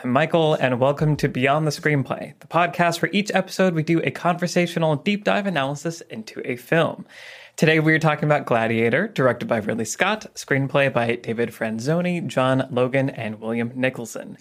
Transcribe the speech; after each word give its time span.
I'm 0.00 0.12
Michael, 0.12 0.54
and 0.54 0.78
welcome 0.78 1.16
to 1.16 1.28
Beyond 1.28 1.66
the 1.66 1.72
Screenplay, 1.72 2.38
the 2.38 2.46
podcast 2.46 3.02
where 3.02 3.10
each 3.12 3.32
episode 3.34 3.74
we 3.74 3.82
do 3.82 4.00
a 4.02 4.12
conversational 4.12 4.94
deep 4.94 5.24
dive 5.24 5.44
analysis 5.44 6.02
into 6.02 6.40
a 6.44 6.54
film. 6.54 7.04
Today 7.56 7.80
we 7.80 7.92
are 7.94 7.98
talking 7.98 8.24
about 8.24 8.46
Gladiator, 8.46 9.08
directed 9.08 9.48
by 9.48 9.56
Ridley 9.56 9.84
Scott, 9.84 10.26
screenplay 10.36 10.92
by 10.92 11.16
David 11.16 11.48
Franzoni, 11.48 12.24
John 12.24 12.68
Logan, 12.70 13.10
and 13.10 13.40
William 13.40 13.72
Nicholson. 13.74 14.38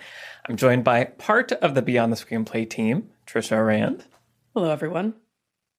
I'm 0.48 0.58
joined 0.58 0.84
by 0.84 1.06
part 1.06 1.52
of 1.54 1.74
the 1.74 1.82
Beyond 1.82 2.14
the 2.14 2.18
Screenplay 2.18 2.70
team, 2.70 3.10
Trisha 3.26 3.66
Rand. 3.66 4.06
Hello, 4.54 4.70
everyone. 4.70 5.16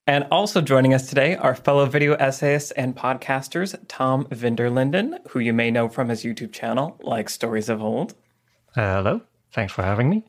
And 0.08 0.26
also 0.32 0.60
joining 0.60 0.92
us 0.92 1.08
today 1.08 1.36
are 1.36 1.54
fellow 1.54 1.86
video 1.86 2.14
essayists 2.14 2.72
and 2.72 2.96
podcasters 2.96 3.78
Tom 3.86 4.26
van 4.32 4.56
der 4.56 4.70
Linden, 4.70 5.20
who 5.28 5.38
you 5.38 5.52
may 5.52 5.70
know 5.70 5.88
from 5.88 6.08
his 6.08 6.24
YouTube 6.24 6.52
channel, 6.52 6.98
like 7.00 7.28
Stories 7.28 7.68
of 7.68 7.80
Old. 7.80 8.16
Uh, 8.74 8.96
hello. 8.96 9.20
Thanks 9.52 9.72
for 9.72 9.82
having 9.82 10.08
me. 10.08 10.24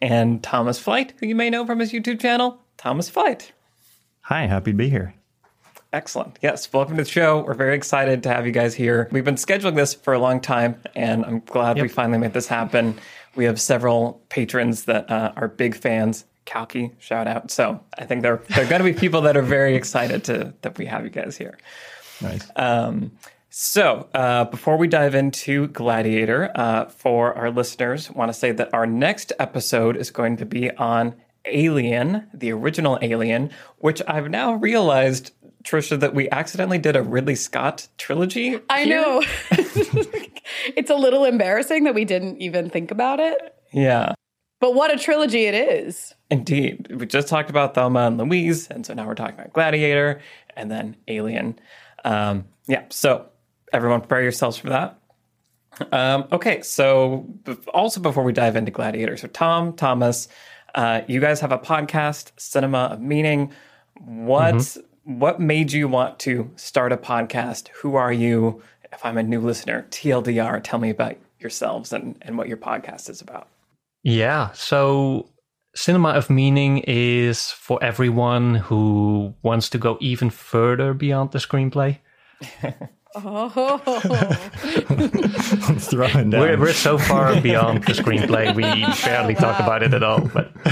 And 0.00 0.42
Thomas 0.42 0.78
Flight, 0.78 1.14
who 1.18 1.26
you 1.26 1.34
may 1.34 1.50
know 1.50 1.66
from 1.66 1.78
his 1.78 1.92
YouTube 1.92 2.20
channel, 2.20 2.60
Thomas 2.76 3.08
Flight. 3.08 3.52
Hi, 4.22 4.46
happy 4.46 4.72
to 4.72 4.76
be 4.76 4.88
here. 4.88 5.14
Excellent. 5.92 6.38
Yes, 6.42 6.70
welcome 6.72 6.96
to 6.96 7.04
the 7.04 7.08
show. 7.08 7.44
We're 7.44 7.54
very 7.54 7.74
excited 7.74 8.22
to 8.24 8.28
have 8.28 8.44
you 8.44 8.52
guys 8.52 8.74
here. 8.74 9.08
We've 9.12 9.24
been 9.24 9.36
scheduling 9.36 9.76
this 9.76 9.94
for 9.94 10.12
a 10.12 10.18
long 10.18 10.40
time, 10.40 10.80
and 10.94 11.24
I'm 11.24 11.40
glad 11.40 11.76
yep. 11.76 11.84
we 11.84 11.88
finally 11.88 12.18
made 12.18 12.34
this 12.34 12.48
happen. 12.48 12.98
We 13.34 13.44
have 13.44 13.60
several 13.60 14.20
patrons 14.28 14.84
that 14.84 15.10
uh, 15.10 15.32
are 15.36 15.48
big 15.48 15.74
fans. 15.74 16.24
Kalki, 16.44 16.92
shout 16.98 17.26
out. 17.26 17.50
So 17.50 17.80
I 17.98 18.04
think 18.04 18.22
there 18.22 18.42
there 18.48 18.64
are 18.64 18.68
going 18.68 18.82
to 18.82 18.84
be 18.84 18.92
people 18.92 19.20
that 19.22 19.36
are 19.36 19.42
very 19.42 19.74
excited 19.74 20.24
to 20.24 20.52
that 20.62 20.76
we 20.76 20.86
have 20.86 21.04
you 21.04 21.10
guys 21.10 21.36
here. 21.36 21.56
Nice. 22.20 22.50
Um, 22.56 23.12
so 23.58 24.06
uh, 24.12 24.44
before 24.44 24.76
we 24.76 24.86
dive 24.86 25.14
into 25.14 25.68
Gladiator, 25.68 26.50
uh, 26.54 26.84
for 26.90 27.32
our 27.32 27.50
listeners, 27.50 28.10
want 28.10 28.28
to 28.28 28.34
say 28.34 28.52
that 28.52 28.68
our 28.74 28.86
next 28.86 29.32
episode 29.38 29.96
is 29.96 30.10
going 30.10 30.36
to 30.36 30.44
be 30.44 30.70
on 30.72 31.14
Alien, 31.46 32.28
the 32.34 32.52
original 32.52 32.98
Alien, 33.00 33.48
which 33.78 34.02
I've 34.06 34.28
now 34.28 34.52
realized 34.56 35.32
Trisha, 35.64 35.98
that 36.00 36.14
we 36.14 36.28
accidentally 36.28 36.76
did 36.76 36.96
a 36.96 37.02
Ridley 37.02 37.34
Scott 37.34 37.88
trilogy. 37.96 38.60
I 38.68 38.84
here. 38.84 39.00
know. 39.00 39.22
it's 40.76 40.90
a 40.90 40.94
little 40.94 41.24
embarrassing 41.24 41.84
that 41.84 41.94
we 41.94 42.04
didn't 42.04 42.36
even 42.42 42.68
think 42.68 42.90
about 42.90 43.20
it. 43.20 43.54
Yeah. 43.72 44.12
But 44.60 44.74
what 44.74 44.92
a 44.94 44.98
trilogy 44.98 45.46
it 45.46 45.54
is. 45.54 46.12
Indeed. 46.30 46.94
We 46.94 47.06
just 47.06 47.28
talked 47.28 47.48
about 47.48 47.74
Thelma 47.74 48.00
and 48.00 48.18
Louise, 48.18 48.68
and 48.68 48.84
so 48.84 48.92
now 48.92 49.06
we're 49.06 49.14
talking 49.14 49.36
about 49.36 49.54
Gladiator 49.54 50.20
and 50.54 50.70
then 50.70 50.94
Alien. 51.08 51.58
Um, 52.04 52.44
yeah, 52.68 52.84
so 52.90 53.30
everyone 53.72 54.00
prepare 54.00 54.22
yourselves 54.22 54.56
for 54.56 54.70
that. 54.70 54.98
Um, 55.92 56.26
okay, 56.32 56.62
so 56.62 57.26
also 57.74 58.00
before 58.00 58.24
we 58.24 58.32
dive 58.32 58.56
into 58.56 58.70
Gladiator, 58.70 59.16
so 59.16 59.28
Tom, 59.28 59.74
Thomas, 59.74 60.28
uh, 60.74 61.02
you 61.06 61.20
guys 61.20 61.40
have 61.40 61.52
a 61.52 61.58
podcast, 61.58 62.32
Cinema 62.38 62.88
of 62.92 63.00
Meaning. 63.00 63.52
What 63.98 64.54
mm-hmm 64.54 64.80
what 65.06 65.38
made 65.38 65.70
you 65.72 65.86
want 65.86 66.18
to 66.18 66.50
start 66.56 66.92
a 66.92 66.96
podcast? 66.96 67.68
Who 67.68 67.94
are 67.94 68.12
you? 68.12 68.60
If 68.92 69.04
I'm 69.04 69.16
a 69.16 69.22
new 69.22 69.40
listener, 69.40 69.86
TLDR, 69.90 70.60
tell 70.64 70.80
me 70.80 70.90
about 70.90 71.16
yourselves 71.38 71.92
and, 71.92 72.18
and 72.22 72.36
what 72.36 72.48
your 72.48 72.56
podcast 72.56 73.08
is 73.08 73.20
about. 73.20 73.48
Yeah. 74.02 74.50
So, 74.52 75.30
Cinema 75.76 76.10
of 76.10 76.28
Meaning 76.28 76.78
is 76.78 77.50
for 77.50 77.82
everyone 77.84 78.56
who 78.56 79.34
wants 79.42 79.68
to 79.70 79.78
go 79.78 79.96
even 80.00 80.30
further 80.30 80.92
beyond 80.92 81.30
the 81.30 81.38
screenplay. 81.38 81.98
Oh, 83.18 83.48
throwing 85.78 86.28
down. 86.30 86.40
We're, 86.40 86.58
we're 86.58 86.72
so 86.74 86.98
far 86.98 87.40
beyond 87.40 87.84
the 87.84 87.94
screenplay, 87.94 88.54
we 88.54 88.62
barely 89.04 89.32
wow. 89.34 89.40
talk 89.40 89.60
about 89.60 89.82
it 89.82 89.94
at 89.94 90.02
all. 90.02 90.20
But 90.20 90.50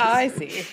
I 0.00 0.32
see. 0.34 0.64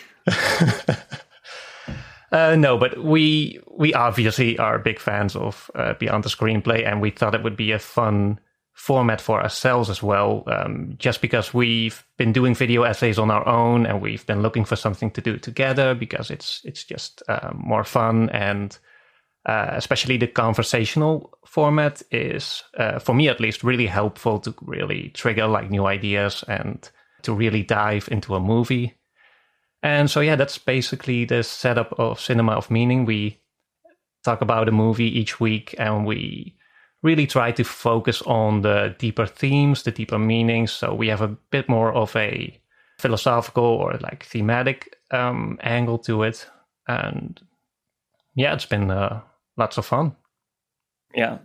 Uh, 2.31 2.55
no, 2.55 2.77
but 2.77 3.03
we 3.03 3.59
we 3.77 3.93
obviously 3.93 4.57
are 4.57 4.79
big 4.79 4.99
fans 4.99 5.35
of 5.35 5.69
uh, 5.75 5.93
Beyond 5.93 6.23
the 6.23 6.29
Screenplay, 6.29 6.85
and 6.85 7.01
we 7.01 7.11
thought 7.11 7.35
it 7.35 7.43
would 7.43 7.55
be 7.55 7.71
a 7.71 7.79
fun 7.79 8.39
format 8.73 9.21
for 9.21 9.41
ourselves 9.41 9.89
as 9.89 10.03
well. 10.03 10.43
Um, 10.47 10.95
just 10.99 11.21
because 11.21 11.53
we've 11.53 12.05
been 12.17 12.33
doing 12.33 12.53
video 12.53 12.83
essays 12.83 13.17
on 13.17 13.31
our 13.31 13.47
own, 13.47 13.85
and 13.85 14.01
we've 14.01 14.25
been 14.25 14.41
looking 14.41 14.65
for 14.65 14.75
something 14.75 15.09
to 15.11 15.21
do 15.21 15.37
together 15.37 15.95
because 15.95 16.29
it's 16.29 16.61
it's 16.65 16.83
just 16.83 17.23
uh, 17.29 17.51
more 17.55 17.85
fun, 17.85 18.29
and 18.31 18.77
uh, 19.47 19.69
especially 19.71 20.17
the 20.17 20.27
conversational 20.27 21.33
format 21.45 22.01
is, 22.11 22.63
uh, 22.77 22.99
for 22.99 23.15
me 23.15 23.29
at 23.29 23.39
least, 23.39 23.63
really 23.63 23.87
helpful 23.87 24.39
to 24.39 24.53
really 24.61 25.09
trigger 25.09 25.47
like 25.47 25.71
new 25.71 25.85
ideas 25.85 26.43
and 26.49 26.89
to 27.21 27.33
really 27.33 27.63
dive 27.63 28.09
into 28.11 28.35
a 28.35 28.41
movie. 28.41 28.93
And 29.81 30.11
so, 30.11 30.19
yeah, 30.19 30.35
that's 30.35 30.57
basically 30.57 31.23
the 31.23 31.43
setup 31.43 31.93
of 31.97 32.19
Cinema 32.19 32.53
of 32.53 32.69
Meaning. 32.69 33.05
We 33.05 33.39
talk 34.25 34.41
about 34.41 34.67
a 34.67 34.73
movie 34.73 35.17
each 35.17 35.39
week 35.39 35.73
and 35.77 36.05
we 36.05 36.57
really 37.01 37.25
try 37.25 37.53
to 37.53 37.63
focus 37.63 38.21
on 38.23 38.61
the 38.61 38.95
deeper 38.99 39.25
themes, 39.25 39.83
the 39.83 39.91
deeper 39.91 40.19
meanings. 40.19 40.73
So 40.73 40.93
we 40.93 41.07
have 41.07 41.21
a 41.21 41.37
bit 41.51 41.69
more 41.69 41.93
of 41.93 42.13
a 42.17 42.59
philosophical 42.99 43.63
or 43.63 43.93
like 44.01 44.25
thematic 44.25 44.97
um, 45.11 45.57
angle 45.61 45.99
to 45.99 46.23
it. 46.23 46.47
And 46.85 47.39
yeah, 48.35 48.53
it's 48.53 48.65
been 48.65 48.91
uh, 48.91 49.21
lots 49.57 49.77
of 49.77 49.85
fun. 49.85 50.15
Yeah. 51.13 51.39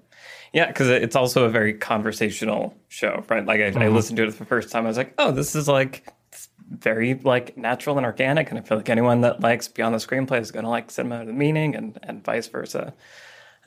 Yeah, 0.52 0.66
because 0.66 0.88
it's 0.88 1.16
also 1.16 1.44
a 1.44 1.48
very 1.48 1.72
conversational 1.72 2.76
show, 2.88 3.24
right? 3.28 3.44
Like 3.44 3.60
I, 3.60 3.70
mm-hmm. 3.70 3.78
I 3.78 3.88
listened 3.88 4.18
to 4.18 4.24
it 4.24 4.32
for 4.32 4.40
the 4.40 4.48
first 4.48 4.70
time, 4.70 4.84
I 4.84 4.88
was 4.88 4.98
like, 4.98 5.14
"Oh, 5.16 5.32
this 5.32 5.56
is 5.56 5.66
like 5.66 6.12
very 6.72 7.14
like 7.14 7.56
natural 7.56 7.96
and 7.96 8.06
organic. 8.06 8.50
And 8.50 8.58
I 8.58 8.62
feel 8.62 8.78
like 8.78 8.88
anyone 8.88 9.20
that 9.22 9.40
likes 9.40 9.68
Beyond 9.68 9.94
the 9.94 9.98
Screenplay 9.98 10.40
is 10.40 10.50
going 10.50 10.64
to 10.64 10.70
like 10.70 10.90
Cinema 10.90 11.20
of 11.20 11.26
the 11.26 11.32
Meaning 11.32 11.74
and, 11.74 11.98
and 12.02 12.24
vice 12.24 12.48
versa. 12.48 12.94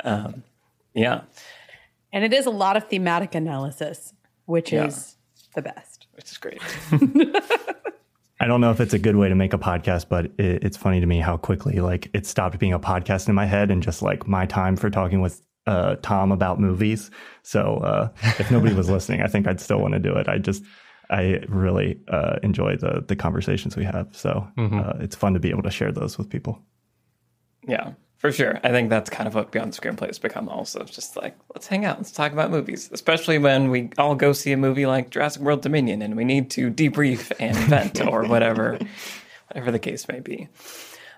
Um, 0.03 0.43
yeah. 0.93 1.21
And 2.11 2.23
it 2.23 2.33
is 2.33 2.45
a 2.45 2.51
lot 2.51 2.77
of 2.77 2.87
thematic 2.89 3.35
analysis, 3.35 4.13
which 4.45 4.71
yeah. 4.71 4.85
is 4.85 5.15
the 5.53 5.61
best. 5.61 6.07
Which 6.13 6.31
is 6.31 6.37
great. 6.37 6.61
I 8.39 8.47
don't 8.47 8.59
know 8.59 8.71
if 8.71 8.81
it's 8.81 8.93
a 8.93 8.99
good 8.99 9.15
way 9.15 9.29
to 9.29 9.35
make 9.35 9.53
a 9.53 9.57
podcast, 9.57 10.09
but 10.09 10.25
it, 10.37 10.63
it's 10.63 10.77
funny 10.77 10.99
to 10.99 11.05
me 11.05 11.19
how 11.19 11.37
quickly 11.37 11.79
like 11.79 12.09
it 12.13 12.25
stopped 12.25 12.59
being 12.59 12.73
a 12.73 12.79
podcast 12.79 13.29
in 13.29 13.35
my 13.35 13.45
head 13.45 13.71
and 13.71 13.81
just 13.81 14.01
like 14.01 14.27
my 14.27 14.45
time 14.45 14.75
for 14.75 14.89
talking 14.89 15.21
with 15.21 15.41
uh, 15.67 15.95
Tom 16.01 16.31
about 16.31 16.59
movies. 16.59 17.11
So 17.43 17.77
uh, 17.77 18.09
if 18.39 18.51
nobody 18.51 18.75
was 18.75 18.89
listening, 18.89 19.21
I 19.21 19.27
think 19.27 19.47
I'd 19.47 19.61
still 19.61 19.79
want 19.79 19.93
to 19.93 19.99
do 19.99 20.13
it. 20.15 20.27
I 20.27 20.37
just 20.37 20.63
I 21.09 21.41
really 21.47 21.99
uh, 22.07 22.37
enjoy 22.43 22.75
the 22.75 23.03
the 23.07 23.15
conversations 23.15 23.75
we 23.75 23.85
have. 23.85 24.09
So 24.11 24.47
mm-hmm. 24.57 24.79
uh, 24.79 24.93
it's 24.99 25.15
fun 25.15 25.33
to 25.33 25.39
be 25.39 25.49
able 25.49 25.63
to 25.63 25.71
share 25.71 25.91
those 25.91 26.17
with 26.17 26.29
people. 26.29 26.61
Yeah, 27.67 27.93
for 28.25 28.31
sure. 28.31 28.59
I 28.63 28.69
think 28.69 28.89
that's 28.89 29.07
kind 29.07 29.27
of 29.27 29.35
what 29.35 29.51
Beyond 29.51 29.73
Screenplay 29.73 30.07
has 30.07 30.17
become. 30.17 30.49
Also, 30.49 30.79
it's 30.79 30.95
just 30.95 31.15
like 31.15 31.37
let's 31.53 31.67
hang 31.67 31.85
out, 31.85 31.97
let's 31.97 32.11
talk 32.11 32.31
about 32.31 32.49
movies, 32.49 32.89
especially 32.91 33.37
when 33.37 33.69
we 33.69 33.91
all 33.99 34.15
go 34.15 34.33
see 34.33 34.51
a 34.51 34.57
movie 34.57 34.87
like 34.87 35.11
Jurassic 35.11 35.43
World 35.43 35.61
Dominion, 35.61 36.01
and 36.01 36.15
we 36.15 36.25
need 36.25 36.49
to 36.51 36.71
debrief 36.71 37.31
and 37.39 37.55
vent 37.55 38.01
or 38.01 38.23
whatever, 38.27 38.79
whatever 39.49 39.71
the 39.71 39.77
case 39.77 40.07
may 40.07 40.21
be. 40.21 40.47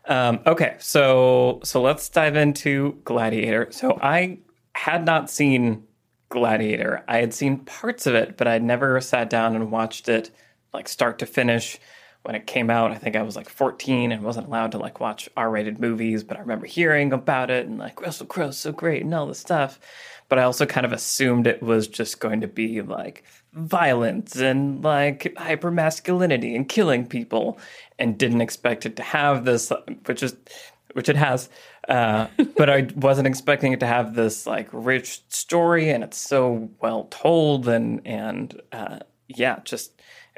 Um, 0.03 0.39
okay, 0.45 0.75
so 0.79 1.61
so 1.63 1.81
let's 1.81 2.09
dive 2.09 2.35
into 2.35 2.99
Gladiator. 3.05 3.71
So 3.71 3.97
I 4.01 4.39
had 4.73 5.05
not 5.05 5.29
seen 5.29 5.87
Gladiator. 6.27 7.05
I 7.07 7.19
had 7.19 7.33
seen 7.33 7.59
parts 7.59 8.05
of 8.05 8.15
it, 8.15 8.35
but 8.35 8.47
I'd 8.47 8.63
never 8.63 8.99
sat 8.99 9.29
down 9.29 9.55
and 9.55 9.71
watched 9.71 10.09
it 10.09 10.29
like 10.73 10.89
start 10.89 11.19
to 11.19 11.25
finish. 11.25 11.79
When 12.27 12.35
it 12.35 12.45
came 12.45 12.69
out, 12.69 12.91
I 12.91 12.95
think 12.95 13.15
I 13.15 13.21
was 13.21 13.37
like 13.37 13.47
14 13.47 14.11
and 14.11 14.21
wasn't 14.21 14.47
allowed 14.47 14.73
to 14.73 14.77
like 14.77 14.99
watch 14.99 15.29
R-rated 15.37 15.79
movies, 15.79 16.25
but 16.25 16.35
I 16.35 16.41
remember 16.41 16.65
hearing 16.65 17.13
about 17.13 17.49
it 17.49 17.67
and 17.67 17.77
like 17.77 18.01
Russell 18.01 18.25
Crowe's 18.27 18.57
so 18.57 18.73
great 18.73 19.01
and 19.01 19.13
all 19.15 19.27
this 19.27 19.39
stuff. 19.39 19.79
But 20.27 20.37
I 20.37 20.43
also 20.43 20.65
kind 20.65 20.85
of 20.85 20.91
assumed 20.91 21.47
it 21.47 21.63
was 21.63 21.87
just 21.87 22.19
going 22.19 22.41
to 22.41 22.47
be 22.49 22.81
like 22.81 23.23
violence 23.53 24.35
and 24.35 24.83
like 24.83 25.33
hyper 25.37 25.71
masculinity 25.71 26.53
and 26.53 26.67
killing 26.67 27.07
people, 27.07 27.59
and 27.97 28.17
didn't 28.17 28.41
expect 28.41 28.85
it 28.85 28.97
to 28.97 29.03
have 29.03 29.45
this, 29.45 29.71
which 30.05 30.21
is 30.21 30.35
which 30.93 31.09
it 31.09 31.15
has, 31.15 31.49
Uh, 31.87 32.27
but 32.57 32.69
I 32.69 32.87
wasn't 32.95 33.27
expecting 33.27 33.71
it 33.71 33.79
to 33.79 33.87
have 33.87 34.15
this 34.15 34.45
like 34.45 34.67
rich 34.73 35.21
story, 35.29 35.89
and 35.91 36.03
it's 36.03 36.17
so 36.17 36.69
well 36.81 37.05
told, 37.09 37.67
and 37.69 38.01
and 38.05 38.61
uh, 38.73 38.99
yeah, 39.27 39.59
just 39.63 39.96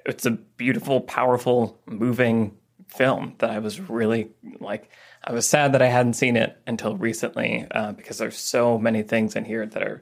it's 0.10 0.26
a 0.26 0.32
beautiful, 0.32 1.02
powerful, 1.02 1.80
moving 1.86 2.58
film 2.88 3.36
that 3.38 3.52
I 3.52 3.60
was 3.60 3.80
really 3.80 4.30
like. 4.60 4.90
I 5.24 5.34
was 5.34 5.48
sad 5.48 5.74
that 5.74 5.82
I 5.82 5.88
hadn't 5.88 6.14
seen 6.14 6.36
it 6.36 6.58
until 6.66 6.98
recently 6.98 7.68
uh, 7.72 7.92
because 7.92 8.18
there's 8.18 8.38
so 8.38 8.78
many 8.78 9.04
things 9.04 9.36
in 9.36 9.46
here 9.46 9.66
that 9.66 9.84
are 9.84 10.02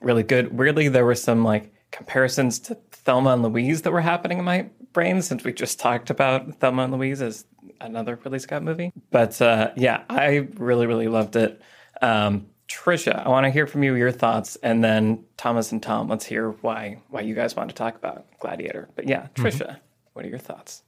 really 0.00 0.22
good. 0.22 0.56
Weirdly, 0.56 0.88
there 0.88 1.04
were 1.04 1.14
some 1.14 1.44
like 1.44 1.72
comparisons 1.90 2.58
to 2.60 2.74
Thelma 2.92 3.30
and 3.30 3.42
Louise 3.42 3.82
that 3.82 3.92
were 3.92 4.00
happening 4.00 4.38
in 4.38 4.44
my 4.44 4.68
brain 4.92 5.22
since 5.22 5.44
we 5.44 5.52
just 5.52 5.80
talked 5.80 6.10
about 6.10 6.54
Thelma 6.56 6.84
and 6.84 6.92
Louise 6.92 7.22
as 7.22 7.46
another 7.80 8.16
Ridley 8.16 8.38
Scott 8.40 8.62
movie. 8.62 8.92
But 9.10 9.40
uh, 9.40 9.70
yeah, 9.76 10.02
I 10.10 10.48
really, 10.56 10.86
really 10.86 11.08
loved 11.08 11.36
it. 11.36 11.62
Um, 12.02 12.48
Trisha, 12.68 13.24
I 13.24 13.28
want 13.28 13.44
to 13.44 13.50
hear 13.50 13.66
from 13.66 13.82
you 13.82 13.94
your 13.94 14.12
thoughts, 14.12 14.56
and 14.56 14.84
then 14.84 15.24
Thomas 15.36 15.72
and 15.72 15.82
Tom, 15.82 16.08
let's 16.08 16.26
hear 16.26 16.50
why 16.50 17.02
why 17.08 17.22
you 17.22 17.34
guys 17.34 17.56
want 17.56 17.70
to 17.70 17.74
talk 17.74 17.96
about 17.96 18.26
Gladiator. 18.40 18.88
But 18.94 19.08
yeah. 19.08 19.28
Trisha, 19.34 19.66
mm-hmm. 19.66 19.78
what 20.12 20.24
are 20.24 20.28
your 20.28 20.38
thoughts? 20.38 20.82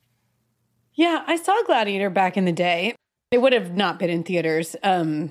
Yeah, 0.95 1.25
I 1.27 1.37
saw 1.37 1.57
Gladiator 1.65 2.11
back 2.11 2.37
in 2.37 2.45
the 2.45 2.53
day. 2.53 2.95
It 3.31 3.41
would 3.41 3.53
have 3.53 3.75
not 3.75 3.99
been 3.99 4.11
in 4.11 4.25
theaters, 4.25 4.77
um, 4.83 5.31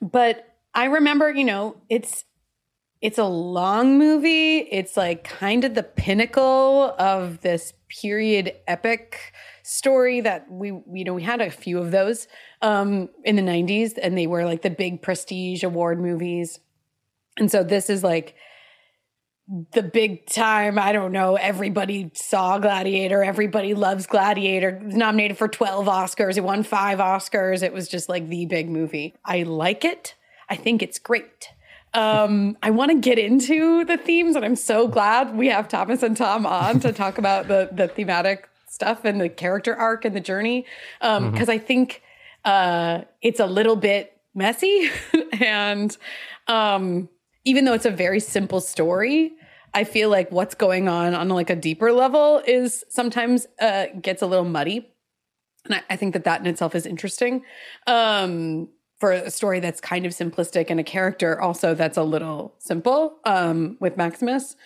but 0.00 0.56
I 0.74 0.86
remember, 0.86 1.30
you 1.30 1.44
know, 1.44 1.76
it's 1.88 2.24
it's 3.00 3.18
a 3.18 3.24
long 3.24 3.98
movie. 3.98 4.58
It's 4.58 4.96
like 4.96 5.24
kind 5.24 5.64
of 5.64 5.74
the 5.74 5.82
pinnacle 5.82 6.94
of 6.98 7.40
this 7.40 7.74
period 7.88 8.54
epic 8.66 9.32
story 9.68 10.22
that 10.22 10.50
we 10.50 10.68
you 10.68 11.04
know 11.04 11.12
we 11.12 11.22
had 11.22 11.42
a 11.42 11.50
few 11.50 11.78
of 11.78 11.90
those 11.90 12.26
um 12.62 13.08
in 13.22 13.36
the 13.36 13.42
90s 13.42 13.98
and 14.00 14.16
they 14.16 14.26
were 14.26 14.44
like 14.44 14.62
the 14.62 14.70
big 14.70 15.02
prestige 15.02 15.62
award 15.62 16.00
movies. 16.00 16.60
And 17.36 17.50
so 17.50 17.62
this 17.62 17.90
is 17.90 18.02
like 18.02 18.34
the 19.72 19.82
big 19.82 20.26
time, 20.26 20.78
I 20.78 20.92
don't 20.92 21.12
know, 21.12 21.36
everybody 21.36 22.10
saw 22.14 22.58
Gladiator, 22.58 23.22
everybody 23.22 23.74
loves 23.74 24.06
Gladiator. 24.06 24.80
Nominated 24.80 25.38
for 25.38 25.48
12 25.48 25.86
Oscars, 25.86 26.36
it 26.36 26.44
won 26.44 26.62
5 26.62 26.98
Oscars. 26.98 27.62
It 27.62 27.72
was 27.72 27.88
just 27.88 28.08
like 28.08 28.28
the 28.28 28.46
big 28.46 28.68
movie. 28.68 29.14
I 29.24 29.44
like 29.44 29.84
it. 29.84 30.14
I 30.48 30.56
think 30.56 30.82
it's 30.82 30.98
great. 30.98 31.50
Um, 31.94 32.56
I 32.62 32.70
want 32.70 32.90
to 32.90 32.98
get 32.98 33.18
into 33.18 33.84
the 33.84 33.96
themes, 33.96 34.34
and 34.36 34.44
I'm 34.44 34.56
so 34.56 34.88
glad 34.88 35.36
we 35.36 35.48
have 35.48 35.68
Thomas 35.68 36.02
and 36.02 36.16
Tom 36.16 36.44
on 36.46 36.80
to 36.80 36.92
talk 36.92 37.18
about 37.18 37.48
the 37.48 37.68
the 37.72 37.88
thematic 37.88 38.48
stuff 38.70 39.04
and 39.04 39.20
the 39.20 39.28
character 39.28 39.74
arc 39.74 40.04
and 40.04 40.14
the 40.14 40.20
journey. 40.20 40.66
Um, 41.00 41.30
because 41.30 41.48
mm-hmm. 41.48 41.52
I 41.52 41.58
think 41.58 42.02
uh, 42.44 43.02
it's 43.22 43.40
a 43.40 43.46
little 43.46 43.76
bit 43.76 44.12
messy, 44.34 44.90
and 45.40 45.96
um, 46.46 47.08
even 47.44 47.64
though 47.64 47.74
it's 47.74 47.86
a 47.86 47.90
very 47.90 48.20
simple 48.20 48.60
story, 48.60 49.32
I 49.74 49.84
feel 49.84 50.10
like 50.10 50.30
what's 50.30 50.54
going 50.54 50.88
on 50.88 51.14
on 51.14 51.28
like 51.28 51.50
a 51.50 51.56
deeper 51.56 51.92
level 51.92 52.42
is 52.46 52.84
sometimes 52.88 53.46
uh, 53.60 53.86
gets 54.00 54.22
a 54.22 54.26
little 54.26 54.44
muddy. 54.44 54.88
And 55.64 55.74
I, 55.74 55.82
I, 55.90 55.96
think 55.96 56.14
that 56.14 56.24
that 56.24 56.40
in 56.40 56.46
itself 56.46 56.74
is 56.74 56.86
interesting. 56.86 57.42
Um, 57.86 58.68
for 58.98 59.12
a 59.12 59.30
story 59.30 59.60
that's 59.60 59.80
kind 59.80 60.06
of 60.06 60.12
simplistic 60.12 60.66
and 60.70 60.80
a 60.80 60.84
character 60.84 61.40
also 61.40 61.74
that's 61.74 61.96
a 61.96 62.02
little 62.02 62.54
simple 62.58 63.18
um, 63.24 63.76
with 63.80 63.96
Maximus. 63.96 64.56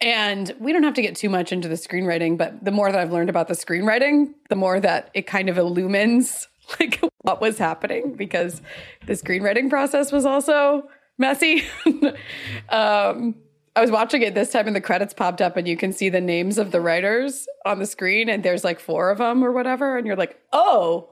And 0.00 0.54
we 0.58 0.72
don't 0.72 0.82
have 0.82 0.94
to 0.94 1.02
get 1.02 1.14
too 1.14 1.28
much 1.28 1.52
into 1.52 1.68
the 1.68 1.74
screenwriting, 1.74 2.38
but 2.38 2.64
the 2.64 2.70
more 2.70 2.90
that 2.90 2.98
I've 2.98 3.12
learned 3.12 3.28
about 3.28 3.48
the 3.48 3.54
screenwriting, 3.54 4.32
the 4.48 4.56
more 4.56 4.80
that 4.80 5.10
it 5.12 5.26
kind 5.26 5.48
of 5.48 5.58
illumines 5.58 6.48
like 6.80 7.00
what 7.22 7.40
was 7.40 7.58
happening 7.58 8.14
because 8.14 8.62
the 9.06 9.12
screenwriting 9.12 9.68
process 9.68 10.10
was 10.10 10.24
also 10.24 10.88
messy. 11.18 11.64
um, 12.70 13.34
I 13.76 13.80
was 13.80 13.90
watching 13.90 14.22
it 14.22 14.34
this 14.34 14.50
time 14.50 14.66
and 14.66 14.74
the 14.74 14.80
credits 14.80 15.14
popped 15.14 15.40
up 15.40 15.56
and 15.56 15.68
you 15.68 15.76
can 15.76 15.92
see 15.92 16.08
the 16.08 16.20
names 16.20 16.58
of 16.58 16.70
the 16.70 16.80
writers 16.80 17.46
on 17.64 17.78
the 17.78 17.86
screen 17.86 18.28
and 18.28 18.42
there's 18.42 18.64
like 18.64 18.80
four 18.80 19.10
of 19.10 19.18
them 19.18 19.44
or 19.44 19.52
whatever 19.52 19.96
and 19.96 20.06
you're 20.06 20.16
like, 20.16 20.40
"Oh, 20.52 21.10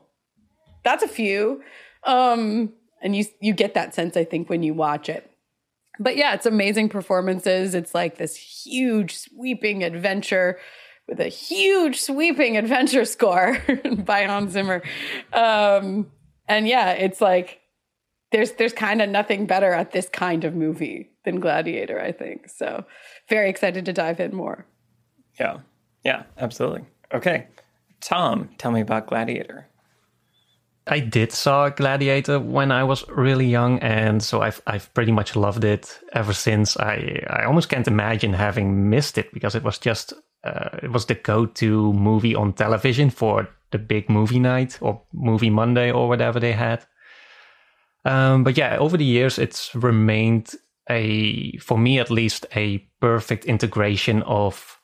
that's 0.83 1.03
a 1.03 1.09
few." 1.09 1.63
Um, 2.05 2.73
and 3.01 3.15
you 3.15 3.27
you 3.41 3.53
get 3.53 3.75
that 3.75 3.95
sense, 3.95 4.17
I 4.17 4.25
think, 4.25 4.49
when 4.49 4.63
you 4.63 4.75
watch 4.75 5.09
it. 5.09 5.28
But 5.99 6.17
yeah, 6.17 6.35
it's 6.35 6.47
amazing 6.47 6.89
performances. 6.89 7.75
It's 7.75 7.95
like 7.95 8.19
this 8.19 8.37
huge 8.37 9.17
sweeping 9.17 9.83
adventure 9.83 10.59
with 11.09 11.21
a 11.21 11.29
huge 11.29 12.01
sweeping 12.01 12.57
adventure 12.57 13.05
score 13.05 13.59
by 13.97 14.25
Hans 14.25 14.53
Zimmer. 14.53 14.83
Um, 15.33 16.11
and 16.47 16.69
yeah, 16.69 16.93
it's 16.93 17.21
like 17.21 17.61
there's 18.31 18.53
there's 18.53 18.73
kind 18.73 19.01
of 19.01 19.09
nothing 19.09 19.47
better 19.47 19.73
at 19.73 19.93
this 19.93 20.09
kind 20.09 20.45
of 20.45 20.55
movie 20.55 21.11
than 21.25 21.41
Gladiator, 21.41 22.01
I 22.01 22.13
think. 22.13 22.49
So 22.49 22.85
very 23.29 23.51
excited 23.51 23.87
to 23.87 23.93
dive 23.93 24.21
in 24.21 24.35
more. 24.35 24.67
Yeah. 25.39 25.59
Yeah, 26.05 26.25
absolutely. 26.39 26.85
Okay. 27.13 27.47
Tom, 28.01 28.51
tell 28.59 28.71
me 28.71 28.81
about 28.81 29.07
Gladiator. 29.07 29.67
I 30.89 31.01
did 31.01 31.33
saw 31.33 31.69
Gladiator 31.69 32.41
when 32.41 32.73
I 32.73 32.85
was 32.85 33.07
really 33.09 33.47
young, 33.47 33.79
and 33.81 34.23
so 34.23 34.41
I've 34.41 34.63
I've 34.67 34.93
pretty 34.95 35.13
much 35.13 35.37
loved 35.37 35.65
it 35.65 35.99
ever 36.13 36.33
since. 36.33 36.77
I 36.77 37.25
I 37.29 37.45
almost 37.45 37.69
can't 37.69 37.89
imagine 37.89 38.33
having 38.33 38.89
missed 38.89 39.19
it 39.19 39.33
because 39.33 39.55
it 39.55 39.63
was 39.63 39.79
just 39.79 40.15
uh, 40.45 40.71
it 40.83 40.91
was 40.91 41.07
the 41.07 41.15
go-to 41.15 41.93
movie 41.93 42.35
on 42.35 42.53
television 42.53 43.11
for 43.11 43.49
the 43.71 43.79
big 43.79 44.09
movie 44.09 44.39
night 44.39 44.79
or 44.81 45.03
movie 45.13 45.51
Monday 45.51 45.93
or 45.93 46.09
whatever 46.09 46.41
they 46.41 46.53
had. 46.53 46.87
Um, 48.05 48.45
but 48.45 48.57
yeah, 48.57 48.79
over 48.79 48.97
the 48.97 49.05
years, 49.05 49.39
it's 49.39 49.75
remained 49.75 50.55
a 50.89 51.57
for 51.59 51.77
me 51.77 51.99
at 51.99 52.11
least 52.11 52.47
a 52.57 52.79
perfect 53.01 53.45
integration 53.45 54.23
of 54.23 54.78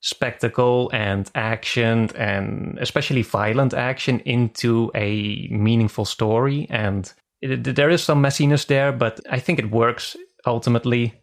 spectacle 0.00 0.90
and 0.92 1.30
action 1.34 2.10
and 2.14 2.78
especially 2.80 3.22
violent 3.22 3.74
action 3.74 4.20
into 4.20 4.90
a 4.94 5.48
meaningful 5.50 6.04
story. 6.04 6.66
And 6.70 7.12
it, 7.40 7.74
there 7.74 7.90
is 7.90 8.02
some 8.02 8.22
messiness 8.22 8.66
there 8.66 8.90
but 8.90 9.20
i 9.30 9.38
think 9.38 9.58
it 9.58 9.70
works 9.70 10.16
ultimately. 10.46 11.14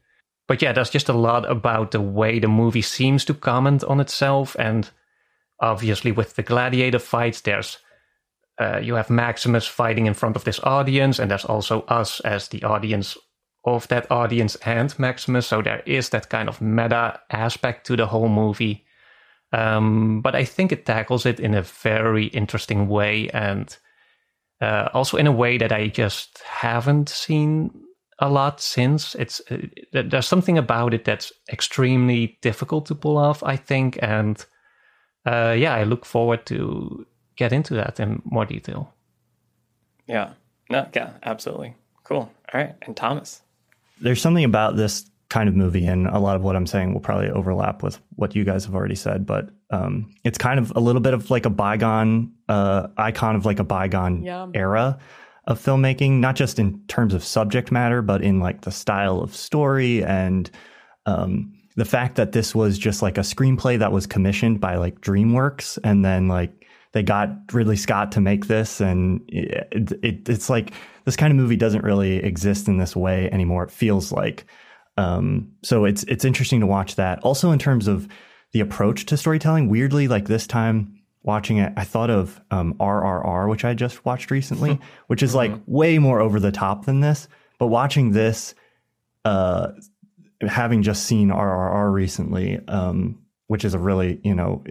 But 0.48 0.62
yeah 0.62 0.74
there's 0.74 0.90
just 0.90 1.10
a 1.10 1.14
lot 1.14 1.50
about 1.50 1.92
the 1.92 2.02
way 2.02 2.40
the 2.40 2.48
movie 2.48 2.82
seems 2.82 3.26
to 3.26 3.34
comment 3.34 3.84
on 3.84 4.00
itself. 4.00 4.56
And 4.60 4.90
obviously 5.60 6.12
with 6.12 6.36
the 6.36 6.44
gladiator 6.44 7.00
fights 7.00 7.42
there's 7.42 7.78
uh, 8.58 8.80
you 8.80 8.96
have 8.96 9.10
maximus 9.10 9.68
fighting 9.68 10.06
in 10.06 10.14
front 10.14 10.36
of 10.36 10.46
this 10.46 10.62
audience 10.64 11.20
and 11.20 11.30
there's 11.30 11.46
also 11.46 11.82
us 11.84 12.22
as 12.22 12.48
the 12.50 12.64
audience 12.64 13.18
of 13.66 13.88
that 13.88 14.10
audience 14.12 14.56
and 14.58 14.98
Maximus. 15.00 15.48
So 15.48 15.62
there 15.62 15.82
is 15.86 16.10
that 16.10 16.30
kind 16.30 16.48
of 16.48 16.62
meta 16.62 17.20
aspect 17.32 17.88
to 17.88 17.96
the 17.96 18.08
whole 18.08 18.30
movie. 18.30 18.86
Um, 19.52 20.22
but 20.22 20.36
I 20.36 20.46
think 20.46 20.72
it 20.72 20.86
tackles 20.86 21.26
it 21.26 21.40
in 21.40 21.54
a 21.54 21.62
very 21.62 22.28
interesting 22.28 22.88
way 22.88 23.30
and 23.30 23.76
uh, 24.62 24.90
also 24.94 25.18
in 25.18 25.28
a 25.28 25.32
way 25.32 25.58
that 25.58 25.72
I 25.72 25.88
just 25.88 26.40
haven't 26.44 27.10
seen 27.10 27.72
a 28.20 28.30
lot 28.30 28.62
since. 28.62 29.16
It's 29.16 29.42
uh, 29.52 29.58
there's 29.92 30.28
something 30.28 30.58
about 30.58 30.94
it 30.94 31.06
that's 31.06 31.32
extremely 31.52 32.38
difficult 32.42 32.86
to 32.88 32.96
pull 32.96 33.18
off, 33.18 33.44
I 33.44 33.56
think, 33.56 33.98
and 34.02 34.44
uh, 35.26 35.56
yeah, 35.58 35.74
I 35.74 35.84
look 35.84 36.06
forward 36.06 36.46
to 36.48 37.06
get 37.36 37.52
into 37.52 37.74
that 37.76 38.00
in 38.00 38.22
more 38.26 38.46
detail. 38.46 38.94
Yeah, 40.08 40.34
no, 40.70 40.88
yeah, 40.94 41.14
absolutely, 41.24 41.76
cool. 42.04 42.32
All 42.54 42.62
right, 42.62 42.76
and 42.84 42.96
Thomas 42.96 43.42
there's 44.06 44.22
something 44.22 44.44
about 44.44 44.76
this 44.76 45.10
kind 45.30 45.50
of 45.50 45.56
movie, 45.56 45.86
and 45.86 46.06
a 46.08 46.20
lot 46.20 46.36
of 46.36 46.44
what 46.44 46.56
I'm 46.56 46.68
saying 46.68 46.94
will 46.94 47.02
probably 47.02 47.30
overlap 47.30 47.82
with 47.82 48.00
what 48.16 48.36
you 48.36 48.44
guys 48.44 48.64
have 48.66 48.76
already 48.76 48.96
said, 48.96 49.26
but 49.26 49.50
um, 49.72 50.14
it's 50.24 50.38
kind 50.38 50.60
of 50.60 50.72
a 50.76 50.80
little 50.80 51.02
bit 51.02 51.16
of 51.16 51.32
like 51.32 51.48
a 51.48 51.50
bygone 51.50 52.32
uh, 52.48 52.88
icon 52.98 53.36
of 53.36 53.46
like 53.46 53.60
a 53.60 53.64
bygone 53.64 54.24
yeah. 54.24 54.48
era 54.54 55.00
of 55.46 55.60
filmmaking, 55.60 56.20
not 56.20 56.36
just 56.36 56.60
in 56.60 56.80
terms 56.88 57.16
of 57.16 57.24
subject 57.24 57.72
matter, 57.72 58.04
but 58.04 58.22
in 58.22 58.40
like 58.40 58.62
the 58.62 58.72
style 58.72 59.22
of 59.22 59.36
story 59.36 60.04
and 60.04 60.52
um, 61.08 61.52
the 61.76 61.86
fact 61.86 62.16
that 62.16 62.32
this 62.32 62.54
was 62.54 62.78
just 62.78 63.02
like 63.02 63.18
a 63.18 63.22
screenplay 63.22 63.80
that 63.80 63.92
was 63.92 64.06
commissioned 64.06 64.62
by 64.62 64.76
like 64.76 65.02
DreamWorks, 65.02 65.80
and 65.84 66.06
then 66.06 66.28
like 66.28 66.65
they 66.96 67.04
got 67.04 67.52
Ridley 67.52 67.76
Scott 67.76 68.14
to 68.14 68.22
make 68.22 68.48
this, 68.48 68.80
and 68.80 69.22
it, 69.28 69.92
it, 70.02 70.30
it's 70.30 70.50
like 70.50 70.72
this 71.04 71.18
kind 71.18 71.30
of 71.30 71.36
movie 71.36 71.58
doesn't 71.58 71.84
really 71.84 72.24
exist 72.24 72.70
in 72.70 72.78
this 72.78 72.96
way 72.96 73.30
anymore. 73.32 73.66
It 73.66 73.72
feels 73.72 74.14
like 74.14 74.46
um, 74.96 75.52
so 75.62 75.84
it's 75.84 76.04
it's 76.04 76.24
interesting 76.24 76.62
to 76.62 76.68
watch 76.68 76.96
that. 76.96 77.20
Also, 77.20 77.52
in 77.52 77.60
terms 77.60 77.90
of 77.90 78.08
the 78.54 78.62
approach 78.62 79.06
to 79.08 79.18
storytelling, 79.18 79.68
weirdly, 79.68 80.08
like 80.08 80.30
this 80.30 80.48
time 80.48 80.98
watching 81.22 81.58
it, 81.58 81.74
I 81.76 81.84
thought 81.84 82.10
of 82.10 82.40
um, 82.50 82.76
RRR, 82.76 83.50
which 83.50 83.66
I 83.66 83.74
just 83.74 84.06
watched 84.06 84.32
recently, 84.32 84.80
which 85.08 85.22
is 85.22 85.36
like 85.36 85.52
mm-hmm. 85.52 85.70
way 85.70 86.00
more 86.00 86.22
over 86.22 86.40
the 86.40 86.54
top 86.54 86.86
than 86.86 87.02
this. 87.02 87.28
But 87.60 87.68
watching 87.68 88.12
this, 88.12 88.56
uh, 89.26 89.72
having 90.48 90.82
just 90.82 91.04
seen 91.04 91.28
RRR 91.28 91.92
recently, 91.92 92.66
um, 92.70 93.20
which 93.48 93.66
is 93.66 93.74
a 93.74 93.80
really 93.80 94.20
you 94.24 94.36
know 94.36 94.64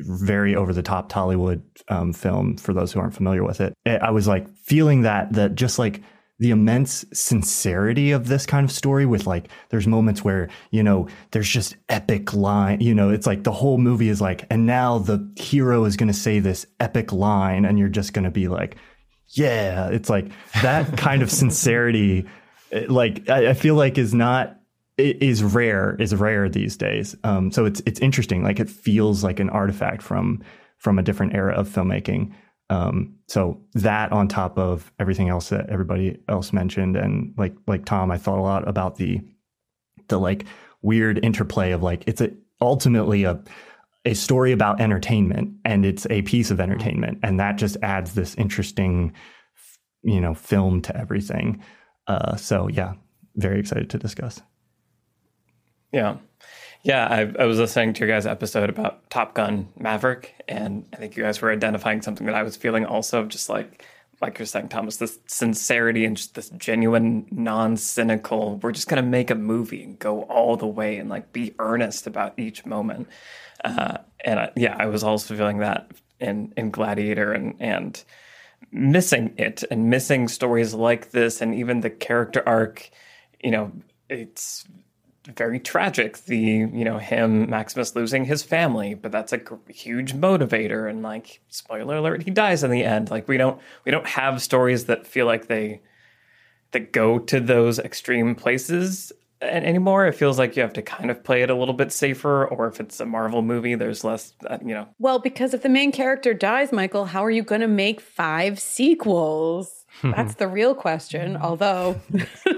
very 0.00 0.54
over 0.54 0.72
the 0.72 0.82
top 0.82 1.10
Tollywood 1.10 1.62
um, 1.88 2.12
film 2.12 2.56
for 2.56 2.72
those 2.72 2.92
who 2.92 3.00
aren't 3.00 3.14
familiar 3.14 3.44
with 3.44 3.60
it. 3.60 3.74
I 3.86 4.10
was 4.10 4.26
like 4.26 4.48
feeling 4.64 5.02
that 5.02 5.32
that 5.32 5.54
just 5.54 5.78
like 5.78 6.02
the 6.38 6.50
immense 6.50 7.04
sincerity 7.12 8.12
of 8.12 8.28
this 8.28 8.46
kind 8.46 8.64
of 8.64 8.70
story 8.70 9.04
with 9.04 9.26
like 9.26 9.48
there's 9.70 9.86
moments 9.86 10.22
where 10.22 10.48
you 10.70 10.82
know 10.82 11.08
there's 11.32 11.48
just 11.48 11.76
epic 11.88 12.32
line 12.32 12.80
you 12.80 12.94
know 12.94 13.10
it's 13.10 13.26
like 13.26 13.42
the 13.42 13.52
whole 13.52 13.78
movie 13.78 14.08
is 14.08 14.20
like 14.20 14.44
and 14.50 14.64
now 14.64 14.98
the 14.98 15.32
hero 15.36 15.84
is 15.84 15.96
going 15.96 16.06
to 16.06 16.14
say 16.14 16.38
this 16.38 16.66
epic 16.80 17.12
line 17.12 17.64
and 17.64 17.78
you're 17.78 17.88
just 17.88 18.12
going 18.12 18.24
to 18.24 18.30
be 18.30 18.46
like 18.46 18.76
yeah 19.30 19.88
it's 19.88 20.08
like 20.08 20.30
that 20.62 20.96
kind 20.96 21.22
of 21.22 21.30
sincerity 21.30 22.24
eh, 22.70 22.86
like 22.88 23.28
I, 23.28 23.48
I 23.48 23.54
feel 23.54 23.74
like 23.74 23.98
is 23.98 24.14
not 24.14 24.57
is 24.98 25.42
rare 25.44 25.96
is 25.98 26.14
rare 26.14 26.48
these 26.48 26.76
days. 26.76 27.16
Um, 27.24 27.50
so 27.52 27.64
it's 27.64 27.80
it's 27.86 28.00
interesting. 28.00 28.42
Like 28.42 28.60
it 28.60 28.68
feels 28.68 29.22
like 29.22 29.40
an 29.40 29.50
artifact 29.50 30.02
from 30.02 30.42
from 30.78 30.98
a 30.98 31.02
different 31.02 31.34
era 31.34 31.54
of 31.54 31.68
filmmaking. 31.68 32.32
Um, 32.70 33.16
so 33.28 33.62
that 33.74 34.12
on 34.12 34.28
top 34.28 34.58
of 34.58 34.92
everything 34.98 35.28
else 35.28 35.48
that 35.48 35.70
everybody 35.70 36.18
else 36.28 36.52
mentioned, 36.52 36.96
and 36.96 37.32
like 37.38 37.54
like 37.66 37.84
Tom, 37.84 38.10
I 38.10 38.18
thought 38.18 38.38
a 38.38 38.42
lot 38.42 38.68
about 38.68 38.96
the 38.96 39.20
the 40.08 40.18
like 40.18 40.46
weird 40.82 41.24
interplay 41.24 41.72
of 41.72 41.82
like 41.82 42.04
it's 42.06 42.20
a 42.20 42.30
ultimately 42.60 43.24
a 43.24 43.42
a 44.04 44.14
story 44.14 44.52
about 44.52 44.80
entertainment 44.80 45.52
and 45.64 45.84
it's 45.84 46.06
a 46.10 46.22
piece 46.22 46.50
of 46.50 46.60
entertainment. 46.60 47.18
And 47.22 47.38
that 47.40 47.56
just 47.56 47.76
adds 47.82 48.14
this 48.14 48.34
interesting 48.34 49.12
you 50.02 50.20
know 50.20 50.34
film 50.34 50.82
to 50.82 50.96
everything. 50.96 51.62
Uh, 52.06 52.36
so 52.36 52.68
yeah 52.68 52.94
very 53.36 53.60
excited 53.60 53.90
to 53.90 53.98
discuss 53.98 54.40
yeah 55.92 56.16
yeah, 56.82 57.06
I, 57.06 57.42
I, 57.42 57.44
was 57.44 57.58
listening 57.58 57.92
to 57.94 58.06
your 58.06 58.08
guys' 58.08 58.24
episode 58.24 58.70
about 58.70 59.10
Top 59.10 59.34
Gun 59.34 59.68
Maverick, 59.78 60.34
and 60.46 60.86
I 60.92 60.96
think 60.96 61.16
you 61.16 61.24
guys 61.24 61.40
were 61.42 61.50
identifying 61.50 62.02
something 62.02 62.26
that 62.26 62.36
I 62.36 62.44
was 62.44 62.56
feeling 62.56 62.86
also, 62.86 63.24
just 63.26 63.48
like 63.48 63.84
like 64.20 64.38
you're 64.38 64.46
saying, 64.46 64.68
Thomas, 64.68 64.96
this 64.96 65.18
sincerity 65.26 66.04
and 66.04 66.16
just 66.16 66.34
this 66.34 66.50
genuine, 66.50 67.26
non-cynical. 67.30 68.58
We're 68.62 68.72
just 68.72 68.88
gonna 68.88 69.02
make 69.02 69.30
a 69.30 69.34
movie 69.34 69.82
and 69.82 69.98
go 69.98 70.22
all 70.22 70.56
the 70.56 70.66
way 70.66 70.98
and 70.98 71.08
like 71.08 71.32
be 71.32 71.54
earnest 71.58 72.06
about 72.06 72.38
each 72.38 72.64
moment. 72.64 73.08
Uh, 73.64 73.98
and 74.24 74.40
I, 74.40 74.52
yeah, 74.56 74.76
I 74.78 74.86
was 74.86 75.02
also 75.02 75.36
feeling 75.36 75.58
that 75.58 75.90
in 76.20 76.52
in 76.56 76.70
Gladiator 76.70 77.32
and 77.32 77.56
and 77.60 78.02
missing 78.70 79.34
it 79.36 79.64
and 79.70 79.90
missing 79.90 80.28
stories 80.28 80.74
like 80.74 81.10
this 81.10 81.40
and 81.40 81.54
even 81.54 81.80
the 81.80 81.90
character 81.90 82.42
arc. 82.46 82.88
You 83.42 83.50
know, 83.50 83.72
it's 84.08 84.64
very 85.36 85.60
tragic. 85.60 86.24
The 86.24 86.38
you 86.38 86.84
know 86.84 86.98
him 86.98 87.50
Maximus 87.50 87.94
losing 87.94 88.24
his 88.24 88.42
family, 88.42 88.94
but 88.94 89.12
that's 89.12 89.32
a 89.32 89.40
huge 89.68 90.14
motivator. 90.14 90.88
And 90.88 91.02
like 91.02 91.40
spoiler 91.48 91.96
alert, 91.96 92.22
he 92.22 92.30
dies 92.30 92.64
in 92.64 92.70
the 92.70 92.84
end. 92.84 93.10
Like 93.10 93.28
we 93.28 93.36
don't 93.36 93.60
we 93.84 93.92
don't 93.92 94.06
have 94.06 94.42
stories 94.42 94.86
that 94.86 95.06
feel 95.06 95.26
like 95.26 95.48
they 95.48 95.80
that 96.72 96.92
go 96.92 97.18
to 97.18 97.40
those 97.40 97.78
extreme 97.78 98.34
places 98.34 99.12
anymore. 99.40 100.06
It 100.06 100.12
feels 100.12 100.38
like 100.38 100.56
you 100.56 100.62
have 100.62 100.72
to 100.74 100.82
kind 100.82 101.10
of 101.10 101.22
play 101.22 101.42
it 101.42 101.50
a 101.50 101.54
little 101.54 101.74
bit 101.74 101.92
safer, 101.92 102.46
or 102.46 102.66
if 102.66 102.80
it's 102.80 103.00
a 103.00 103.06
Marvel 103.06 103.42
movie, 103.42 103.74
there's 103.74 104.04
less, 104.04 104.32
uh, 104.46 104.58
you 104.60 104.74
know. 104.74 104.88
Well, 104.98 105.18
because 105.18 105.54
if 105.54 105.62
the 105.62 105.68
main 105.68 105.92
character 105.92 106.34
dies, 106.34 106.72
Michael, 106.72 107.06
how 107.06 107.24
are 107.24 107.30
you 107.30 107.42
going 107.42 107.60
to 107.60 107.68
make 107.68 108.00
five 108.00 108.58
sequels? 108.58 109.84
That's 110.02 110.36
the 110.36 110.48
real 110.48 110.74
question. 110.74 111.36
Although 111.36 112.00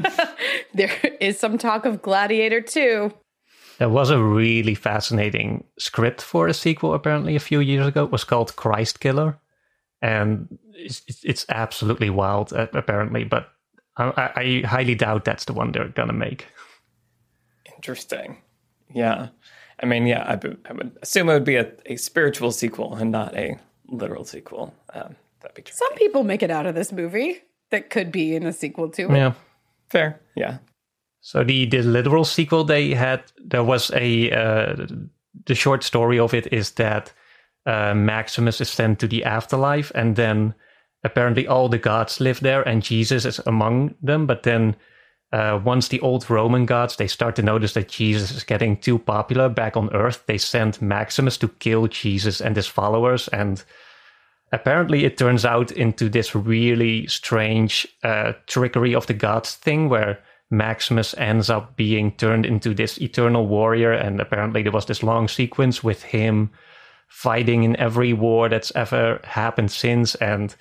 there 0.74 0.92
is 1.20 1.38
some 1.38 1.58
talk 1.58 1.84
of 1.84 2.02
Gladiator 2.02 2.60
2. 2.60 3.12
There 3.78 3.88
was 3.88 4.10
a 4.10 4.22
really 4.22 4.74
fascinating 4.74 5.64
script 5.78 6.20
for 6.20 6.48
a 6.48 6.54
sequel 6.54 6.92
apparently 6.92 7.34
a 7.34 7.40
few 7.40 7.60
years 7.60 7.86
ago. 7.86 8.04
It 8.04 8.12
was 8.12 8.24
called 8.24 8.56
Christ 8.56 9.00
Killer. 9.00 9.38
And 10.02 10.58
it's, 10.74 11.02
it's 11.22 11.46
absolutely 11.48 12.10
wild, 12.10 12.52
apparently. 12.52 13.24
But 13.24 13.48
I, 13.96 14.30
I 14.36 14.66
highly 14.66 14.94
doubt 14.94 15.24
that's 15.24 15.44
the 15.44 15.52
one 15.52 15.72
they're 15.72 15.88
going 15.88 16.08
to 16.08 16.14
make. 16.14 16.46
Interesting. 17.80 18.36
Yeah. 18.92 19.28
I 19.82 19.86
mean, 19.86 20.06
yeah, 20.06 20.22
I, 20.22 20.38
I 20.68 20.72
would 20.74 20.98
assume 21.00 21.30
it 21.30 21.32
would 21.32 21.44
be 21.44 21.56
a, 21.56 21.72
a, 21.86 21.96
spiritual 21.96 22.52
sequel 22.52 22.94
and 22.94 23.10
not 23.10 23.34
a 23.34 23.58
literal 23.88 24.24
sequel. 24.24 24.74
Um, 24.92 25.16
that'd 25.40 25.54
be 25.54 25.62
true. 25.62 25.74
Some 25.74 25.94
people 25.94 26.22
make 26.22 26.42
it 26.42 26.50
out 26.50 26.66
of 26.66 26.74
this 26.74 26.92
movie 26.92 27.42
that 27.70 27.88
could 27.88 28.12
be 28.12 28.36
in 28.36 28.44
a 28.44 28.52
sequel 28.52 28.90
to 28.90 29.04
it. 29.04 29.16
Yeah. 29.16 29.32
Fair. 29.88 30.20
Yeah. 30.36 30.58
So 31.22 31.42
the 31.42 31.64
the 31.64 31.82
literal 31.82 32.24
sequel 32.24 32.64
they 32.64 32.90
had, 32.90 33.22
there 33.42 33.64
was 33.64 33.90
a 33.94 34.30
uh, 34.30 34.86
the 35.46 35.54
short 35.54 35.82
story 35.82 36.18
of 36.18 36.34
it 36.34 36.52
is 36.52 36.72
that 36.72 37.12
uh, 37.64 37.94
Maximus 37.94 38.60
is 38.60 38.68
sent 38.68 38.98
to 38.98 39.08
the 39.08 39.24
afterlife, 39.24 39.90
and 39.94 40.16
then 40.16 40.54
apparently 41.04 41.46
all 41.46 41.70
the 41.70 41.78
gods 41.78 42.20
live 42.20 42.40
there, 42.40 42.62
and 42.68 42.82
Jesus 42.82 43.24
is 43.24 43.40
among 43.46 43.94
them. 44.02 44.26
But 44.26 44.42
then 44.42 44.76
uh, 45.32 45.60
once 45.62 45.88
the 45.88 46.00
old 46.00 46.28
Roman 46.28 46.66
gods 46.66 46.96
they 46.96 47.06
start 47.06 47.36
to 47.36 47.42
notice 47.42 47.74
that 47.74 47.88
Jesus 47.88 48.32
is 48.32 48.42
getting 48.42 48.76
too 48.76 48.98
popular 48.98 49.48
back 49.48 49.76
on 49.76 49.94
Earth, 49.94 50.24
they 50.26 50.38
send 50.38 50.82
Maximus 50.82 51.36
to 51.38 51.48
kill 51.48 51.86
Jesus 51.86 52.40
and 52.40 52.56
his 52.56 52.66
followers. 52.66 53.28
And 53.28 53.62
apparently, 54.50 55.04
it 55.04 55.18
turns 55.18 55.44
out 55.44 55.70
into 55.70 56.08
this 56.08 56.34
really 56.34 57.06
strange 57.06 57.86
uh, 58.02 58.32
trickery 58.46 58.94
of 58.94 59.06
the 59.06 59.14
gods 59.14 59.54
thing 59.54 59.88
where 59.88 60.18
Maximus 60.50 61.14
ends 61.16 61.48
up 61.48 61.76
being 61.76 62.10
turned 62.16 62.44
into 62.44 62.74
this 62.74 63.00
eternal 63.00 63.46
warrior. 63.46 63.92
And 63.92 64.20
apparently, 64.20 64.64
there 64.64 64.72
was 64.72 64.86
this 64.86 65.04
long 65.04 65.28
sequence 65.28 65.84
with 65.84 66.02
him 66.02 66.50
fighting 67.06 67.62
in 67.62 67.76
every 67.76 68.12
war 68.12 68.48
that's 68.48 68.72
ever 68.74 69.20
happened 69.22 69.70
since. 69.70 70.16
And 70.16 70.56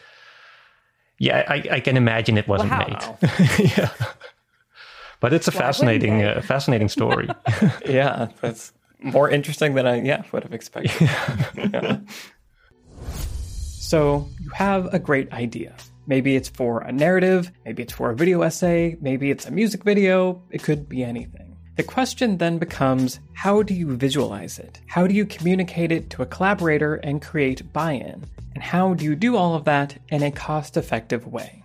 yeah, 1.18 1.44
I, 1.48 1.64
I 1.72 1.80
can 1.80 1.98
imagine 1.98 2.38
it 2.38 2.48
wasn't 2.48 2.70
wow. 2.70 3.18
made. 3.20 3.32
yeah 3.76 3.90
but 5.20 5.34
it's 5.34 5.48
a 5.48 5.52
Why 5.52 5.60
fascinating, 5.60 6.24
uh, 6.24 6.42
fascinating 6.42 6.90
story. 6.90 7.30
yeah, 7.86 8.30
it's 8.44 8.74
more 9.02 9.30
interesting 9.30 9.76
than 9.76 9.88
I 9.88 10.02
yeah 10.02 10.24
would 10.32 10.44
have 10.44 10.54
expected. 10.54 11.10
yeah. 11.56 12.00
So 13.90 14.30
you 14.40 14.50
have 14.52 14.94
a 14.94 15.00
great 15.00 15.32
idea. 15.34 15.76
Maybe 16.06 16.36
it's 16.36 16.50
for 16.50 16.82
a 16.82 16.92
narrative, 16.92 17.52
maybe 17.66 17.84
it's 17.84 17.94
for 17.94 18.10
a 18.12 18.16
video 18.16 18.42
essay, 18.42 18.98
maybe 19.02 19.30
it's 19.32 19.46
a 19.46 19.52
music 19.52 19.84
video. 19.84 20.44
It 20.50 20.64
could 20.64 20.90
be 20.90 21.04
anything. 21.04 21.58
The 21.76 21.84
question 21.84 22.38
then 22.38 22.58
becomes 22.58 23.20
how 23.34 23.64
do 23.64 23.74
you 23.74 23.96
visualize 23.96 24.60
it? 24.60 24.82
How 24.88 25.08
do 25.08 25.14
you 25.14 25.26
communicate 25.26 25.92
it 25.92 26.10
to 26.10 26.22
a 26.22 26.26
collaborator 26.26 26.96
and 26.96 27.22
create 27.22 27.72
buy 27.72 27.94
in? 27.94 28.26
And 28.54 28.64
how 28.64 28.94
do 28.96 29.06
you 29.06 29.16
do 29.16 29.38
all 29.38 29.56
of 29.56 29.66
that 29.66 29.98
in 30.10 30.22
a 30.22 30.32
cost 30.32 30.76
effective 30.76 31.26
way? 31.26 31.64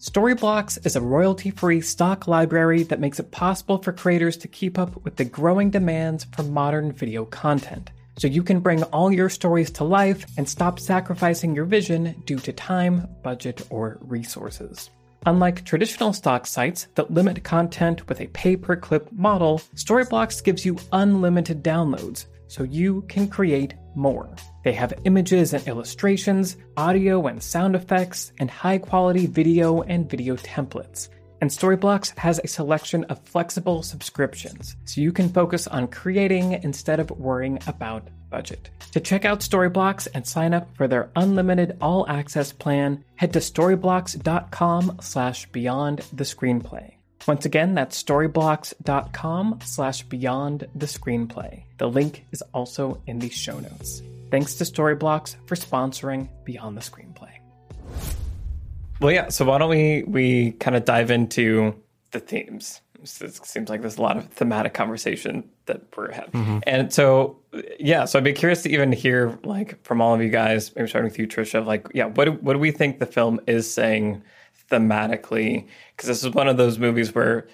Storyblocks 0.00 0.86
is 0.86 0.94
a 0.94 1.00
royalty 1.00 1.50
free 1.50 1.80
stock 1.80 2.28
library 2.28 2.84
that 2.84 3.00
makes 3.00 3.18
it 3.18 3.32
possible 3.32 3.78
for 3.78 3.92
creators 3.92 4.36
to 4.36 4.46
keep 4.46 4.78
up 4.78 5.04
with 5.04 5.16
the 5.16 5.24
growing 5.24 5.70
demands 5.70 6.24
for 6.36 6.44
modern 6.44 6.92
video 6.92 7.24
content. 7.24 7.90
So 8.16 8.28
you 8.28 8.44
can 8.44 8.60
bring 8.60 8.84
all 8.84 9.10
your 9.10 9.28
stories 9.28 9.72
to 9.72 9.82
life 9.82 10.24
and 10.36 10.48
stop 10.48 10.78
sacrificing 10.78 11.52
your 11.52 11.64
vision 11.64 12.22
due 12.26 12.38
to 12.38 12.52
time, 12.52 13.08
budget, 13.24 13.66
or 13.70 13.98
resources. 14.02 14.88
Unlike 15.26 15.64
traditional 15.64 16.12
stock 16.12 16.46
sites 16.46 16.86
that 16.94 17.10
limit 17.10 17.42
content 17.42 18.08
with 18.08 18.20
a 18.20 18.28
pay 18.28 18.56
per 18.56 18.76
clip 18.76 19.10
model, 19.10 19.58
Storyblocks 19.74 20.44
gives 20.44 20.64
you 20.64 20.78
unlimited 20.92 21.64
downloads 21.64 22.26
so 22.48 22.64
you 22.64 23.02
can 23.08 23.28
create 23.28 23.74
more. 23.94 24.28
They 24.64 24.72
have 24.72 24.92
images 25.04 25.54
and 25.54 25.66
illustrations, 25.68 26.56
audio 26.76 27.26
and 27.26 27.42
sound 27.42 27.76
effects, 27.76 28.32
and 28.38 28.50
high 28.50 28.78
quality 28.78 29.26
video 29.26 29.82
and 29.82 30.10
video 30.10 30.36
templates. 30.36 31.08
And 31.40 31.50
Storyblocks 31.50 32.18
has 32.18 32.40
a 32.42 32.48
selection 32.48 33.04
of 33.04 33.20
flexible 33.20 33.82
subscriptions, 33.82 34.76
so 34.84 35.00
you 35.00 35.12
can 35.12 35.28
focus 35.28 35.68
on 35.68 35.86
creating 35.86 36.54
instead 36.64 36.98
of 36.98 37.12
worrying 37.12 37.60
about 37.68 38.08
budget. 38.28 38.70
To 38.92 39.00
check 39.00 39.24
out 39.24 39.40
Storyblocks 39.40 40.08
and 40.14 40.26
sign 40.26 40.52
up 40.52 40.74
for 40.76 40.88
their 40.88 41.10
unlimited 41.14 41.76
all 41.80 42.08
access 42.08 42.52
plan, 42.52 43.04
head 43.14 43.32
to 43.34 43.38
storyblocks.com 43.38 44.98
slash 45.00 45.46
beyond 45.46 45.98
the 46.12 46.24
screenplay. 46.24 46.97
Once 47.26 47.44
again, 47.44 47.74
that's 47.74 48.02
storyblocks.com 48.02 49.58
slash 49.64 50.02
beyond 50.04 50.66
the 50.74 50.86
screenplay. 50.86 51.64
The 51.78 51.88
link 51.88 52.24
is 52.32 52.42
also 52.54 53.00
in 53.06 53.18
the 53.18 53.28
show 53.28 53.58
notes. 53.58 54.02
Thanks 54.30 54.54
to 54.56 54.64
Storyblocks 54.64 55.36
for 55.46 55.54
sponsoring 55.54 56.28
Beyond 56.44 56.76
the 56.76 56.82
Screenplay. 56.82 57.30
Well, 59.00 59.12
yeah. 59.12 59.28
So 59.28 59.44
why 59.44 59.58
don't 59.58 59.70
we 59.70 60.02
we 60.02 60.52
kind 60.52 60.76
of 60.76 60.84
dive 60.84 61.10
into 61.10 61.74
the 62.10 62.20
themes? 62.20 62.80
It 63.00 63.46
seems 63.46 63.70
like 63.70 63.80
there's 63.80 63.96
a 63.96 64.02
lot 64.02 64.16
of 64.16 64.28
thematic 64.30 64.74
conversation 64.74 65.48
that 65.66 65.82
we're 65.96 66.10
having, 66.10 66.32
mm-hmm. 66.32 66.58
and 66.64 66.92
so 66.92 67.38
yeah. 67.78 68.06
So 68.06 68.18
I'd 68.18 68.24
be 68.24 68.32
curious 68.32 68.62
to 68.64 68.70
even 68.70 68.90
hear 68.90 69.38
like 69.44 69.82
from 69.84 70.00
all 70.00 70.14
of 70.14 70.20
you 70.20 70.30
guys, 70.30 70.74
maybe 70.74 70.88
starting 70.88 71.08
with 71.08 71.18
you, 71.18 71.28
Trisha. 71.28 71.64
Like, 71.64 71.86
yeah, 71.94 72.06
what 72.06 72.24
do, 72.24 72.32
what 72.32 72.54
do 72.54 72.58
we 72.58 72.72
think 72.72 72.98
the 72.98 73.06
film 73.06 73.40
is 73.46 73.72
saying 73.72 74.24
thematically? 74.70 75.66
Because 75.96 76.08
this 76.08 76.24
is 76.24 76.34
one 76.34 76.48
of 76.48 76.56
those 76.56 76.78
movies 76.78 77.14
where 77.14 77.48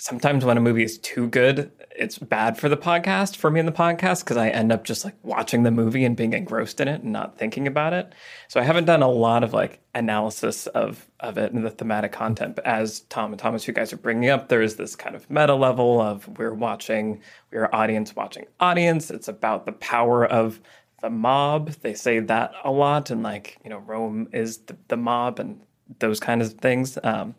sometimes 0.00 0.46
when 0.46 0.56
a 0.56 0.60
movie 0.60 0.82
is 0.82 0.98
too 0.98 1.28
good, 1.28 1.70
it's 1.94 2.18
bad 2.18 2.56
for 2.56 2.70
the 2.70 2.76
podcast, 2.76 3.36
for 3.36 3.50
me 3.50 3.60
in 3.60 3.66
the 3.66 3.72
podcast, 3.72 4.24
because 4.24 4.38
I 4.38 4.48
end 4.48 4.72
up 4.72 4.82
just 4.82 5.04
like 5.04 5.14
watching 5.22 5.62
the 5.62 5.70
movie 5.70 6.04
and 6.06 6.16
being 6.16 6.32
engrossed 6.32 6.80
in 6.80 6.88
it 6.88 7.02
and 7.02 7.12
not 7.12 7.36
thinking 7.36 7.66
about 7.66 7.92
it. 7.92 8.14
So 8.48 8.58
I 8.58 8.62
haven't 8.62 8.86
done 8.86 9.02
a 9.02 9.10
lot 9.10 9.44
of 9.44 9.52
like 9.52 9.80
analysis 9.94 10.66
of 10.68 11.06
of 11.20 11.36
it 11.36 11.52
and 11.52 11.64
the 11.64 11.70
thematic 11.70 12.12
content. 12.12 12.56
But 12.56 12.66
as 12.66 13.00
Tom 13.00 13.32
and 13.32 13.38
Thomas, 13.38 13.68
you 13.68 13.74
guys 13.74 13.92
are 13.92 13.98
bringing 13.98 14.30
up, 14.30 14.48
there 14.48 14.62
is 14.62 14.76
this 14.76 14.96
kind 14.96 15.14
of 15.14 15.28
meta 15.28 15.54
level 15.54 16.00
of 16.00 16.26
we're 16.38 16.54
watching, 16.54 17.20
we're 17.52 17.68
audience 17.70 18.16
watching 18.16 18.46
audience. 18.58 19.10
It's 19.10 19.28
about 19.28 19.66
the 19.66 19.72
power 19.72 20.24
of 20.24 20.60
the 21.02 21.10
mob. 21.10 21.70
They 21.82 21.94
say 21.94 22.20
that 22.20 22.52
a 22.64 22.70
lot, 22.70 23.10
and 23.10 23.22
like 23.22 23.58
you 23.62 23.68
know, 23.68 23.78
Rome 23.78 24.28
is 24.32 24.58
the, 24.58 24.76
the 24.88 24.96
mob 24.96 25.38
and 25.38 25.60
those 25.98 26.20
kind 26.20 26.40
of 26.40 26.52
things. 26.54 26.98
Um, 27.02 27.34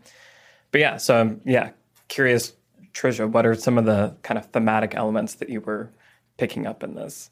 but 0.72 0.82
yeah, 0.82 0.98
so 0.98 1.20
I'm 1.20 1.42
yeah 1.46 1.72
curious, 2.08 2.54
Trisha, 2.94 3.30
what 3.30 3.46
are 3.46 3.56
some 3.56 3.78
of 3.78 3.86
the 3.86 4.16
kind 4.22 4.38
of 4.38 4.48
thematic 4.48 4.96
elements 4.96 5.36
that 5.36 5.50
you 5.50 5.62
were 5.62 5.90
picking 6.38 6.68
up 6.68 6.84
in 6.84 6.96
this? 6.96 7.30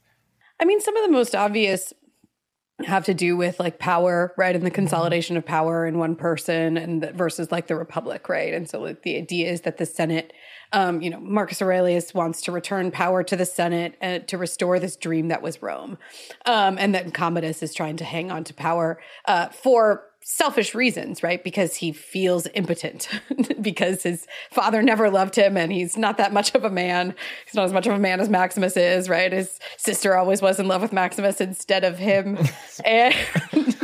I 0.59 0.65
mean, 0.65 0.81
some 0.81 0.95
of 0.95 1.05
the 1.05 1.11
most 1.11 1.35
obvious 1.35 1.93
have 2.85 3.05
to 3.05 3.13
do 3.13 3.35
with 3.35 3.59
like 3.59 3.77
power, 3.77 4.33
right? 4.38 4.55
And 4.55 4.65
the 4.65 4.71
consolidation 4.71 5.35
of 5.35 5.45
power 5.45 5.85
in 5.85 5.97
one 5.97 6.15
person 6.15 6.77
and 6.77 7.03
the, 7.03 7.11
versus 7.11 7.51
like 7.51 7.67
the 7.67 7.75
republic, 7.75 8.29
right? 8.29 8.53
And 8.53 8.69
so 8.69 8.79
like, 8.79 9.03
the 9.03 9.17
idea 9.17 9.51
is 9.51 9.61
that 9.61 9.77
the 9.77 9.85
Senate, 9.85 10.31
um, 10.71 11.01
you 11.01 11.09
know, 11.09 11.19
Marcus 11.19 11.61
Aurelius 11.61 12.13
wants 12.13 12.41
to 12.43 12.51
return 12.51 12.91
power 12.91 13.21
to 13.23 13.35
the 13.35 13.45
Senate 13.45 13.95
and 13.99 14.23
uh, 14.23 14.25
to 14.27 14.38
restore 14.38 14.79
this 14.79 14.95
dream 14.95 15.27
that 15.27 15.41
was 15.41 15.61
Rome. 15.61 15.97
Um, 16.45 16.77
and 16.77 16.95
then 16.95 17.11
Commodus 17.11 17.61
is 17.61 17.73
trying 17.73 17.97
to 17.97 18.05
hang 18.05 18.31
on 18.31 18.45
to 18.45 18.53
power 18.53 19.01
uh, 19.25 19.49
for 19.49 20.05
selfish 20.31 20.75
reasons, 20.75 21.24
right? 21.24 21.43
Because 21.43 21.77
he 21.77 21.91
feels 21.91 22.48
impotent 22.53 23.09
because 23.62 24.03
his 24.03 24.27
father 24.51 24.83
never 24.83 25.09
loved 25.09 25.36
him 25.36 25.57
and 25.57 25.71
he's 25.71 25.98
not 25.98 26.17
that 26.17 26.31
much 26.31 26.53
of 26.53 26.63
a 26.63 26.69
man. 26.69 27.15
He's 27.45 27.55
not 27.55 27.65
as 27.65 27.74
much 27.74 27.88
of 27.88 27.93
a 27.93 28.00
man 28.00 28.19
as 28.19 28.29
Maximus 28.29 28.77
is, 28.77 29.09
right? 29.09 29.33
His 29.33 29.59
sister 29.77 30.15
always 30.15 30.39
was 30.39 30.59
in 30.59 30.67
love 30.67 30.83
with 30.83 30.93
Maximus 30.93 31.41
instead 31.41 31.83
of 31.83 31.98
him. 31.98 32.38
and 32.86 33.15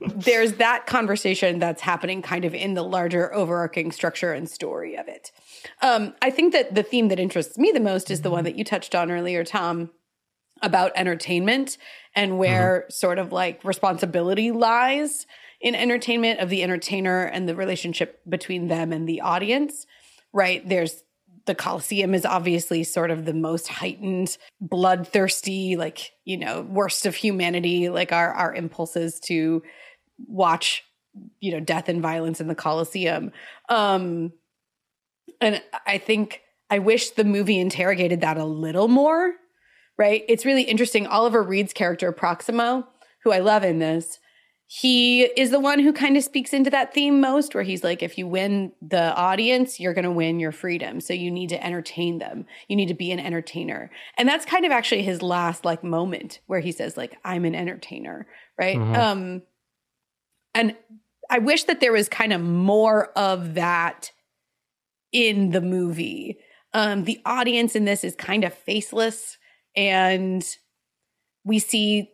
there's 0.00 0.54
that 0.54 0.86
conversation 0.86 1.60
that's 1.60 1.82
happening 1.82 2.22
kind 2.22 2.44
of 2.44 2.52
in 2.52 2.74
the 2.74 2.82
larger 2.82 3.32
overarching 3.32 3.92
structure 3.92 4.32
and 4.32 4.50
story 4.50 4.96
of 4.96 5.06
it. 5.06 5.30
Um, 5.80 6.12
I 6.20 6.30
think 6.30 6.52
that 6.54 6.74
the 6.74 6.82
theme 6.82 7.06
that 7.06 7.20
interests 7.20 7.56
me 7.56 7.70
the 7.70 7.78
most 7.78 8.10
is 8.10 8.22
the 8.22 8.30
one 8.30 8.42
that 8.42 8.56
you 8.56 8.64
touched 8.64 8.96
on 8.96 9.12
earlier, 9.12 9.44
Tom, 9.44 9.90
about 10.62 10.92
entertainment 10.94 11.78
and 12.14 12.38
where 12.38 12.82
mm-hmm. 12.82 12.90
sort 12.90 13.18
of 13.18 13.32
like 13.32 13.64
responsibility 13.64 14.50
lies 14.50 15.26
in 15.60 15.74
entertainment 15.74 16.40
of 16.40 16.48
the 16.48 16.62
entertainer 16.62 17.24
and 17.24 17.48
the 17.48 17.54
relationship 17.54 18.20
between 18.28 18.68
them 18.68 18.92
and 18.92 19.08
the 19.08 19.20
audience, 19.20 19.86
right? 20.32 20.66
There's 20.68 21.02
the 21.46 21.54
Colosseum 21.54 22.14
is 22.14 22.24
obviously 22.24 22.84
sort 22.84 23.10
of 23.10 23.24
the 23.24 23.34
most 23.34 23.68
heightened, 23.68 24.36
bloodthirsty, 24.60 25.76
like, 25.76 26.12
you 26.24 26.36
know, 26.36 26.62
worst 26.62 27.06
of 27.06 27.14
humanity, 27.14 27.88
like 27.88 28.12
our 28.12 28.32
our 28.32 28.54
impulses 28.54 29.20
to 29.20 29.62
watch, 30.26 30.84
you 31.40 31.52
know, 31.52 31.60
death 31.60 31.88
and 31.88 32.02
violence 32.02 32.40
in 32.40 32.48
the 32.48 32.54
Colosseum. 32.54 33.32
Um 33.68 34.32
and 35.40 35.62
I 35.86 35.98
think 35.98 36.42
I 36.68 36.78
wish 36.78 37.10
the 37.10 37.24
movie 37.24 37.58
interrogated 37.58 38.20
that 38.20 38.36
a 38.36 38.44
little 38.44 38.88
more 38.88 39.34
right? 40.00 40.24
It's 40.28 40.46
really 40.46 40.62
interesting. 40.62 41.06
Oliver 41.06 41.42
Reed's 41.42 41.74
character, 41.74 42.10
Proximo, 42.10 42.88
who 43.22 43.32
I 43.32 43.40
love 43.40 43.64
in 43.64 43.80
this, 43.80 44.18
he 44.66 45.24
is 45.24 45.50
the 45.50 45.60
one 45.60 45.78
who 45.78 45.92
kind 45.92 46.16
of 46.16 46.24
speaks 46.24 46.54
into 46.54 46.70
that 46.70 46.94
theme 46.94 47.20
most, 47.20 47.54
where 47.54 47.64
he's 47.64 47.84
like, 47.84 48.02
if 48.02 48.16
you 48.16 48.26
win 48.26 48.72
the 48.80 49.14
audience, 49.14 49.78
you're 49.78 49.92
going 49.92 50.06
to 50.06 50.10
win 50.10 50.40
your 50.40 50.52
freedom. 50.52 51.02
So 51.02 51.12
you 51.12 51.30
need 51.30 51.50
to 51.50 51.62
entertain 51.62 52.18
them. 52.18 52.46
You 52.66 52.76
need 52.76 52.88
to 52.88 52.94
be 52.94 53.12
an 53.12 53.20
entertainer. 53.20 53.90
And 54.16 54.26
that's 54.26 54.46
kind 54.46 54.64
of 54.64 54.72
actually 54.72 55.02
his 55.02 55.20
last 55.20 55.66
like 55.66 55.84
moment 55.84 56.40
where 56.46 56.60
he 56.60 56.72
says, 56.72 56.96
like, 56.96 57.18
I'm 57.22 57.44
an 57.44 57.54
entertainer, 57.54 58.26
right? 58.58 58.78
Mm-hmm. 58.78 58.94
Um, 58.94 59.42
and 60.54 60.76
I 61.28 61.40
wish 61.40 61.64
that 61.64 61.80
there 61.80 61.92
was 61.92 62.08
kind 62.08 62.32
of 62.32 62.40
more 62.40 63.08
of 63.18 63.52
that 63.54 64.12
in 65.12 65.50
the 65.50 65.60
movie. 65.60 66.38
Um, 66.72 67.04
the 67.04 67.20
audience 67.26 67.76
in 67.76 67.84
this 67.84 68.02
is 68.02 68.14
kind 68.16 68.44
of 68.44 68.54
faceless 68.54 69.36
and 69.76 70.44
we 71.44 71.58
see 71.58 72.10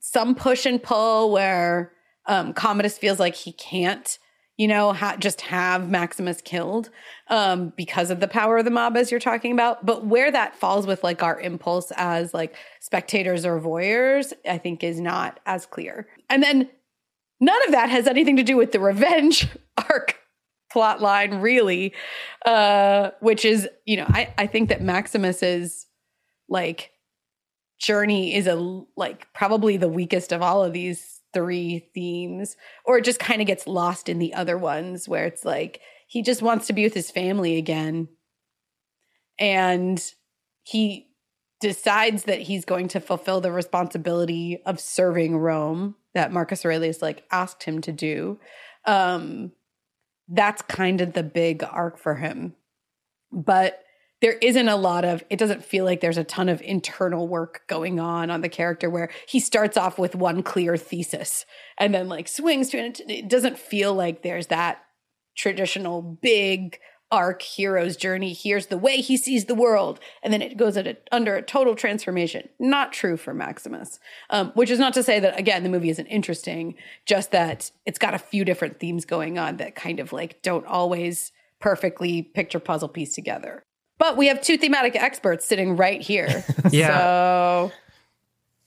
some 0.00 0.34
push 0.34 0.66
and 0.66 0.82
pull 0.82 1.32
where 1.32 1.92
um, 2.26 2.52
Commodus 2.52 2.98
feels 2.98 3.18
like 3.18 3.34
he 3.34 3.52
can't, 3.52 4.18
you 4.56 4.68
know, 4.68 4.92
ha- 4.92 5.16
just 5.18 5.40
have 5.42 5.90
Maximus 5.90 6.40
killed 6.40 6.90
um, 7.28 7.72
because 7.76 8.10
of 8.10 8.20
the 8.20 8.28
power 8.28 8.58
of 8.58 8.64
the 8.64 8.70
mob, 8.70 8.96
as 8.96 9.10
you're 9.10 9.20
talking 9.20 9.52
about. 9.52 9.84
But 9.84 10.06
where 10.06 10.30
that 10.30 10.54
falls 10.56 10.86
with 10.86 11.02
like 11.02 11.22
our 11.22 11.40
impulse 11.40 11.90
as 11.96 12.32
like 12.32 12.54
spectators 12.80 13.44
or 13.44 13.60
voyeurs, 13.60 14.32
I 14.48 14.58
think 14.58 14.84
is 14.84 15.00
not 15.00 15.40
as 15.46 15.66
clear. 15.66 16.06
And 16.30 16.42
then 16.42 16.68
none 17.40 17.64
of 17.66 17.72
that 17.72 17.90
has 17.90 18.06
anything 18.06 18.36
to 18.36 18.42
do 18.42 18.56
with 18.56 18.72
the 18.72 18.80
revenge 18.80 19.48
arc 19.90 20.18
plot 20.70 21.00
line, 21.00 21.40
really, 21.40 21.92
uh, 22.46 23.10
which 23.20 23.44
is, 23.44 23.68
you 23.84 23.96
know, 23.96 24.06
I, 24.08 24.32
I 24.38 24.46
think 24.46 24.68
that 24.68 24.82
Maximus 24.82 25.42
is 25.42 25.86
like 26.48 26.90
journey 27.78 28.34
is 28.34 28.46
a 28.46 28.82
like 28.96 29.32
probably 29.34 29.76
the 29.76 29.88
weakest 29.88 30.32
of 30.32 30.42
all 30.42 30.64
of 30.64 30.72
these 30.72 31.20
three 31.32 31.90
themes 31.92 32.56
or 32.84 32.98
it 32.98 33.04
just 33.04 33.18
kind 33.18 33.40
of 33.40 33.46
gets 33.46 33.66
lost 33.66 34.08
in 34.08 34.18
the 34.18 34.32
other 34.34 34.56
ones 34.56 35.08
where 35.08 35.26
it's 35.26 35.44
like 35.44 35.80
he 36.06 36.22
just 36.22 36.42
wants 36.42 36.66
to 36.66 36.72
be 36.72 36.84
with 36.84 36.94
his 36.94 37.10
family 37.10 37.56
again. 37.56 38.08
And 39.38 40.02
he 40.62 41.08
decides 41.60 42.24
that 42.24 42.40
he's 42.40 42.64
going 42.64 42.88
to 42.88 43.00
fulfill 43.00 43.40
the 43.40 43.50
responsibility 43.50 44.62
of 44.64 44.78
serving 44.78 45.36
Rome 45.36 45.96
that 46.14 46.32
Marcus 46.32 46.64
Aurelius 46.64 47.02
like 47.02 47.24
asked 47.32 47.64
him 47.64 47.80
to 47.82 47.92
do. 47.92 48.38
Um 48.86 49.52
that's 50.28 50.62
kind 50.62 51.00
of 51.00 51.12
the 51.12 51.22
big 51.22 51.62
arc 51.64 51.98
for 51.98 52.14
him. 52.14 52.54
But 53.30 53.83
there 54.24 54.38
isn't 54.40 54.68
a 54.68 54.76
lot 54.76 55.04
of 55.04 55.22
it 55.28 55.38
doesn't 55.38 55.62
feel 55.62 55.84
like 55.84 56.00
there's 56.00 56.16
a 56.16 56.24
ton 56.24 56.48
of 56.48 56.62
internal 56.62 57.28
work 57.28 57.60
going 57.66 58.00
on 58.00 58.30
on 58.30 58.40
the 58.40 58.48
character 58.48 58.88
where 58.88 59.10
he 59.28 59.38
starts 59.38 59.76
off 59.76 59.98
with 59.98 60.14
one 60.14 60.42
clear 60.42 60.78
thesis 60.78 61.44
and 61.76 61.92
then 61.92 62.08
like 62.08 62.26
swings 62.26 62.70
to 62.70 62.78
it. 62.78 63.02
It 63.06 63.28
doesn't 63.28 63.58
feel 63.58 63.92
like 63.92 64.22
there's 64.22 64.46
that 64.46 64.82
traditional 65.36 66.00
big 66.00 66.78
arc 67.10 67.42
hero's 67.42 67.98
journey. 67.98 68.32
Here's 68.32 68.68
the 68.68 68.78
way 68.78 69.02
he 69.02 69.18
sees 69.18 69.44
the 69.44 69.54
world. 69.54 70.00
And 70.22 70.32
then 70.32 70.40
it 70.40 70.56
goes 70.56 70.78
a, 70.78 70.96
under 71.12 71.36
a 71.36 71.42
total 71.42 71.74
transformation. 71.74 72.48
Not 72.58 72.94
true 72.94 73.18
for 73.18 73.34
maximus 73.34 73.98
um, 74.30 74.52
which 74.54 74.70
is 74.70 74.78
not 74.78 74.94
to 74.94 75.02
say 75.02 75.20
that 75.20 75.38
again 75.38 75.64
the 75.64 75.68
movie 75.68 75.90
isn't 75.90 76.06
interesting 76.06 76.76
just 77.04 77.30
that 77.32 77.70
it's 77.84 77.98
got 77.98 78.14
a 78.14 78.18
few 78.18 78.42
different 78.46 78.80
themes 78.80 79.04
going 79.04 79.38
on 79.38 79.58
that 79.58 79.74
kind 79.74 80.00
of 80.00 80.14
like 80.14 80.40
don't 80.40 80.64
always 80.64 81.30
perfectly 81.60 82.22
picture 82.22 82.58
puzzle 82.58 82.88
piece 82.88 83.14
together 83.14 83.64
but 83.98 84.16
we 84.16 84.26
have 84.26 84.40
two 84.40 84.56
thematic 84.56 84.96
experts 84.96 85.46
sitting 85.46 85.76
right 85.76 86.00
here. 86.00 86.44
yeah. 86.70 86.98
So 86.98 87.72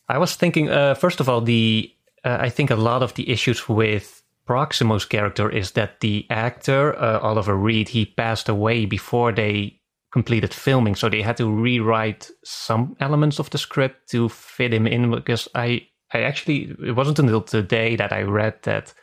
I 0.09 0.17
was 0.17 0.35
thinking, 0.35 0.69
uh, 0.69 0.95
first 0.95 1.19
of 1.19 1.29
all, 1.29 1.41
the 1.41 1.91
uh, 2.23 2.37
I 2.39 2.49
think 2.49 2.71
a 2.71 2.75
lot 2.75 3.03
of 3.03 3.13
the 3.15 3.29
issues 3.29 3.67
with 3.67 4.23
Proximo's 4.47 5.05
character 5.05 5.49
is 5.49 5.71
that 5.71 5.99
the 5.99 6.25
actor 6.29 6.97
uh, 6.97 7.19
Oliver 7.19 7.55
Reed 7.55 7.89
he 7.89 8.05
passed 8.05 8.49
away 8.49 8.85
before 8.85 9.31
they 9.31 9.79
completed 10.11 10.53
filming, 10.53 10.95
so 10.95 11.09
they 11.09 11.21
had 11.21 11.37
to 11.37 11.51
rewrite 11.51 12.31
some 12.43 12.95
elements 12.99 13.39
of 13.39 13.49
the 13.49 13.57
script 13.57 14.09
to 14.09 14.29
fit 14.29 14.73
him 14.73 14.87
in. 14.87 15.11
Because 15.11 15.47
I 15.53 15.87
I 16.13 16.21
actually 16.21 16.75
it 16.83 16.95
wasn't 16.95 17.19
until 17.19 17.41
today 17.41 17.95
that 17.95 18.13
I 18.13 18.21
read 18.21 18.63
that. 18.63 18.93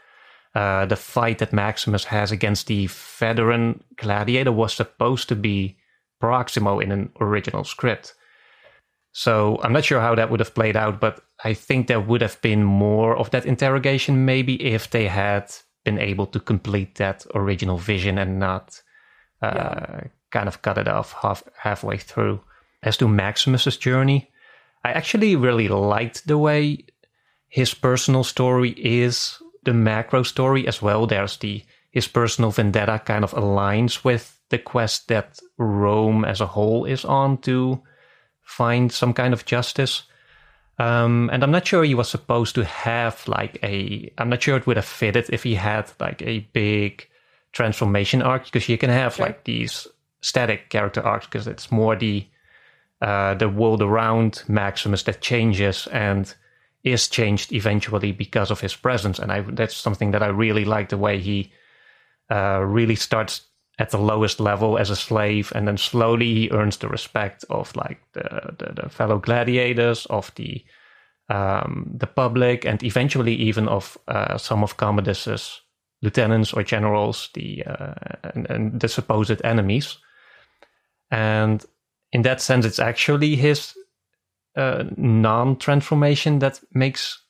Uh, 0.56 0.86
the 0.86 0.94
fight 0.94 1.38
that 1.38 1.52
Maximus 1.52 2.04
has 2.04 2.30
against 2.30 2.68
the 2.68 2.86
veteran 3.18 3.82
gladiator 3.96 4.52
was 4.52 4.72
supposed 4.72 5.28
to 5.28 5.34
be 5.34 5.76
Proximo 6.24 6.80
in 6.80 6.90
an 6.90 7.10
original 7.20 7.64
script. 7.64 8.14
So 9.12 9.60
I'm 9.62 9.72
not 9.72 9.84
sure 9.84 10.00
how 10.00 10.14
that 10.14 10.30
would 10.30 10.40
have 10.40 10.54
played 10.54 10.76
out, 10.76 11.00
but 11.00 11.20
I 11.44 11.54
think 11.54 11.86
there 11.86 12.00
would 12.00 12.22
have 12.22 12.40
been 12.40 12.64
more 12.64 13.14
of 13.16 13.30
that 13.30 13.44
interrogation 13.44 14.24
maybe 14.24 14.54
if 14.74 14.90
they 14.90 15.06
had 15.06 15.52
been 15.84 15.98
able 15.98 16.26
to 16.28 16.40
complete 16.40 16.94
that 16.94 17.26
original 17.34 17.76
vision 17.76 18.18
and 18.18 18.38
not 18.38 18.82
uh, 19.42 19.52
yeah. 19.54 20.00
kind 20.30 20.48
of 20.48 20.62
cut 20.62 20.78
it 20.78 20.88
off 20.88 21.12
half 21.20 21.42
halfway 21.58 21.98
through. 21.98 22.40
As 22.82 22.96
to 22.96 23.06
Maximus's 23.08 23.76
journey, 23.76 24.30
I 24.82 24.92
actually 24.92 25.36
really 25.36 25.68
liked 25.68 26.26
the 26.26 26.38
way 26.38 26.86
his 27.48 27.74
personal 27.74 28.24
story 28.24 28.70
is 28.70 29.38
the 29.64 29.74
macro 29.74 30.22
story 30.22 30.66
as 30.66 30.80
well. 30.82 31.06
There's 31.06 31.36
the 31.36 31.62
his 31.90 32.08
personal 32.08 32.50
vendetta 32.50 33.00
kind 33.04 33.24
of 33.24 33.32
aligns 33.32 34.04
with 34.04 34.33
the 34.50 34.58
quest 34.58 35.08
that 35.08 35.38
Rome 35.58 36.24
as 36.24 36.40
a 36.40 36.46
whole 36.46 36.84
is 36.84 37.04
on 37.04 37.38
to 37.38 37.82
find 38.42 38.92
some 38.92 39.12
kind 39.12 39.32
of 39.32 39.44
justice. 39.44 40.04
Um, 40.78 41.30
and 41.32 41.42
I'm 41.42 41.50
not 41.50 41.66
sure 41.66 41.84
he 41.84 41.94
was 41.94 42.08
supposed 42.08 42.54
to 42.56 42.64
have 42.64 43.26
like 43.28 43.58
a. 43.62 44.12
I'm 44.18 44.28
not 44.28 44.42
sure 44.42 44.56
it 44.56 44.66
would 44.66 44.76
have 44.76 44.84
fitted 44.84 45.26
if 45.30 45.44
he 45.44 45.54
had 45.54 45.90
like 46.00 46.20
a 46.22 46.40
big 46.52 47.08
transformation 47.52 48.22
arc 48.22 48.44
because 48.44 48.68
you 48.68 48.76
can 48.76 48.90
have 48.90 49.14
sure. 49.14 49.26
like 49.26 49.44
these 49.44 49.86
static 50.20 50.70
character 50.70 51.00
arcs 51.02 51.26
because 51.26 51.46
it's 51.46 51.70
more 51.70 51.94
the 51.94 52.26
uh, 53.00 53.34
the 53.34 53.48
world 53.48 53.82
around 53.82 54.42
Maximus 54.48 55.04
that 55.04 55.20
changes 55.20 55.86
and 55.88 56.34
is 56.82 57.08
changed 57.08 57.52
eventually 57.52 58.12
because 58.12 58.50
of 58.50 58.60
his 58.60 58.74
presence. 58.74 59.18
And 59.18 59.30
I 59.30 59.40
that's 59.42 59.76
something 59.76 60.10
that 60.10 60.22
I 60.22 60.26
really 60.26 60.64
like 60.64 60.88
the 60.88 60.98
way 60.98 61.20
he 61.20 61.52
uh, 62.30 62.60
really 62.64 62.96
starts 62.96 63.42
at 63.78 63.90
the 63.90 63.98
lowest 63.98 64.38
level 64.40 64.78
as 64.78 64.90
a 64.90 64.96
slave 64.96 65.52
and 65.54 65.66
then 65.66 65.76
slowly 65.76 66.32
he 66.32 66.50
earns 66.50 66.76
the 66.76 66.88
respect 66.88 67.44
of 67.50 67.74
like 67.74 68.00
the, 68.12 68.54
the, 68.58 68.82
the 68.82 68.88
fellow 68.88 69.18
gladiators 69.18 70.06
of 70.06 70.32
the 70.36 70.64
um, 71.30 71.90
the 71.96 72.06
public 72.06 72.66
and 72.66 72.82
eventually 72.82 73.34
even 73.34 73.66
of 73.66 73.96
uh, 74.08 74.36
some 74.36 74.62
of 74.62 74.76
Commodus's 74.76 75.60
lieutenants 76.02 76.52
or 76.52 76.62
generals 76.62 77.30
the 77.32 77.64
uh, 77.64 77.94
and, 78.34 78.50
and 78.50 78.80
the 78.80 78.88
supposed 78.88 79.40
enemies. 79.42 79.96
And 81.10 81.64
in 82.14 82.22
that 82.22 82.40
sense 82.40 82.64
it's 82.64 82.78
actually 82.78 83.36
his 83.36 83.74
uh, 84.56 84.84
non-transformation 84.96 86.38
that 86.38 86.60
makes 86.72 87.20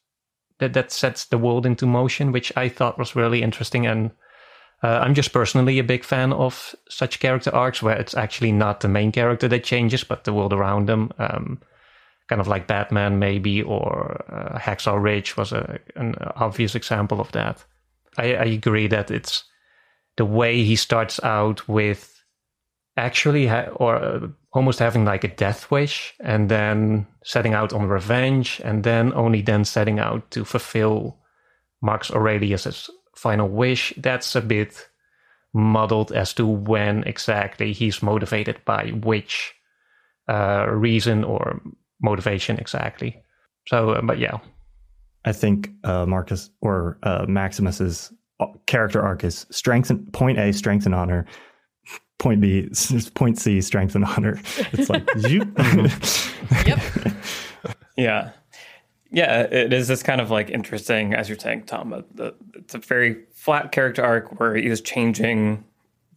that 0.59 0.75
that 0.75 0.93
sets 0.93 1.25
the 1.25 1.39
world 1.39 1.67
into 1.67 1.87
motion 1.87 2.31
which 2.31 2.53
i 2.57 2.69
thought 2.69 2.99
was 2.99 3.17
really 3.17 3.43
interesting 3.43 3.87
and 3.87 4.11
uh, 4.83 5.01
I'm 5.03 5.15
just 5.15 5.33
personally 5.33 5.79
a 5.79 5.85
big 5.85 6.05
fan 6.05 6.33
of 6.33 6.75
such 6.89 7.21
character 7.21 7.55
arcs 7.55 7.83
where 7.83 7.97
it's 7.97 8.15
actually 8.15 8.53
not 8.53 8.81
the 8.81 8.89
main 8.89 9.13
character 9.13 9.49
that 9.49 9.65
changes, 9.65 10.05
but 10.05 10.25
the 10.25 10.33
world 10.33 10.53
around 10.53 10.89
them. 10.89 11.11
Um, 11.19 11.61
kind 12.29 12.41
of 12.41 12.49
like 12.49 12.67
Batman, 12.67 13.19
maybe, 13.19 13.63
or 13.63 14.25
uh, 14.33 14.59
Hacksaw 14.59 15.03
Ridge 15.03 15.37
was 15.37 15.53
a, 15.53 15.79
an 15.97 16.15
obvious 16.37 16.75
example 16.75 17.21
of 17.21 17.31
that. 17.33 17.65
I, 18.17 18.35
I 18.35 18.45
agree 18.45 18.87
that 18.89 19.11
it's 19.11 19.45
the 20.17 20.25
way 20.25 20.63
he 20.65 20.77
starts 20.77 21.23
out 21.23 21.69
with 21.69 22.23
actually, 22.97 23.47
ha- 23.47 23.71
or 23.77 23.97
uh, 23.97 24.29
almost 24.53 24.79
having 24.79 25.05
like 25.05 25.25
a 25.25 25.29
death 25.29 25.71
wish, 25.71 26.15
and 26.21 26.49
then 26.49 27.07
setting 27.25 27.55
out 27.55 27.73
on 27.73 27.89
revenge, 27.89 28.61
and 28.65 28.85
then 28.85 29.13
only 29.15 29.43
then 29.43 29.65
setting 29.65 29.99
out 29.99 30.31
to 30.31 30.45
fulfill 30.45 31.19
Marcus 31.83 32.11
Aurelius's 32.11 32.89
final 33.17 33.49
wish, 33.49 33.93
that's 33.97 34.35
a 34.35 34.41
bit 34.41 34.89
muddled 35.53 36.13
as 36.13 36.35
to 36.35 36.47
when 36.47 37.05
exactly 37.05 37.73
he's 37.73 38.03
motivated 38.03 38.61
by 38.65 38.89
which 38.89 39.55
uh, 40.29 40.67
reason 40.69 41.25
or 41.25 41.61
motivation 42.03 42.59
exactly. 42.59 43.23
So, 43.69 43.91
uh, 43.91 44.03
but 44.03 44.19
yeah. 44.19 44.39
I 45.25 45.33
think 45.33 45.71
uh, 45.85 46.07
Marcus 46.07 46.51
or 46.61 46.99
uh, 47.03 47.25
Maximus's 47.27 48.13
uh, 48.41 48.47
character 48.67 49.01
arc 49.01 49.25
is 49.25 49.47
strength 49.51 49.91
and 49.91 50.13
point 50.13 50.39
A, 50.39 50.53
strength 50.53 50.87
and 50.87 50.95
honor. 50.95 51.27
Point 52.19 52.41
B, 52.41 52.69
point 53.15 53.39
C, 53.39 53.61
strength 53.61 53.95
and 53.95 54.05
honor. 54.05 54.41
It's 54.73 54.89
like 54.89 55.09
you. 55.29 55.53
yep. 56.67 56.81
Yeah. 57.97 58.31
Yeah, 59.15 59.43
it 59.43 59.73
is 59.73 59.87
this 59.87 60.03
kind 60.03 60.21
of 60.21 60.33
like 60.33 60.51
interesting, 60.51 61.15
as 61.15 61.29
you're 61.29 61.39
saying, 61.39 61.67
Tom. 61.67 62.05
It's 62.57 62.75
a 62.75 62.79
very 62.79 63.23
flat 63.33 63.71
character 63.71 64.03
arc 64.03 64.41
where 64.41 64.57
he 64.57 64.67
is 64.67 64.81
changing 64.81 65.63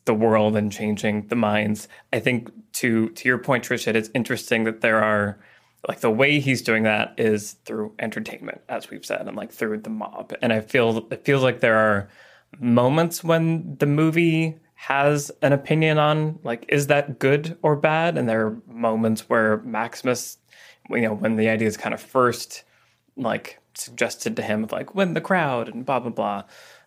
the 0.06 0.16
world 0.16 0.56
and 0.56 0.72
changing 0.72 1.28
the 1.28 1.36
minds. 1.36 1.88
I 2.12 2.20
think 2.20 2.50
to 2.74 3.10
to 3.10 3.30
your 3.30 3.38
point, 3.38 3.64
Trisha, 3.64 3.94
it's 3.94 4.10
interesting 4.16 4.64
that 4.64 4.82
there 4.82 5.04
are 5.04 5.38
like 5.88 6.00
the 6.00 6.10
way 6.10 6.40
he's 6.40 6.64
doing 6.64 6.82
that 6.84 7.14
is 7.20 7.54
through 7.66 7.94
entertainment, 8.00 8.62
as 8.68 8.90
we've 8.90 9.06
said, 9.06 9.28
and 9.28 9.38
like 9.38 9.52
through 9.52 9.78
the 9.78 9.92
mob. 9.92 10.34
And 10.42 10.52
I 10.52 10.62
feel 10.62 11.08
it 11.12 11.24
feels 11.24 11.44
like 11.44 11.60
there 11.60 11.78
are 11.78 12.10
moments 12.60 13.24
when 13.24 13.78
the 13.78 13.86
movie 13.86 14.58
has 14.74 15.30
an 15.44 15.54
opinion 15.54 16.00
on 16.00 16.40
like 16.44 16.66
is 16.68 16.88
that 16.88 17.20
good 17.20 17.60
or 17.62 17.76
bad, 17.76 18.18
and 18.18 18.28
there 18.28 18.48
are 18.48 18.58
moments 18.68 19.30
where 19.30 19.58
Maximus, 19.58 20.40
you 20.90 21.02
know, 21.02 21.14
when 21.14 21.36
the 21.36 21.48
idea 21.48 21.68
is 21.68 21.78
kind 21.78 21.94
of 21.94 22.02
first 22.02 22.64
like 23.18 23.60
suggested 23.74 24.36
to 24.36 24.42
him 24.42 24.64
of 24.64 24.72
like 24.72 24.96
win 24.96 25.14
the 25.14 25.22
crowd 25.22 25.70
and 25.70 25.86
blah 25.86 26.00
blah 26.00 26.10
blah 26.10 26.44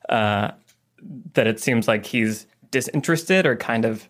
uh, 0.09 0.53
that 1.35 1.47
it 1.47 1.61
seems 1.61 1.87
like 1.87 2.07
he's 2.07 2.47
disinterested 2.71 3.47
or 3.47 3.57
kind 3.57 3.85
of 3.85 4.09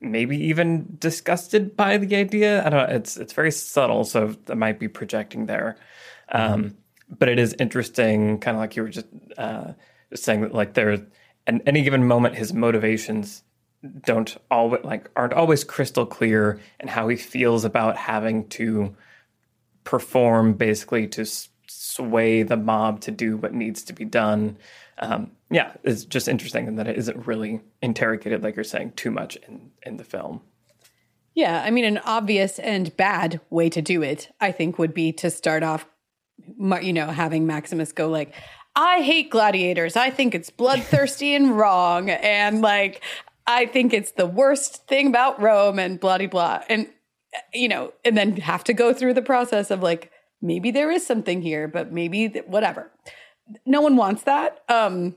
maybe 0.00 0.36
even 0.36 0.96
disgusted 0.98 1.76
by 1.76 1.96
the 1.98 2.16
idea. 2.16 2.64
I 2.64 2.70
don't 2.70 2.88
know 2.88 2.94
it's 2.94 3.16
it's 3.16 3.32
very 3.32 3.50
subtle 3.50 4.04
so 4.04 4.34
that 4.46 4.56
might 4.56 4.78
be 4.78 4.88
projecting 4.88 5.46
there. 5.46 5.76
Um, 6.30 6.76
but 7.08 7.28
it 7.28 7.38
is 7.38 7.54
interesting 7.58 8.38
kind 8.38 8.56
of 8.56 8.60
like 8.60 8.76
you 8.76 8.82
were 8.82 8.88
just 8.88 9.06
uh, 9.36 9.72
saying 10.14 10.42
that 10.42 10.54
like 10.54 10.74
there 10.74 10.92
at 10.92 11.02
any 11.46 11.82
given 11.82 12.06
moment 12.06 12.34
his 12.34 12.52
motivations 12.52 13.42
don't 14.04 14.36
always 14.50 14.82
like 14.84 15.10
aren't 15.14 15.34
always 15.34 15.62
crystal 15.64 16.06
clear 16.06 16.60
and 16.80 16.88
how 16.88 17.08
he 17.08 17.16
feels 17.16 17.64
about 17.64 17.96
having 17.96 18.48
to 18.48 18.94
perform 19.84 20.54
basically 20.54 21.06
to 21.06 21.26
sway 21.94 22.42
the 22.42 22.56
mob 22.56 23.00
to 23.00 23.10
do 23.10 23.36
what 23.36 23.54
needs 23.54 23.82
to 23.84 23.92
be 23.92 24.04
done. 24.04 24.56
Um, 24.98 25.30
yeah, 25.50 25.72
it's 25.82 26.04
just 26.04 26.28
interesting 26.28 26.66
in 26.66 26.76
that 26.76 26.88
it 26.88 26.96
isn't 26.96 27.26
really 27.26 27.60
interrogated, 27.82 28.42
like 28.42 28.56
you're 28.56 28.64
saying, 28.64 28.92
too 28.96 29.10
much 29.10 29.36
in, 29.48 29.70
in 29.84 29.96
the 29.96 30.04
film. 30.04 30.40
Yeah, 31.34 31.62
I 31.64 31.70
mean, 31.70 31.84
an 31.84 31.98
obvious 31.98 32.58
and 32.58 32.96
bad 32.96 33.40
way 33.50 33.68
to 33.70 33.82
do 33.82 34.02
it, 34.02 34.32
I 34.40 34.52
think, 34.52 34.78
would 34.78 34.94
be 34.94 35.12
to 35.14 35.30
start 35.30 35.62
off, 35.62 35.86
you 36.82 36.92
know, 36.92 37.08
having 37.08 37.46
Maximus 37.46 37.92
go 37.92 38.08
like, 38.08 38.34
I 38.76 39.02
hate 39.02 39.30
gladiators. 39.30 39.96
I 39.96 40.10
think 40.10 40.34
it's 40.34 40.50
bloodthirsty 40.50 41.34
and 41.34 41.56
wrong. 41.56 42.10
And 42.10 42.60
like, 42.60 43.02
I 43.46 43.66
think 43.66 43.92
it's 43.92 44.12
the 44.12 44.26
worst 44.26 44.86
thing 44.86 45.08
about 45.08 45.40
Rome 45.40 45.78
and 45.78 45.98
blah, 45.98 46.18
blah, 46.18 46.26
blah. 46.26 46.62
And, 46.68 46.88
you 47.52 47.68
know, 47.68 47.92
and 48.04 48.16
then 48.16 48.36
have 48.38 48.64
to 48.64 48.72
go 48.72 48.92
through 48.92 49.14
the 49.14 49.22
process 49.22 49.70
of 49.70 49.82
like, 49.82 50.10
maybe 50.44 50.70
there 50.70 50.90
is 50.90 51.04
something 51.04 51.42
here, 51.42 51.66
but 51.66 51.92
maybe 51.92 52.28
th- 52.28 52.44
whatever. 52.46 52.92
No 53.66 53.80
one 53.80 53.96
wants 53.96 54.22
that. 54.22 54.62
Um, 54.68 55.16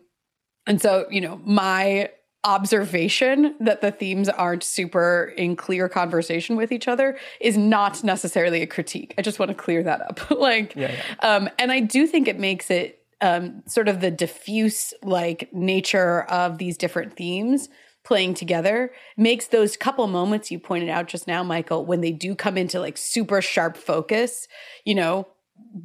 and 0.65 0.81
so, 0.81 1.05
you 1.11 1.21
know, 1.21 1.39
my 1.45 2.09
observation 2.43 3.55
that 3.59 3.81
the 3.81 3.91
themes 3.91 4.29
aren't 4.29 4.63
super 4.63 5.33
in 5.37 5.55
clear 5.55 5.89
conversation 5.89 6.55
with 6.55 6.71
each 6.71 6.87
other 6.87 7.17
is 7.41 7.57
not 7.57 8.03
necessarily 8.03 8.61
a 8.61 8.67
critique. 8.67 9.13
I 9.17 9.21
just 9.21 9.37
want 9.37 9.49
to 9.49 9.55
clear 9.55 9.83
that 9.83 10.01
up. 10.01 10.31
like, 10.39 10.75
yeah, 10.75 10.93
yeah. 10.93 11.35
Um, 11.35 11.49
and 11.59 11.71
I 11.71 11.81
do 11.81 12.07
think 12.07 12.27
it 12.27 12.39
makes 12.39 12.71
it 12.71 13.03
um, 13.19 13.63
sort 13.67 13.89
of 13.89 13.99
the 13.99 14.11
diffuse 14.11 14.93
like 15.03 15.51
nature 15.53 16.23
of 16.23 16.57
these 16.57 16.77
different 16.77 17.17
themes 17.17 17.67
playing 18.07 18.33
together 18.33 18.89
makes 19.17 19.47
those 19.47 19.75
couple 19.75 20.07
moments 20.07 20.49
you 20.49 20.57
pointed 20.57 20.87
out 20.87 21.09
just 21.09 21.27
now, 21.27 21.43
Michael, 21.43 21.85
when 21.85 21.99
they 21.99 22.11
do 22.11 22.35
come 22.35 22.57
into 22.57 22.79
like 22.79 22.97
super 22.97 23.41
sharp 23.41 23.75
focus, 23.75 24.47
you 24.85 24.95
know, 24.95 25.27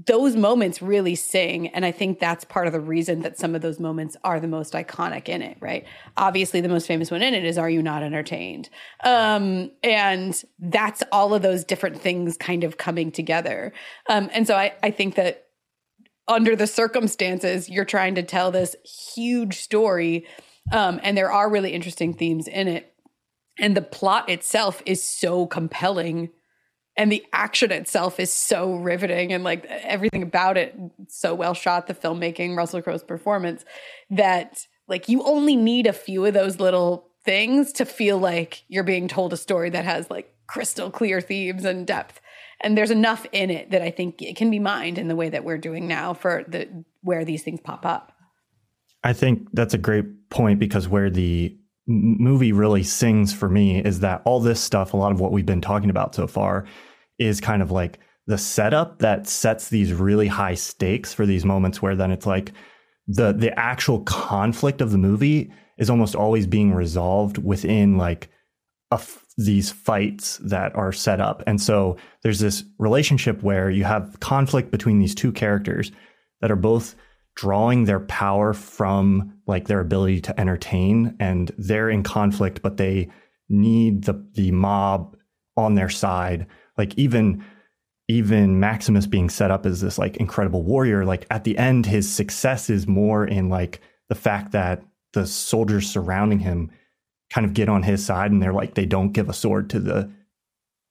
those 0.07 0.37
moments 0.37 0.81
really 0.81 1.17
sing. 1.17 1.67
And 1.69 1.85
I 1.85 1.91
think 1.91 2.21
that's 2.21 2.45
part 2.45 2.69
of 2.69 2.73
the 2.73 2.81
reason 2.81 3.23
that 3.23 3.41
some 3.41 3.57
of 3.57 3.61
those 3.61 3.81
moments 3.81 4.17
are 4.23 4.39
the 4.39 4.47
most 4.47 4.73
iconic 4.75 5.29
in 5.29 5.43
it, 5.43 5.57
right? 5.59 5.85
Obviously, 6.17 6.61
the 6.61 6.69
most 6.69 6.87
famous 6.87 7.11
one 7.11 7.23
in 7.23 7.35
it 7.35 7.45
is 7.45 7.59
Are 7.59 7.69
You 7.69 7.83
Not 7.83 8.05
Entertained? 8.05 8.69
Um, 9.03 9.73
and 9.83 10.41
that's 10.61 11.03
all 11.11 11.35
of 11.35 11.43
those 11.43 11.65
different 11.65 12.01
things 12.01 12.37
kind 12.37 12.63
of 12.63 12.79
coming 12.79 13.11
together. 13.11 13.73
Um, 14.09 14.31
and 14.33 14.47
so 14.47 14.55
I, 14.55 14.75
I 14.81 14.93
think 14.93 15.17
that 15.17 15.47
under 16.29 16.55
the 16.55 16.69
circumstances, 16.69 17.69
you're 17.69 17.85
trying 17.85 18.15
to 18.15 18.23
tell 18.23 18.53
this 18.53 18.77
huge 19.15 19.59
story 19.59 20.25
um, 20.71 21.01
and 21.03 21.17
there 21.17 21.33
are 21.33 21.51
really 21.51 21.73
interesting 21.73 22.15
themes 22.15 22.47
in 22.47 22.69
it. 22.69 22.95
And 23.59 23.77
the 23.77 23.83
plot 23.83 24.29
itself 24.29 24.83
is 24.87 25.03
so 25.03 25.47
compelling. 25.47 26.31
And 26.97 27.11
the 27.11 27.25
action 27.33 27.73
itself 27.73 28.21
is 28.21 28.33
so 28.33 28.75
riveting 28.77 29.33
and 29.33 29.45
like 29.45 29.65
everything 29.67 30.23
about 30.23 30.57
it 30.57 30.75
so 31.09 31.35
well 31.35 31.55
shot, 31.55 31.87
the 31.87 31.95
filmmaking, 31.95 32.57
Russell 32.57 32.83
Crowe's 32.83 33.03
performance, 33.03 33.65
that 34.11 34.67
like 34.89 35.09
you 35.09 35.23
only 35.25 35.57
need 35.57 35.87
a 35.87 35.93
few 35.93 36.25
of 36.25 36.35
those 36.35 36.61
little 36.61 37.09
things 37.25 37.73
to 37.73 37.85
feel 37.85 38.19
like 38.19 38.65
you're 38.69 38.83
being 38.85 39.09
told 39.09 39.33
a 39.33 39.37
story 39.37 39.71
that 39.71 39.85
has 39.85 40.11
like 40.11 40.35
crystal 40.47 40.91
clear 40.91 41.21
themes 41.21 41.65
and 41.65 41.87
depth 41.87 42.21
and 42.63 42.79
there's 42.79 42.91
enough 42.91 43.27
in 43.33 43.51
it 43.51 43.71
that 43.71 43.83
I 43.83 43.91
think 43.91 44.23
it 44.23 44.37
can 44.37 44.51
be 44.51 44.59
mined 44.59 44.97
in 44.97 45.09
the 45.09 45.17
way 45.17 45.29
that 45.29 45.45
we're 45.45 45.59
doing 45.59 45.89
now 45.89 46.15
for 46.15 46.45
the 46.47 46.85
where 47.03 47.25
these 47.25 47.43
things 47.43 47.61
pop 47.61 47.85
up. 47.85 48.12
I 49.05 49.13
think 49.13 49.49
that's 49.53 49.75
a 49.75 49.79
great 49.79 50.31
point 50.31 50.59
because 50.59 50.89
where 50.89 51.11
the 51.11 51.57
movie 51.87 52.53
really 52.53 52.83
sings 52.83 53.33
for 53.33 53.49
me 53.49 53.83
is 53.83 54.01
that 54.01 54.23
all 54.25 54.41
this 54.41 54.61
stuff, 54.61 54.95
a 54.95 54.97
lot 54.97 55.13
of 55.13 55.21
what 55.21 55.33
we've 55.33 55.47
been 55.47 55.61
talking 55.61 55.91
about 55.91 56.15
so 56.15 56.27
far, 56.27 56.67
is 57.19 57.41
kind 57.41 57.63
of 57.63 57.71
like 57.71 57.99
the 58.27 58.39
setup 58.39 59.01
that 59.01 59.29
sets 59.29 59.69
these 59.69 59.93
really 59.93 60.29
high 60.29 60.55
stakes 60.55 61.13
for 61.13 61.27
these 61.27 61.45
moments 61.45 61.83
where 61.83 61.97
then 61.97 62.13
it's 62.13 62.27
like 62.27 62.53
the 63.09 63.33
the 63.33 63.57
actual 63.59 64.01
conflict 64.01 64.81
of 64.81 64.93
the 64.93 64.99
movie 64.99 65.53
is 65.77 65.91
almost 65.91 66.15
always 66.15 66.47
being 66.47 66.73
resolved 66.73 67.39
within 67.39 67.97
like 67.99 68.31
these 69.39 69.71
fights 69.71 70.39
that 70.45 70.75
are 70.77 70.93
set 70.93 71.21
up. 71.21 71.43
And 71.47 71.61
so 71.61 71.97
there's 72.23 72.39
this 72.39 72.65
relationship 72.79 73.43
where 73.43 73.71
you 73.71 73.85
have 73.85 74.21
conflict 74.21 74.71
between 74.71 74.99
these 74.99 75.15
two 75.15 75.33
characters 75.33 75.91
that 76.41 76.51
are 76.51 76.57
both 76.57 76.95
drawing 77.35 77.85
their 77.85 78.01
power 78.01 78.53
from 78.53 79.39
like 79.47 79.67
their 79.67 79.81
ability 79.81 80.21
to 80.21 80.39
entertain 80.39 81.17
and 81.19 81.51
they're 81.57 81.89
in 81.89 82.03
conflict 82.03 82.61
but 82.63 82.77
they 82.77 83.09
need 83.49 84.05
the 84.05 84.27
the 84.35 84.51
mob 84.51 85.17
on 85.57 85.75
their 85.75 85.89
side 85.89 86.47
like 86.77 86.97
even 86.99 87.45
even 88.09 88.61
Maximus 88.61 89.07
being 89.07 89.31
set 89.31 89.51
up 89.51 89.65
as 89.65 89.81
this 89.81 89.99
like 89.99 90.17
incredible 90.19 90.63
warrior 90.63 91.05
like 91.05 91.27
at 91.31 91.45
the 91.45 91.57
end 91.57 91.87
his 91.87 92.11
success 92.11 92.69
is 92.69 92.87
more 92.87 93.27
in 93.27 93.49
like 93.49 93.81
the 94.09 94.15
fact 94.15 94.53
that 94.53 94.83
the 95.15 95.27
soldiers 95.27 95.89
surrounding 95.89 96.39
him 96.39 96.71
kind 97.31 97.47
of 97.47 97.55
get 97.55 97.69
on 97.69 97.83
his 97.83 98.05
side 98.05 98.31
and 98.31 98.43
they're 98.43 98.53
like 98.53 98.75
they 98.75 98.87
don't 98.87 99.13
give 99.13 99.29
a 99.29 99.35
sword 99.35 99.71
to 99.71 99.81
the 99.81 100.11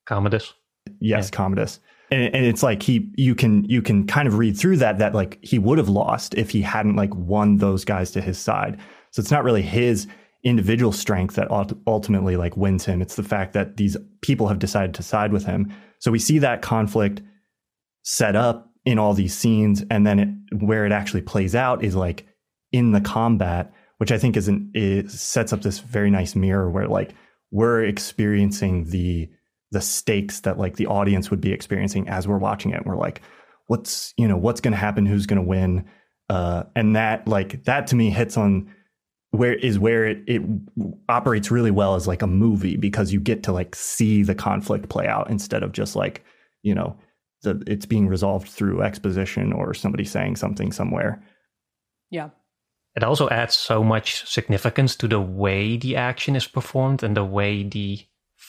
Commodus. 0.08 0.54
yes 1.00 1.30
yeah. 1.32 1.38
Commodus 1.38 1.80
and, 2.12 2.36
and 2.36 2.46
it's 2.46 2.62
like 2.62 2.84
he 2.84 3.10
you 3.16 3.34
can 3.34 3.64
you 3.64 3.82
can 3.82 4.06
kind 4.06 4.28
of 4.28 4.38
read 4.38 4.58
through 4.58 4.78
that 4.78 5.00
that 5.00 5.16
like 5.16 5.40
he 5.42 5.58
would 5.58 5.78
have 5.78 5.90
lost 5.90 6.36
if 6.36 6.50
he 6.50 6.62
hadn't 6.62 6.98
like 6.98 7.16
won 7.16 7.58
those 7.58 7.86
guys 7.86 8.12
to 8.12 8.22
his 8.22 8.38
side. 8.38 8.80
So 9.12 9.22
it's 9.22 9.32
not 9.32 9.44
really 9.44 9.62
his 9.62 10.08
individual 10.44 10.92
strength 10.92 11.36
that 11.36 11.50
ultimately 11.88 12.36
like 12.36 12.58
wins 12.58 12.86
him. 12.86 13.02
It's 13.02 13.16
the 13.16 13.24
fact 13.24 13.54
that 13.54 13.78
these 13.78 13.96
people 14.22 14.48
have 14.48 14.60
decided 14.60 14.94
to 14.96 15.04
side 15.04 15.32
with 15.32 15.46
him. 15.46 15.74
So 16.00 16.12
we 16.12 16.20
see 16.20 16.40
that 16.40 16.62
conflict 16.62 17.22
set 18.04 18.36
up 18.36 18.72
in 18.86 18.98
all 18.98 19.14
these 19.14 19.36
scenes 19.36 19.84
and 19.90 20.06
then 20.06 20.20
it, 20.20 20.64
where 20.64 20.86
it 20.86 20.92
actually 20.92 21.22
plays 21.22 21.56
out 21.56 21.84
is 21.84 21.96
like 21.96 22.26
in 22.72 22.92
the 22.92 23.02
combat 23.02 23.72
which 23.98 24.12
i 24.12 24.18
think 24.18 24.36
is 24.36 24.48
an 24.48 24.72
it 24.74 25.12
sets 25.12 25.54
up 25.54 25.62
this 25.62 25.80
very 25.80 26.10
nice 26.10 26.36
mirror 26.36 26.70
where 26.70 26.88
like 26.88 27.14
we're 27.52 27.84
experiencing 27.84 28.86
the 28.86 29.30
the 29.72 29.82
stakes 29.82 30.42
that 30.42 30.58
like 30.58 30.76
the 30.76 30.88
audience 30.88 31.32
would 31.32 31.42
be 31.42 31.52
experiencing 31.52 32.08
as 32.10 32.28
we're 32.28 32.38
watching 32.38 32.72
it. 32.72 32.78
And 32.78 32.86
we're 32.86 32.98
like, 32.98 33.22
what's 33.68 34.14
you 34.18 34.28
know 34.28 34.38
what's 34.38 34.62
going 34.62 34.74
to 34.74 34.78
happen? 34.78 35.06
Who's 35.06 35.26
going 35.26 35.42
to 35.42 35.48
win? 35.48 35.86
Uh, 36.30 36.64
and 36.76 36.96
that 36.96 37.28
like 37.28 37.64
that 37.66 37.88
to 37.88 37.96
me 37.96 38.10
hits 38.10 38.38
on 38.38 38.74
where 39.32 39.54
is 39.54 39.80
where 39.80 40.06
it 40.06 40.24
it 40.28 40.42
operates 41.10 41.52
really 41.52 41.72
well 41.72 41.96
as 41.96 42.08
like 42.08 42.22
a 42.22 42.28
movie 42.28 42.78
because 42.78 43.14
you 43.14 43.20
get 43.20 43.44
to 43.44 43.52
like 43.52 43.76
see 43.76 44.24
the 44.24 44.36
conflict 44.36 44.90
play 44.90 45.08
out 45.08 45.30
instead 45.30 45.64
of 45.64 45.72
just 45.72 45.96
like 45.96 46.24
you 46.64 46.76
know 46.76 46.98
the 47.44 47.64
it's 47.66 47.86
being 47.86 48.08
resolved 48.08 48.48
through 48.48 48.82
exposition 48.82 49.54
or 49.54 49.74
somebody 49.74 50.04
saying 50.04 50.36
something 50.36 50.72
somewhere. 50.72 51.24
Yeah. 52.10 52.30
It 52.96 53.04
also 53.04 53.30
adds 53.30 53.56
so 53.56 53.84
much 53.84 54.28
significance 54.30 54.98
to 54.98 55.08
the 55.08 55.22
way 55.22 55.78
the 55.78 55.96
action 55.96 56.36
is 56.36 56.46
performed 56.46 57.04
and 57.04 57.16
the 57.16 57.24
way 57.24 57.64
the 57.64 58.02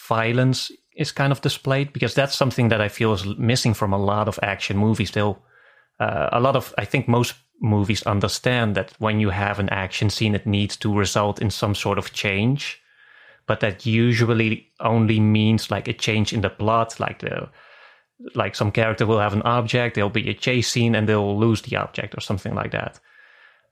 violence 0.09 0.73
is 0.97 1.13
kind 1.13 1.33
of 1.33 1.41
displayed 1.41 1.93
because 1.93 2.15
that's 2.15 2.37
something 2.37 2.69
that 2.69 2.81
I 2.81 2.89
feel 2.89 3.13
is 3.13 3.27
missing 3.39 3.75
from 3.75 3.93
a 3.93 3.99
lot 3.99 4.29
of 4.29 4.39
action 4.43 4.77
movies. 4.77 5.09
Still, 5.09 5.43
uh, 6.01 6.29
a 6.33 6.41
lot 6.41 6.57
of 6.57 6.75
I 6.79 6.85
think 6.85 7.09
most 7.09 7.35
movies 7.61 8.03
understand 8.03 8.75
that 8.75 8.93
when 8.99 9.21
you 9.21 9.31
have 9.31 9.59
an 9.59 9.69
action 9.69 10.11
scene, 10.11 10.35
it 10.35 10.47
needs 10.47 10.77
to 10.77 10.93
result 10.95 11.41
in 11.41 11.51
some 11.51 11.75
sort 11.75 11.99
of 11.99 12.13
change, 12.13 12.81
but 13.47 13.61
that 13.61 13.87
usually 13.87 14.71
only 14.81 15.21
means 15.21 15.71
like 15.71 15.89
a 15.89 15.93
change 15.93 16.33
in 16.33 16.41
the 16.41 16.51
plot, 16.51 16.99
like 17.01 17.21
the 17.21 17.49
like 18.35 18.55
some 18.55 18.71
character 18.71 19.07
will 19.07 19.19
have 19.19 19.33
an 19.33 19.43
object, 19.43 19.95
there'll 19.95 20.11
be 20.11 20.29
a 20.31 20.35
chase 20.35 20.69
scene, 20.69 20.95
and 20.95 21.09
they'll 21.09 21.39
lose 21.39 21.63
the 21.63 21.77
object 21.77 22.17
or 22.17 22.21
something 22.21 22.55
like 22.55 22.71
that. 22.71 23.01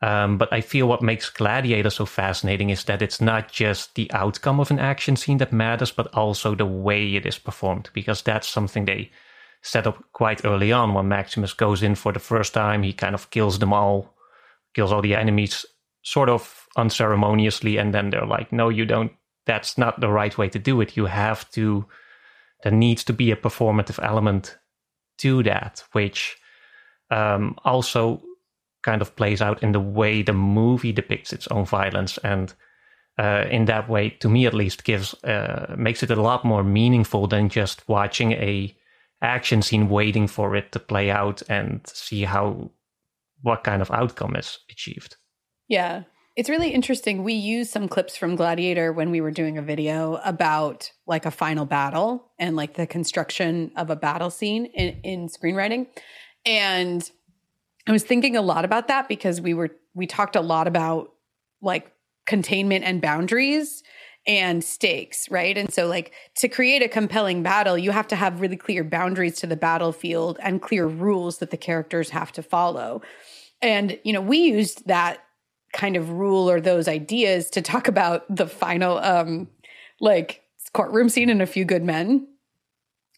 Um, 0.02 0.38
but 0.38 0.50
I 0.50 0.62
feel 0.62 0.88
what 0.88 1.02
makes 1.02 1.28
Gladiator 1.28 1.90
so 1.90 2.06
fascinating 2.06 2.70
is 2.70 2.84
that 2.84 3.02
it's 3.02 3.20
not 3.20 3.52
just 3.52 3.94
the 3.94 4.10
outcome 4.12 4.58
of 4.58 4.70
an 4.70 4.78
action 4.78 5.14
scene 5.16 5.38
that 5.38 5.52
matters, 5.52 5.92
but 5.92 6.06
also 6.14 6.54
the 6.54 6.64
way 6.64 7.16
it 7.16 7.26
is 7.26 7.38
performed, 7.38 7.90
because 7.92 8.22
that's 8.22 8.48
something 8.48 8.86
they 8.86 9.10
set 9.62 9.86
up 9.86 10.02
quite 10.12 10.42
early 10.44 10.72
on 10.72 10.94
when 10.94 11.08
Maximus 11.08 11.52
goes 11.52 11.82
in 11.82 11.94
for 11.94 12.12
the 12.12 12.18
first 12.18 12.54
time. 12.54 12.82
He 12.82 12.94
kind 12.94 13.14
of 13.14 13.28
kills 13.30 13.58
them 13.58 13.74
all, 13.74 14.14
kills 14.74 14.90
all 14.90 15.02
the 15.02 15.14
enemies 15.14 15.66
sort 16.02 16.30
of 16.30 16.66
unceremoniously, 16.78 17.76
and 17.76 17.92
then 17.92 18.08
they're 18.08 18.24
like, 18.24 18.52
no, 18.52 18.70
you 18.70 18.86
don't, 18.86 19.12
that's 19.44 19.76
not 19.76 20.00
the 20.00 20.08
right 20.08 20.38
way 20.38 20.48
to 20.48 20.58
do 20.58 20.80
it. 20.80 20.96
You 20.96 21.06
have 21.06 21.50
to, 21.50 21.84
there 22.62 22.72
needs 22.72 23.04
to 23.04 23.12
be 23.12 23.30
a 23.32 23.36
performative 23.36 24.02
element 24.02 24.56
to 25.18 25.42
that, 25.42 25.84
which 25.92 26.38
um, 27.10 27.54
also 27.66 28.22
kind 28.82 29.02
of 29.02 29.14
plays 29.16 29.42
out 29.42 29.62
in 29.62 29.72
the 29.72 29.80
way 29.80 30.22
the 30.22 30.32
movie 30.32 30.92
depicts 30.92 31.32
its 31.32 31.46
own 31.48 31.64
violence 31.64 32.18
and 32.18 32.54
uh, 33.18 33.44
in 33.50 33.66
that 33.66 33.88
way 33.88 34.08
to 34.08 34.28
me 34.28 34.46
at 34.46 34.54
least 34.54 34.84
gives 34.84 35.12
uh, 35.24 35.74
makes 35.76 36.02
it 36.02 36.10
a 36.10 36.22
lot 36.22 36.44
more 36.44 36.64
meaningful 36.64 37.26
than 37.26 37.48
just 37.48 37.86
watching 37.88 38.32
a 38.32 38.74
action 39.22 39.62
scene 39.62 39.88
waiting 39.88 40.26
for 40.26 40.56
it 40.56 40.72
to 40.72 40.78
play 40.78 41.10
out 41.10 41.42
and 41.48 41.86
see 41.86 42.24
how 42.24 42.70
what 43.42 43.64
kind 43.64 43.82
of 43.82 43.90
outcome 43.90 44.36
is 44.36 44.58
achieved. 44.70 45.16
Yeah. 45.68 46.04
It's 46.36 46.48
really 46.48 46.70
interesting. 46.70 47.24
We 47.24 47.34
used 47.34 47.70
some 47.70 47.88
clips 47.88 48.16
from 48.16 48.36
gladiator 48.36 48.92
when 48.92 49.10
we 49.10 49.20
were 49.20 49.30
doing 49.30 49.58
a 49.58 49.62
video 49.62 50.20
about 50.24 50.90
like 51.06 51.26
a 51.26 51.30
final 51.30 51.66
battle 51.66 52.30
and 52.38 52.56
like 52.56 52.74
the 52.74 52.86
construction 52.86 53.72
of 53.76 53.90
a 53.90 53.96
battle 53.96 54.30
scene 54.30 54.66
in, 54.66 55.00
in 55.02 55.28
screenwriting. 55.28 55.88
And 56.46 57.08
I 57.90 57.92
was 57.92 58.04
thinking 58.04 58.36
a 58.36 58.40
lot 58.40 58.64
about 58.64 58.86
that 58.86 59.08
because 59.08 59.40
we 59.40 59.52
were 59.52 59.70
we 59.94 60.06
talked 60.06 60.36
a 60.36 60.40
lot 60.40 60.68
about 60.68 61.10
like 61.60 61.90
containment 62.24 62.84
and 62.84 63.02
boundaries 63.02 63.82
and 64.28 64.62
stakes, 64.62 65.28
right? 65.28 65.58
And 65.58 65.74
so 65.74 65.88
like 65.88 66.12
to 66.36 66.48
create 66.48 66.82
a 66.82 66.88
compelling 66.88 67.42
battle, 67.42 67.76
you 67.76 67.90
have 67.90 68.06
to 68.08 68.16
have 68.16 68.40
really 68.40 68.56
clear 68.56 68.84
boundaries 68.84 69.34
to 69.38 69.48
the 69.48 69.56
battlefield 69.56 70.38
and 70.40 70.62
clear 70.62 70.86
rules 70.86 71.38
that 71.38 71.50
the 71.50 71.56
characters 71.56 72.10
have 72.10 72.30
to 72.32 72.44
follow. 72.44 73.02
And 73.60 73.98
you 74.04 74.12
know, 74.12 74.20
we 74.20 74.38
used 74.38 74.86
that 74.86 75.24
kind 75.72 75.96
of 75.96 76.10
rule 76.10 76.48
or 76.48 76.60
those 76.60 76.86
ideas 76.86 77.50
to 77.50 77.60
talk 77.60 77.88
about 77.88 78.24
the 78.32 78.46
final 78.46 78.98
um 78.98 79.48
like 80.00 80.44
courtroom 80.74 81.08
scene 81.08 81.28
in 81.28 81.40
a 81.40 81.46
few 81.46 81.64
good 81.64 81.82
men 81.82 82.28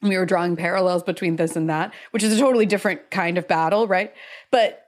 we 0.03 0.17
were 0.17 0.27
drawing 0.27 0.57
parallels 0.57 1.03
between 1.03 1.37
this 1.37 1.57
and 1.57 1.71
that, 1.71 1.93
which 2.11 2.23
is 2.23 2.33
a 2.33 2.41
totally 2.41 2.67
different 2.67 3.11
kind 3.11 3.39
of 3.39 3.47
battle, 3.49 3.87
right? 3.87 4.13
But 4.51 4.87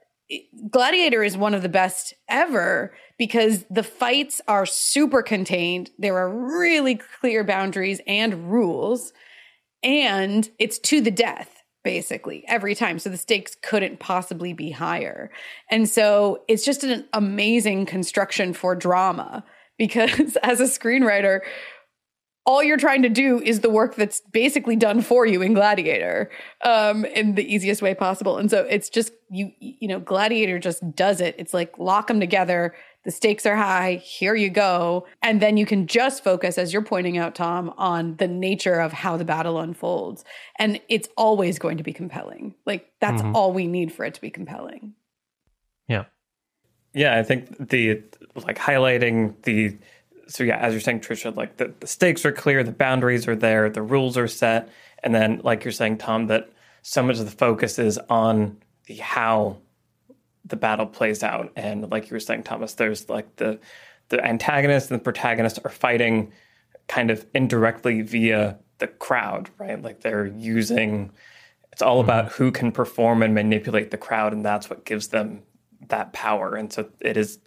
Gladiator 0.69 1.23
is 1.23 1.37
one 1.37 1.53
of 1.53 1.61
the 1.61 1.69
best 1.69 2.13
ever 2.27 2.93
because 3.17 3.65
the 3.69 3.83
fights 3.83 4.41
are 4.47 4.65
super 4.65 5.21
contained. 5.21 5.91
There 5.97 6.17
are 6.17 6.29
really 6.29 6.99
clear 7.19 7.43
boundaries 7.43 8.01
and 8.07 8.51
rules, 8.51 9.13
and 9.83 10.49
it's 10.59 10.79
to 10.79 11.01
the 11.01 11.11
death 11.11 11.51
basically 11.83 12.43
every 12.47 12.73
time. 12.73 12.97
So 12.97 13.09
the 13.09 13.17
stakes 13.17 13.55
couldn't 13.61 13.99
possibly 13.99 14.53
be 14.53 14.71
higher. 14.71 15.29
And 15.69 15.87
so 15.87 16.41
it's 16.47 16.65
just 16.65 16.83
an 16.83 17.05
amazing 17.13 17.85
construction 17.85 18.53
for 18.53 18.75
drama 18.75 19.45
because 19.77 20.35
as 20.43 20.59
a 20.59 20.63
screenwriter, 20.63 21.41
all 22.45 22.63
you're 22.63 22.77
trying 22.77 23.01
to 23.01 23.09
do 23.09 23.41
is 23.41 23.61
the 23.61 23.69
work 23.69 23.95
that's 23.95 24.21
basically 24.31 24.75
done 24.75 25.01
for 25.01 25.25
you 25.25 25.41
in 25.41 25.53
Gladiator 25.53 26.29
um, 26.63 27.03
in 27.05 27.35
the 27.35 27.43
easiest 27.43 27.81
way 27.81 27.95
possible. 27.95 28.37
And 28.37 28.51
so 28.51 28.63
it's 28.69 28.89
just 28.89 29.11
you, 29.29 29.51
you 29.59 29.87
know, 29.87 29.99
Gladiator 29.99 30.59
just 30.59 30.95
does 30.95 31.21
it. 31.21 31.35
It's 31.39 31.53
like 31.53 31.77
lock 31.79 32.07
them 32.07 32.19
together. 32.19 32.75
The 33.03 33.11
stakes 33.11 33.45
are 33.45 33.55
high. 33.55 33.95
Here 33.95 34.35
you 34.35 34.49
go. 34.49 35.07
And 35.21 35.41
then 35.41 35.57
you 35.57 35.65
can 35.65 35.87
just 35.87 36.23
focus, 36.23 36.57
as 36.57 36.73
you're 36.73 36.83
pointing 36.83 37.17
out, 37.17 37.35
Tom, 37.35 37.73
on 37.77 38.15
the 38.17 38.27
nature 38.27 38.79
of 38.79 38.93
how 38.93 39.17
the 39.17 39.25
battle 39.25 39.59
unfolds. 39.59 40.23
And 40.57 40.79
it's 40.89 41.09
always 41.17 41.59
going 41.59 41.77
to 41.77 41.83
be 41.83 41.93
compelling. 41.93 42.55
Like 42.65 42.91
that's 42.99 43.21
mm-hmm. 43.21 43.35
all 43.35 43.53
we 43.53 43.67
need 43.67 43.91
for 43.91 44.05
it 44.05 44.13
to 44.15 44.21
be 44.21 44.29
compelling. 44.29 44.93
Yeah. 45.87 46.05
Yeah. 46.93 47.17
I 47.17 47.23
think 47.23 47.69
the 47.69 48.03
like 48.35 48.57
highlighting 48.57 49.41
the, 49.43 49.77
so 50.27 50.43
yeah, 50.43 50.57
as 50.57 50.73
you're 50.73 50.81
saying, 50.81 51.01
Trisha, 51.01 51.35
like 51.35 51.57
the, 51.57 51.73
the 51.79 51.87
stakes 51.87 52.25
are 52.25 52.31
clear, 52.31 52.63
the 52.63 52.71
boundaries 52.71 53.27
are 53.27 53.35
there, 53.35 53.69
the 53.69 53.81
rules 53.81 54.17
are 54.17 54.27
set, 54.27 54.69
and 55.03 55.13
then 55.13 55.41
like 55.43 55.63
you're 55.63 55.71
saying, 55.71 55.97
Tom, 55.97 56.27
that 56.27 56.49
so 56.81 57.03
much 57.03 57.19
of 57.19 57.25
the 57.25 57.31
focus 57.31 57.79
is 57.79 57.99
on 58.09 58.57
the 58.87 58.95
how 58.95 59.57
the 60.45 60.55
battle 60.55 60.85
plays 60.85 61.23
out, 61.23 61.51
and 61.55 61.89
like 61.91 62.09
you 62.09 62.15
were 62.15 62.19
saying, 62.19 62.43
Thomas, 62.43 62.73
there's 62.73 63.09
like 63.09 63.35
the 63.37 63.59
the 64.09 64.23
antagonist 64.23 64.91
and 64.91 64.99
the 64.99 65.03
protagonist 65.03 65.59
are 65.63 65.71
fighting 65.71 66.31
kind 66.87 67.09
of 67.09 67.25
indirectly 67.33 68.01
via 68.01 68.57
the 68.77 68.87
crowd, 68.87 69.49
right? 69.57 69.81
Like 69.81 70.01
they're 70.01 70.27
using. 70.27 71.11
It's 71.71 71.81
all 71.81 72.01
mm-hmm. 72.01 72.09
about 72.09 72.31
who 72.33 72.51
can 72.51 72.71
perform 72.71 73.21
and 73.23 73.33
manipulate 73.33 73.91
the 73.91 73.97
crowd, 73.97 74.33
and 74.33 74.45
that's 74.45 74.69
what 74.69 74.85
gives 74.85 75.09
them 75.09 75.43
that 75.87 76.13
power. 76.13 76.55
And 76.55 76.71
so 76.71 76.89
it 76.99 77.17
is 77.17 77.39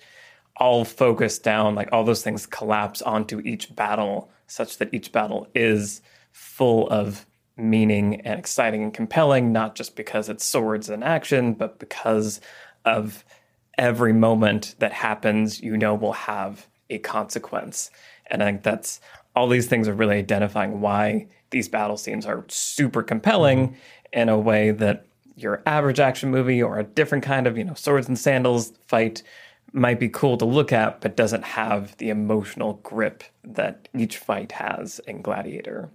all 0.59 0.85
focused 0.85 1.43
down, 1.43 1.75
like 1.75 1.89
all 1.93 2.05
those 2.05 2.23
things 2.23 2.47
collapse 2.47 3.01
onto 3.03 3.41
each 3.41 3.75
battle, 3.75 4.31
such 4.47 4.79
that 4.79 4.93
each 4.93 5.13
battle 5.13 5.47
is 5.55 6.03
full 6.33 6.89
of 6.89 7.27
meaning 7.57 8.21
and 8.23 8.39
exciting 8.39 8.83
and 8.83 8.95
compelling, 8.95 9.53
not 9.53 9.75
just 9.75 9.97
because 9.97 10.29
it's 10.29 10.45
swords 10.45 10.89
and 10.89 11.03
action, 11.03 11.55
but 11.55 11.79
because 11.79 12.41
of 12.85 13.25
every 13.77 14.13
moment 14.13 14.75
that 14.79 14.93
happens, 14.93 15.61
you 15.61 15.77
know, 15.77 15.95
will 15.95 16.13
have 16.13 16.67
a 16.91 16.99
consequence. 16.99 17.91
And 18.27 18.43
I 18.43 18.47
think 18.47 18.63
that's 18.63 19.01
all 19.37 19.49
these 19.49 19.67
things 19.67 19.89
are 19.89 19.95
really 19.95 20.17
identifying 20.17 20.81
why 20.81 21.29
these 21.51 21.69
battle 21.69 21.97
scenes 21.97 22.27
are 22.27 22.45
super 22.49 23.03
compelling 23.03 23.77
in 24.13 24.29
a 24.29 24.39
way 24.39 24.71
that 24.73 25.07
your 25.37 25.63
average 25.67 26.01
action 26.01 26.31
movie 26.31 26.63
or 26.63 26.79
a 26.79 26.85
different 26.85 27.23
kind 27.23 27.47
of, 27.47 27.57
you 27.57 27.65
know, 27.65 27.75
swords 27.75 28.09
and 28.09 28.19
sandals 28.19 28.73
fight 28.89 29.23
might 29.73 30.01
be 30.01 30.09
cool 30.09 30.37
to 30.39 30.45
look 30.45 30.73
at, 30.73 31.01
but 31.01 31.17
doesn't 31.17 31.45
have 31.45 31.97
the 31.99 32.11
emotional 32.11 32.75
grip 32.83 33.25
that 33.45 33.89
each 33.97 34.19
fight 34.19 34.53
has 34.53 35.01
in 35.07 35.23
Gladiator. 35.23 35.91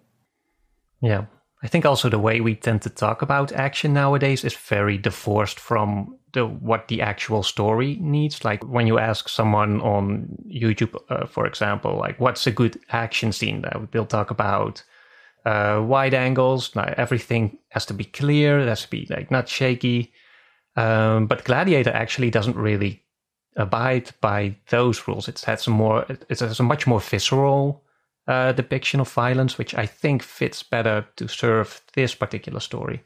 Yeah. 1.01 1.25
I 1.63 1.67
think 1.67 1.85
also 1.85 2.09
the 2.09 2.19
way 2.19 2.41
we 2.41 2.55
tend 2.55 2.81
to 2.81 2.89
talk 2.89 3.21
about 3.21 3.53
action 3.53 3.93
nowadays 3.93 4.43
is 4.43 4.53
very 4.53 4.97
divorced 4.97 5.59
from 5.59 6.17
the 6.33 6.45
what 6.45 6.89
the 6.89 7.01
actual 7.01 7.41
story 7.41 7.97
needs. 8.01 8.43
Like 8.43 8.63
when 8.65 8.85
you 8.85 8.99
ask 8.99 9.29
someone 9.29 9.79
on 9.81 10.37
YouTube, 10.47 11.01
uh, 11.09 11.25
for 11.25 11.45
example, 11.47 11.97
like 11.97 12.19
what's 12.19 12.45
a 12.47 12.51
good 12.51 12.79
action 12.89 13.31
scene, 13.31 13.61
that 13.61 13.91
they'll 13.91 14.05
talk 14.05 14.29
about 14.29 14.83
uh, 15.45 15.81
wide 15.85 16.13
angles. 16.13 16.75
Like 16.75 16.95
everything 16.97 17.57
has 17.69 17.85
to 17.85 17.93
be 17.93 18.05
clear. 18.05 18.59
It 18.59 18.67
has 18.67 18.81
to 18.81 18.89
be 18.89 19.07
like 19.09 19.31
not 19.31 19.47
shaky. 19.47 20.11
Um, 20.75 21.27
but 21.27 21.45
Gladiator 21.45 21.91
actually 21.91 22.31
doesn't 22.31 22.57
really 22.57 23.02
abide 23.55 24.11
by 24.21 24.55
those 24.69 25.07
rules. 25.07 25.27
It 25.27 25.41
has 25.41 25.67
a 25.67 25.69
more, 25.69 26.05
it 26.09 26.39
has 26.39 26.59
a 26.59 26.63
much 26.63 26.87
more 26.87 26.99
visceral 26.99 27.83
uh, 28.27 28.51
depiction 28.53 28.99
of 28.99 29.11
violence, 29.11 29.57
which 29.57 29.75
I 29.75 29.85
think 29.85 30.23
fits 30.23 30.63
better 30.63 31.05
to 31.17 31.27
serve 31.27 31.81
this 31.93 32.15
particular 32.15 32.59
story. 32.59 33.03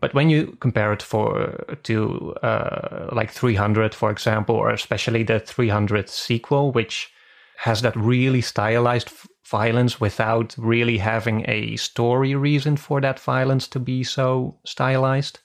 But 0.00 0.12
when 0.12 0.28
you 0.28 0.56
compare 0.60 0.92
it 0.92 1.02
for 1.02 1.78
to 1.84 2.34
uh, 2.42 3.08
like 3.12 3.30
300, 3.30 3.94
for 3.94 4.10
example, 4.10 4.54
or 4.54 4.70
especially 4.70 5.22
the 5.22 5.40
300 5.40 6.08
sequel, 6.08 6.72
which 6.72 7.10
has 7.58 7.80
that 7.82 7.96
really 7.96 8.42
stylized 8.42 9.10
violence 9.46 10.00
without 10.00 10.54
really 10.58 10.98
having 10.98 11.44
a 11.48 11.76
story 11.76 12.34
reason 12.34 12.76
for 12.76 13.00
that 13.00 13.20
violence 13.20 13.66
to 13.68 13.78
be 13.78 14.04
so 14.04 14.58
stylized. 14.64 15.38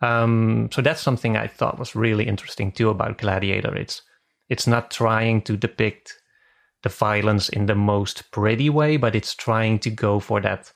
Um, 0.00 0.68
so 0.72 0.82
that's 0.82 1.00
something 1.00 1.36
I 1.36 1.46
thought 1.46 1.78
was 1.78 1.96
really 1.96 2.26
interesting 2.26 2.72
too 2.72 2.90
about 2.90 3.18
Gladiator. 3.18 3.74
It's 3.74 4.02
it's 4.48 4.66
not 4.66 4.90
trying 4.90 5.42
to 5.42 5.56
depict 5.56 6.14
the 6.82 6.88
violence 6.88 7.48
in 7.48 7.66
the 7.66 7.74
most 7.74 8.30
pretty 8.30 8.70
way, 8.70 8.96
but 8.96 9.14
it's 9.14 9.34
trying 9.34 9.78
to 9.80 9.90
go 9.90 10.20
for 10.20 10.40
that 10.40 10.72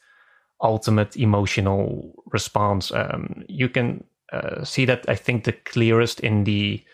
ultimate 0.63 1.17
emotional 1.17 2.23
response. 2.33 2.91
Um, 2.93 3.45
you 3.49 3.69
can 3.69 4.05
uh, 4.33 4.65
see 4.65 4.85
that 4.87 5.05
I 5.09 5.15
think 5.15 5.45
the 5.45 5.53
clearest 5.53 6.21
in 6.21 6.45
the 6.45 6.85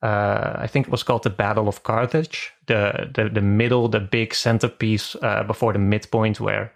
uh, 0.00 0.52
I 0.56 0.68
think 0.68 0.86
it 0.86 0.92
was 0.92 1.02
called 1.02 1.24
the 1.24 1.30
Battle 1.30 1.68
of 1.68 1.82
Carthage, 1.82 2.52
the 2.66 3.10
the, 3.14 3.28
the 3.28 3.42
middle, 3.42 3.88
the 3.88 4.00
big 4.00 4.34
centerpiece 4.34 5.16
uh, 5.22 5.42
before 5.44 5.72
the 5.72 5.78
midpoint 5.78 6.40
where 6.40 6.72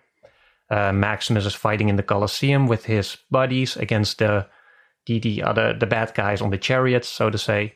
uh, 0.71 0.93
Maximus 0.93 1.47
is 1.47 1.55
fighting 1.55 1.89
in 1.89 1.97
the 1.97 2.03
Colosseum 2.03 2.67
with 2.67 2.85
his 2.85 3.17
buddies 3.31 3.77
against 3.77 4.19
the 4.19 4.47
the 5.07 5.19
the 5.19 5.43
other 5.43 5.73
the 5.73 5.87
bad 5.87 6.15
guys 6.15 6.41
on 6.41 6.51
the 6.51 6.59
chariots, 6.59 7.09
so 7.09 7.31
to 7.31 7.39
say. 7.39 7.75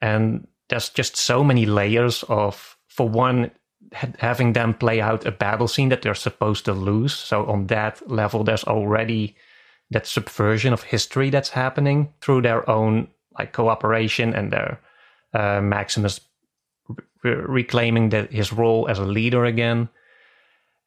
And 0.00 0.46
there's 0.68 0.88
just 0.88 1.16
so 1.16 1.44
many 1.44 1.66
layers 1.66 2.22
of, 2.28 2.78
for 2.88 3.08
one, 3.08 3.50
ha- 3.92 4.08
having 4.18 4.52
them 4.52 4.72
play 4.72 5.00
out 5.00 5.26
a 5.26 5.32
battle 5.32 5.68
scene 5.68 5.90
that 5.90 6.02
they're 6.02 6.14
supposed 6.14 6.64
to 6.64 6.72
lose. 6.72 7.12
So 7.12 7.44
on 7.46 7.66
that 7.66 8.08
level, 8.10 8.44
there's 8.44 8.64
already 8.64 9.36
that 9.90 10.06
subversion 10.06 10.72
of 10.72 10.84
history 10.84 11.30
that's 11.30 11.50
happening 11.50 12.12
through 12.20 12.42
their 12.42 12.68
own 12.70 13.08
like 13.38 13.52
cooperation 13.52 14.34
and 14.34 14.52
their 14.52 14.80
uh, 15.34 15.60
Maximus 15.60 16.20
re- 17.22 17.34
reclaiming 17.34 18.10
that 18.10 18.32
his 18.32 18.52
role 18.52 18.88
as 18.88 18.98
a 18.98 19.04
leader 19.04 19.44
again. 19.44 19.88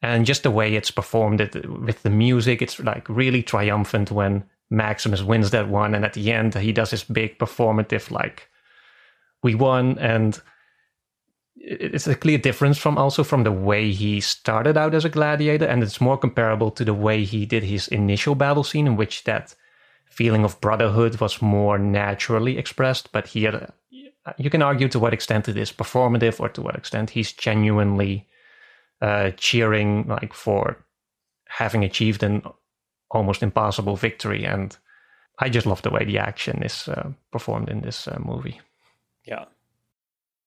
And 0.02 0.26
just 0.26 0.42
the 0.42 0.50
way 0.50 0.74
it's 0.74 0.90
performed 0.90 1.40
it, 1.40 1.68
with 1.68 2.02
the 2.02 2.10
music, 2.10 2.60
it's 2.62 2.78
like 2.80 3.08
really 3.08 3.42
triumphant 3.42 4.10
when 4.10 4.44
Maximus 4.70 5.22
wins 5.22 5.50
that 5.50 5.68
one, 5.68 5.94
and 5.94 6.04
at 6.04 6.14
the 6.14 6.32
end 6.32 6.54
he 6.54 6.72
does 6.72 6.90
his 6.90 7.04
big 7.04 7.38
performative 7.38 8.10
like 8.10 8.48
we 9.42 9.54
won, 9.54 9.98
and 9.98 10.40
it's 11.56 12.06
a 12.06 12.14
clear 12.14 12.38
difference 12.38 12.78
from 12.78 12.98
also 12.98 13.22
from 13.24 13.44
the 13.44 13.52
way 13.52 13.92
he 13.92 14.20
started 14.20 14.76
out 14.76 14.94
as 14.94 15.04
a 15.04 15.08
gladiator, 15.10 15.66
and 15.66 15.82
it's 15.82 16.00
more 16.00 16.18
comparable 16.18 16.70
to 16.70 16.84
the 16.84 16.94
way 16.94 17.24
he 17.24 17.46
did 17.46 17.62
his 17.62 17.88
initial 17.88 18.34
battle 18.34 18.64
scene, 18.64 18.86
in 18.86 18.96
which 18.96 19.24
that 19.24 19.54
feeling 20.10 20.44
of 20.44 20.60
brotherhood 20.60 21.20
was 21.20 21.42
more 21.42 21.78
naturally 21.78 22.58
expressed. 22.58 23.12
But 23.12 23.28
here, 23.28 23.70
you 24.38 24.50
can 24.50 24.62
argue 24.62 24.88
to 24.88 24.98
what 24.98 25.14
extent 25.14 25.48
it 25.48 25.56
is 25.56 25.72
performative, 25.72 26.40
or 26.40 26.48
to 26.50 26.62
what 26.62 26.76
extent 26.76 27.10
he's 27.10 27.32
genuinely 27.32 28.26
uh, 29.00 29.30
cheering 29.36 30.06
like 30.08 30.32
for 30.32 30.84
having 31.48 31.84
achieved 31.84 32.22
an 32.22 32.42
almost 33.14 33.42
impossible 33.42 33.96
victory. 33.96 34.44
And 34.44 34.76
I 35.38 35.48
just 35.48 35.66
love 35.66 35.82
the 35.82 35.90
way 35.90 36.04
the 36.04 36.18
action 36.18 36.62
is 36.62 36.88
uh, 36.88 37.10
performed 37.32 37.70
in 37.70 37.80
this 37.80 38.08
uh, 38.08 38.18
movie. 38.20 38.60
Yeah. 39.26 39.46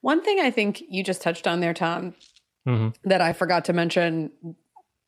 One 0.00 0.22
thing 0.22 0.40
I 0.40 0.50
think 0.50 0.82
you 0.88 1.04
just 1.04 1.22
touched 1.22 1.46
on 1.46 1.60
there, 1.60 1.74
Tom, 1.74 2.14
mm-hmm. 2.66 2.88
that 3.08 3.20
I 3.20 3.32
forgot 3.32 3.64
to 3.66 3.72
mention 3.72 4.30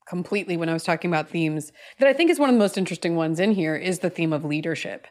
completely 0.08 0.56
when 0.56 0.68
I 0.68 0.72
was 0.72 0.84
talking 0.84 1.10
about 1.10 1.30
themes, 1.30 1.72
that 1.98 2.08
I 2.08 2.12
think 2.12 2.30
is 2.30 2.38
one 2.38 2.50
of 2.50 2.54
the 2.54 2.58
most 2.58 2.76
interesting 2.76 3.16
ones 3.16 3.40
in 3.40 3.52
here 3.52 3.74
is 3.74 4.00
the 4.00 4.10
theme 4.10 4.32
of 4.32 4.44
leadership 4.44 5.06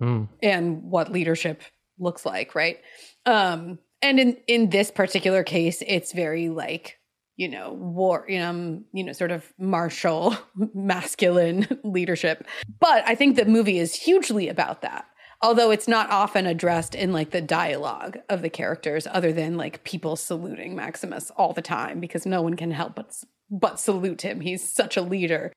mm. 0.00 0.28
and 0.42 0.82
what 0.82 1.10
leadership 1.10 1.62
looks 1.98 2.24
like, 2.24 2.54
right? 2.54 2.78
Um, 3.26 3.78
and 4.02 4.18
in 4.18 4.36
in 4.46 4.70
this 4.70 4.90
particular 4.90 5.42
case, 5.42 5.82
it's 5.86 6.12
very 6.12 6.48
like 6.48 7.00
you 7.40 7.48
know 7.48 7.72
war 7.72 8.26
know 8.28 8.82
you 8.92 9.02
know 9.02 9.12
sort 9.12 9.30
of 9.30 9.50
martial 9.58 10.36
masculine 10.74 11.66
leadership 11.84 12.46
but 12.78 13.02
i 13.08 13.14
think 13.14 13.34
the 13.34 13.46
movie 13.46 13.78
is 13.78 13.94
hugely 13.94 14.48
about 14.48 14.82
that 14.82 15.06
although 15.42 15.70
it's 15.70 15.88
not 15.88 16.10
often 16.10 16.46
addressed 16.46 16.94
in 16.94 17.12
like 17.12 17.30
the 17.30 17.40
dialogue 17.40 18.18
of 18.28 18.42
the 18.42 18.50
characters 18.50 19.06
other 19.10 19.32
than 19.32 19.56
like 19.56 19.84
people 19.84 20.16
saluting 20.16 20.74
maximus 20.76 21.30
all 21.36 21.52
the 21.52 21.62
time 21.62 22.00
because 22.00 22.26
no 22.26 22.42
one 22.42 22.54
can 22.54 22.70
help 22.70 22.94
but 22.94 23.22
but 23.52 23.80
salute 23.80 24.22
him. 24.22 24.40
He's 24.40 24.66
such 24.66 24.96
a 24.96 25.02
leader. 25.02 25.52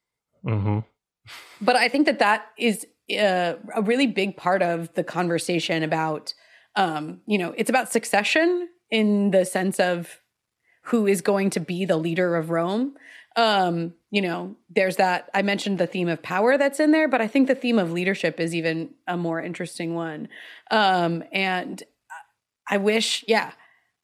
Mm-hmm. 0.46 0.80
but 1.62 1.78
i 1.78 1.88
think 1.88 2.06
that 2.06 2.20
that 2.20 2.48
is 2.58 2.86
uh, 3.18 3.54
a 3.74 3.82
really 3.82 4.08
big 4.08 4.36
part 4.36 4.62
of 4.62 4.94
the 4.94 5.04
conversation 5.06 5.84
about 5.84 6.34
um 6.76 7.22
you 7.26 7.38
know 7.38 7.54
it's 7.56 7.70
about 7.70 7.94
succession 7.94 8.68
in 8.92 9.32
the 9.32 9.46
sense 9.46 9.80
of 9.80 10.20
who 10.84 11.08
is 11.08 11.22
going 11.22 11.50
to 11.50 11.60
be 11.60 11.86
the 11.86 11.98
leader 11.98 12.36
of 12.36 12.50
rome. 12.50 12.96
Um 13.36 13.94
you 14.14 14.22
know 14.22 14.56
there's 14.70 14.98
that 14.98 15.28
i 15.34 15.42
mentioned 15.42 15.80
the 15.80 15.88
theme 15.88 16.08
of 16.08 16.22
power 16.22 16.56
that's 16.56 16.80
in 16.80 16.92
there 16.92 17.08
but 17.08 17.20
i 17.20 17.28
think 17.28 17.48
the 17.48 17.56
theme 17.56 17.80
of 17.80 17.92
leadership 17.92 18.40
is 18.40 18.54
even 18.54 18.92
a 19.08 19.18
more 19.18 19.42
interesting 19.42 19.96
one. 19.96 20.30
Um 20.70 21.24
and 21.34 21.82
i 22.70 22.78
wish 22.78 23.26
yeah 23.28 23.52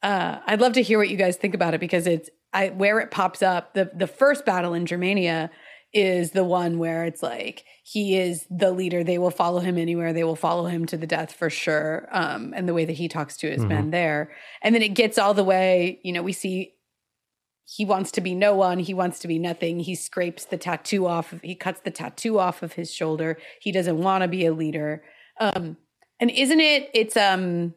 uh 0.02 0.40
i'd 0.48 0.60
love 0.60 0.74
to 0.74 0.82
hear 0.82 0.98
what 0.98 1.10
you 1.10 1.16
guys 1.16 1.38
think 1.38 1.54
about 1.54 1.76
it 1.76 1.80
because 1.80 2.08
it's 2.08 2.30
i 2.54 2.70
where 2.70 3.00
it 3.00 3.12
pops 3.12 3.44
up 3.44 3.76
the 3.76 3.92
the 3.94 4.08
first 4.08 4.46
battle 4.46 4.74
in 4.74 4.88
germania 4.88 5.52
is 5.94 6.32
the 6.32 6.44
one 6.44 6.80
where 6.80 7.06
it's 7.06 7.24
like 7.24 7.66
he 7.84 8.16
is 8.16 8.46
the 8.52 8.72
leader. 8.72 9.04
They 9.04 9.18
will 9.18 9.32
follow 9.32 9.60
him 9.60 9.80
anywhere. 9.80 10.14
They 10.14 10.24
will 10.24 10.36
follow 10.36 10.68
him 10.68 10.86
to 10.86 10.98
the 10.98 11.08
death 11.08 11.34
for 11.34 11.50
sure. 11.50 12.08
Um 12.12 12.54
and 12.56 12.68
the 12.68 12.76
way 12.76 12.86
that 12.86 12.94
he 12.94 13.08
talks 13.08 13.38
to 13.38 13.50
his 13.50 13.62
mm-hmm. 13.62 13.70
men 13.70 13.90
there. 13.90 14.32
And 14.62 14.76
then 14.76 14.84
it 14.84 14.90
gets 14.90 15.18
all 15.18 15.34
the 15.34 15.44
way 15.44 16.00
you 16.04 16.14
know 16.14 16.22
we 16.22 16.34
see 16.34 16.74
he 17.72 17.86
wants 17.86 18.12
to 18.12 18.22
be 18.22 18.34
no 18.34 18.56
one. 18.56 18.80
He 18.80 18.96
wants 18.96 19.20
to 19.20 19.28
be 19.28 19.38
nothing. 19.38 19.80
He 19.80 19.94
scrapes 19.94 20.44
the 20.44 20.58
tattoo 20.58 21.06
off 21.06 21.32
of, 21.32 21.42
he 21.42 21.54
cuts 21.54 21.82
the 21.82 21.92
tattoo 21.92 22.40
off 22.40 22.64
of 22.64 22.74
his 22.74 22.92
shoulder. 22.92 23.38
He 23.62 23.72
doesn't 23.72 24.00
want 24.00 24.24
to 24.24 24.28
be 24.28 24.46
a 24.48 24.54
leader. 24.54 25.04
Um 25.40 25.78
and 26.20 26.32
isn't 26.32 26.60
it 26.60 26.90
it's 26.94 27.16
um 27.16 27.74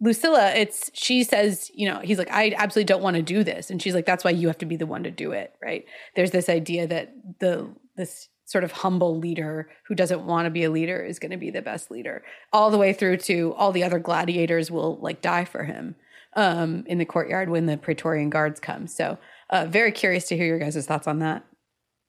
lucilla 0.00 0.52
it's 0.54 0.90
she 0.94 1.22
says 1.22 1.70
you 1.74 1.86
know 1.86 2.00
he's 2.00 2.16
like 2.16 2.30
i 2.30 2.54
absolutely 2.56 2.86
don't 2.86 3.02
want 3.02 3.16
to 3.16 3.22
do 3.22 3.42
this. 3.42 3.68
And 3.68 3.82
she's 3.82 3.94
like 3.94 4.06
that's 4.06 4.22
why 4.22 4.30
you 4.30 4.46
have 4.46 4.58
to 4.58 4.66
be 4.66 4.76
the 4.76 4.86
one 4.86 5.02
to 5.02 5.10
do 5.10 5.32
it 5.32 5.54
right? 5.60 5.84
There's 6.14 6.30
this 6.30 6.48
idea 6.48 6.86
that 6.86 7.12
the 7.40 7.68
this 7.96 8.28
sort 8.44 8.64
of 8.64 8.70
humble 8.72 9.18
leader 9.18 9.68
who 9.88 9.94
doesn't 9.96 10.24
want 10.24 10.46
to 10.46 10.50
be 10.50 10.64
a 10.64 10.70
leader 10.70 11.04
is 11.04 11.18
going 11.18 11.30
to 11.32 11.36
be 11.36 11.50
the 11.50 11.62
best 11.62 11.90
leader 11.90 12.22
all 12.52 12.70
the 12.70 12.78
way 12.78 12.92
through 12.92 13.16
to 13.16 13.54
all 13.56 13.72
the 13.72 13.84
other 13.84 13.98
gladiators 13.98 14.70
will 14.70 14.98
like 15.00 15.20
die 15.20 15.44
for 15.44 15.64
him 15.64 15.96
um, 16.34 16.84
in 16.86 16.98
the 16.98 17.04
courtyard 17.04 17.48
when 17.48 17.66
the 17.66 17.76
Praetorian 17.76 18.30
guards 18.30 18.60
come. 18.60 18.86
So, 18.86 19.18
uh, 19.50 19.66
very 19.66 19.92
curious 19.92 20.28
to 20.28 20.36
hear 20.36 20.46
your 20.46 20.58
guys' 20.58 20.86
thoughts 20.86 21.06
on 21.06 21.18
that. 21.20 21.44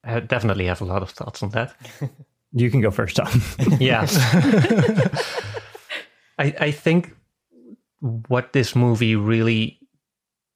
I 0.04 0.20
definitely 0.20 0.66
have 0.66 0.82
a 0.82 0.86
lot 0.86 1.04
of 1.04 1.12
thoughts 1.12 1.44
on 1.44 1.50
that. 1.50 1.76
You 2.54 2.70
can 2.70 2.82
go 2.82 2.92
first, 2.92 3.16
Tom. 3.16 3.42
yeah. 3.80 4.06
I 6.38 6.54
I 6.60 6.72
think 6.72 7.16
what 8.02 8.52
this 8.54 8.76
movie 8.76 9.16
really 9.16 9.80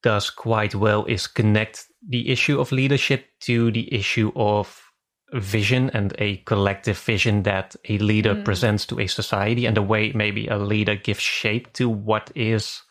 does 0.04 0.30
quite 0.30 0.76
well 0.76 1.06
is 1.06 1.28
connect 1.28 1.86
the 2.08 2.30
issue 2.30 2.60
of 2.60 2.72
leadership 2.72 3.28
to 3.42 3.72
the 3.72 3.94
issue 3.94 4.32
of 4.36 4.82
vision 5.34 5.90
and 5.94 6.14
a 6.20 6.38
collective 6.46 7.00
vision 7.00 7.44
that 7.44 7.76
a 7.90 7.98
leader 7.98 8.36
mm. 8.36 8.46
presents 8.46 8.86
to 8.86 9.00
a 9.00 9.08
society 9.08 9.66
and 9.66 9.76
the 9.76 9.82
way 9.82 10.12
maybe 10.14 10.48
a 10.48 10.58
leader 10.58 10.96
gives 10.96 11.22
shape 11.22 11.74
to 11.74 11.90
what 11.90 12.32
is 12.36 12.84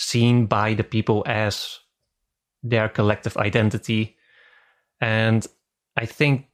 seen 0.00 0.46
by 0.46 0.74
the 0.74 0.84
people 0.84 1.22
as 1.26 1.78
their 2.62 2.88
collective 2.88 3.36
identity. 3.36 4.16
And 5.00 5.46
I 5.96 6.06
think 6.06 6.46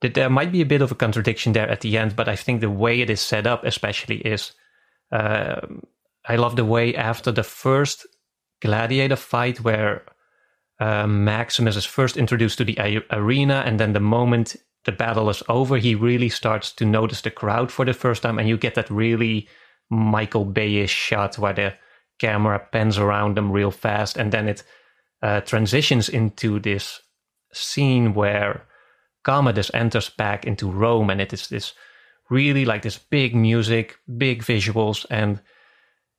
that 0.00 0.14
there 0.14 0.30
might 0.30 0.52
be 0.52 0.60
a 0.60 0.66
bit 0.66 0.82
of 0.82 0.92
a 0.92 0.94
contradiction 0.94 1.52
there 1.52 1.68
at 1.68 1.80
the 1.80 1.96
end, 1.96 2.14
but 2.14 2.28
I 2.28 2.36
think 2.36 2.60
the 2.60 2.70
way 2.70 3.00
it 3.00 3.10
is 3.10 3.20
set 3.20 3.46
up, 3.46 3.64
especially, 3.64 4.18
is 4.18 4.52
uh, 5.10 5.60
I 6.26 6.36
love 6.36 6.56
the 6.56 6.64
way 6.64 6.94
after 6.94 7.32
the 7.32 7.42
first 7.42 8.06
gladiator 8.60 9.16
fight 9.16 9.62
where 9.62 10.04
uh, 10.80 11.06
Maximus 11.06 11.76
is 11.76 11.84
first 11.86 12.16
introduced 12.16 12.58
to 12.58 12.64
the 12.64 13.02
arena, 13.10 13.62
and 13.66 13.80
then 13.80 13.94
the 13.94 14.00
moment 14.00 14.54
the 14.84 14.92
battle 14.92 15.30
is 15.30 15.42
over, 15.48 15.78
he 15.78 15.94
really 15.94 16.28
starts 16.28 16.72
to 16.72 16.84
notice 16.84 17.22
the 17.22 17.30
crowd 17.30 17.72
for 17.72 17.84
the 17.84 17.94
first 17.94 18.22
time, 18.22 18.38
and 18.38 18.48
you 18.48 18.56
get 18.56 18.74
that 18.74 18.90
really 18.90 19.48
Michael 19.90 20.44
Bayish 20.44 20.90
shot 20.90 21.38
where 21.38 21.54
the 21.54 21.74
camera 22.18 22.58
pans 22.72 22.98
around 22.98 23.36
them 23.36 23.52
real 23.52 23.70
fast, 23.70 24.16
and 24.16 24.32
then 24.32 24.48
it 24.48 24.62
uh, 25.22 25.40
transitions 25.40 26.08
into 26.08 26.60
this 26.60 27.00
scene 27.52 28.14
where 28.14 28.66
Commodus 29.24 29.70
enters 29.74 30.08
back 30.08 30.44
into 30.44 30.70
Rome, 30.70 31.10
and 31.10 31.20
it 31.20 31.32
is 31.32 31.48
this 31.48 31.72
really 32.30 32.64
like 32.64 32.82
this 32.82 32.98
big 32.98 33.34
music, 33.34 33.96
big 34.16 34.42
visuals, 34.42 35.06
and 35.10 35.40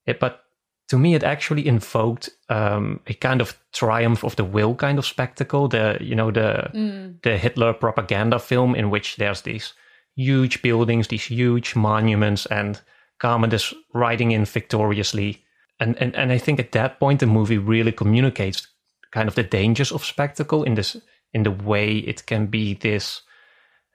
it, 0.05 0.19
but 0.19 0.43
to 0.89 0.97
me, 0.97 1.13
it 1.13 1.23
actually 1.23 1.67
invoked 1.67 2.29
um, 2.49 2.99
a 3.05 3.13
kind 3.13 3.41
of 3.41 3.57
triumph 3.73 4.23
of 4.23 4.35
the 4.35 4.43
will 4.43 4.75
kind 4.75 4.97
of 4.97 5.05
spectacle. 5.05 5.67
The 5.67 5.97
you 6.01 6.15
know 6.15 6.31
the 6.31 6.69
mm. 6.73 7.21
the 7.21 7.37
Hitler 7.37 7.73
propaganda 7.73 8.39
film 8.39 8.75
in 8.75 8.89
which 8.89 9.17
there's 9.17 9.41
these 9.41 9.73
huge 10.15 10.61
buildings, 10.61 11.07
these 11.07 11.25
huge 11.25 11.75
monuments, 11.75 12.47
and 12.47 12.81
Commodus 13.19 13.73
riding 13.93 14.31
in 14.31 14.45
victoriously. 14.45 15.43
And, 15.79 15.97
and 15.97 16.15
and 16.15 16.31
I 16.31 16.37
think 16.37 16.59
at 16.59 16.71
that 16.73 16.99
point 16.99 17.19
the 17.19 17.25
movie 17.25 17.57
really 17.57 17.91
communicates 17.91 18.67
kind 19.11 19.29
of 19.29 19.35
the 19.35 19.43
dangers 19.43 19.91
of 19.91 20.03
spectacle 20.03 20.63
in 20.63 20.75
this 20.75 20.97
in 21.33 21.43
the 21.43 21.51
way 21.51 21.97
it 21.97 22.25
can 22.25 22.47
be 22.47 22.73
this 22.73 23.21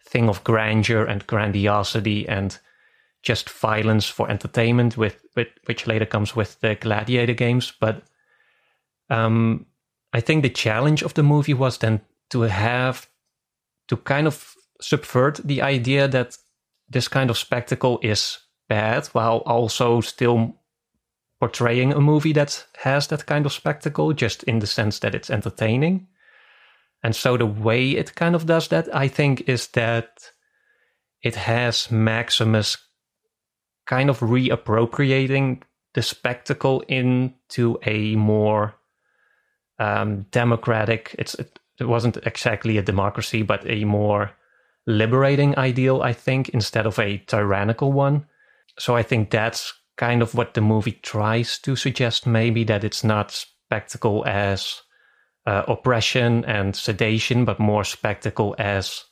thing 0.07 0.29
of 0.29 0.45
grandeur 0.45 1.05
and 1.05 1.27
grandiosity 1.27 2.29
and 2.29 2.59
just 3.23 3.51
violence 3.51 4.07
for 4.07 4.31
entertainment, 4.31 4.97
with, 4.97 5.25
with 5.35 5.49
which 5.65 5.87
later 5.87 6.07
comes 6.07 6.37
with 6.37 6.61
the 6.61 6.75
gladiator 6.75 7.33
games. 7.33 7.73
But 7.81 8.03
um, 9.09 9.67
I 10.13 10.21
think 10.21 10.43
the 10.43 10.51
challenge 10.51 11.03
of 11.03 11.15
the 11.15 11.23
movie 11.23 11.55
was 11.55 11.79
then 11.79 12.03
to 12.31 12.43
have 12.43 13.09
to 13.89 13.97
kind 13.97 14.27
of 14.27 14.55
subvert 14.81 15.41
the 15.43 15.63
idea 15.63 16.07
that 16.09 16.37
this 16.89 17.09
kind 17.09 17.31
of 17.31 17.39
spectacle 17.39 17.99
is 18.03 18.39
bad, 18.69 19.07
while 19.09 19.39
also 19.47 20.01
still 20.01 20.61
portraying 21.45 21.93
a 21.93 22.01
movie 22.01 22.33
that 22.33 22.65
has 22.83 23.09
that 23.09 23.27
kind 23.27 23.45
of 23.45 23.53
spectacle, 23.53 24.15
just 24.15 24.43
in 24.45 24.61
the 24.61 24.67
sense 24.67 25.01
that 25.01 25.15
it's 25.15 25.29
entertaining. 25.29 26.07
And 27.03 27.15
so 27.15 27.37
the 27.37 27.45
way 27.45 27.91
it 27.91 28.15
kind 28.15 28.35
of 28.35 28.47
does 28.47 28.69
that, 28.69 28.89
I 28.95 29.09
think, 29.09 29.47
is 29.47 29.67
that 29.73 30.31
it 31.23 31.37
has 31.37 31.91
Maximus 31.91 32.79
kind 33.85 34.09
of 34.09 34.21
reappropriating 34.21 35.61
the 35.93 36.01
spectacle 36.01 36.81
into 36.89 37.79
a 37.85 38.17
more 38.17 38.75
um, 39.79 40.23
democratic. 40.31 41.15
It's 41.19 41.35
it, 41.35 41.59
it 41.79 41.89
wasn't 41.89 42.17
exactly 42.27 42.79
a 42.79 42.83
democracy, 42.83 43.43
but 43.43 43.69
a 43.69 43.85
more 43.85 44.31
liberating 44.87 45.59
ideal, 45.59 46.01
I 46.01 46.15
think, 46.15 46.49
instead 46.49 46.87
of 46.87 46.99
a 46.99 47.19
tyrannical 47.27 47.93
one. 47.93 48.25
So 48.79 48.97
I 48.97 49.03
think 49.03 49.31
that's 49.31 49.75
kind 49.97 50.23
of 50.23 50.35
what 50.35 50.55
the 50.55 50.61
movie 50.61 50.99
tries 51.03 51.59
to 51.59 51.77
suggest. 51.77 52.27
Maybe 52.27 52.65
that 52.65 52.85
it's 52.85 53.05
not 53.05 53.31
spectacle 53.31 54.25
as 54.27 54.83
uh, 55.47 55.63
oppression 55.69 56.45
and 56.45 56.75
sedation, 56.75 57.45
but 57.45 57.59
more 57.59 57.85
spectacle 57.85 58.55
as 58.59 59.05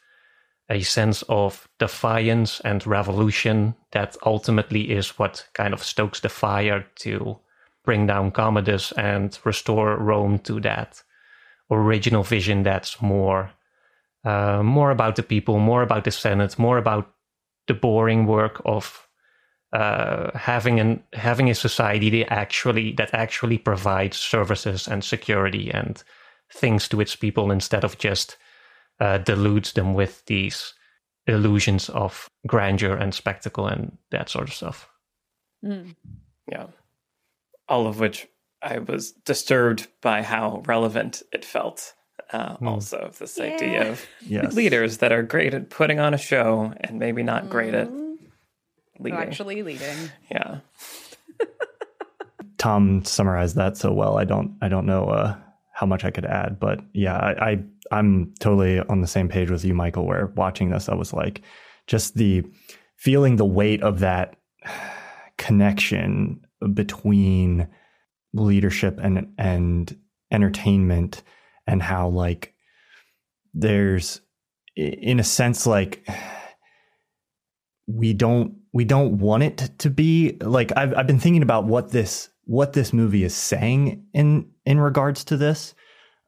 a 0.70 0.80
sense 0.82 1.22
of 1.28 1.68
defiance 1.78 2.60
and 2.60 2.86
revolution 2.86 3.74
that 3.92 4.16
ultimately 4.24 4.90
is 4.90 5.18
what 5.18 5.46
kind 5.52 5.74
of 5.74 5.82
stokes 5.82 6.20
the 6.20 6.28
fire 6.28 6.86
to 6.96 7.38
bring 7.84 8.06
down 8.06 8.30
Commodus 8.30 8.92
and 8.92 9.38
restore 9.44 9.96
Rome 9.96 10.38
to 10.40 10.60
that 10.60 11.02
original 11.70 12.22
vision 12.22 12.62
that's 12.62 13.02
more 13.02 13.52
uh, 14.24 14.62
more 14.62 14.92
about 14.92 15.16
the 15.16 15.22
people, 15.22 15.58
more 15.58 15.82
about 15.82 16.04
the 16.04 16.10
Senate, 16.12 16.56
more 16.56 16.78
about 16.78 17.10
the 17.66 17.74
boring 17.74 18.24
work 18.26 18.62
of 18.64 19.08
uh, 19.72 20.36
having 20.36 20.80
an 20.80 21.02
having 21.14 21.48
a 21.48 21.54
society 21.54 22.10
that 22.10 22.32
actually 22.32 22.92
that 22.92 23.14
actually 23.14 23.58
provides 23.58 24.16
services 24.16 24.86
and 24.86 25.02
security 25.02 25.70
and 25.70 26.02
things 26.52 26.88
to 26.88 27.00
its 27.00 27.16
people 27.16 27.50
instead 27.50 27.84
of 27.84 27.98
just 27.98 28.36
uh, 29.00 29.18
deludes 29.18 29.72
them 29.72 29.94
with 29.94 30.24
these 30.26 30.74
illusions 31.26 31.88
of 31.88 32.28
grandeur 32.46 32.96
and 32.96 33.14
spectacle 33.14 33.66
and 33.66 33.96
that 34.10 34.28
sort 34.28 34.48
of 34.48 34.54
stuff. 34.54 34.88
Mm. 35.64 35.94
Yeah. 36.50 36.66
All 37.68 37.86
of 37.86 38.00
which 38.00 38.28
I 38.60 38.78
was 38.78 39.12
disturbed 39.12 39.88
by 40.02 40.22
how 40.22 40.62
relevant 40.66 41.22
it 41.32 41.44
felt. 41.44 41.94
Uh, 42.32 42.56
mm. 42.56 42.66
Also, 42.66 43.10
this 43.18 43.38
yeah. 43.38 43.44
idea 43.44 43.90
of 43.92 44.06
yes. 44.26 44.54
leaders 44.54 44.98
that 44.98 45.12
are 45.12 45.22
great 45.22 45.54
at 45.54 45.70
putting 45.70 45.98
on 45.98 46.14
a 46.14 46.18
show 46.18 46.72
and 46.80 46.98
maybe 46.98 47.22
not 47.22 47.44
mm. 47.44 47.50
great 47.50 47.74
at 47.74 47.88
leading. 49.02 49.18
Actually, 49.18 49.62
leading. 49.62 50.10
Yeah. 50.30 50.58
Tom 52.58 53.04
summarized 53.04 53.56
that 53.56 53.76
so 53.76 53.92
well. 53.92 54.18
I 54.18 54.24
don't. 54.24 54.56
I 54.62 54.68
don't 54.68 54.86
know 54.86 55.06
uh, 55.06 55.36
how 55.72 55.86
much 55.86 56.04
I 56.04 56.10
could 56.10 56.24
add, 56.24 56.60
but 56.60 56.80
yeah, 56.92 57.16
I, 57.16 57.50
I 57.50 57.64
I'm 57.90 58.32
totally 58.38 58.80
on 58.80 59.00
the 59.00 59.06
same 59.06 59.28
page 59.28 59.50
with 59.50 59.64
you, 59.64 59.74
Michael. 59.74 60.06
Where 60.06 60.26
watching 60.36 60.70
this, 60.70 60.88
I 60.88 60.94
was 60.94 61.12
like, 61.12 61.42
just 61.86 62.14
the 62.14 62.44
feeling 62.96 63.36
the 63.36 63.44
weight 63.44 63.82
of 63.82 64.00
that 64.00 64.36
connection 65.38 66.46
between 66.72 67.68
leadership 68.32 68.98
and 69.02 69.32
and 69.38 69.96
entertainment, 70.30 71.22
and 71.66 71.82
how 71.82 72.08
like 72.08 72.54
there's 73.54 74.20
in 74.76 75.20
a 75.20 75.24
sense 75.24 75.66
like 75.66 76.06
we 77.94 78.12
don't 78.12 78.54
we 78.72 78.84
don't 78.84 79.18
want 79.18 79.42
it 79.42 79.70
to 79.78 79.90
be 79.90 80.36
like 80.40 80.72
I've 80.76 80.94
I've 80.96 81.06
been 81.06 81.18
thinking 81.18 81.42
about 81.42 81.66
what 81.66 81.90
this 81.90 82.30
what 82.44 82.72
this 82.72 82.92
movie 82.92 83.24
is 83.24 83.34
saying 83.34 84.04
in 84.12 84.48
in 84.64 84.80
regards 84.80 85.24
to 85.24 85.36
this 85.36 85.74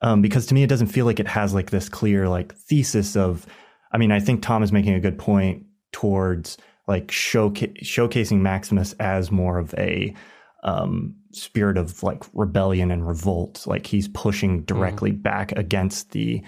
um, 0.02 0.20
because 0.22 0.46
to 0.46 0.54
me 0.54 0.62
it 0.62 0.68
doesn't 0.68 0.88
feel 0.88 1.06
like 1.06 1.20
it 1.20 1.28
has 1.28 1.54
like 1.54 1.70
this 1.70 1.88
clear 1.88 2.28
like 2.28 2.54
thesis 2.54 3.16
of 3.16 3.46
i 3.92 3.98
mean 3.98 4.12
i 4.12 4.20
think 4.20 4.42
tom 4.42 4.62
is 4.62 4.72
making 4.72 4.94
a 4.94 5.00
good 5.00 5.18
point 5.18 5.64
towards 5.92 6.58
like 6.86 7.08
showca- 7.08 7.82
showcasing 7.82 8.40
maximus 8.40 8.92
as 9.00 9.30
more 9.30 9.58
of 9.58 9.74
a 9.74 10.14
um, 10.62 11.14
spirit 11.32 11.76
of 11.76 12.02
like 12.02 12.22
rebellion 12.32 12.90
and 12.90 13.06
revolt 13.06 13.66
like 13.66 13.86
he's 13.86 14.08
pushing 14.08 14.62
directly 14.62 15.12
mm. 15.12 15.22
back 15.22 15.52
against 15.52 16.12
the 16.12 16.42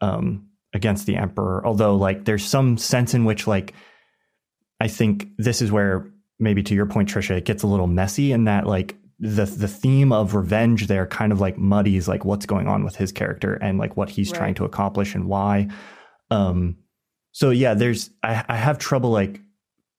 um, 0.00 0.46
against 0.74 1.06
the 1.06 1.16
emperor 1.16 1.64
although 1.66 1.96
like 1.96 2.24
there's 2.24 2.44
some 2.44 2.76
sense 2.76 3.14
in 3.14 3.24
which 3.24 3.46
like 3.46 3.74
i 4.84 4.88
think 4.88 5.28
this 5.38 5.60
is 5.60 5.72
where 5.72 6.06
maybe 6.38 6.62
to 6.62 6.74
your 6.74 6.86
point 6.86 7.08
trisha 7.08 7.36
it 7.36 7.44
gets 7.44 7.62
a 7.62 7.66
little 7.66 7.88
messy 7.88 8.30
in 8.30 8.44
that 8.44 8.66
like 8.66 8.96
the 9.20 9.44
the 9.46 9.68
theme 9.68 10.12
of 10.12 10.34
revenge 10.34 10.86
there 10.86 11.06
kind 11.06 11.32
of 11.32 11.40
like 11.40 11.56
muddies 11.56 12.08
like 12.08 12.24
what's 12.24 12.46
going 12.46 12.66
on 12.66 12.84
with 12.84 12.96
his 12.96 13.12
character 13.12 13.54
and 13.54 13.78
like 13.78 13.96
what 13.96 14.10
he's 14.10 14.30
right. 14.30 14.38
trying 14.38 14.54
to 14.54 14.64
accomplish 14.64 15.14
and 15.14 15.26
why. 15.26 15.68
Um, 16.30 16.76
so 17.32 17.50
yeah, 17.50 17.74
there's 17.74 18.10
I, 18.22 18.44
I 18.48 18.56
have 18.56 18.78
trouble 18.78 19.10
like 19.10 19.40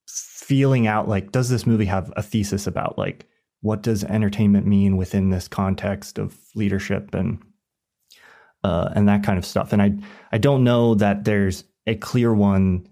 feeling 0.08 0.86
out 0.86 1.08
like 1.08 1.32
does 1.32 1.50
this 1.50 1.66
movie 1.66 1.86
have 1.86 2.12
a 2.16 2.22
thesis 2.22 2.68
about 2.68 2.98
like 2.98 3.26
what 3.62 3.82
does 3.82 4.04
entertainment 4.04 4.68
mean 4.68 4.98
within 4.98 5.30
this 5.30 5.48
context 5.48 6.20
of 6.20 6.38
leadership 6.54 7.16
and 7.16 7.42
uh, 8.64 8.90
and 8.96 9.08
that 9.08 9.24
kind 9.24 9.38
of 9.38 9.46
stuff. 9.46 9.72
And 9.72 9.82
I 9.82 9.94
I 10.32 10.38
don't 10.38 10.64
know 10.64 10.96
that 10.96 11.24
there's 11.24 11.64
a 11.88 11.96
clear 11.96 12.34
one 12.34 12.88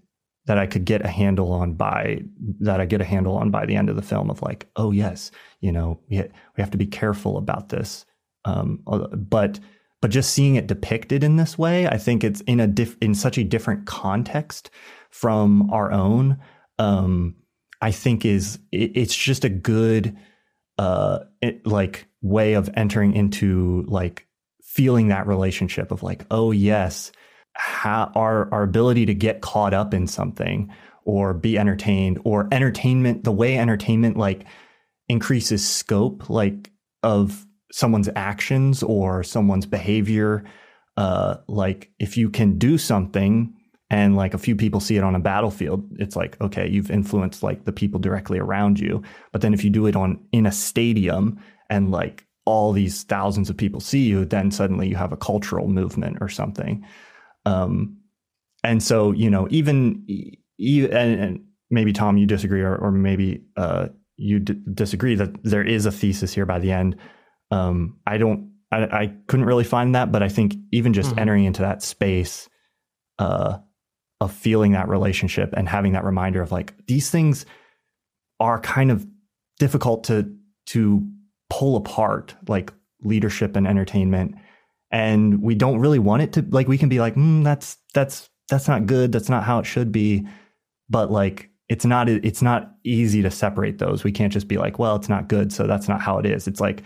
that 0.46 0.58
I 0.58 0.66
could 0.66 0.84
get 0.84 1.04
a 1.04 1.08
handle 1.08 1.52
on 1.52 1.74
by 1.74 2.22
that 2.60 2.80
I 2.80 2.86
get 2.86 3.00
a 3.00 3.04
handle 3.04 3.36
on 3.36 3.50
by 3.50 3.66
the 3.66 3.76
end 3.76 3.88
of 3.88 3.96
the 3.96 4.02
film 4.02 4.30
of 4.30 4.42
like, 4.42 4.68
oh 4.76 4.90
yes, 4.90 5.30
you 5.60 5.72
know, 5.72 6.00
we 6.08 6.18
we 6.18 6.60
have 6.60 6.70
to 6.72 6.78
be 6.78 6.86
careful 6.86 7.36
about 7.38 7.70
this. 7.70 8.04
Um, 8.44 8.82
uh, 8.86 9.08
but 9.08 9.58
but 10.02 10.10
just 10.10 10.32
seeing 10.32 10.56
it 10.56 10.66
depicted 10.66 11.24
in 11.24 11.36
this 11.36 11.56
way, 11.56 11.86
I 11.86 11.96
think 11.96 12.24
it's 12.24 12.42
in 12.42 12.60
a 12.60 12.66
diff- 12.66 12.98
in 13.00 13.14
such 13.14 13.38
a 13.38 13.44
different 13.44 13.86
context 13.86 14.70
from 15.10 15.70
our 15.70 15.90
own. 15.92 16.38
Um, 16.78 17.36
I 17.80 17.90
think 17.90 18.24
is 18.24 18.58
it, 18.70 18.92
it's 18.94 19.16
just 19.16 19.44
a 19.44 19.48
good 19.48 20.16
uh 20.76 21.20
it, 21.40 21.66
like 21.66 22.06
way 22.20 22.54
of 22.54 22.68
entering 22.74 23.14
into 23.14 23.84
like 23.86 24.26
feeling 24.62 25.08
that 25.08 25.26
relationship 25.26 25.92
of 25.92 26.02
like 26.02 26.24
oh 26.30 26.50
yes 26.50 27.12
how, 27.54 28.10
our 28.14 28.52
our 28.52 28.62
ability 28.62 29.06
to 29.06 29.14
get 29.14 29.40
caught 29.40 29.72
up 29.72 29.94
in 29.94 30.06
something 30.06 30.70
or 31.04 31.34
be 31.34 31.58
entertained 31.58 32.18
or 32.24 32.48
entertainment 32.50 33.24
the 33.24 33.32
way 33.32 33.58
entertainment 33.58 34.16
like 34.16 34.44
increases 35.08 35.66
scope 35.66 36.28
like 36.30 36.70
of 37.02 37.46
someone's 37.70 38.08
actions 38.16 38.82
or 38.82 39.22
someone's 39.22 39.66
behavior 39.66 40.44
uh 40.96 41.36
like 41.46 41.90
if 41.98 42.16
you 42.16 42.30
can 42.30 42.56
do 42.58 42.78
something 42.78 43.52
and 43.90 44.16
like 44.16 44.32
a 44.32 44.38
few 44.38 44.56
people 44.56 44.80
see 44.80 44.96
it 44.96 45.04
on 45.04 45.14
a 45.14 45.20
battlefield 45.20 45.86
it's 45.98 46.16
like 46.16 46.40
okay 46.40 46.68
you've 46.68 46.90
influenced 46.90 47.42
like 47.42 47.64
the 47.64 47.72
people 47.72 48.00
directly 48.00 48.38
around 48.38 48.80
you. 48.80 49.02
But 49.32 49.42
then 49.42 49.54
if 49.54 49.62
you 49.62 49.70
do 49.70 49.86
it 49.86 49.96
on 49.96 50.18
in 50.32 50.46
a 50.46 50.52
stadium 50.52 51.38
and 51.68 51.90
like 51.90 52.26
all 52.46 52.72
these 52.72 53.02
thousands 53.04 53.50
of 53.50 53.56
people 53.56 53.80
see 53.80 54.04
you 54.04 54.24
then 54.24 54.50
suddenly 54.50 54.88
you 54.88 54.96
have 54.96 55.12
a 55.12 55.16
cultural 55.16 55.68
movement 55.68 56.18
or 56.20 56.28
something 56.28 56.84
um 57.46 57.96
and 58.62 58.82
so 58.82 59.12
you 59.12 59.30
know 59.30 59.46
even 59.50 60.04
and, 60.58 61.20
and 61.20 61.44
maybe 61.70 61.92
tom 61.92 62.16
you 62.16 62.26
disagree 62.26 62.62
or, 62.62 62.76
or 62.76 62.90
maybe 62.90 63.42
uh 63.56 63.86
you 64.16 64.38
d- 64.38 64.60
disagree 64.72 65.14
that 65.14 65.42
there 65.42 65.64
is 65.64 65.86
a 65.86 65.92
thesis 65.92 66.32
here 66.32 66.46
by 66.46 66.58
the 66.58 66.72
end 66.72 66.96
um 67.50 67.98
i 68.06 68.16
don't 68.16 68.50
I, 68.70 68.82
I 68.84 69.14
couldn't 69.28 69.46
really 69.46 69.64
find 69.64 69.94
that 69.94 70.12
but 70.12 70.22
i 70.22 70.28
think 70.28 70.54
even 70.72 70.92
just 70.92 71.10
mm-hmm. 71.10 71.18
entering 71.20 71.44
into 71.44 71.62
that 71.62 71.82
space 71.82 72.48
uh 73.18 73.58
of 74.20 74.32
feeling 74.32 74.72
that 74.72 74.88
relationship 74.88 75.52
and 75.56 75.68
having 75.68 75.92
that 75.92 76.04
reminder 76.04 76.40
of 76.40 76.52
like 76.52 76.74
these 76.86 77.10
things 77.10 77.44
are 78.40 78.60
kind 78.60 78.90
of 78.90 79.06
difficult 79.58 80.04
to 80.04 80.32
to 80.66 81.06
pull 81.50 81.76
apart 81.76 82.34
like 82.48 82.72
leadership 83.02 83.56
and 83.56 83.66
entertainment 83.66 84.34
and 84.94 85.42
we 85.42 85.56
don't 85.56 85.80
really 85.80 85.98
want 85.98 86.22
it 86.22 86.32
to 86.32 86.46
like 86.50 86.68
we 86.68 86.78
can 86.78 86.88
be 86.88 87.00
like 87.00 87.16
mm, 87.16 87.42
that's 87.42 87.76
that's 87.92 88.30
that's 88.48 88.68
not 88.68 88.86
good 88.86 89.10
that's 89.10 89.28
not 89.28 89.42
how 89.42 89.58
it 89.58 89.66
should 89.66 89.90
be 89.90 90.24
but 90.88 91.10
like 91.10 91.50
it's 91.68 91.84
not 91.84 92.08
it's 92.08 92.40
not 92.40 92.74
easy 92.84 93.20
to 93.20 93.30
separate 93.30 93.78
those 93.78 94.04
we 94.04 94.12
can't 94.12 94.32
just 94.32 94.46
be 94.46 94.56
like 94.56 94.78
well 94.78 94.94
it's 94.94 95.08
not 95.08 95.28
good 95.28 95.52
so 95.52 95.66
that's 95.66 95.88
not 95.88 96.00
how 96.00 96.18
it 96.18 96.24
is 96.24 96.46
it's 96.46 96.60
like 96.60 96.84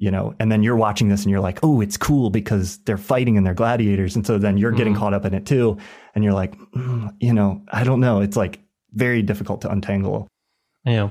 you 0.00 0.12
know, 0.12 0.32
and 0.38 0.50
then 0.50 0.62
you're 0.62 0.76
watching 0.76 1.08
this 1.08 1.24
and 1.24 1.30
you're 1.30 1.40
like, 1.40 1.58
oh, 1.64 1.80
it's 1.80 1.96
cool 1.96 2.30
because 2.30 2.78
they're 2.84 2.96
fighting 2.96 3.36
and 3.36 3.44
they're 3.44 3.52
gladiators. 3.52 4.14
And 4.14 4.24
so 4.24 4.38
then 4.38 4.56
you're 4.56 4.70
getting 4.70 4.94
mm. 4.94 4.98
caught 4.98 5.12
up 5.12 5.24
in 5.24 5.34
it 5.34 5.44
too. 5.44 5.76
And 6.14 6.22
you're 6.22 6.34
like, 6.34 6.56
mm, 6.56 7.12
you 7.18 7.32
know, 7.32 7.60
I 7.72 7.82
don't 7.82 7.98
know. 7.98 8.20
It's 8.20 8.36
like 8.36 8.60
very 8.92 9.22
difficult 9.22 9.60
to 9.62 9.70
untangle. 9.70 10.28
Yeah. 10.84 11.10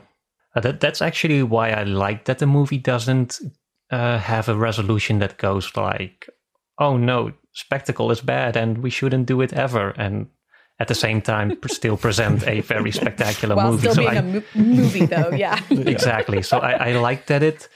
Uh, 0.56 0.62
that, 0.62 0.80
that's 0.80 1.02
actually 1.02 1.44
why 1.44 1.72
I 1.72 1.84
like 1.84 2.26
that 2.26 2.40
the 2.40 2.48
movie 2.48 2.78
doesn't 2.78 3.42
uh, 3.92 4.18
have 4.18 4.50
a 4.50 4.56
resolution 4.56 5.20
that 5.20 5.38
goes 5.38 5.76
like, 5.76 6.30
oh 6.80 6.98
no, 6.98 7.34
spectacle 7.54 8.12
is 8.12 8.22
bad 8.22 8.56
and 8.58 8.80
we 8.80 8.90
shouldn't 8.90 9.26
do 9.26 9.42
it 9.42 9.54
ever. 9.54 9.90
And 9.92 10.28
at 10.80 10.88
the 10.88 10.96
same 10.96 11.22
time 11.22 11.58
still 11.68 11.98
present 11.98 12.48
a 12.48 12.62
very 12.62 12.92
spectacular 12.92 13.56
While 13.56 13.72
movie. 13.72 13.90
Still 13.90 13.96
so 13.96 14.02
being 14.02 14.12
I, 14.12 14.16
a 14.16 14.24
mo- 14.24 14.44
movie 14.56 15.06
though, 15.06 15.32
yeah. 15.32 15.60
exactly. 15.70 16.42
So 16.42 16.60
I, 16.60 16.90
I 16.90 16.92
like 16.94 17.26
that 17.28 17.44
it 17.44 17.68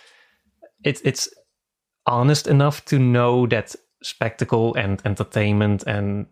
it's 0.84 1.02
it's 1.04 1.30
honest 2.06 2.48
enough 2.48 2.84
to 2.86 3.00
know 3.00 3.48
that 3.48 3.76
spectacle 4.04 4.74
and 4.76 5.02
entertainment 5.06 5.84
and 5.84 6.26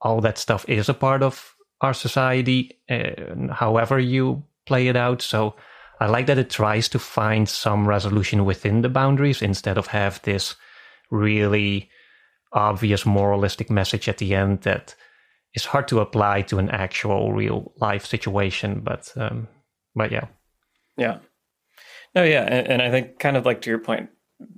all 0.00 0.20
that 0.22 0.38
stuff 0.38 0.66
is 0.68 0.88
a 0.88 0.94
part 0.94 1.22
of 1.22 1.54
our 1.82 1.94
society, 1.94 2.78
uh, 2.90 3.52
however 3.52 3.98
you 3.98 4.42
play 4.66 4.88
it 4.88 4.96
out. 4.96 5.22
So 5.22 5.54
I 6.00 6.06
like 6.06 6.26
that 6.26 6.38
it 6.38 6.48
tries 6.48 6.88
to 6.88 6.98
find 6.98 7.48
some 7.48 7.86
resolution 7.86 8.46
within 8.46 8.80
the 8.80 8.88
boundaries 8.88 9.42
instead 9.42 9.76
of 9.76 9.88
have 9.88 10.20
this 10.22 10.56
really 11.10 11.90
obvious 12.52 13.04
moralistic 13.04 13.70
message 13.70 14.08
at 14.08 14.18
the 14.18 14.34
end 14.34 14.62
that 14.62 14.94
is 15.54 15.66
hard 15.66 15.88
to 15.88 16.00
apply 16.00 16.42
to 16.42 16.58
an 16.58 16.70
actual 16.70 17.32
real 17.32 17.72
life 17.76 18.06
situation. 18.06 18.80
But 18.80 19.12
um, 19.16 19.48
but 19.94 20.10
yeah, 20.10 20.26
yeah. 20.96 21.18
No, 22.14 22.24
yeah, 22.24 22.42
and, 22.42 22.66
and, 22.66 22.82
I 22.82 22.90
think 22.90 23.20
kind 23.20 23.36
of 23.36 23.46
like 23.46 23.60
to 23.62 23.70
your 23.70 23.78
point, 23.78 24.10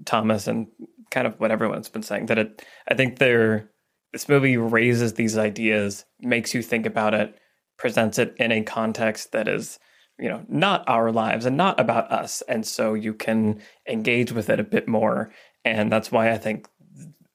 Thomas, 0.07 0.47
and 0.47 0.69
kind 1.11 1.27
of 1.27 1.39
what 1.39 1.51
everyone's 1.51 1.89
been 1.89 2.03
saying 2.03 2.27
that 2.27 2.39
it. 2.39 2.65
I 2.89 2.95
think 2.95 3.19
there, 3.19 3.71
this 4.13 4.29
movie 4.29 4.57
raises 4.57 5.15
these 5.15 5.37
ideas, 5.37 6.07
makes 6.21 6.55
you 6.55 6.63
think 6.63 6.87
about 6.87 7.13
it, 7.13 7.37
presents 7.79 8.19
it 8.19 8.35
in 8.39 8.53
a 8.53 8.63
context 8.63 9.33
that 9.33 9.49
is, 9.49 9.79
you 10.23 10.29
know, 10.29 10.45
not 10.49 10.89
our 10.89 11.11
lives 11.11 11.45
and 11.45 11.57
not 11.57 11.79
about 11.81 12.11
us, 12.11 12.43
and 12.49 12.67
so 12.67 12.95
you 12.95 13.13
can 13.13 13.61
engage 13.89 14.33
with 14.33 14.49
it 14.49 14.61
a 14.61 14.65
bit 14.65 14.89
more, 14.89 15.33
and 15.65 15.91
that's 15.91 16.13
why 16.13 16.31
I 16.31 16.39
think 16.39 16.69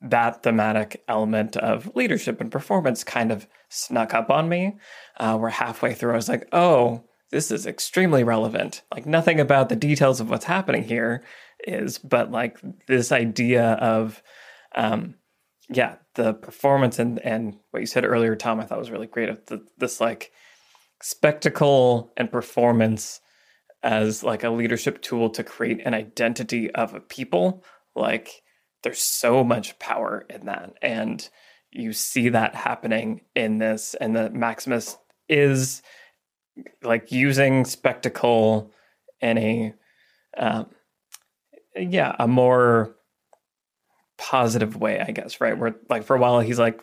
that 0.02 0.44
thematic 0.44 1.04
element 1.08 1.58
of 1.58 1.96
leadership 1.96 2.40
and 2.40 2.52
performance 2.52 3.04
kind 3.04 3.32
of 3.32 3.48
snuck 3.70 4.14
up 4.14 4.30
on 4.30 4.48
me. 4.48 4.78
Uh, 5.20 5.38
where 5.38 5.50
halfway 5.50 5.94
through, 5.94 6.14
I 6.14 6.16
was 6.16 6.30
like, 6.30 6.48
oh 6.54 7.04
this 7.32 7.52
is 7.52 7.66
extremely 7.66 8.24
relevant. 8.24 8.84
Like 8.94 9.06
nothing 9.06 9.40
about 9.40 9.70
the 9.70 9.76
details 9.76 10.20
of 10.20 10.30
what's 10.30 10.46
happening 10.46 10.84
here 10.84 11.24
is, 11.66 11.98
but 11.98 12.32
like 12.32 12.60
this 12.88 13.12
idea 13.12 13.74
of, 13.74 14.22
um, 14.76 15.16
yeah, 15.70 15.96
the 16.16 16.34
performance 16.34 17.00
and 17.00 17.20
and 17.20 17.58
what 17.72 17.82
you 17.82 17.86
said 17.86 18.06
earlier, 18.06 18.36
Tom, 18.36 18.60
I 18.60 18.66
thought 18.66 18.80
was 18.80 18.92
really 18.92 19.08
great. 19.08 19.30
Of 19.30 19.46
the, 19.48 19.66
this 19.78 20.00
like 20.00 20.32
spectacle 21.02 22.12
and 22.18 22.32
performance 22.32 23.22
as 23.84 24.24
like 24.24 24.44
a 24.44 24.50
leadership 24.50 25.02
tool 25.02 25.30
to 25.30 25.44
create 25.44 25.82
an 25.86 25.94
identity 25.94 26.72
of 26.72 26.94
a 26.94 27.00
people. 27.00 27.64
Like 27.96 28.42
there's 28.84 29.02
so 29.02 29.44
much 29.44 29.78
power 29.80 30.26
in 30.30 30.46
that, 30.46 30.74
and 30.82 31.28
you 31.72 31.94
see 31.94 32.30
that 32.30 32.56
happening 32.56 33.22
in 33.36 33.58
this, 33.60 33.96
and 34.00 34.16
that 34.16 34.34
Maximus 34.34 34.98
is 35.30 35.82
like 36.84 37.12
using 37.12 37.66
spectacle 37.66 38.72
in 39.22 39.38
a 39.38 39.74
um, 40.38 40.68
yeah 41.76 42.16
a 42.20 42.28
more 42.28 42.96
positive 44.18 44.76
way 44.76 45.00
i 45.00 45.12
guess 45.12 45.40
right 45.40 45.58
where 45.58 45.76
like 45.90 46.04
for 46.04 46.16
a 46.16 46.20
while 46.20 46.40
he's 46.40 46.58
like 46.60 46.82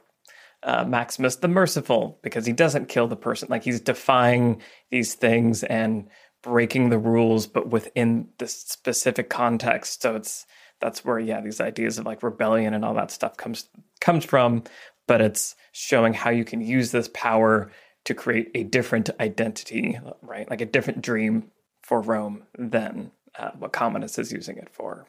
uh, 0.65 0.85
maximus 0.85 1.37
the 1.37 1.49
merciful 1.49 2.19
because 2.23 2.47
he 2.47 2.53
doesn't 2.53 2.89
kill 2.89 3.07
the 3.07 3.17
person 3.17 3.49
like 3.51 3.65
he's 3.65 3.81
defying 3.81 4.61
these 4.91 5.15
things 5.15 5.63
and 5.65 6.09
breaking 6.43 6.91
the 6.91 6.99
rules 6.99 7.47
but 7.47 7.69
within 7.69 8.29
the 8.39 8.49
specific 8.49 9.29
context 9.31 10.03
so 10.03 10.17
it's 10.17 10.47
that's 10.81 11.05
where 11.05 11.19
yeah 11.19 11.41
these 11.41 11.61
ideas 11.61 11.99
of 11.99 12.07
like 12.07 12.23
rebellion 12.23 12.75
and 12.75 12.85
all 12.85 12.95
that 12.95 13.11
stuff 13.11 13.37
comes 13.37 13.69
comes 14.01 14.25
from 14.25 14.63
but 15.07 15.21
it's 15.21 15.55
showing 15.73 16.15
how 16.15 16.31
you 16.31 16.45
can 16.45 16.61
use 16.61 16.91
this 16.91 17.09
power 17.13 17.71
to 18.05 18.15
create 18.15 18.51
a 18.55 18.65
different 18.65 19.11
identity, 19.21 19.99
right? 20.23 20.49
Like 20.49 20.61
a 20.61 20.67
different 20.67 21.03
dream 21.03 21.51
for 21.83 22.01
Rome 22.01 22.45
than 22.59 23.11
uh, 23.39 23.51
what 23.59 23.73
Commodus 23.73 24.19
is 24.19 24.33
using 24.33 24.59
it 24.59 24.69
for. 24.71 25.07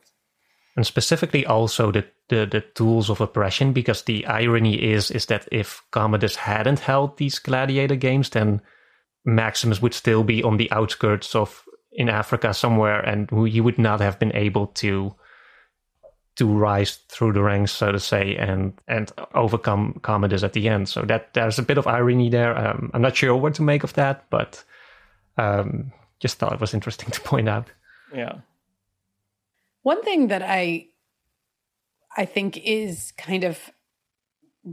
And 0.75 0.85
specifically 0.85 1.45
also 1.45 1.91
the, 1.91 2.05
the, 2.27 2.45
the 2.45 2.61
tools 2.61 3.09
of 3.09 3.21
oppression, 3.21 3.71
because 3.71 4.01
the 4.03 4.25
irony 4.25 4.75
is 4.75 5.09
is 5.09 5.27
that 5.27 5.47
if 5.51 5.81
Commodus 5.91 6.35
hadn't 6.35 6.79
held 6.79 7.17
these 7.17 7.39
gladiator 7.39 7.95
games, 7.95 8.29
then 8.29 8.61
Maximus 9.23 9.81
would 9.81 9.93
still 9.93 10.23
be 10.23 10.43
on 10.43 10.57
the 10.57 10.69
outskirts 10.71 11.33
of 11.33 11.63
in 11.93 12.09
Africa 12.09 12.53
somewhere, 12.53 12.99
and 12.99 13.29
he 13.47 13.61
would 13.61 13.79
not 13.79 14.01
have 14.01 14.19
been 14.19 14.35
able 14.35 14.67
to 14.67 15.15
to 16.35 16.45
rise 16.45 16.97
through 17.07 17.31
the 17.31 17.41
ranks, 17.41 17.71
so 17.71 17.91
to 17.91 17.99
say, 17.99 18.35
and 18.35 18.73
and 18.87 19.11
overcome 19.33 19.99
Commodus 20.03 20.43
at 20.43 20.53
the 20.53 20.67
end. 20.67 20.89
So 20.89 21.01
that 21.03 21.33
there's 21.33 21.57
a 21.57 21.63
bit 21.63 21.77
of 21.77 21.87
irony 21.87 22.29
there. 22.29 22.57
Um, 22.57 22.91
I'm 22.93 23.01
not 23.01 23.15
sure 23.15 23.35
what 23.35 23.55
to 23.55 23.61
make 23.61 23.83
of 23.83 23.93
that, 23.93 24.25
but 24.29 24.63
um, 25.37 25.93
just 26.19 26.37
thought 26.37 26.53
it 26.53 26.59
was 26.59 26.73
interesting 26.73 27.09
to 27.11 27.21
point 27.21 27.47
out. 27.47 27.71
Yeah. 28.13 28.39
One 29.85 30.01
thing 30.01 30.29
that 30.29 30.41
I 30.41 30.87
I 32.17 32.25
think 32.25 32.57
is 32.57 33.11
kind 33.19 33.43
of 33.43 33.59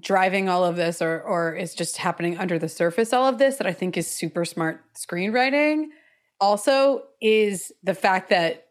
driving 0.00 0.48
all 0.48 0.64
of 0.64 0.76
this 0.76 1.02
or 1.02 1.20
or 1.20 1.54
is 1.54 1.74
just 1.74 1.98
happening 1.98 2.38
under 2.38 2.58
the 2.58 2.66
surface 2.66 3.12
all 3.12 3.28
of 3.28 3.36
this 3.36 3.56
that 3.56 3.66
I 3.66 3.74
think 3.74 3.98
is 3.98 4.10
super 4.10 4.46
smart 4.46 4.82
screenwriting 4.94 5.88
also 6.40 7.02
is 7.20 7.72
the 7.82 7.92
fact 7.92 8.30
that 8.30 8.68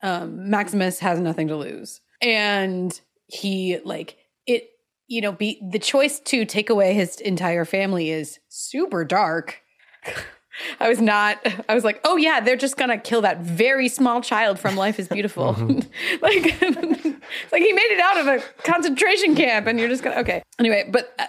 um, 0.00 0.48
Maximus 0.48 1.00
has 1.00 1.18
nothing 1.18 1.48
to 1.48 1.56
lose. 1.56 2.00
And 2.22 2.98
he 3.26 3.80
like 3.84 4.16
it 4.46 4.68
you 5.08 5.20
know 5.20 5.32
be 5.32 5.60
the 5.72 5.80
choice 5.80 6.20
to 6.20 6.44
take 6.44 6.70
away 6.70 6.94
his 6.94 7.20
entire 7.20 7.64
family 7.64 8.10
is 8.10 8.38
super 8.48 9.04
dark 9.04 9.60
I 10.78 10.88
was 10.88 11.00
not, 11.00 11.38
I 11.68 11.74
was 11.74 11.84
like, 11.84 12.00
oh 12.04 12.16
yeah, 12.16 12.40
they're 12.40 12.56
just 12.56 12.76
gonna 12.76 12.98
kill 12.98 13.22
that 13.22 13.40
very 13.40 13.88
small 13.88 14.20
child 14.20 14.58
from 14.58 14.76
Life 14.76 14.98
is 14.98 15.08
Beautiful. 15.08 15.54
mm-hmm. 15.54 15.78
like, 16.22 17.22
like 17.52 17.62
he 17.62 17.72
made 17.72 17.90
it 17.90 18.00
out 18.00 18.18
of 18.18 18.26
a 18.26 18.42
concentration 18.64 19.34
camp, 19.34 19.66
and 19.66 19.78
you're 19.78 19.88
just 19.88 20.02
gonna 20.02 20.20
okay. 20.20 20.42
Anyway, 20.58 20.88
but. 20.90 21.12
Uh, 21.18 21.26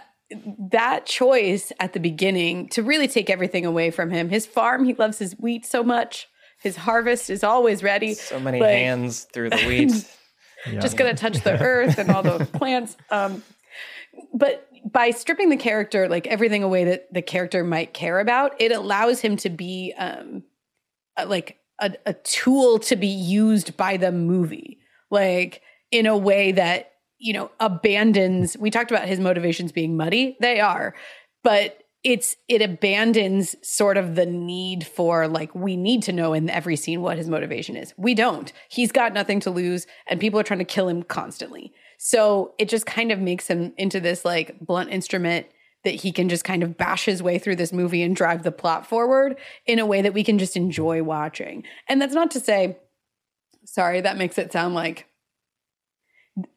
that 0.69 1.05
choice 1.05 1.73
at 1.81 1.91
the 1.91 1.99
beginning 1.99 2.69
to 2.69 2.81
really 2.81 3.09
take 3.09 3.29
everything 3.29 3.65
away 3.65 3.91
from 3.91 4.09
him. 4.11 4.29
His 4.29 4.45
farm, 4.45 4.85
he 4.85 4.93
loves 4.93 5.19
his 5.19 5.33
wheat 5.33 5.65
so 5.65 5.83
much. 5.83 6.29
His 6.61 6.77
harvest 6.77 7.29
is 7.29 7.43
always 7.43 7.83
ready. 7.83 8.13
So 8.13 8.39
many 8.39 8.59
Like, 8.61 8.69
hands 8.69 9.27
through 9.33 9.49
the 9.49 9.57
wheat. 9.67 9.91
just 10.81 10.95
going 10.95 11.13
to 11.13 11.19
touch 11.19 11.43
the 11.43 11.59
earth 11.61 11.97
and 11.97 12.11
all 12.11 12.23
the 12.23 12.45
plants. 12.45 12.95
Um, 13.09 13.43
but 14.33 14.69
by 14.83 15.11
stripping 15.11 15.49
the 15.49 15.57
character, 15.57 16.07
like 16.07 16.27
everything 16.27 16.63
away 16.63 16.85
that 16.85 17.13
the 17.13 17.21
character 17.21 17.63
might 17.63 17.93
care 17.93 18.19
about, 18.19 18.59
it 18.59 18.71
allows 18.71 19.21
him 19.21 19.37
to 19.37 19.49
be 19.49 19.93
um, 19.97 20.43
a- 21.17 21.25
like 21.25 21.59
a, 21.79 21.93
a 22.05 22.13
tool 22.13 22.79
to 22.79 22.95
be 22.95 23.07
used 23.07 23.77
by 23.77 23.97
the 23.97 24.11
movie, 24.11 24.79
like 25.09 25.61
in 25.91 26.05
a 26.05 26.17
way 26.17 26.51
that 26.53 26.93
you 27.17 27.33
know 27.33 27.51
abandons. 27.59 28.57
We 28.57 28.71
talked 28.71 28.91
about 28.91 29.07
his 29.07 29.19
motivations 29.19 29.71
being 29.71 29.97
muddy; 29.97 30.37
they 30.39 30.59
are, 30.59 30.95
but 31.43 31.77
it's 32.03 32.35
it 32.47 32.61
abandons 32.61 33.55
sort 33.61 33.97
of 33.97 34.15
the 34.15 34.25
need 34.25 34.87
for 34.87 35.27
like 35.27 35.53
we 35.53 35.75
need 35.75 36.01
to 36.03 36.11
know 36.11 36.33
in 36.33 36.49
every 36.49 36.75
scene 36.75 37.01
what 37.01 37.17
his 37.17 37.29
motivation 37.29 37.75
is. 37.75 37.93
We 37.97 38.15
don't. 38.15 38.51
He's 38.69 38.91
got 38.91 39.13
nothing 39.13 39.39
to 39.41 39.51
lose, 39.51 39.85
and 40.07 40.19
people 40.19 40.39
are 40.39 40.43
trying 40.43 40.59
to 40.59 40.65
kill 40.65 40.87
him 40.87 41.03
constantly. 41.03 41.71
So 42.03 42.55
it 42.57 42.67
just 42.67 42.87
kind 42.87 43.11
of 43.11 43.19
makes 43.19 43.45
him 43.45 43.75
into 43.77 43.99
this 43.99 44.25
like 44.25 44.59
blunt 44.59 44.89
instrument 44.89 45.45
that 45.83 45.93
he 45.93 46.11
can 46.11 46.29
just 46.29 46.43
kind 46.43 46.63
of 46.63 46.75
bash 46.75 47.05
his 47.05 47.21
way 47.21 47.37
through 47.37 47.57
this 47.57 47.71
movie 47.71 48.01
and 48.01 48.15
drive 48.15 48.41
the 48.41 48.51
plot 48.51 48.87
forward 48.87 49.37
in 49.67 49.77
a 49.77 49.85
way 49.85 50.01
that 50.01 50.15
we 50.15 50.23
can 50.23 50.39
just 50.39 50.57
enjoy 50.57 51.03
watching. 51.03 51.63
And 51.87 52.01
that's 52.01 52.15
not 52.15 52.31
to 52.31 52.39
say, 52.39 52.79
sorry, 53.65 54.01
that 54.01 54.17
makes 54.17 54.39
it 54.39 54.51
sound 54.51 54.73
like 54.73 55.05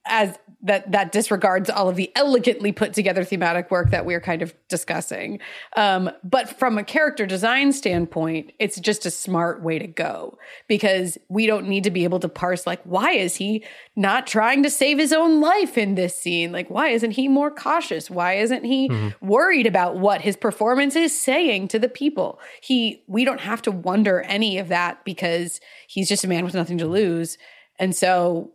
as 0.07 0.39
that 0.63 0.91
that 0.93 1.13
disregards 1.13 1.69
all 1.69 1.89
of 1.89 1.97
the 1.97 2.11
elegantly 2.17 2.73
put 2.73 2.95
together 2.95 3.25
thematic 3.25 3.71
work 3.71 3.91
that 3.91 4.07
we're 4.07 4.21
kind 4.21 4.41
of 4.41 4.55
discussing. 4.69 5.41
Um, 5.77 6.11
but 6.23 6.59
from 6.59 6.79
a 6.79 6.85
character 6.85 7.27
design 7.27 7.73
standpoint, 7.73 8.53
it's 8.59 8.79
just 8.79 9.05
a 9.05 9.11
smart 9.11 9.63
way 9.63 9.79
to 9.79 9.87
go 9.87 10.39
because 10.69 11.19
we 11.29 11.47
don't 11.47 11.69
need 11.69 11.85
to 11.85 11.91
be 11.91 12.05
able 12.05 12.21
to 12.21 12.29
parse 12.29 12.67
like 12.67 12.81
why 12.85 13.13
is 13.13 13.37
he 13.37 13.65
not 13.97 14.27
trying 14.27 14.63
to 14.63 14.71
save 14.71 14.99
his 14.99 15.13
own 15.13 15.41
life 15.41 15.77
in 15.77 15.97
this 15.97 16.17
scene? 16.17 16.53
Like 16.53 16.71
why 16.71 16.89
isn't 16.89 17.13
he 17.13 17.29
more 17.29 17.51
cautious? 17.51 18.09
Why 18.09 18.35
isn't 18.35 18.65
he 18.65 18.91
worried 19.21 19.67
about 19.67 19.97
what 19.97 20.23
his 20.23 20.37
performance 20.37 20.97
is 20.97 21.19
saying 21.19 21.69
to 21.69 21.79
the 21.79 21.89
people? 21.89 22.41
He 22.63 23.03
we 23.07 23.25
don't 23.25 23.41
have 23.41 23.61
to 23.63 23.73
wonder 23.73 24.23
any 24.23 24.59
of 24.59 24.69
that 24.69 25.05
because 25.05 25.61
he's 25.89 26.09
just 26.09 26.25
a 26.25 26.29
man 26.29 26.45
with 26.45 26.55
nothing 26.55 26.79
to 26.79 26.87
lose. 26.87 27.39
And 27.79 27.95
so 27.95 28.53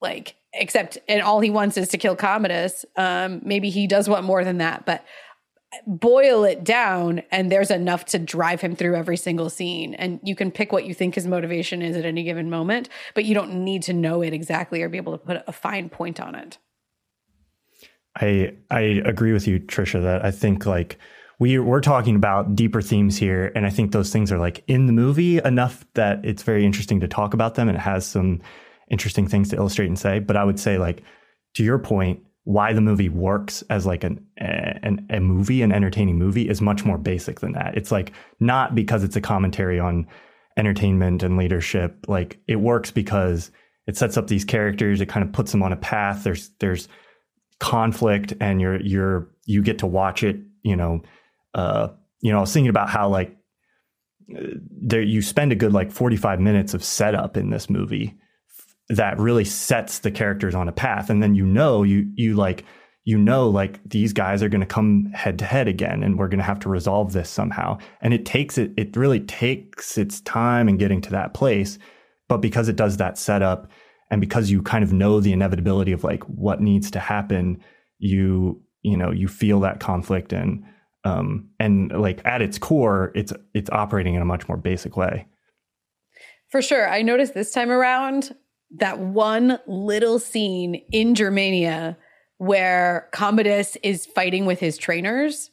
like 0.00 0.36
except 0.52 0.98
and 1.08 1.22
all 1.22 1.40
he 1.40 1.50
wants 1.50 1.76
is 1.76 1.88
to 1.88 1.98
kill 1.98 2.16
commodus. 2.16 2.84
Um 2.96 3.40
maybe 3.44 3.70
he 3.70 3.86
does 3.86 4.08
want 4.08 4.24
more 4.24 4.44
than 4.44 4.58
that 4.58 4.86
but 4.86 5.04
boil 5.86 6.44
it 6.44 6.64
down 6.64 7.22
and 7.30 7.50
there's 7.50 7.70
enough 7.70 8.04
to 8.06 8.18
drive 8.18 8.60
him 8.60 8.76
through 8.76 8.94
every 8.94 9.16
single 9.16 9.50
scene. 9.50 9.94
And 9.94 10.20
you 10.22 10.34
can 10.36 10.50
pick 10.50 10.72
what 10.72 10.86
you 10.86 10.94
think 10.94 11.16
his 11.16 11.26
motivation 11.26 11.82
is 11.82 11.96
at 11.96 12.04
any 12.04 12.22
given 12.22 12.48
moment 12.48 12.88
but 13.14 13.24
you 13.24 13.34
don't 13.34 13.64
need 13.64 13.82
to 13.84 13.92
know 13.92 14.22
it 14.22 14.32
exactly 14.32 14.82
or 14.82 14.88
be 14.88 14.96
able 14.96 15.18
to 15.18 15.24
put 15.24 15.42
a 15.46 15.52
fine 15.52 15.88
point 15.88 16.20
on 16.20 16.34
it. 16.34 16.58
I 18.20 18.54
I 18.70 18.80
agree 18.80 19.32
with 19.32 19.46
you, 19.46 19.60
Trisha, 19.60 20.02
that 20.02 20.24
I 20.24 20.30
think 20.30 20.66
like 20.66 20.98
we 21.38 21.58
we're 21.58 21.80
talking 21.80 22.16
about 22.16 22.56
deeper 22.56 22.80
themes 22.80 23.16
here, 23.16 23.52
and 23.54 23.66
I 23.66 23.70
think 23.70 23.92
those 23.92 24.10
things 24.10 24.32
are 24.32 24.38
like 24.38 24.64
in 24.66 24.86
the 24.86 24.92
movie 24.92 25.38
enough 25.38 25.84
that 25.94 26.24
it's 26.24 26.42
very 26.42 26.64
interesting 26.64 27.00
to 27.00 27.08
talk 27.08 27.34
about 27.34 27.54
them, 27.54 27.68
and 27.68 27.76
it 27.76 27.82
has 27.82 28.06
some 28.06 28.40
interesting 28.90 29.26
things 29.26 29.50
to 29.50 29.56
illustrate 29.56 29.86
and 29.86 29.98
say. 29.98 30.18
But 30.18 30.36
I 30.36 30.44
would 30.44 30.60
say 30.60 30.78
like 30.78 31.02
to 31.54 31.64
your 31.64 31.78
point, 31.78 32.20
why 32.44 32.72
the 32.72 32.80
movie 32.80 33.08
works 33.08 33.64
as 33.70 33.86
like 33.86 34.04
an, 34.04 34.24
a 34.38 35.20
movie, 35.20 35.62
an 35.62 35.72
entertaining 35.72 36.16
movie, 36.16 36.48
is 36.48 36.60
much 36.60 36.84
more 36.84 36.96
basic 36.96 37.40
than 37.40 37.52
that. 37.52 37.76
It's 37.76 37.90
like 37.90 38.12
not 38.38 38.74
because 38.74 39.02
it's 39.02 39.16
a 39.16 39.20
commentary 39.20 39.80
on 39.80 40.06
entertainment 40.56 41.24
and 41.24 41.36
leadership. 41.36 42.04
Like 42.06 42.38
it 42.46 42.56
works 42.56 42.92
because 42.92 43.50
it 43.88 43.96
sets 43.96 44.16
up 44.16 44.28
these 44.28 44.44
characters. 44.44 45.00
It 45.00 45.06
kind 45.06 45.26
of 45.26 45.32
puts 45.32 45.50
them 45.50 45.62
on 45.62 45.72
a 45.72 45.76
path. 45.76 46.22
There's 46.22 46.50
there's 46.60 46.88
conflict 47.58 48.34
and 48.40 48.60
you're 48.60 48.80
you're 48.82 49.30
you 49.46 49.62
get 49.62 49.78
to 49.78 49.86
watch 49.86 50.22
it 50.22 50.36
you 50.62 50.76
know 50.76 51.00
uh 51.54 51.88
you 52.20 52.30
know 52.30 52.38
i 52.38 52.40
was 52.40 52.52
thinking 52.52 52.68
about 52.68 52.90
how 52.90 53.08
like 53.08 53.34
uh, 54.36 54.42
there 54.70 55.00
you 55.00 55.22
spend 55.22 55.52
a 55.52 55.56
good 55.56 55.72
like 55.72 55.90
45 55.90 56.38
minutes 56.38 56.74
of 56.74 56.84
setup 56.84 57.36
in 57.36 57.48
this 57.48 57.70
movie 57.70 58.14
that 58.88 59.18
really 59.18 59.44
sets 59.44 60.00
the 60.00 60.10
characters 60.10 60.54
on 60.54 60.68
a 60.68 60.72
path. 60.72 61.10
And 61.10 61.22
then 61.22 61.34
you 61.34 61.44
know 61.44 61.82
you 61.82 62.10
you 62.14 62.34
like 62.34 62.64
you 63.04 63.18
know 63.18 63.48
like 63.48 63.80
these 63.88 64.12
guys 64.12 64.42
are 64.42 64.48
going 64.48 64.60
to 64.60 64.66
come 64.66 65.06
head 65.12 65.38
to 65.40 65.44
head 65.44 65.68
again 65.68 66.02
and 66.02 66.18
we're 66.18 66.28
going 66.28 66.38
to 66.38 66.44
have 66.44 66.60
to 66.60 66.68
resolve 66.68 67.12
this 67.12 67.28
somehow. 67.30 67.78
And 68.00 68.14
it 68.14 68.24
takes 68.24 68.58
it 68.58 68.72
it 68.76 68.96
really 68.96 69.20
takes 69.20 69.98
its 69.98 70.20
time 70.20 70.68
in 70.68 70.76
getting 70.76 71.00
to 71.02 71.10
that 71.10 71.34
place. 71.34 71.78
But 72.28 72.38
because 72.38 72.68
it 72.68 72.76
does 72.76 72.96
that 72.96 73.18
setup 73.18 73.70
and 74.10 74.20
because 74.20 74.50
you 74.50 74.62
kind 74.62 74.84
of 74.84 74.92
know 74.92 75.20
the 75.20 75.32
inevitability 75.32 75.92
of 75.92 76.04
like 76.04 76.22
what 76.24 76.60
needs 76.60 76.90
to 76.92 77.00
happen 77.00 77.62
you 77.98 78.62
you 78.82 78.96
know 78.96 79.10
you 79.10 79.26
feel 79.26 79.60
that 79.60 79.80
conflict 79.80 80.32
and 80.32 80.62
um 81.04 81.48
and 81.58 81.90
like 81.92 82.20
at 82.24 82.42
its 82.42 82.58
core 82.58 83.10
it's 83.14 83.32
it's 83.54 83.70
operating 83.70 84.14
in 84.14 84.22
a 84.22 84.26
much 84.26 84.48
more 84.48 84.56
basic 84.56 84.96
way. 84.96 85.26
For 86.48 86.62
sure. 86.62 86.88
I 86.88 87.02
noticed 87.02 87.34
this 87.34 87.50
time 87.50 87.70
around 87.70 88.34
that 88.76 88.98
one 88.98 89.58
little 89.66 90.18
scene 90.18 90.82
in 90.92 91.14
Germania 91.14 91.96
where 92.38 93.08
Commodus 93.12 93.76
is 93.82 94.06
fighting 94.06 94.46
with 94.46 94.60
his 94.60 94.76
trainers 94.76 95.50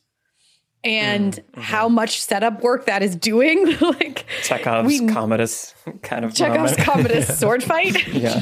and 0.83 1.33
mm, 1.33 1.39
mm-hmm. 1.39 1.61
how 1.61 1.87
much 1.87 2.21
setup 2.21 2.61
work 2.61 2.85
that 2.85 3.01
is 3.01 3.15
doing. 3.15 3.77
like 3.81 4.25
Chekhov's 4.43 4.87
We- 4.87 5.07
Commodus 5.07 5.73
kind 6.01 6.25
of 6.25 6.33
Chekhov's 6.33 6.71
moment. 6.71 6.77
Commodus 6.79 7.39
sword 7.39 7.63
fight. 7.63 8.07
Yeah. 8.13 8.41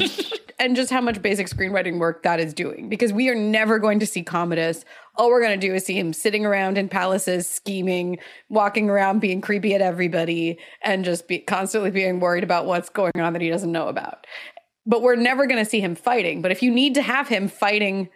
and 0.59 0.75
just 0.75 0.91
how 0.91 1.01
much 1.01 1.21
basic 1.21 1.47
screenwriting 1.47 1.97
work 1.97 2.23
that 2.23 2.39
is 2.39 2.53
doing 2.53 2.89
because 2.89 3.11
we 3.13 3.29
are 3.29 3.35
never 3.35 3.79
going 3.79 3.99
to 3.99 4.05
see 4.05 4.21
Commodus. 4.21 4.85
All 5.15 5.29
we're 5.29 5.41
going 5.41 5.59
to 5.59 5.67
do 5.67 5.73
is 5.73 5.85
see 5.85 5.97
him 5.97 6.13
sitting 6.13 6.45
around 6.45 6.77
in 6.77 6.87
palaces, 6.87 7.47
scheming, 7.47 8.19
walking 8.49 8.89
around, 8.89 9.19
being 9.19 9.41
creepy 9.41 9.73
at 9.73 9.81
everybody, 9.81 10.57
and 10.83 11.03
just 11.03 11.27
be 11.27 11.39
constantly 11.39 11.89
being 11.89 12.19
worried 12.19 12.43
about 12.43 12.65
what's 12.65 12.89
going 12.89 13.19
on 13.19 13.33
that 13.33 13.41
he 13.41 13.49
doesn't 13.49 13.71
know 13.71 13.87
about. 13.87 14.27
But 14.85 15.01
we're 15.01 15.15
never 15.15 15.45
going 15.45 15.63
to 15.63 15.69
see 15.69 15.79
him 15.79 15.95
fighting. 15.95 16.41
But 16.41 16.51
if 16.51 16.63
you 16.63 16.71
need 16.71 16.95
to 16.95 17.01
have 17.01 17.27
him 17.27 17.47
fighting 17.47 18.09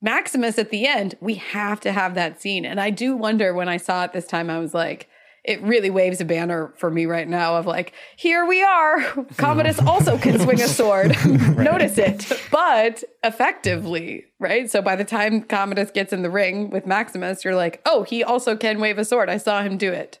Maximus 0.00 0.58
at 0.58 0.70
the 0.70 0.86
end, 0.86 1.16
we 1.20 1.34
have 1.34 1.80
to 1.80 1.92
have 1.92 2.14
that 2.14 2.40
scene. 2.40 2.64
And 2.64 2.80
I 2.80 2.90
do 2.90 3.16
wonder 3.16 3.52
when 3.52 3.68
I 3.68 3.76
saw 3.76 4.04
it 4.04 4.12
this 4.12 4.26
time, 4.26 4.48
I 4.48 4.58
was 4.58 4.72
like, 4.72 5.08
it 5.44 5.62
really 5.62 5.88
waves 5.88 6.20
a 6.20 6.24
banner 6.24 6.74
for 6.76 6.90
me 6.90 7.06
right 7.06 7.26
now 7.26 7.56
of 7.56 7.66
like, 7.66 7.94
here 8.16 8.44
we 8.44 8.62
are. 8.62 9.00
Commodus 9.36 9.78
also 9.80 10.18
can 10.18 10.38
swing 10.38 10.60
a 10.60 10.68
sword. 10.68 11.16
Notice 11.56 11.96
it, 11.96 12.30
but 12.50 13.02
effectively, 13.24 14.26
right? 14.38 14.70
So 14.70 14.82
by 14.82 14.94
the 14.94 15.04
time 15.04 15.42
Commodus 15.42 15.90
gets 15.90 16.12
in 16.12 16.22
the 16.22 16.30
ring 16.30 16.70
with 16.70 16.86
Maximus, 16.86 17.44
you're 17.44 17.56
like, 17.56 17.80
oh, 17.86 18.02
he 18.02 18.22
also 18.22 18.56
can 18.56 18.78
wave 18.78 18.98
a 18.98 19.04
sword. 19.04 19.30
I 19.30 19.38
saw 19.38 19.62
him 19.62 19.78
do 19.78 19.90
it. 19.90 20.18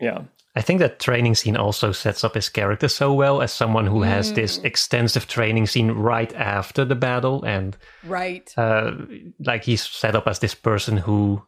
Yeah. 0.00 0.24
I 0.54 0.60
think 0.60 0.80
that 0.80 1.00
training 1.00 1.34
scene 1.34 1.56
also 1.56 1.92
sets 1.92 2.24
up 2.24 2.34
his 2.34 2.50
character 2.50 2.88
so 2.88 3.14
well 3.14 3.40
as 3.40 3.52
someone 3.52 3.86
who 3.86 4.02
has 4.02 4.34
this 4.34 4.58
extensive 4.58 5.26
training 5.26 5.66
scene 5.66 5.92
right 5.92 6.32
after 6.34 6.84
the 6.84 6.94
battle, 6.94 7.42
and 7.44 7.76
Right. 8.04 8.52
uh, 8.58 8.92
like 9.40 9.64
he's 9.64 9.82
set 9.82 10.14
up 10.14 10.26
as 10.26 10.38
this 10.40 10.54
person 10.54 10.98
who 10.98 11.42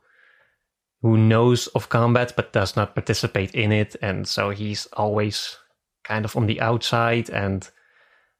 who 1.02 1.18
knows 1.18 1.66
of 1.74 1.90
combat 1.90 2.32
but 2.34 2.54
does 2.54 2.76
not 2.76 2.94
participate 2.94 3.54
in 3.54 3.72
it, 3.72 3.94
and 4.00 4.26
so 4.26 4.48
he's 4.50 4.86
always 4.94 5.58
kind 6.04 6.24
of 6.24 6.34
on 6.36 6.46
the 6.46 6.60
outside, 6.62 7.28
and 7.28 7.68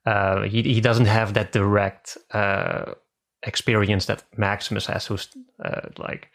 uh, 0.07 0.43
he 0.43 0.63
he 0.63 0.81
doesn't 0.81 1.05
have 1.07 1.35
that 1.35 1.53
direct 1.53 2.17
uh, 2.33 2.93
experience 3.43 4.07
that 4.07 4.25
Maximus 4.39 4.87
has, 4.87 5.07
who's 5.07 5.29
uh, 5.63 5.89
like 5.99 6.31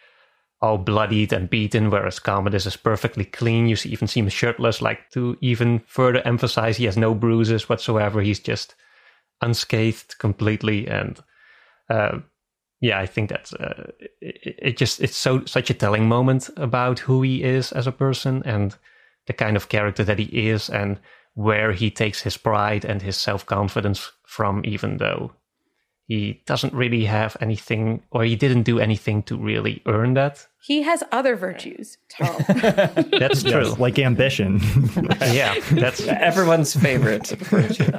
all 0.62 0.78
bloodied 0.78 1.32
and 1.32 1.50
beaten, 1.50 1.90
whereas 1.90 2.20
Commodus 2.20 2.66
is 2.66 2.76
perfectly 2.76 3.26
clean. 3.26 3.68
You 3.68 3.76
see, 3.76 3.90
even 3.90 4.08
see 4.08 4.20
him 4.20 4.30
shirtless, 4.30 4.82
like 4.82 5.10
to 5.12 5.38
even 5.42 5.80
further 5.88 6.22
emphasize 6.28 6.78
he 6.78 6.86
has 6.86 6.98
no 6.98 7.14
bruises 7.14 7.70
whatsoever. 7.70 8.22
He's 8.22 8.40
just 8.40 8.76
unscathed 9.42 10.18
completely, 10.20 10.88
and 10.88 11.20
uh, 11.90 12.20
yeah, 12.82 13.00
I 13.00 13.06
think 13.06 13.30
that's 13.30 13.54
uh, 13.54 13.92
it, 14.22 14.56
it. 14.60 14.78
Just 14.78 15.00
it's 15.02 15.18
so 15.18 15.46
such 15.46 15.70
a 15.70 15.74
telling 15.74 16.08
moment 16.08 16.50
about 16.58 17.00
who 17.00 17.22
he 17.22 17.44
is 17.44 17.72
as 17.72 17.88
a 17.88 17.94
person 17.94 18.44
and 18.46 18.76
the 19.28 19.34
kind 19.34 19.56
of 19.56 19.70
character 19.70 20.04
that 20.04 20.20
he 20.20 20.50
is, 20.50 20.70
and 20.70 21.00
where 21.36 21.72
he 21.72 21.90
takes 21.90 22.22
his 22.22 22.36
pride 22.36 22.84
and 22.84 23.02
his 23.02 23.16
self 23.16 23.46
confidence 23.46 24.12
from, 24.26 24.62
even 24.66 24.98
though 24.98 25.32
he 26.10 26.42
doesn't 26.48 26.74
really 26.74 27.06
have 27.06 27.38
anything 27.40 28.02
or 28.12 28.24
he 28.24 28.36
didn't 28.36 28.64
do 28.64 28.80
anything 28.80 29.24
to 29.24 29.38
really 29.38 29.82
earn 29.86 30.16
that. 30.16 30.48
He 30.62 30.82
has 30.82 31.04
other 31.12 31.36
virtues, 31.36 31.98
Tom. 32.10 32.36
That's 32.48 33.44
true. 33.44 33.70
Yes, 33.70 33.80
like 33.80 33.98
ambition 33.98 34.60
yeah, 35.22 35.56
that's 35.72 36.06
Everyone's 36.06 36.76
favorite 36.76 37.28
virtue. 37.28 37.92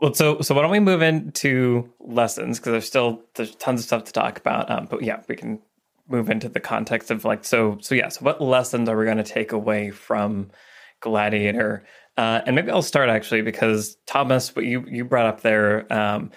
Well, 0.00 0.14
so 0.14 0.40
so 0.40 0.54
why 0.54 0.62
don't 0.62 0.70
we 0.70 0.78
move 0.78 1.02
into 1.02 1.92
lessons 1.98 2.58
because 2.58 2.70
there's 2.72 2.86
still 2.86 3.22
there's 3.34 3.56
tons 3.56 3.80
of 3.80 3.86
stuff 3.86 4.04
to 4.04 4.12
talk 4.12 4.38
about. 4.38 4.70
Um, 4.70 4.86
but 4.88 5.02
yeah, 5.02 5.20
we 5.28 5.34
can 5.34 5.60
move 6.08 6.30
into 6.30 6.48
the 6.48 6.60
context 6.60 7.10
of 7.10 7.24
like 7.24 7.44
so 7.44 7.78
so 7.80 7.94
yeah. 7.94 8.08
So 8.08 8.24
what 8.24 8.40
lessons 8.40 8.88
are 8.88 8.96
we 8.96 9.04
going 9.04 9.16
to 9.16 9.24
take 9.24 9.50
away 9.50 9.90
from 9.90 10.50
Gladiator? 11.00 11.84
Uh, 12.16 12.40
and 12.46 12.54
maybe 12.54 12.70
I'll 12.70 12.82
start 12.82 13.08
actually 13.08 13.42
because 13.42 13.96
Thomas, 14.06 14.54
what 14.54 14.64
you 14.64 14.84
you 14.88 15.04
brought 15.04 15.26
up 15.26 15.40
there, 15.40 15.92
um, 15.92 16.30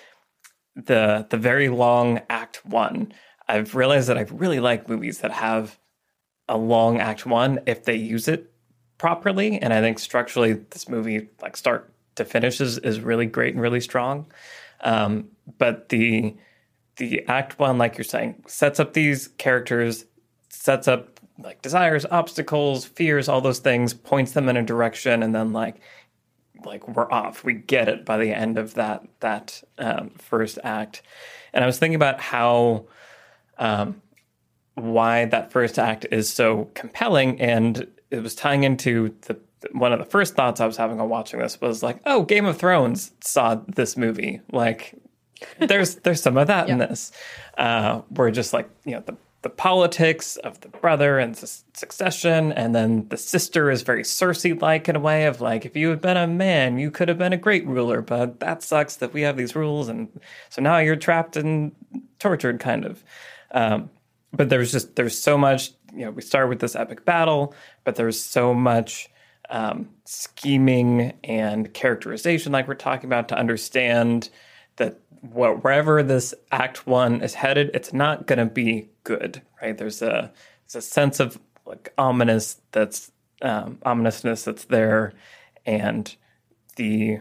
the 0.76 1.28
the 1.30 1.38
very 1.38 1.70
long 1.70 2.22
Act 2.30 2.66
One. 2.66 3.14
I've 3.52 3.76
realized 3.76 4.08
that 4.08 4.18
I 4.18 4.22
really 4.32 4.62
like 4.62 4.88
movies 4.88 5.20
that 5.20 5.32
have 5.32 5.78
a 6.48 6.58
long 6.58 7.00
Act 7.00 7.26
One 7.26 7.60
if 7.66 7.84
they 7.84 7.96
use 7.96 8.30
it 8.30 8.50
properly, 8.98 9.62
and 9.62 9.74
I 9.74 9.82
think 9.82 10.00
structurally 10.00 10.54
this 10.54 10.88
movie 10.88 11.28
like 11.42 11.58
start 11.58 11.92
to 12.16 12.24
finish 12.24 12.62
is, 12.62 12.78
is 12.78 13.02
really 13.02 13.26
great 13.26 13.54
and 13.54 13.62
really 13.62 13.82
strong. 13.82 14.32
Um, 14.82 15.28
but 15.58 15.90
the 15.90 16.34
the 16.96 17.26
act 17.28 17.60
one, 17.60 17.78
like 17.78 17.98
you're 17.98 18.06
saying, 18.06 18.42
sets 18.48 18.80
up 18.80 18.94
these 18.94 19.28
characters, 19.38 20.06
sets 20.48 20.88
up 20.88 21.20
like 21.38 21.62
desires, 21.62 22.06
obstacles, 22.10 22.86
fears, 22.86 23.28
all 23.28 23.42
those 23.42 23.60
things, 23.60 23.94
points 23.94 24.32
them 24.32 24.48
in 24.48 24.56
a 24.56 24.64
direction, 24.64 25.24
and 25.24 25.36
then 25.36 25.52
like 25.52 25.82
like 26.64 26.88
we're 26.88 27.12
off. 27.12 27.44
We 27.44 27.56
get 27.56 27.90
it 27.90 28.06
by 28.06 28.18
the 28.18 28.32
end 28.32 28.58
of 28.58 28.76
that 28.76 29.04
that 29.20 29.62
um, 29.78 30.12
first 30.12 30.58
act. 30.64 31.02
And 31.52 31.66
I 31.66 31.68
was 31.68 31.80
thinking 31.80 31.96
about 31.96 32.22
how 32.22 32.86
um, 33.62 34.02
why 34.76 35.26
that 35.26 35.52
first 35.52 35.80
act 35.80 36.06
is 36.12 36.30
so 36.30 36.70
compelling, 36.74 37.40
and 37.40 37.88
it 38.10 38.22
was 38.22 38.36
tying 38.36 38.64
into 38.64 39.16
the 39.22 39.40
one 39.74 39.94
of 39.94 40.00
the 40.00 40.06
first 40.06 40.34
thoughts 40.34 40.60
I 40.60 40.66
was 40.66 40.76
having 40.76 41.00
on 41.00 41.08
watching 41.08 41.40
this 41.40 41.62
was 41.62 41.84
like, 41.84 42.00
oh, 42.06 42.24
Game 42.24 42.46
of 42.46 42.58
Thrones 42.58 43.12
saw 43.22 43.62
this 43.68 43.96
movie. 43.96 44.42
Like, 44.52 44.96
there's 45.60 45.96
there's 45.98 46.22
some 46.22 46.38
of 46.38 46.48
that 46.48 46.68
yeah. 46.68 46.74
in 46.74 46.80
this. 46.80 47.12
Uh, 47.58 48.02
where 48.10 48.32
just 48.32 48.54
like 48.54 48.70
you 48.86 48.94
know 48.94 49.04
the 49.06 49.16
the 49.44 49.50
politics 49.50 50.38
of 50.38 50.62
the 50.62 50.70
brother 50.70 51.18
and 51.18 51.38
su- 51.38 51.64
succession, 51.74 52.52
and 52.52 52.76
then 52.76 53.08
the 53.10 53.18
sister 53.18 53.72
is 53.72 53.82
very 53.82 54.04
Cersei 54.04 54.60
like 54.60 54.88
in 54.88 54.96
a 54.96 55.00
way 55.00 55.26
of 55.26 55.42
like, 55.42 55.66
if 55.66 55.76
you 55.76 55.90
had 55.90 56.02
been 56.02 56.18
a 56.18 56.28
man, 56.28 56.78
you 56.78 56.92
could 56.92 57.10
have 57.10 57.18
been 57.18 57.34
a 57.34 57.38
great 57.38 57.66
ruler, 57.68 58.02
but 58.02 58.40
that 58.40 58.64
sucks 58.64 58.96
that 58.98 59.14
we 59.14 59.22
have 59.22 59.38
these 59.38 59.56
rules, 59.56 59.90
and 59.90 60.10
so 60.50 60.62
now 60.62 60.78
you're 60.80 60.96
trapped 60.96 61.38
and 61.38 61.72
tortured, 62.20 62.60
kind 62.60 62.86
of. 62.86 63.04
Um, 63.52 63.90
but 64.34 64.50
there's 64.50 64.72
just 64.72 64.96
there's 64.96 65.18
so 65.18 65.38
much. 65.38 65.72
You 65.94 66.06
know, 66.06 66.12
we 66.12 66.22
start 66.22 66.48
with 66.48 66.60
this 66.60 66.76
epic 66.76 67.04
battle, 67.04 67.54
but 67.84 67.96
there's 67.96 68.20
so 68.20 68.54
much 68.54 69.10
um, 69.52 69.90
scheming 70.06 71.14
and 71.24 71.74
characterization, 71.74 72.54
like 72.54 72.68
we're 72.68 72.74
talking 72.76 73.08
about, 73.08 73.28
to 73.30 73.38
understand 73.38 74.30
that 74.78 75.00
wherever 75.22 76.02
this 76.02 76.34
act 76.52 76.88
one 76.88 77.22
is 77.22 77.34
headed, 77.34 77.70
it's 77.74 77.94
not 77.94 78.26
going 78.26 78.40
to 78.40 78.46
be 78.46 78.90
good, 79.04 79.42
right? 79.62 79.78
There's 79.78 80.02
a 80.02 80.32
there's 80.66 80.86
a 80.86 80.88
sense 80.88 81.20
of 81.20 81.38
like 81.66 81.94
ominous 81.98 82.62
that's 82.72 83.12
um, 83.42 83.80
ominousness 83.86 84.46
that's 84.46 84.66
there, 84.66 85.14
and 85.66 86.16
the 86.78 87.20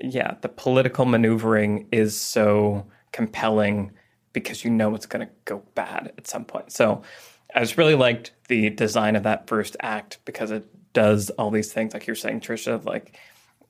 yeah 0.00 0.34
the 0.40 0.48
political 0.48 1.04
maneuvering 1.04 1.86
is 1.92 2.20
so 2.20 2.86
compelling 3.12 3.92
because 4.32 4.64
you 4.64 4.70
know 4.70 4.94
it's 4.94 5.06
going 5.06 5.26
to 5.26 5.32
go 5.44 5.62
bad 5.74 6.12
at 6.16 6.26
some 6.26 6.44
point. 6.44 6.72
So 6.72 7.02
I 7.54 7.60
just 7.60 7.76
really 7.76 7.94
liked 7.94 8.32
the 8.48 8.70
design 8.70 9.16
of 9.16 9.24
that 9.24 9.46
first 9.46 9.76
act 9.80 10.18
because 10.24 10.50
it 10.50 10.66
does 10.92 11.30
all 11.30 11.50
these 11.50 11.72
things, 11.72 11.94
like 11.94 12.06
you're 12.06 12.16
saying, 12.16 12.40
Trisha, 12.40 12.84
like 12.84 13.18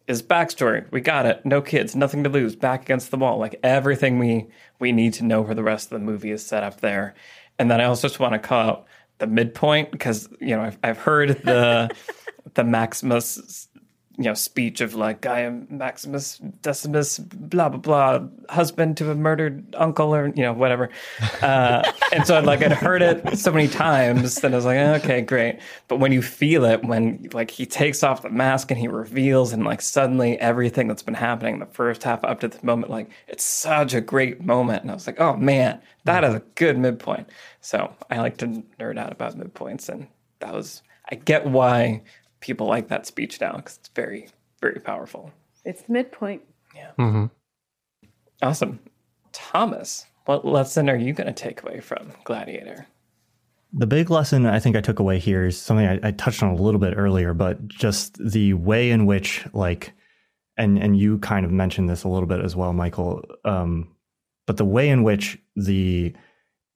his 0.07 0.23
backstory. 0.23 0.91
We 0.91 1.01
got 1.01 1.27
it. 1.27 1.45
No 1.47 1.63
kids, 1.63 1.95
nothing 1.95 2.25
to 2.25 2.31
lose. 2.31 2.57
Back 2.57 2.83
against 2.83 3.11
the 3.11 3.17
wall. 3.17 3.39
Like 3.39 3.59
everything 3.63 4.19
we 4.19 4.49
we 4.79 4.93
need 4.93 5.15
to 5.15 5.25
know 5.25 5.45
for 5.45 5.55
the 5.55 5.63
rest 5.63 5.93
of 5.93 6.01
the 6.01 6.05
movie 6.05 6.31
is 6.31 6.45
set 6.45 6.63
up 6.63 6.81
there. 6.81 7.15
And 7.59 7.71
then 7.71 7.81
I 7.81 7.85
also 7.85 8.09
just 8.09 8.21
want 8.21 8.33
to 8.33 8.39
call 8.39 8.69
out 8.69 8.87
the 9.19 9.27
midpoint 9.27 9.93
because 9.93 10.29
you 10.41 10.57
know 10.57 10.63
I've, 10.63 10.79
I've 10.83 10.99
heard 10.99 11.43
the 11.45 11.91
the 12.55 12.65
Maximus 12.65 13.69
you 14.21 14.27
know 14.27 14.35
speech 14.35 14.83
of 14.83 14.95
like 14.95 15.25
I 15.25 15.41
am 15.41 15.67
Maximus 15.71 16.37
Decimus 16.61 17.19
blah 17.19 17.71
blah 17.71 17.79
blah 17.79 18.29
husband 18.51 18.99
to 18.99 19.11
a 19.11 19.15
murdered 19.15 19.75
uncle 19.79 20.15
or 20.15 20.27
you 20.27 20.43
know 20.43 20.53
whatever. 20.53 20.91
Uh, 21.41 21.91
and 22.13 22.27
so 22.27 22.39
like 22.41 22.63
I'd 22.63 22.73
heard 22.73 23.01
it 23.01 23.39
so 23.39 23.51
many 23.51 23.67
times 23.67 24.35
that 24.37 24.53
I 24.53 24.57
was 24.57 24.67
like 24.67 24.77
okay 25.03 25.23
great. 25.23 25.59
But 25.89 26.01
when 26.01 26.13
you 26.13 26.21
feel 26.21 26.67
it 26.67 26.85
when 26.85 27.31
like 27.33 27.51
he 27.51 27.65
takes 27.65 28.03
off 28.03 28.21
the 28.21 28.29
mask 28.29 28.71
and 28.71 28.79
he 28.79 28.89
reveals 28.89 29.55
and 29.55 29.65
like 29.65 29.81
suddenly 29.81 30.39
everything 30.39 30.87
that's 30.87 31.03
been 31.03 31.15
happening 31.15 31.55
in 31.55 31.61
the 31.61 31.67
first 31.67 32.03
half 32.03 32.23
up 32.23 32.41
to 32.41 32.49
this 32.49 32.63
moment 32.63 32.91
like 32.91 33.09
it's 33.27 33.43
such 33.43 33.95
a 33.95 34.03
great 34.03 34.45
moment. 34.45 34.83
And 34.83 34.91
I 34.91 34.95
was 34.95 35.07
like 35.07 35.19
oh 35.19 35.35
man 35.39 35.81
that 36.05 36.25
is 36.25 36.35
a 36.35 36.43
good 36.57 36.79
midpoint. 36.79 37.27
So 37.63 37.91
I 38.11 38.19
like 38.19 38.37
to 38.39 38.63
nerd 38.79 38.99
out 38.99 39.13
about 39.13 39.35
midpoints 39.39 39.89
and 39.89 40.09
that 40.41 40.53
was 40.53 40.83
I 41.11 41.15
get 41.15 41.47
why 41.47 42.03
people 42.41 42.67
like 42.67 42.89
that 42.89 43.07
speech 43.07 43.41
now 43.41 43.57
because 43.57 43.79
it's 43.79 43.91
very, 43.91 44.29
very 44.61 44.81
powerful. 44.81 45.33
It's 45.65 45.83
the 45.83 45.93
midpoint. 45.93 46.43
Yeah. 46.75 46.91
Mm-hmm. 46.99 47.27
Awesome. 48.43 48.81
Thomas, 49.33 50.07
what 50.25 50.45
lesson 50.45 50.89
are 50.89 50.97
you 50.97 51.13
going 51.13 51.27
to 51.27 51.33
take 51.33 51.63
away 51.63 51.81
from 51.81 52.13
Gladiator? 52.25 52.87
The 53.73 53.87
big 53.87 54.11
lesson 54.11 54.47
I 54.47 54.59
think 54.59 54.77
I 54.77 54.81
took 54.81 54.99
away 54.99 55.19
here 55.19 55.47
is 55.47 55.61
something 55.61 55.87
I, 55.87 56.09
I, 56.09 56.11
touched 56.11 56.43
on 56.43 56.51
a 56.51 56.61
little 56.61 56.81
bit 56.81 56.95
earlier, 56.97 57.35
but 57.35 57.69
just 57.69 58.19
the 58.19 58.55
way 58.55 58.91
in 58.91 59.07
which, 59.07 59.47
like, 59.53 59.93
and 60.57 60.77
and 60.77 60.99
you 60.99 61.19
kind 61.19 61.47
of 61.47 61.53
mentioned 61.53 61.89
this 61.89 62.03
a 62.03 62.09
little 62.09 62.27
bit 62.27 62.41
as 62.41 62.57
well, 62.57 62.73
Michael. 62.73 63.23
Um, 63.45 63.95
but 64.47 64.57
the 64.57 64.65
way 64.65 64.89
in 64.89 65.05
which 65.05 65.39
the 65.55 66.13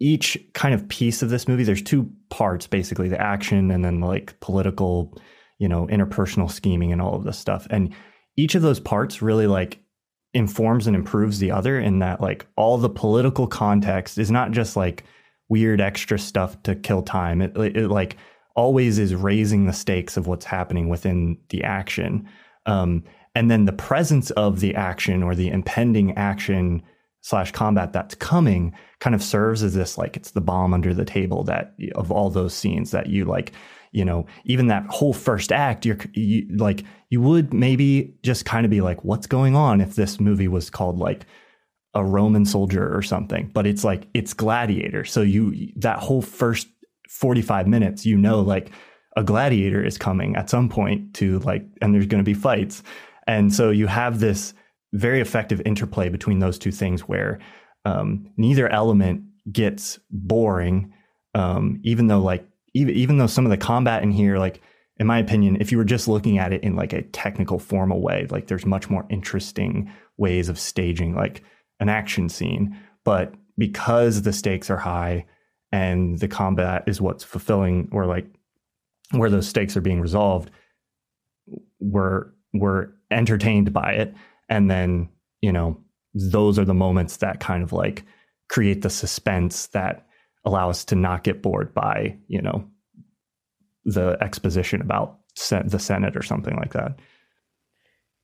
each 0.00 0.38
kind 0.52 0.72
of 0.72 0.86
piece 0.88 1.22
of 1.22 1.30
this 1.30 1.48
movie, 1.48 1.64
there's 1.64 1.82
two 1.82 2.08
parts 2.30 2.68
basically: 2.68 3.08
the 3.08 3.20
action 3.20 3.72
and 3.72 3.84
then 3.84 4.00
like 4.00 4.38
political 4.38 5.18
you 5.58 5.68
know, 5.68 5.86
interpersonal 5.86 6.50
scheming 6.50 6.92
and 6.92 7.00
all 7.00 7.14
of 7.14 7.24
this 7.24 7.38
stuff. 7.38 7.66
And 7.70 7.94
each 8.36 8.54
of 8.54 8.62
those 8.62 8.80
parts 8.80 9.22
really 9.22 9.46
like 9.46 9.80
informs 10.32 10.86
and 10.86 10.96
improves 10.96 11.38
the 11.38 11.50
other 11.50 11.78
in 11.78 12.00
that 12.00 12.20
like 12.20 12.46
all 12.56 12.76
the 12.76 12.90
political 12.90 13.46
context 13.46 14.18
is 14.18 14.30
not 14.30 14.50
just 14.50 14.76
like 14.76 15.04
weird 15.48 15.80
extra 15.80 16.18
stuff 16.18 16.60
to 16.64 16.74
kill 16.74 17.02
time. 17.02 17.40
It, 17.40 17.56
it, 17.56 17.88
like 17.88 18.16
always 18.56 18.98
is 18.98 19.14
raising 19.14 19.66
the 19.66 19.72
stakes 19.72 20.16
of 20.16 20.26
what's 20.26 20.44
happening 20.44 20.88
within 20.88 21.38
the 21.50 21.62
action. 21.62 22.28
Um, 22.66 23.04
and 23.34 23.50
then 23.50 23.64
the 23.64 23.72
presence 23.72 24.30
of 24.32 24.60
the 24.60 24.74
action 24.74 25.22
or 25.22 25.34
the 25.34 25.48
impending 25.48 26.16
action 26.16 26.82
slash 27.20 27.52
combat 27.52 27.92
that's 27.92 28.14
coming 28.14 28.74
kind 29.00 29.14
of 29.14 29.22
serves 29.22 29.62
as 29.62 29.74
this 29.74 29.96
like 29.96 30.16
it's 30.16 30.32
the 30.32 30.40
bomb 30.40 30.74
under 30.74 30.92
the 30.92 31.06
table 31.06 31.42
that 31.44 31.74
of 31.94 32.12
all 32.12 32.28
those 32.28 32.52
scenes 32.52 32.90
that 32.90 33.06
you 33.06 33.24
like 33.24 33.52
you 33.94 34.04
know, 34.04 34.26
even 34.44 34.66
that 34.66 34.84
whole 34.88 35.12
first 35.12 35.52
act, 35.52 35.86
you're 35.86 35.98
you, 36.14 36.46
like, 36.56 36.82
you 37.10 37.20
would 37.20 37.54
maybe 37.54 38.16
just 38.22 38.44
kind 38.44 38.66
of 38.66 38.70
be 38.70 38.80
like, 38.80 39.04
what's 39.04 39.28
going 39.28 39.54
on 39.54 39.80
if 39.80 39.94
this 39.94 40.18
movie 40.18 40.48
was 40.48 40.68
called 40.68 40.98
like 40.98 41.24
a 41.94 42.04
Roman 42.04 42.44
soldier 42.44 42.94
or 42.94 43.02
something? 43.02 43.50
But 43.54 43.68
it's 43.68 43.84
like, 43.84 44.08
it's 44.12 44.34
gladiator. 44.34 45.04
So 45.04 45.22
you, 45.22 45.72
that 45.76 46.00
whole 46.00 46.22
first 46.22 46.66
45 47.08 47.68
minutes, 47.68 48.04
you 48.04 48.18
know, 48.18 48.40
like 48.40 48.72
a 49.16 49.22
gladiator 49.22 49.84
is 49.84 49.96
coming 49.96 50.34
at 50.34 50.50
some 50.50 50.68
point 50.68 51.14
to 51.14 51.38
like, 51.40 51.64
and 51.80 51.94
there's 51.94 52.06
going 52.06 52.22
to 52.22 52.28
be 52.28 52.34
fights. 52.34 52.82
And 53.28 53.54
so 53.54 53.70
you 53.70 53.86
have 53.86 54.18
this 54.18 54.54
very 54.92 55.20
effective 55.20 55.62
interplay 55.64 56.08
between 56.08 56.40
those 56.40 56.58
two 56.58 56.72
things 56.72 57.02
where 57.02 57.38
um, 57.84 58.28
neither 58.36 58.68
element 58.68 59.22
gets 59.52 60.00
boring, 60.10 60.92
um, 61.36 61.78
even 61.84 62.08
though 62.08 62.20
like 62.20 62.44
even 62.74 62.94
even 62.94 63.18
though 63.18 63.26
some 63.26 63.46
of 63.46 63.50
the 63.50 63.56
combat 63.56 64.02
in 64.02 64.10
here, 64.10 64.38
like 64.38 64.60
in 64.98 65.06
my 65.06 65.18
opinion, 65.18 65.56
if 65.60 65.72
you 65.72 65.78
were 65.78 65.84
just 65.84 66.06
looking 66.06 66.38
at 66.38 66.52
it 66.52 66.62
in 66.62 66.76
like 66.76 66.92
a 66.92 67.02
technical 67.02 67.58
formal 67.58 68.00
way, 68.00 68.26
like 68.30 68.46
there's 68.46 68.66
much 68.66 68.90
more 68.90 69.06
interesting 69.10 69.90
ways 70.16 70.48
of 70.48 70.58
staging 70.58 71.14
like 71.14 71.42
an 71.80 71.88
action 71.88 72.28
scene. 72.28 72.78
But 73.04 73.34
because 73.58 74.22
the 74.22 74.32
stakes 74.32 74.70
are 74.70 74.76
high 74.76 75.26
and 75.72 76.18
the 76.18 76.28
combat 76.28 76.84
is 76.86 77.00
what's 77.00 77.24
fulfilling 77.24 77.88
or 77.92 78.06
like 78.06 78.26
where 79.10 79.30
those 79.30 79.48
stakes 79.48 79.76
are 79.76 79.80
being 79.80 80.00
resolved, 80.00 80.50
we're 81.80 82.26
we're 82.52 82.88
entertained 83.10 83.72
by 83.72 83.92
it. 83.92 84.14
And 84.48 84.70
then, 84.70 85.08
you 85.40 85.52
know, 85.52 85.80
those 86.14 86.58
are 86.58 86.64
the 86.64 86.74
moments 86.74 87.18
that 87.18 87.40
kind 87.40 87.62
of 87.62 87.72
like 87.72 88.04
create 88.48 88.82
the 88.82 88.90
suspense 88.90 89.68
that 89.68 90.06
allow 90.44 90.70
us 90.70 90.84
to 90.86 90.94
not 90.94 91.24
get 91.24 91.42
bored 91.42 91.74
by 91.74 92.16
you 92.28 92.42
know 92.42 92.68
the 93.84 94.16
exposition 94.20 94.80
about 94.80 95.18
the 95.50 95.78
Senate 95.78 96.16
or 96.16 96.22
something 96.22 96.56
like 96.56 96.72
that. 96.72 96.96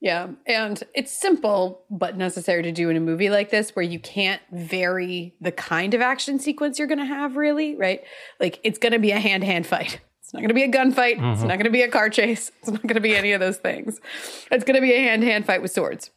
Yeah, 0.00 0.28
and 0.46 0.82
it's 0.94 1.12
simple 1.12 1.84
but 1.90 2.16
necessary 2.16 2.62
to 2.62 2.72
do 2.72 2.88
in 2.88 2.96
a 2.96 3.00
movie 3.00 3.28
like 3.28 3.50
this 3.50 3.76
where 3.76 3.84
you 3.84 4.00
can't 4.00 4.40
vary 4.50 5.34
the 5.42 5.52
kind 5.52 5.92
of 5.92 6.00
action 6.00 6.38
sequence 6.38 6.78
you're 6.78 6.88
going 6.88 6.98
to 6.98 7.04
have 7.04 7.36
really, 7.36 7.74
right? 7.76 8.02
Like 8.38 8.60
it's 8.64 8.78
going 8.78 8.94
to 8.94 8.98
be 8.98 9.10
a 9.10 9.20
hand-hand 9.20 9.66
fight. 9.66 10.00
It's 10.22 10.32
not 10.32 10.40
going 10.40 10.48
to 10.48 10.54
be 10.54 10.62
a 10.62 10.70
gunfight. 10.70 11.16
Mm-hmm. 11.16 11.32
It's 11.32 11.42
not 11.42 11.56
going 11.56 11.64
to 11.64 11.70
be 11.70 11.82
a 11.82 11.88
car 11.88 12.08
chase. 12.08 12.50
It's 12.60 12.70
not 12.70 12.82
going 12.82 12.94
to 12.94 13.00
be 13.00 13.14
any 13.14 13.32
of 13.32 13.40
those 13.40 13.58
things. 13.58 14.00
It's 14.50 14.64
going 14.64 14.76
to 14.76 14.80
be 14.80 14.94
a 14.94 15.00
hand-hand 15.00 15.44
fight 15.44 15.60
with 15.60 15.72
swords. 15.72 16.10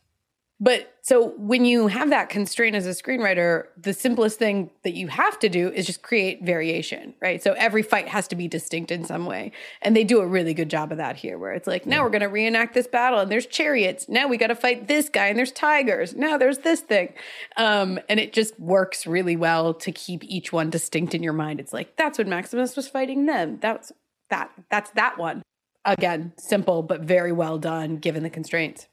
But 0.63 0.93
so 1.01 1.33
when 1.35 1.65
you 1.65 1.87
have 1.87 2.11
that 2.11 2.29
constraint 2.29 2.73
as 2.73 2.87
a 2.87 2.91
screenwriter, 2.91 3.65
the 3.75 3.91
simplest 3.91 4.39
thing 4.39 4.69
that 4.83 4.93
you 4.93 5.09
have 5.09 5.37
to 5.39 5.49
do 5.49 5.69
is 5.69 5.85
just 5.85 6.03
create 6.03 6.41
variation, 6.41 7.15
right? 7.21 7.43
So 7.43 7.51
every 7.51 7.83
fight 7.83 8.07
has 8.07 8.29
to 8.29 8.37
be 8.37 8.47
distinct 8.47 8.89
in 8.89 9.03
some 9.03 9.25
way. 9.25 9.51
And 9.81 9.93
they 9.93 10.05
do 10.05 10.21
a 10.21 10.25
really 10.25 10.53
good 10.53 10.69
job 10.69 10.93
of 10.93 10.99
that 10.99 11.17
here, 11.17 11.37
where 11.37 11.51
it's 11.51 11.67
like, 11.67 11.85
now 11.85 12.01
we're 12.01 12.11
going 12.11 12.21
to 12.21 12.27
reenact 12.27 12.75
this 12.75 12.87
battle 12.87 13.19
and 13.19 13.29
there's 13.29 13.45
chariots. 13.45 14.07
Now 14.07 14.29
we 14.29 14.37
got 14.37 14.47
to 14.47 14.55
fight 14.55 14.87
this 14.87 15.09
guy 15.09 15.27
and 15.27 15.37
there's 15.37 15.51
tigers. 15.51 16.15
Now 16.15 16.37
there's 16.37 16.59
this 16.59 16.79
thing. 16.79 17.11
Um, 17.57 17.99
and 18.07 18.17
it 18.17 18.31
just 18.31 18.57
works 18.57 19.05
really 19.05 19.35
well 19.35 19.73
to 19.73 19.91
keep 19.91 20.23
each 20.23 20.53
one 20.53 20.69
distinct 20.69 21.13
in 21.13 21.21
your 21.21 21.33
mind. 21.33 21.59
It's 21.59 21.73
like, 21.73 21.97
that's 21.97 22.17
when 22.17 22.29
Maximus 22.29 22.77
was 22.77 22.87
fighting 22.87 23.25
them. 23.25 23.57
That's 23.61 23.91
that. 24.29 24.49
That's 24.71 24.91
that 24.91 25.17
one. 25.17 25.41
Again, 25.83 26.31
simple, 26.37 26.83
but 26.83 27.01
very 27.01 27.33
well 27.33 27.57
done 27.57 27.97
given 27.97 28.23
the 28.23 28.29
constraints. 28.29 28.87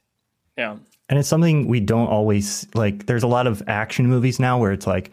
Yeah. 0.59 0.79
And 1.11 1.19
it's 1.19 1.29
something 1.29 1.67
we 1.67 1.81
don't 1.81 2.07
always 2.07 2.67
like. 2.73 3.07
There's 3.07 3.25
a 3.25 3.29
lot 3.29 3.49
of 3.49 3.63
action 3.67 4.07
movies 4.07 4.39
now 4.39 4.59
where 4.59 4.73
it's 4.73 4.87
like, 4.87 5.11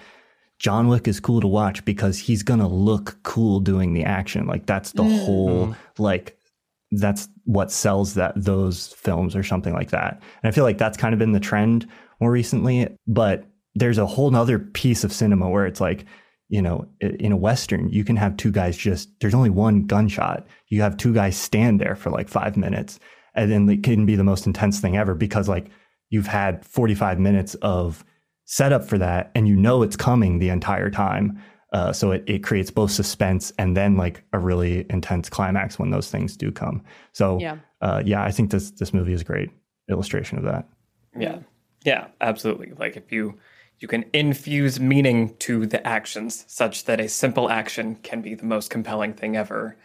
John 0.59 0.87
Wick 0.87 1.07
is 1.07 1.19
cool 1.19 1.41
to 1.41 1.47
watch 1.47 1.83
because 1.85 2.17
he's 2.17 2.43
going 2.43 2.59
to 2.59 2.67
look 2.67 3.17
cool 3.23 3.59
doing 3.59 3.93
the 3.93 4.03
action. 4.03 4.45
Like 4.47 4.67
that's 4.67 4.91
the 4.91 5.03
mm. 5.03 5.25
whole, 5.25 5.75
like, 5.97 6.37
that's 6.91 7.27
what 7.43 7.71
sells 7.71 8.13
that 8.13 8.33
those 8.35 8.93
films 8.93 9.35
or 9.35 9.43
something 9.43 9.73
like 9.73 9.89
that. 9.89 10.21
And 10.41 10.49
I 10.49 10.51
feel 10.51 10.63
like 10.63 10.77
that's 10.77 10.97
kind 10.97 11.13
of 11.13 11.19
been 11.19 11.33
the 11.33 11.39
trend 11.39 11.87
more 12.19 12.31
recently. 12.31 12.87
But 13.07 13.45
there's 13.75 13.97
a 13.97 14.05
whole 14.05 14.31
nother 14.31 14.57
piece 14.59 15.03
of 15.03 15.11
cinema 15.11 15.49
where 15.49 15.65
it's 15.65 15.81
like, 15.81 16.05
you 16.49 16.61
know, 16.61 16.87
in 17.01 17.31
a 17.31 17.37
Western, 17.37 17.89
you 17.89 18.03
can 18.03 18.15
have 18.15 18.37
two 18.37 18.51
guys 18.51 18.77
just, 18.77 19.09
there's 19.19 19.35
only 19.35 19.49
one 19.49 19.85
gunshot. 19.85 20.47
You 20.69 20.81
have 20.81 20.95
two 20.95 21.13
guys 21.13 21.35
stand 21.37 21.81
there 21.81 21.95
for 21.95 22.09
like 22.09 22.29
five 22.29 22.55
minutes 22.55 22.99
and 23.37 23.51
then 23.51 23.69
it 23.69 23.83
can 23.83 24.05
be 24.05 24.15
the 24.15 24.23
most 24.23 24.47
intense 24.47 24.79
thing 24.79 24.97
ever 24.97 25.13
because 25.13 25.47
like 25.47 25.67
you've 26.09 26.27
had 26.27 26.65
45 26.65 27.19
minutes 27.19 27.55
of 27.55 28.03
setup 28.45 28.83
for 28.85 28.97
that 28.97 29.31
and 29.35 29.47
you 29.47 29.55
know 29.55 29.83
it's 29.83 29.95
coming 29.95 30.39
the 30.39 30.49
entire 30.49 30.89
time. 30.89 31.41
Uh, 31.73 31.91
so 31.91 32.11
it, 32.11 32.23
it 32.27 32.43
creates 32.43 32.71
both 32.71 32.91
suspense 32.91 33.51
and 33.57 33.75
then 33.75 33.97
like 33.97 34.23
a 34.31 34.39
really 34.39 34.85
intense 34.89 35.29
climax 35.29 35.77
when 35.77 35.89
those 35.89 36.09
things 36.09 36.37
do 36.37 36.51
come. 36.51 36.81
So 37.11 37.39
yeah, 37.39 37.57
uh, 37.81 38.01
yeah 38.05 38.23
I 38.23 38.31
think 38.31 38.51
this 38.51 38.71
this 38.71 38.93
movie 38.93 39.13
is 39.13 39.21
a 39.21 39.25
great 39.25 39.49
illustration 39.89 40.37
of 40.37 40.45
that. 40.45 40.65
Yeah, 41.17 41.39
yeah, 41.83 42.07
absolutely. 42.21 42.71
Like 42.77 42.95
if 42.95 43.11
you 43.11 43.37
you 43.79 43.87
can 43.87 44.05
infuse 44.13 44.79
meaning 44.79 45.35
to 45.39 45.65
the 45.65 45.85
actions 45.85 46.45
such 46.47 46.85
that 46.85 46.99
a 46.99 47.09
simple 47.09 47.49
action 47.49 47.95
can 47.95 48.21
be 48.21 48.33
the 48.33 48.45
most 48.45 48.69
compelling 48.69 49.13
thing 49.13 49.35
ever 49.35 49.77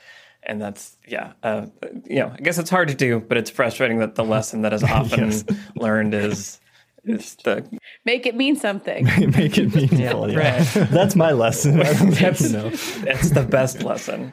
and 0.45 0.61
that's 0.61 0.97
yeah 1.07 1.33
uh, 1.43 1.67
you 2.05 2.17
know 2.17 2.33
i 2.37 2.41
guess 2.41 2.59
it's 2.59 2.71
hard 2.71 2.89
to 2.89 2.95
do 2.95 3.21
but 3.21 3.37
it's 3.37 3.51
frustrating 3.51 3.99
that 3.99 4.15
the 4.15 4.25
lesson 4.25 4.63
that 4.63 4.73
is 4.73 4.83
often 4.83 5.31
yes. 5.31 5.45
learned 5.77 6.15
is 6.15 6.61
is 7.05 7.35
the 7.45 7.67
make 8.05 8.27
it 8.27 8.37
mean 8.37 8.55
something 8.55 9.05
make 9.37 9.59
it 9.59 9.75
meaningful 9.75 10.31
yeah, 10.31 10.39
yeah. 10.39 10.59
Right. 10.59 10.89
that's 10.91 11.17
my 11.17 11.33
lesson 11.33 11.79
that's, 11.79 12.01
it's 12.01 13.31
the 13.31 13.47
best 13.49 13.83
lesson 13.83 14.33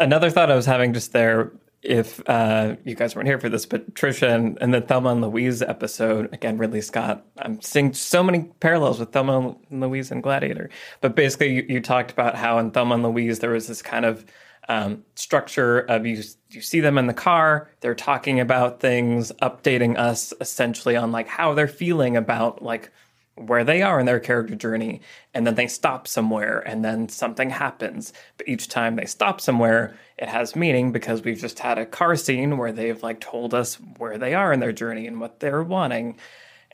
another 0.00 0.30
thought 0.30 0.50
i 0.50 0.56
was 0.56 0.66
having 0.66 0.92
just 0.92 1.12
there 1.12 1.52
if 1.82 2.20
uh, 2.28 2.76
you 2.84 2.94
guys 2.94 3.16
weren't 3.16 3.26
here 3.26 3.40
for 3.40 3.48
this, 3.48 3.64
but 3.64 3.94
Trisha 3.94 4.34
and, 4.34 4.58
and 4.60 4.74
the 4.74 4.80
Thelma 4.80 5.10
and 5.10 5.22
Louise 5.22 5.62
episode, 5.62 6.32
again, 6.32 6.58
Ridley 6.58 6.82
Scott, 6.82 7.24
I'm 7.38 7.60
seeing 7.62 7.94
so 7.94 8.22
many 8.22 8.50
parallels 8.60 9.00
with 9.00 9.12
Thelma 9.12 9.56
and 9.70 9.80
Louise 9.80 10.10
and 10.10 10.22
Gladiator. 10.22 10.68
But 11.00 11.16
basically, 11.16 11.54
you, 11.54 11.66
you 11.68 11.80
talked 11.80 12.10
about 12.10 12.34
how 12.34 12.58
in 12.58 12.70
Thelma 12.70 12.96
and 12.96 13.04
Louise, 13.04 13.38
there 13.38 13.50
was 13.50 13.66
this 13.66 13.80
kind 13.80 14.04
of 14.04 14.26
um, 14.70 15.04
structure 15.16 15.80
of 15.80 16.06
you 16.06 16.22
you 16.50 16.60
see 16.60 16.78
them 16.78 16.96
in 16.96 17.08
the 17.08 17.12
car 17.12 17.68
they're 17.80 17.94
talking 17.94 18.38
about 18.38 18.78
things 18.78 19.32
updating 19.42 19.98
us 19.98 20.32
essentially 20.40 20.94
on 20.94 21.10
like 21.10 21.26
how 21.26 21.54
they're 21.54 21.66
feeling 21.66 22.16
about 22.16 22.62
like 22.62 22.92
where 23.34 23.64
they 23.64 23.82
are 23.82 23.98
in 23.98 24.06
their 24.06 24.20
character 24.20 24.54
journey 24.54 25.00
and 25.34 25.46
then 25.46 25.54
they 25.54 25.66
stop 25.66 26.06
somewhere 26.06 26.60
and 26.60 26.84
then 26.84 27.08
something 27.08 27.50
happens. 27.50 28.12
But 28.36 28.48
each 28.48 28.68
time 28.68 28.96
they 28.96 29.06
stop 29.06 29.40
somewhere 29.40 29.96
it 30.18 30.28
has 30.28 30.54
meaning 30.54 30.92
because 30.92 31.22
we've 31.22 31.40
just 31.40 31.58
had 31.58 31.78
a 31.78 31.86
car 31.86 32.16
scene 32.16 32.58
where 32.58 32.72
they've 32.72 33.02
like 33.02 33.20
told 33.20 33.54
us 33.54 33.76
where 33.96 34.18
they 34.18 34.34
are 34.34 34.52
in 34.52 34.60
their 34.60 34.72
journey 34.72 35.06
and 35.06 35.20
what 35.20 35.40
they're 35.40 35.62
wanting. 35.62 36.18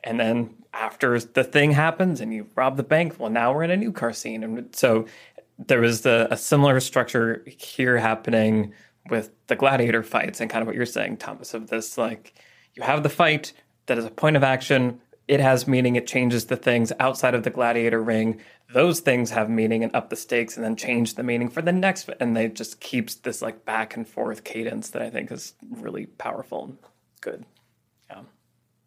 And 0.03 0.19
then 0.19 0.55
after 0.73 1.19
the 1.19 1.43
thing 1.43 1.71
happens 1.71 2.21
and 2.21 2.33
you 2.33 2.47
rob 2.55 2.77
the 2.77 2.83
bank 2.83 3.15
well 3.17 3.31
now 3.31 3.53
we're 3.53 3.63
in 3.63 3.71
a 3.71 3.77
new 3.77 3.91
car 3.91 4.13
scene. 4.13 4.43
And 4.43 4.75
so 4.75 5.05
there 5.57 5.81
was 5.81 6.01
the, 6.01 6.27
a 6.31 6.37
similar 6.37 6.79
structure 6.79 7.43
here 7.45 7.97
happening 7.97 8.73
with 9.09 9.31
the 9.47 9.55
gladiator 9.55 10.03
fights 10.03 10.41
and 10.41 10.49
kind 10.49 10.61
of 10.61 10.67
what 10.67 10.75
you're 10.75 10.85
saying, 10.85 11.17
Thomas, 11.17 11.53
of 11.53 11.67
this 11.69 11.97
like 11.97 12.33
you 12.75 12.83
have 12.83 13.03
the 13.03 13.09
fight 13.09 13.53
that 13.87 13.97
is 13.97 14.05
a 14.05 14.11
point 14.11 14.35
of 14.35 14.43
action. 14.43 15.01
It 15.27 15.39
has 15.39 15.67
meaning. 15.67 15.95
It 15.95 16.07
changes 16.07 16.45
the 16.45 16.55
things 16.55 16.93
outside 16.99 17.33
of 17.33 17.43
the 17.43 17.49
gladiator 17.49 18.01
ring. 18.01 18.39
Those 18.73 18.99
things 18.99 19.31
have 19.31 19.49
meaning 19.49 19.83
and 19.83 19.93
up 19.95 20.09
the 20.09 20.15
stakes 20.15 20.55
and 20.55 20.63
then 20.63 20.75
change 20.75 21.15
the 21.15 21.23
meaning 21.23 21.49
for 21.49 21.61
the 21.61 21.71
next. 21.71 22.09
And 22.19 22.35
they 22.35 22.47
just 22.47 22.79
keeps 22.79 23.15
this 23.15 23.41
like 23.41 23.65
back 23.65 23.97
and 23.97 24.07
forth 24.07 24.43
cadence 24.43 24.89
that 24.91 25.01
I 25.01 25.09
think 25.09 25.31
is 25.31 25.53
really 25.69 26.05
powerful 26.05 26.65
and 26.65 26.77
good. 27.21 27.45
Yeah. 28.09 28.21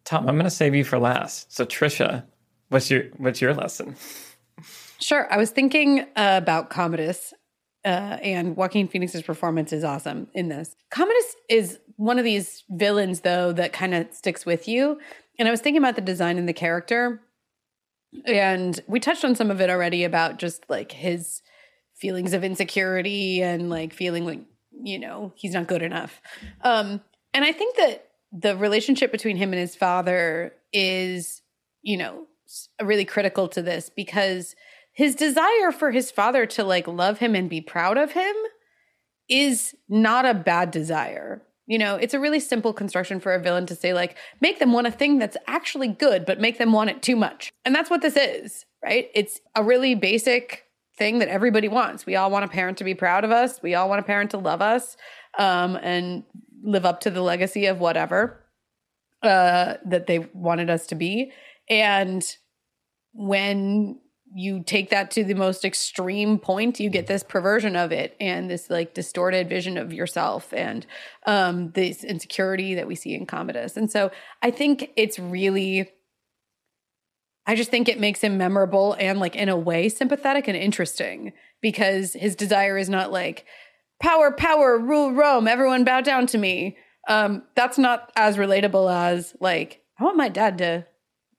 Tom, 0.05 0.29
I'm 0.29 0.37
going 0.37 0.45
to 0.45 0.51
save 0.51 0.75
you 0.75 0.85
for 0.85 0.99
last. 0.99 1.53
So 1.53 1.67
Trisha, 1.67 2.25
what's 2.69 2.91
your, 2.91 3.05
what's 3.17 3.41
your 3.41 3.55
lesson? 3.55 3.97
Sure. 5.01 5.33
I 5.33 5.37
was 5.37 5.51
thinking 5.51 6.01
uh, 6.01 6.41
about 6.43 6.71
Commodus, 6.71 7.33
uh, 7.85 8.19
and 8.23 8.57
Joaquin 8.57 8.89
Phoenix's 8.89 9.23
performance 9.23 9.73
is 9.73 9.85
awesome 9.85 10.29
in 10.35 10.49
this. 10.49 10.77
Commodus 10.91 11.37
is 11.49 11.79
one 11.97 12.19
of 12.19 12.25
these 12.25 12.65
villains, 12.71 13.21
though, 13.21 13.53
that 13.53 13.73
kind 13.73 13.95
of 13.95 14.13
sticks 14.13 14.45
with 14.45 14.69
you. 14.69 15.01
And 15.39 15.49
I 15.49 15.51
was 15.51 15.61
thinking 15.61 15.83
about 15.83 15.95
the 15.95 16.03
design 16.03 16.37
and 16.37 16.49
the 16.49 16.53
character, 16.53 17.23
and 18.27 18.79
we 18.87 19.01
touched 19.01 19.25
on 19.25 19.35
some 19.35 19.51
of 19.51 19.61
it 19.61 19.71
already 19.71 20.05
about 20.05 20.39
just 20.39 20.65
like 20.69 20.93
his 20.93 21.43
feelings 21.97 22.33
of 22.33 22.45
insecurity 22.45 23.43
and 23.43 23.71
like 23.71 23.93
feeling 23.93 24.25
like 24.25 24.41
you 24.83 24.99
know 24.99 25.33
he's 25.37 25.55
not 25.55 25.67
good 25.67 25.83
enough. 25.83 26.21
Um, 26.63 27.01
and 27.33 27.45
I 27.45 27.53
think 27.53 27.77
that 27.77 28.09
the 28.33 28.57
relationship 28.57 29.13
between 29.13 29.37
him 29.37 29.53
and 29.53 29.61
his 29.61 29.75
father 29.75 30.53
is, 30.73 31.43
you 31.83 31.97
know, 31.97 32.27
really 32.83 33.05
critical 33.05 33.49
to 33.49 33.63
this 33.63 33.91
because 33.95 34.55
his 35.01 35.15
desire 35.15 35.73
for 35.73 35.93
his 35.93 36.11
father 36.11 36.45
to 36.45 36.63
like 36.63 36.87
love 36.87 37.21
him 37.21 37.35
and 37.35 37.49
be 37.49 37.63
proud 37.63 37.97
of 37.97 38.13
him 38.13 38.35
is 39.31 39.75
not 39.89 40.27
a 40.27 40.35
bad 40.35 40.71
desire. 40.71 41.41
You 41.67 41.79
know, 41.79 41.97
it's 41.97 42.13
a 42.13 42.21
really 42.21 42.39
simple 42.39 42.75
construction 42.75 43.19
for 43.19 43.33
a 43.33 43.41
villain 43.41 43.65
to 43.65 43.75
say, 43.75 43.95
like, 43.95 44.19
make 44.43 44.59
them 44.59 44.75
want 44.75 44.89
a 44.89 44.91
thing 44.91 45.19
that's 45.19 45.39
actually 45.47 45.89
good, 45.89 46.27
but 46.27 46.39
make 46.39 46.59
them 46.59 46.75
want 46.75 46.91
it 46.91 47.01
too 47.01 47.17
much. 47.17 47.51
And 47.65 47.75
that's 47.75 47.89
what 47.89 48.03
this 48.03 48.15
is, 48.15 48.67
right? 48.85 49.09
It's 49.15 49.41
a 49.55 49.65
really 49.65 49.95
basic 49.95 50.65
thing 50.99 51.21
that 51.21 51.29
everybody 51.29 51.69
wants. 51.69 52.05
We 52.05 52.17
all 52.17 52.31
want 52.31 52.45
a 52.45 52.49
parent 52.49 52.77
to 52.77 52.85
be 52.85 52.95
proud 52.95 53.25
of 53.25 53.31
us. 53.31 53.63
We 53.63 53.75
all 53.75 53.89
want 53.89 54.01
a 54.01 54.05
parent 54.05 54.33
to 54.33 54.37
love 54.37 54.61
us 54.61 54.99
um, 55.39 55.77
and 55.77 56.25
live 56.63 56.85
up 56.85 57.01
to 57.01 57.11
the 57.11 57.23
legacy 57.23 57.65
of 57.65 57.81
whatever 57.81 58.45
uh, 59.23 59.77
that 59.87 60.09
they 60.09 60.29
wanted 60.35 60.69
us 60.69 60.89
to 60.89 60.95
be. 60.95 61.33
And 61.71 62.23
when 63.15 63.99
you 64.33 64.63
take 64.63 64.91
that 64.91 65.11
to 65.11 65.25
the 65.25 65.35
most 65.35 65.65
extreme 65.65 66.39
point 66.39 66.79
you 66.79 66.89
get 66.89 67.07
this 67.07 67.23
perversion 67.23 67.75
of 67.75 67.91
it 67.91 68.17
and 68.21 68.49
this 68.49 68.71
like 68.71 68.95
distorted 68.95 69.49
vision 69.49 69.77
of 69.77 69.93
yourself 69.93 70.53
and 70.53 70.87
um 71.27 71.71
this 71.73 72.05
insecurity 72.05 72.75
that 72.75 72.87
we 72.87 72.95
see 72.95 73.15
in 73.15 73.27
commodus. 73.27 73.77
And 73.77 73.91
so 73.91 74.11
i 74.43 74.51
think 74.51 74.91
it's 74.97 75.19
really 75.19 75.91
i 77.47 77.55
just 77.55 77.71
think 77.71 77.89
it 77.89 77.99
makes 77.99 78.21
him 78.21 78.39
memorable 78.39 78.97
and 79.01 79.19
like 79.19 79.35
in 79.35 79.49
a 79.49 79.57
way 79.57 79.89
sympathetic 79.89 80.47
and 80.47 80.57
interesting 80.57 81.33
because 81.61 82.13
his 82.13 82.37
desire 82.37 82.79
is 82.79 82.89
not 82.89 83.11
like 83.11 83.47
power 84.01 84.31
power 84.31 84.79
rule 84.79 85.13
rome 85.13 85.49
everyone 85.49 85.85
bow 85.85 86.01
down 86.01 86.27
to 86.29 86.39
me. 86.39 86.77
Um 87.09 87.43
that's 87.57 87.79
not 87.79 88.13
as 88.15 88.37
relatable 88.37 88.93
as 88.93 89.35
like 89.41 89.83
i 89.99 90.05
want 90.05 90.17
my 90.17 90.29
dad 90.29 90.59
to 90.59 90.87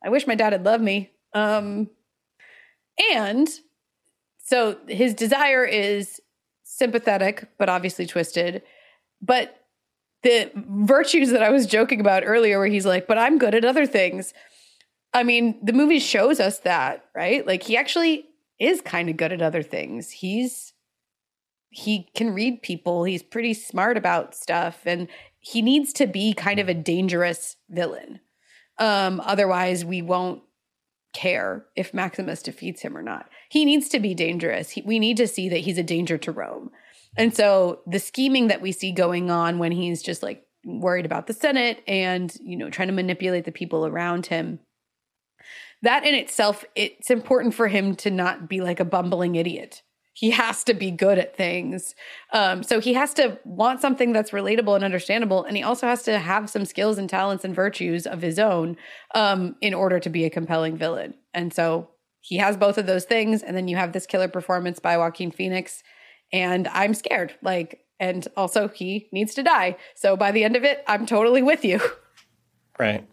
i 0.04 0.10
wish 0.10 0.28
my 0.28 0.36
dad 0.36 0.52
had 0.52 0.66
loved 0.66 0.84
me. 0.84 1.12
Um 1.34 1.89
and 3.14 3.48
so 4.38 4.78
his 4.88 5.14
desire 5.14 5.66
is 5.66 6.20
sympathetic, 6.64 7.48
but 7.58 7.70
obviously 7.70 8.06
twisted. 8.06 8.64
But 9.22 9.62
the 10.24 10.52
virtues 10.56 11.32
that 11.32 11.44
I 11.44 11.50
was 11.50 11.66
joking 11.66 12.00
about 12.00 12.24
earlier, 12.26 12.60
where 12.60 12.68
he's 12.68 12.86
like, 12.86 13.08
but 13.08 13.18
I'm 13.18 13.38
good 13.38 13.56
at 13.56 13.66
other 13.66 13.86
things. 13.86 14.34
I 15.14 15.24
mean, 15.24 15.60
the 15.64 15.74
movie 15.74 16.00
shows 16.00 16.39
us 16.39 16.60
that, 16.60 17.06
right? 17.16 17.46
Like 17.46 17.64
he 17.64 17.76
actually 17.76 18.26
is 18.60 18.82
kind 18.82 19.10
of 19.10 19.18
good 19.18 19.32
at 19.32 19.42
other 19.42 19.64
things. 19.64 20.12
He's 20.12 20.74
he 21.74 22.10
can 22.16 22.34
read 22.34 22.62
people. 22.62 23.06
He's 23.06 23.24
pretty 23.24 23.54
smart 23.54 23.96
about 23.98 24.36
stuff 24.36 24.82
and 24.86 25.08
he 25.39 25.62
needs 25.62 25.94
to 25.94 26.06
be 26.06 26.34
kind 26.34 26.60
of 26.60 26.68
a 26.68 26.74
dangerous 26.74 27.56
villain. 27.70 28.20
Um 28.78 29.22
otherwise 29.26 29.84
we 29.84 30.02
won't 30.02 30.44
care 31.14 31.66
if 31.76 31.93
Maximus 31.93 32.41
defeats 32.41 32.82
him 32.82 32.97
or 32.97 33.01
not. 33.01 33.30
He 33.49 33.66
needs 33.66 33.89
to 33.89 33.99
be 33.99 34.14
dangerous. 34.14 34.72
He, 34.72 34.82
we 34.82 34.99
need 34.99 35.18
to 35.18 35.28
see 35.28 35.49
that 35.49 35.59
he's 35.59 35.78
a 35.78 35.84
danger 35.84 36.18
to 36.20 36.32
Rome. 36.32 36.72
And 37.18 37.36
so 37.36 37.82
the 37.86 37.99
scheming 37.99 38.47
that 38.47 38.62
we 38.62 38.72
see 38.72 38.91
going 38.91 39.30
on 39.30 39.59
when 39.59 39.72
he's 39.72 40.01
just 40.01 40.24
like 40.24 40.45
worried 40.66 41.05
about 41.05 41.28
the 41.28 41.34
Senate 41.34 41.84
and, 41.88 42.34
you 42.41 42.55
know, 42.55 42.70
trying 42.70 42.88
to 42.88 42.93
manipulate 42.93 43.45
the 43.45 43.51
people 43.51 43.86
around 43.86 44.28
him. 44.28 44.59
That 45.82 46.05
in 46.05 46.14
itself, 46.14 46.64
it's 46.76 47.09
important 47.09 47.55
for 47.55 47.68
him 47.68 47.95
to 47.97 48.12
not 48.12 48.47
be 48.47 48.62
like 48.62 48.80
a 48.80 48.86
bumbling 48.86 49.36
idiot. 49.36 49.82
He 50.14 50.32
has 50.32 50.64
to 50.66 50.74
be 50.74 50.91
good 50.91 51.18
at 51.18 51.38
things. 51.38 51.95
Um, 52.34 52.64
so 52.64 52.80
he 52.80 52.93
has 52.93 53.14
to 53.14 53.39
want 53.45 53.82
something 53.82 54.12
that's 54.12 54.32
relatable 54.32 54.76
and 54.76 54.84
understandable. 54.84 55.43
And 55.43 55.55
he 55.55 55.64
also 55.64 55.88
has 55.88 56.03
to 56.03 56.20
have 56.20 56.49
some 56.49 56.66
skills 56.66 56.97
and 56.97 57.09
talents 57.09 57.45
and 57.45 57.55
virtues 57.55 58.05
of 58.05 58.22
his 58.22 58.38
own 58.38 58.76
um, 59.16 59.55
in 59.62 59.74
order 59.74 59.99
to 59.99 60.09
be 60.09 60.26
a 60.26 60.30
compelling 60.30 60.78
villain. 60.78 61.14
And 61.34 61.53
so 61.53 61.89
he 62.20 62.38
has 62.38 62.57
both 62.57 62.78
of 62.78 62.88
those 62.88 63.05
things. 63.05 63.41
And 63.41 63.55
then 63.55 63.68
you 63.68 63.78
have 63.78 63.93
this 63.93 64.05
killer 64.05 64.28
performance 64.28 64.80
by 64.80 64.97
Joaquin 64.97 65.32
Phoenix. 65.32 65.82
And 66.34 66.68
I'm 66.68 66.93
scared. 66.93 67.34
Like, 67.41 67.80
and 67.99 68.28
also 68.36 68.68
he 68.68 69.07
needs 69.14 69.34
to 69.36 69.43
die. 69.43 69.78
So 69.95 70.18
by 70.18 70.32
the 70.32 70.43
end 70.43 70.55
of 70.55 70.64
it, 70.66 70.84
I'm 70.88 71.05
totally 71.05 71.41
with 71.41 71.64
you. 71.64 71.80
Right. 72.80 73.07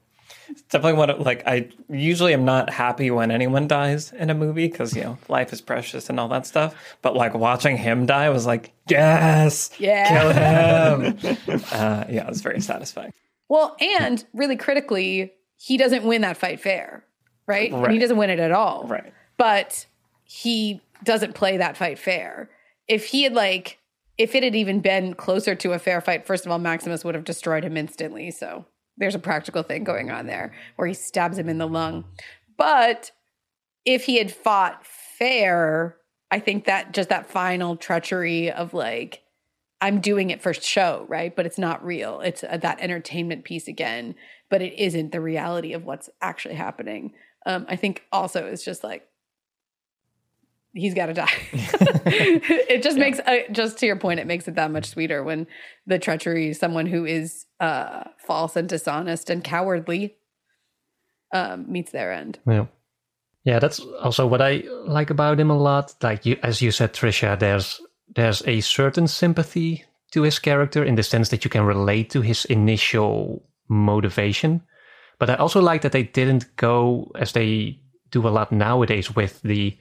It's 0.49 0.63
definitely 0.63 0.99
what 0.99 1.21
like 1.21 1.47
I 1.47 1.69
usually 1.89 2.33
am 2.33 2.45
not 2.45 2.71
happy 2.71 3.11
when 3.11 3.31
anyone 3.31 3.69
dies 3.69 4.13
in 4.13 4.31
a 4.31 4.35
movie 4.35 4.69
because 4.69 4.95
you 4.97 5.03
know 5.05 5.19
life 5.29 5.53
is 5.53 5.61
precious 5.61 6.09
and 6.09 6.19
all 6.19 6.29
that 6.29 6.47
stuff. 6.47 6.75
But 7.03 7.15
like 7.15 7.35
watching 7.35 7.77
him 7.77 8.07
die 8.07 8.31
was 8.31 8.47
like 8.47 8.73
yes, 8.89 9.71
Yeah. 9.79 10.09
kill 10.09 10.31
him. 11.53 11.63
uh, 11.73 12.05
yeah, 12.09 12.25
it 12.25 12.29
was 12.29 12.41
very 12.41 12.61
satisfying. 12.61 13.13
Well, 13.49 13.77
and 13.81 14.25
really 14.33 14.57
critically, 14.57 15.33
he 15.57 15.77
doesn't 15.77 16.05
win 16.05 16.23
that 16.23 16.37
fight 16.37 16.61
fair, 16.61 17.05
right? 17.47 17.73
And 17.73 17.93
he 17.93 17.99
doesn't 17.99 18.17
win 18.17 18.31
it 18.31 18.39
at 18.41 18.53
all. 18.53 18.85
Right. 18.85 19.13
But 19.37 19.87
he 20.25 20.81
doesn't 21.05 21.35
play 21.35 21.57
that 21.59 21.77
fight 21.77 21.99
fair. 21.99 22.51
If 22.89 23.07
he 23.07 23.23
had 23.23 23.35
like, 23.35 23.79
if 24.19 24.35
it 24.35 24.43
had 24.43 24.55
even 24.55 24.81
been 24.81 25.15
closer 25.15 25.55
to 25.55 25.73
a 25.73 25.79
fair 25.79 26.01
fight, 26.01 26.27
first 26.27 26.45
of 26.45 26.53
all, 26.53 26.59
Maximus 26.59 27.05
would 27.05 27.15
have 27.15 27.25
destroyed 27.25 27.65
him 27.65 27.77
instantly. 27.77 28.31
So 28.31 28.67
there's 28.99 29.15
a 29.15 29.21
practical 29.21 29.63
thing 29.63 29.85
going 29.85 30.11
on 30.11 30.27
there 30.27 30.53
where 30.77 30.89
he 30.89 30.95
stabs 30.95 31.39
him 31.39 31.49
in 31.49 31.59
the 31.59 31.67
lung. 31.67 32.05
But 32.57 33.13
if 33.85 34.05
he 34.05 34.19
had 34.19 34.33
fought 34.33 34.85
fair, 34.85 35.97
I 36.31 36.41
think 36.41 36.67
that 36.67 36.93
just 36.93 37.09
that 37.09 37.31
final 37.31 37.77
treachery 37.77 38.51
of 38.51 38.75
like, 38.75 39.23
I'm 39.81 40.01
doing 40.01 40.31
it 40.31 40.43
for 40.43 40.53
show, 40.53 41.07
right? 41.09 41.35
But 41.35 41.47
it's 41.47 41.59
not 41.59 41.85
real. 41.85 42.21
It's 42.21 42.45
uh, 42.45 42.59
that 42.59 42.81
entertainment 42.81 43.45
piece 43.45 43.69
again, 43.69 44.15
but 44.51 44.61
it 44.61 44.75
isn't 44.79 45.13
the 45.13 45.21
reality 45.21 45.73
of 45.73 45.85
what's 45.85 46.11
actually 46.21 46.57
happening. 46.57 47.13
Um, 47.47 47.65
I 47.69 47.77
think 47.77 48.03
also 48.13 48.45
it's 48.47 48.65
just 48.65 48.83
like 48.85 49.08
he's 50.73 50.95
got 50.95 51.07
to 51.07 51.15
die. 51.15 51.33
it 51.53 52.83
just 52.83 52.99
makes 52.99 53.19
uh, 53.21 53.39
just 53.51 53.79
to 53.79 53.87
your 53.87 53.97
point, 53.97 54.21
it 54.21 54.27
makes 54.27 54.49
it 54.49 54.55
that 54.55 54.71
much 54.71 54.87
sweeter 54.87 55.23
when 55.23 55.47
the 55.87 55.99
treachery, 55.99 56.53
someone 56.55 56.87
who 56.87 57.05
is 57.05 57.47
uh, 57.61 58.05
false 58.19 58.57
and 58.57 58.69
dishonest 58.69 59.31
and 59.31 59.43
cowardly, 59.43 60.17
um, 61.33 61.71
meets 61.71 61.93
their 61.93 62.13
end. 62.13 62.39
Yeah. 62.47 62.67
Yeah, 63.45 63.61
that's 63.61 63.81
also 64.03 64.27
what 64.27 64.43
I 64.43 64.65
like 64.85 65.11
about 65.11 65.41
him 65.41 65.51
a 65.51 65.57
lot. 65.57 65.95
Like 66.03 66.27
you 66.27 66.37
as 66.43 66.61
you 66.61 66.71
said, 66.71 66.93
Trisha, 66.93 67.39
there's 67.39 67.81
there's 68.15 68.43
a 68.47 68.61
certain 68.61 69.07
sympathy 69.07 69.85
to 70.11 70.23
his 70.23 70.39
character 70.39 70.85
in 70.85 70.97
the 70.97 71.03
sense 71.03 71.29
that 71.31 71.45
you 71.45 71.51
can 71.51 71.65
relate 71.65 72.11
to 72.11 72.21
his 72.21 72.45
initial 72.47 73.43
motivation. 73.69 74.63
But 75.19 75.31
I 75.31 75.35
also 75.35 75.61
like 75.61 75.83
that 75.83 75.93
they 75.93 76.03
didn't 76.03 76.57
go 76.57 77.11
as 77.19 77.33
they 77.33 77.81
do 78.11 78.27
a 78.27 78.31
lot 78.31 78.53
nowadays 78.53 79.15
with 79.15 79.41
the 79.43 79.77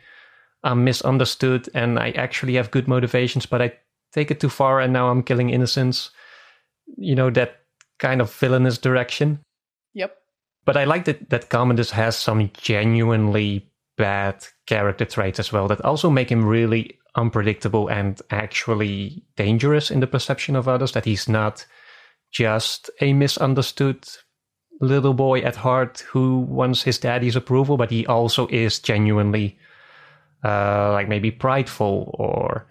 I'm 0.63 0.83
misunderstood 0.83 1.69
and 1.73 1.99
I 1.99 2.11
actually 2.11 2.55
have 2.55 2.71
good 2.71 2.87
motivations, 2.87 3.45
but 3.45 3.61
I 3.61 3.73
take 4.11 4.31
it 4.31 4.39
too 4.39 4.49
far 4.49 4.79
and 4.79 4.91
now 4.91 5.09
I'm 5.09 5.23
killing 5.23 5.49
innocents. 5.49 6.11
You 6.97 7.15
know, 7.15 7.29
that 7.31 7.61
kind 7.99 8.21
of 8.21 8.33
villainous 8.33 8.77
direction. 8.77 9.39
Yep. 9.93 10.15
But 10.65 10.77
I 10.77 10.85
like 10.85 11.05
that 11.05 11.29
that 11.29 11.49
Commodus 11.49 11.91
has 11.91 12.15
some 12.15 12.51
genuinely 12.53 13.69
bad 13.97 14.45
character 14.67 15.05
traits 15.05 15.39
as 15.39 15.51
well 15.51 15.67
that 15.67 15.81
also 15.81 16.09
make 16.09 16.31
him 16.31 16.45
really 16.45 16.97
unpredictable 17.15 17.87
and 17.87 18.21
actually 18.29 19.23
dangerous 19.35 19.89
in 19.89 19.99
the 19.99 20.07
perception 20.07 20.55
of 20.55 20.67
others. 20.67 20.91
That 20.91 21.05
he's 21.05 21.27
not 21.27 21.65
just 22.31 22.89
a 23.01 23.13
misunderstood 23.13 24.07
little 24.79 25.13
boy 25.13 25.39
at 25.39 25.55
heart 25.55 26.01
who 26.09 26.39
wants 26.39 26.83
his 26.83 26.99
daddy's 26.99 27.35
approval, 27.35 27.77
but 27.77 27.91
he 27.91 28.05
also 28.05 28.47
is 28.47 28.79
genuinely 28.79 29.57
uh, 30.43 30.91
like 30.91 31.07
maybe 31.07 31.31
prideful 31.31 32.11
or 32.17 32.67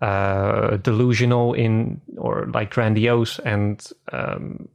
uh, 0.00 0.76
delusional 0.78 1.52
in 1.52 2.00
or 2.16 2.48
like 2.54 2.70
grandiose 2.70 3.38
and 3.40 3.86
um, 4.12 4.68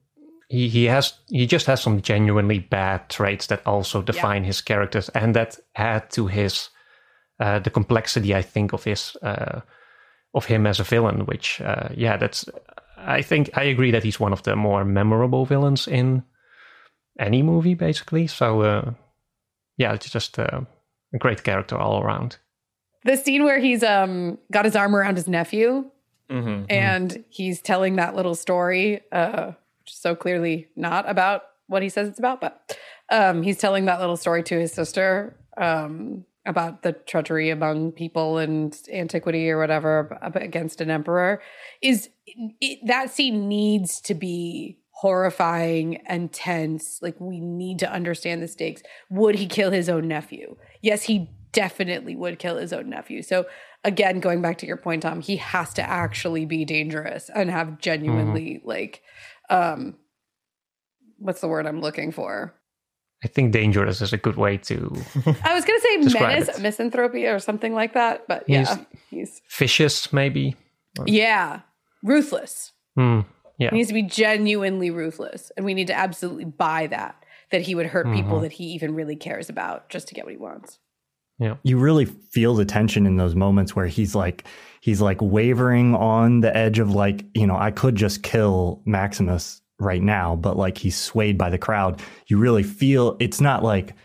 he, 0.49 0.67
he 0.67 0.85
has 0.85 1.13
he 1.29 1.47
just 1.47 1.65
has 1.65 1.81
some 1.81 2.01
genuinely 2.01 2.59
bad 2.59 3.09
traits 3.09 3.47
that 3.47 3.65
also 3.65 4.01
define 4.01 4.43
his 4.43 4.61
characters 4.61 5.09
and 5.09 5.35
that 5.35 5.57
add 5.75 6.09
to 6.11 6.27
his 6.27 6.69
uh, 7.39 7.59
the 7.59 7.69
complexity 7.69 8.35
I 8.35 8.41
think 8.41 8.73
of 8.73 8.83
his 8.83 9.17
uh, 9.21 9.61
of 10.33 10.45
him 10.45 10.67
as 10.67 10.79
a 10.79 10.83
villain 10.83 11.25
which 11.25 11.61
uh, 11.61 11.89
yeah 11.95 12.17
that's 12.17 12.45
I 12.97 13.21
think 13.21 13.49
I 13.57 13.63
agree 13.63 13.91
that 13.91 14.03
he's 14.03 14.19
one 14.19 14.33
of 14.33 14.43
the 14.43 14.55
more 14.55 14.85
memorable 14.85 15.45
villains 15.45 15.87
in 15.87 16.23
any 17.19 17.41
movie 17.41 17.73
basically. 17.75 18.27
So 18.27 18.61
uh, 18.61 18.91
yeah 19.77 19.93
it's 19.93 20.09
just 20.09 20.37
uh, 20.37 20.61
great 21.19 21.43
character 21.43 21.77
all 21.77 22.01
around 22.01 22.37
The 23.03 23.17
scene 23.17 23.43
where 23.43 23.59
he's 23.59 23.83
um 23.83 24.37
got 24.51 24.65
his 24.65 24.75
arm 24.75 24.95
around 24.95 25.15
his 25.17 25.27
nephew 25.27 25.91
Mm-hmm. 26.27 26.65
and 26.71 27.23
he's 27.29 27.61
telling 27.61 27.97
that 27.97 28.15
little 28.15 28.33
story, 28.33 29.01
uh, 29.11 29.51
which 29.81 29.91
is 29.91 29.97
so 29.99 30.15
clearly 30.15 30.67
not 30.75 31.07
about 31.07 31.43
what 31.67 31.83
he 31.83 31.89
says 31.89 32.07
it's 32.07 32.17
about, 32.17 32.41
but 32.41 32.75
um, 33.11 33.43
he's 33.43 33.59
telling 33.59 33.85
that 33.85 33.99
little 33.99 34.17
story 34.17 34.41
to 34.41 34.59
his 34.59 34.71
sister 34.71 35.37
um, 35.57 36.25
about 36.47 36.81
the 36.81 36.93
treachery 36.93 37.51
among 37.51 37.91
people 37.91 38.39
and 38.39 38.75
antiquity 38.91 39.51
or 39.51 39.59
whatever 39.59 40.17
against 40.33 40.81
an 40.81 40.89
emperor. 40.89 41.43
Is 41.81 42.09
it, 42.59 42.79
that 42.87 43.11
scene 43.11 43.47
needs 43.47 44.01
to 44.01 44.15
be 44.15 44.79
horrifying 44.89 45.97
and 46.07 46.31
tense? 46.33 46.99
Like 47.03 47.19
we 47.19 47.39
need 47.39 47.77
to 47.79 47.91
understand 47.91 48.41
the 48.41 48.47
stakes. 48.47 48.81
Would 49.11 49.35
he 49.35 49.45
kill 49.45 49.69
his 49.69 49.89
own 49.89 50.07
nephew? 50.07 50.57
Yes, 50.85 51.01
he 51.03 51.27
definitely 51.51 52.15
would 52.15 52.37
kill 52.37 52.57
his 52.57 52.71
own 52.71 52.89
nephew. 52.89 53.23
So 53.23 53.47
again, 53.83 54.19
going 54.19 54.41
back 54.43 54.59
to 54.59 54.67
your 54.67 54.77
point, 54.77 55.01
Tom, 55.01 55.19
he 55.19 55.37
has 55.37 55.73
to 55.73 55.81
actually 55.81 56.45
be 56.45 56.63
dangerous 56.63 57.29
and 57.33 57.49
have 57.49 57.79
genuinely 57.79 58.61
like 58.63 59.01
um 59.49 59.95
what's 61.17 61.41
the 61.41 61.47
word 61.47 61.65
I'm 61.65 61.81
looking 61.81 62.11
for? 62.11 62.53
I 63.23 63.27
think 63.27 63.51
dangerous 63.51 63.99
is 64.01 64.13
a 64.13 64.17
good 64.17 64.35
way 64.35 64.57
to 64.57 64.75
I 65.43 65.55
was 65.55 65.65
gonna 65.65 65.79
say 65.79 65.97
menace, 66.19 66.49
it. 66.49 66.61
misanthropy 66.61 67.25
or 67.25 67.39
something 67.39 67.73
like 67.73 67.93
that, 67.93 68.27
but 68.27 68.43
He's- 68.45 68.67
yeah, 68.77 68.85
he's 69.09 69.41
vicious 69.57 70.13
maybe 70.13 70.55
yeah, 71.07 71.61
ruthless. 72.03 72.73
Hmm, 72.95 73.21
yeah 73.57 73.71
He 73.71 73.77
needs 73.77 73.87
to 73.87 73.93
be 73.95 74.03
genuinely 74.03 74.91
ruthless, 74.91 75.51
and 75.57 75.65
we 75.65 75.73
need 75.73 75.87
to 75.87 75.93
absolutely 75.97 76.45
buy 76.45 76.87
that 76.87 77.24
that 77.55 77.61
he 77.61 77.73
would 77.73 77.85
hurt 77.85 78.11
people 78.11 78.41
that 78.41 78.51
he 78.51 78.65
even 78.65 78.93
really 78.93 79.15
cares 79.15 79.49
about 79.49 79.87
just 79.87 80.09
to 80.09 80.13
get 80.13 80.25
what 80.25 80.33
he 80.33 80.37
wants. 80.37 80.77
Yeah. 81.39 81.55
you 81.63 81.77
really 81.77 82.03
feel 82.03 82.53
the 82.53 82.65
tension 82.65 83.05
in 83.05 83.15
those 83.15 83.33
moments 83.33 83.75
where 83.75 83.87
he's 83.87 84.13
like 84.13 84.45
he's 84.81 85.01
like 85.01 85.21
wavering 85.21 85.93
on 85.95 86.41
the 86.41 86.55
edge 86.55 86.79
of 86.79 86.91
like 86.91 87.25
you 87.33 87.45
know 87.45 87.57
i 87.57 87.71
could 87.71 87.97
just 87.97 88.23
kill 88.23 88.81
maximus 88.85 89.61
right 89.77 90.01
now 90.01 90.37
but 90.37 90.55
like 90.55 90.77
he's 90.77 90.95
swayed 90.95 91.37
by 91.37 91.49
the 91.49 91.57
crowd 91.57 92.01
you 92.27 92.37
really 92.37 92.63
feel 92.63 93.17
it's 93.19 93.41
not 93.41 93.63
like 93.63 93.95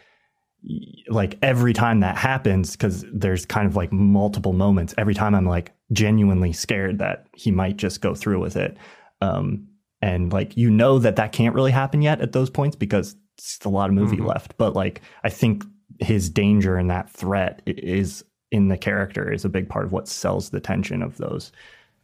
like 1.09 1.39
every 1.41 1.73
time 1.73 2.01
that 2.01 2.17
happens 2.17 2.73
because 2.73 3.05
there's 3.13 3.47
kind 3.47 3.69
of 3.69 3.77
like 3.77 3.93
multiple 3.93 4.53
moments 4.53 4.93
every 4.99 5.15
time 5.15 5.33
i'm 5.33 5.47
like 5.47 5.73
genuinely 5.93 6.53
scared 6.53 6.99
that 6.99 7.29
he 7.37 7.53
might 7.53 7.77
just 7.77 8.01
go 8.01 8.13
through 8.13 8.41
with 8.41 8.57
it 8.57 8.77
um 9.21 9.69
and 10.03 10.33
like 10.33 10.57
you 10.57 10.69
know 10.69 10.99
that 10.99 11.15
that 11.15 11.31
can't 11.31 11.55
really 11.55 11.71
happen 11.71 12.03
yet 12.03 12.21
at 12.21 12.33
those 12.33 12.51
points 12.51 12.75
because 12.75 13.15
it's 13.15 13.20
a 13.65 13.69
lot 13.69 13.89
of 13.89 13.95
movie 13.95 14.17
left 14.17 14.57
but 14.57 14.75
like 14.75 15.03
i 15.25 15.29
think 15.29 15.65
his 15.99 16.31
danger 16.31 16.77
and 16.77 16.91
that 16.91 17.11
threat 17.11 17.63
is 17.67 18.25
in 18.51 18.69
the 18.69 18.77
character 18.79 19.31
is 19.31 19.45
a 19.45 19.49
big 19.49 19.69
part 19.69 19.85
of 19.85 19.93
what 19.93 20.09
sells 20.09 20.51
the 20.51 20.61
tension 20.61 21.03
of 21.03 21.17
those 21.19 21.53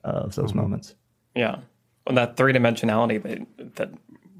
uh, 0.04 0.08
of 0.08 0.34
those 0.34 0.54
moments 0.54 0.94
Yeah. 1.36 1.58
Well, 2.06 2.16
that 2.16 2.36
three 2.36 2.52
dimensionality 2.52 3.22
that 3.22 3.74
that 3.76 3.90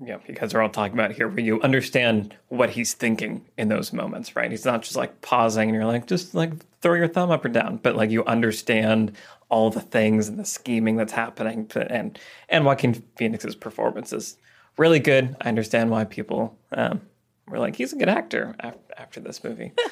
you 0.01 0.09
know, 0.09 0.20
you 0.26 0.34
guys 0.34 0.53
are 0.53 0.61
all 0.61 0.68
talking 0.68 0.92
about 0.92 1.12
here, 1.12 1.28
where 1.28 1.40
you 1.40 1.61
understand 1.62 2.34
what 2.49 2.70
he's 2.70 2.92
thinking 2.92 3.47
in 3.57 3.68
those 3.68 3.92
moments, 3.92 4.36
right? 4.36 4.51
He's 4.51 4.64
not 4.64 4.82
just 4.82 4.97
like 4.97 5.22
pausing 5.22 5.70
and 5.70 5.74
you're 5.74 5.86
like, 5.86 6.07
just 6.07 6.34
like 6.34 6.53
throw 6.80 6.94
your 6.94 7.09
thumb 7.09 7.30
up 7.30 7.44
or 7.44 7.49
down, 7.49 7.78
but 7.78 7.97
like 7.97 8.11
you 8.11 8.24
understand 8.24 9.12
all 9.49 9.70
the 9.70 9.80
things 9.80 10.28
and 10.28 10.38
the 10.38 10.44
scheming 10.44 10.97
that's 10.97 11.12
happening. 11.12 11.66
To, 11.68 11.90
and 11.90 12.18
and 12.49 12.64
Joaquin 12.64 13.03
Phoenix's 13.16 13.55
performance 13.55 14.12
is 14.12 14.36
really 14.79 15.01
good. 15.01 15.37
I 15.41 15.49
understand 15.49 15.91
why 15.91 16.05
people 16.05 16.57
um, 16.72 17.01
were 17.49 17.59
like, 17.59 17.77
he's 17.77 17.93
a 17.93 17.97
good 17.97 18.09
actor 18.09 18.55
after, 18.61 18.95
after 18.97 19.20
this 19.20 19.43
movie. 19.43 19.72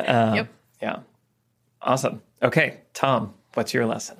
Um, 0.00 0.34
Yep. 0.36 0.48
Yeah. 0.80 0.98
Awesome. 1.82 2.22
Okay, 2.40 2.82
Tom, 2.94 3.34
what's 3.54 3.74
your 3.74 3.84
lesson? 3.84 4.16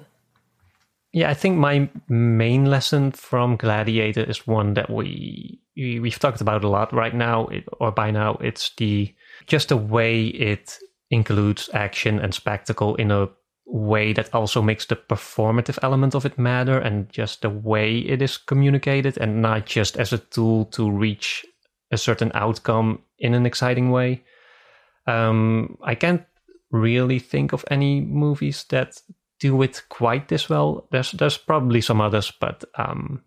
Yeah, 1.13 1.31
I 1.31 1.35
think 1.35 1.57
my 1.57 1.89
main 2.09 2.67
lesson 2.67 3.13
from 3.13 3.57
Gladiator 3.57 4.25
is 4.25 4.45
one 4.45 4.75
that 4.75 4.91
we, 4.91 5.61
we 5.77 6.01
we've 6.01 6.19
talked 6.19 6.41
about 6.41 6.65
a 6.65 6.69
lot 6.69 6.93
right 6.93 7.15
now, 7.15 7.47
it, 7.47 7.65
or 7.79 7.93
by 7.93 8.11
now. 8.11 8.39
It's 8.41 8.73
the 8.77 9.15
just 9.47 9.69
the 9.69 9.77
way 9.77 10.27
it 10.27 10.77
includes 11.11 11.71
action 11.73 12.19
and 12.19 12.35
spectacle 12.35 12.97
in 12.97 13.11
a 13.11 13.29
way 13.69 14.15
that 14.15 14.35
also 14.35 14.63
makes 14.63 14.87
the 14.87 14.97
performative 14.97 15.79
element 15.83 16.15
of 16.15 16.25
it 16.25 16.39
matter, 16.39 16.79
and 16.79 17.09
just 17.11 17.43
the 17.43 17.51
way 17.51 17.99
it 17.99 18.23
is 18.23 18.39
communicated, 18.39 19.19
and 19.19 19.43
not 19.43 19.67
just 19.67 19.97
as 19.97 20.13
a 20.13 20.19
tool 20.19 20.65
to 20.67 20.91
reach 20.91 21.45
a 21.91 21.99
certain 21.99 22.33
outcome 22.35 23.03
in 23.19 23.35
an 23.35 23.47
exciting 23.47 23.91
way. 23.91 24.23
Um, 25.07 25.79
I 25.83 25.95
can't 25.95 26.25
really 26.71 27.19
think 27.19 27.53
of 27.53 27.65
any 27.71 28.01
movies 28.01 28.65
that 28.71 29.01
do 29.41 29.63
it 29.63 29.83
quite 29.89 30.29
this 30.29 30.49
well. 30.49 30.87
There's 30.91 31.13
there's 31.13 31.39
probably 31.39 31.81
some 31.81 32.01
others, 32.01 32.33
but 32.41 32.65
um, 32.77 33.23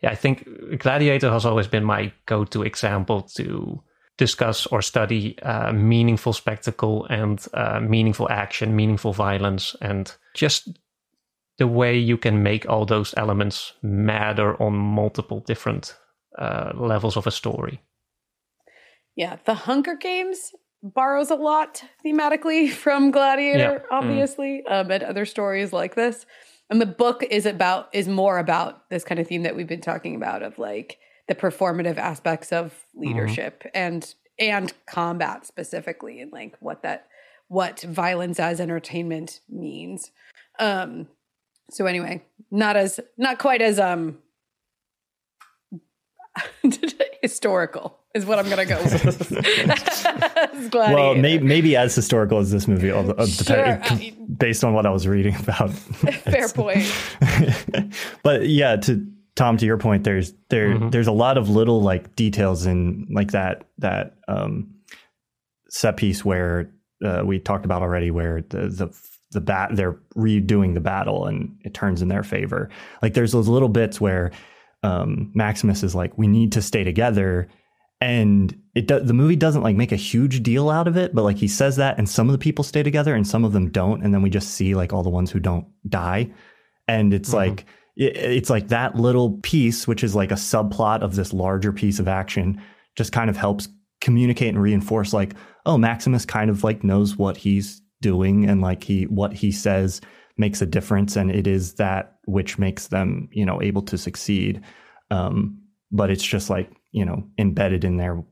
yeah, 0.00 0.10
I 0.10 0.14
think 0.14 0.48
Gladiator 0.78 1.30
has 1.30 1.44
always 1.44 1.68
been 1.68 1.84
my 1.84 2.12
go-to 2.26 2.62
example 2.62 3.22
to 3.34 3.82
discuss 4.26 4.66
or 4.66 4.82
study 4.82 5.36
uh, 5.42 5.72
meaningful 5.72 6.32
spectacle 6.32 7.06
and 7.10 7.44
uh, 7.54 7.80
meaningful 7.80 8.28
action, 8.30 8.76
meaningful 8.76 9.12
violence, 9.12 9.76
and 9.80 10.14
just 10.34 10.68
the 11.58 11.66
way 11.66 11.98
you 11.98 12.16
can 12.16 12.42
make 12.42 12.68
all 12.68 12.86
those 12.86 13.14
elements 13.16 13.72
matter 13.82 14.50
on 14.62 14.74
multiple 14.74 15.40
different 15.40 15.96
uh, 16.38 16.70
levels 16.74 17.16
of 17.16 17.26
a 17.26 17.30
story. 17.30 17.80
Yeah, 19.16 19.36
The 19.44 19.54
Hunger 19.54 19.96
Games 19.96 20.52
borrows 20.82 21.30
a 21.30 21.36
lot 21.36 21.82
thematically 22.04 22.70
from 22.84 23.10
Gladiator, 23.10 23.58
Yeah. 23.58 23.98
Mm. 23.98 23.98
obviously, 23.98 24.66
um, 24.66 24.90
and 24.90 25.02
other 25.02 25.26
stories 25.26 25.72
like 25.72 25.94
this. 25.94 26.26
And 26.70 26.80
the 26.80 26.86
book 26.86 27.22
is 27.28 27.44
about 27.44 27.88
is 27.92 28.08
more 28.08 28.38
about 28.38 28.88
this 28.88 29.04
kind 29.04 29.20
of 29.20 29.26
theme 29.26 29.42
that 29.42 29.56
we've 29.56 29.66
been 29.74 29.80
talking 29.82 30.14
about 30.16 30.42
of 30.42 30.58
like 30.58 30.98
the 31.32 31.40
performative 31.40 31.96
aspects 31.96 32.52
of 32.52 32.84
leadership 32.94 33.64
and 33.74 34.14
and 34.38 34.72
combat 34.86 35.46
specifically, 35.46 36.20
and 36.20 36.32
like 36.32 36.56
what 36.60 36.82
that 36.82 37.06
what 37.48 37.80
violence 37.80 38.38
as 38.38 38.60
entertainment 38.60 39.40
means. 39.48 40.10
Um, 40.58 41.08
so 41.70 41.86
anyway, 41.86 42.22
not 42.50 42.76
as 42.76 43.00
not 43.16 43.38
quite 43.38 43.62
as 43.62 43.78
um 43.78 44.18
historical 47.22 47.98
is 48.14 48.26
what 48.26 48.38
I'm 48.38 48.48
gonna 48.50 48.66
go 48.66 48.82
with. 48.82 49.32
Well, 50.72 51.14
may, 51.14 51.38
maybe 51.38 51.76
as 51.76 51.94
historical 51.94 52.38
as 52.38 52.50
this 52.50 52.66
movie, 52.68 52.90
although, 52.90 53.12
uh, 53.12 53.26
Sure, 53.26 53.80
based 54.38 54.64
on 54.64 54.74
what 54.74 54.86
I 54.86 54.90
was 54.90 55.06
reading 55.06 55.34
about. 55.36 55.70
Fair 56.24 56.48
point. 56.48 56.90
but 58.22 58.48
yeah, 58.48 58.76
to 58.76 59.06
Tom, 59.34 59.56
to 59.56 59.66
your 59.66 59.78
point, 59.78 60.04
there's 60.04 60.34
there 60.50 60.78
there's 60.90 61.06
a 61.06 61.12
lot 61.12 61.38
of 61.38 61.48
little 61.48 61.80
like 61.80 62.14
details 62.16 62.66
in 62.66 63.06
like 63.10 63.32
that 63.32 63.64
that 63.78 64.16
um, 64.28 64.74
set 65.70 65.96
piece 65.96 66.24
where 66.24 66.70
uh, 67.04 67.22
we 67.24 67.38
talked 67.38 67.64
about 67.64 67.82
already, 67.82 68.10
where 68.10 68.42
the 68.50 68.68
the 68.68 68.94
the 69.30 69.40
bat 69.40 69.70
they're 69.72 69.98
redoing 70.14 70.74
the 70.74 70.80
battle 70.80 71.26
and 71.26 71.56
it 71.64 71.72
turns 71.74 72.02
in 72.02 72.08
their 72.08 72.22
favor. 72.22 72.68
Like 73.00 73.14
there's 73.14 73.32
those 73.32 73.48
little 73.48 73.70
bits 73.70 74.00
where 74.00 74.30
um, 74.82 75.30
Maximus 75.34 75.82
is 75.82 75.94
like, 75.94 76.16
we 76.18 76.26
need 76.26 76.52
to 76.52 76.62
stay 76.62 76.84
together. 76.84 77.48
And 78.00 78.60
it 78.74 78.88
do, 78.88 79.00
the 79.00 79.14
movie 79.14 79.36
doesn't 79.36 79.62
like 79.62 79.76
make 79.76 79.92
a 79.92 79.96
huge 79.96 80.42
deal 80.42 80.68
out 80.68 80.88
of 80.88 80.96
it, 80.96 81.14
but 81.14 81.22
like 81.22 81.36
he 81.36 81.46
says 81.48 81.76
that, 81.76 81.98
and 81.98 82.08
some 82.08 82.28
of 82.28 82.32
the 82.32 82.38
people 82.38 82.64
stay 82.64 82.82
together, 82.82 83.14
and 83.14 83.26
some 83.26 83.44
of 83.44 83.52
them 83.52 83.70
don't, 83.70 84.02
and 84.02 84.12
then 84.12 84.22
we 84.22 84.30
just 84.30 84.50
see 84.50 84.74
like 84.74 84.92
all 84.92 85.04
the 85.04 85.08
ones 85.08 85.30
who 85.30 85.38
don't 85.38 85.66
die, 85.88 86.32
and 86.88 87.14
it's 87.14 87.32
like 87.32 87.60
it, 87.60 87.66
it's 87.96 88.50
like 88.50 88.68
that 88.68 88.96
little 88.96 89.38
piece, 89.42 89.86
which 89.86 90.02
is 90.02 90.14
like 90.14 90.30
a 90.30 90.36
subplot 90.36 91.02
of 91.02 91.14
this 91.14 91.32
larger 91.32 91.72
piece 91.72 91.98
of 91.98 92.08
action, 92.08 92.60
just 92.96 93.12
kind 93.12 93.28
of 93.28 93.36
helps 93.36 93.68
communicate 94.00 94.48
and 94.48 94.62
reinforce 94.62 95.12
like, 95.12 95.34
oh, 95.66 95.78
Maximus 95.78 96.24
kind 96.24 96.50
of 96.50 96.64
like 96.64 96.82
knows 96.82 97.16
what 97.16 97.36
he's 97.36 97.82
doing, 98.00 98.48
and 98.48 98.60
like 98.60 98.84
he 98.84 99.04
what 99.04 99.32
he 99.32 99.52
says 99.52 100.00
makes 100.38 100.62
a 100.62 100.66
difference, 100.66 101.16
and 101.16 101.30
it 101.30 101.46
is 101.46 101.74
that 101.74 102.16
which 102.24 102.58
makes 102.58 102.88
them 102.88 103.28
you 103.32 103.44
know 103.44 103.60
able 103.62 103.82
to 103.82 103.98
succeed. 103.98 104.62
Um, 105.10 105.58
but 105.90 106.10
it's 106.10 106.24
just 106.24 106.48
like 106.48 106.70
you 106.92 107.04
know 107.04 107.28
embedded 107.38 107.84
in 107.84 107.98
there 107.98 108.24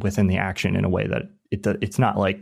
within 0.00 0.26
the 0.26 0.38
action 0.38 0.76
in 0.76 0.84
a 0.84 0.90
way 0.90 1.06
that 1.06 1.22
it 1.50 1.66
it's 1.82 1.98
not 1.98 2.18
like 2.18 2.40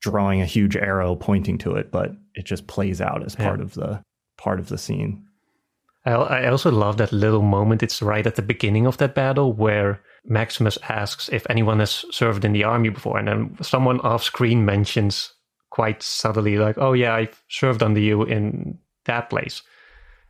drawing 0.00 0.40
a 0.40 0.46
huge 0.46 0.76
arrow 0.76 1.16
pointing 1.16 1.58
to 1.58 1.74
it, 1.74 1.90
but 1.90 2.12
it 2.34 2.44
just 2.44 2.66
plays 2.66 3.00
out 3.00 3.24
as 3.24 3.34
part 3.34 3.60
of 3.60 3.74
the 3.74 4.02
part 4.36 4.60
of 4.60 4.68
the 4.68 4.78
scene. 4.78 5.26
I, 6.04 6.12
I 6.12 6.48
also 6.48 6.70
love 6.70 6.96
that 6.96 7.12
little 7.12 7.42
moment. 7.42 7.82
It's 7.82 8.02
right 8.02 8.26
at 8.26 8.36
the 8.36 8.42
beginning 8.42 8.86
of 8.86 8.98
that 8.98 9.14
battle 9.14 9.52
where 9.52 10.00
Maximus 10.24 10.78
asks 10.88 11.28
if 11.28 11.46
anyone 11.50 11.80
has 11.80 12.04
served 12.10 12.44
in 12.44 12.52
the 12.52 12.64
army 12.64 12.88
before, 12.88 13.18
and 13.18 13.28
then 13.28 13.56
someone 13.62 14.00
off 14.00 14.22
screen 14.22 14.64
mentions 14.64 15.32
quite 15.70 16.02
subtly, 16.02 16.58
like, 16.58 16.78
"Oh 16.78 16.92
yeah, 16.92 17.14
I've 17.14 17.42
served 17.48 17.82
under 17.82 18.00
you 18.00 18.22
in 18.22 18.78
that 19.04 19.30
place." 19.30 19.62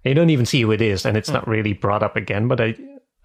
And 0.04 0.10
you 0.10 0.14
don't 0.14 0.30
even 0.30 0.46
see 0.46 0.62
who 0.62 0.72
it 0.72 0.82
is, 0.82 1.04
and 1.04 1.16
it's 1.16 1.28
hmm. 1.28 1.34
not 1.34 1.48
really 1.48 1.72
brought 1.72 2.02
up 2.02 2.16
again. 2.16 2.48
But 2.48 2.60
I, 2.60 2.74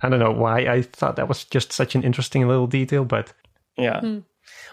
I 0.02 0.10
don't 0.10 0.20
know 0.20 0.32
why 0.32 0.68
I 0.68 0.82
thought 0.82 1.16
that 1.16 1.28
was 1.28 1.46
just 1.46 1.72
such 1.72 1.96
an 1.96 2.04
interesting 2.04 2.48
little 2.48 2.68
detail. 2.68 3.06
But 3.06 3.34
Yeah. 3.78 4.00
Hmm. 4.02 4.20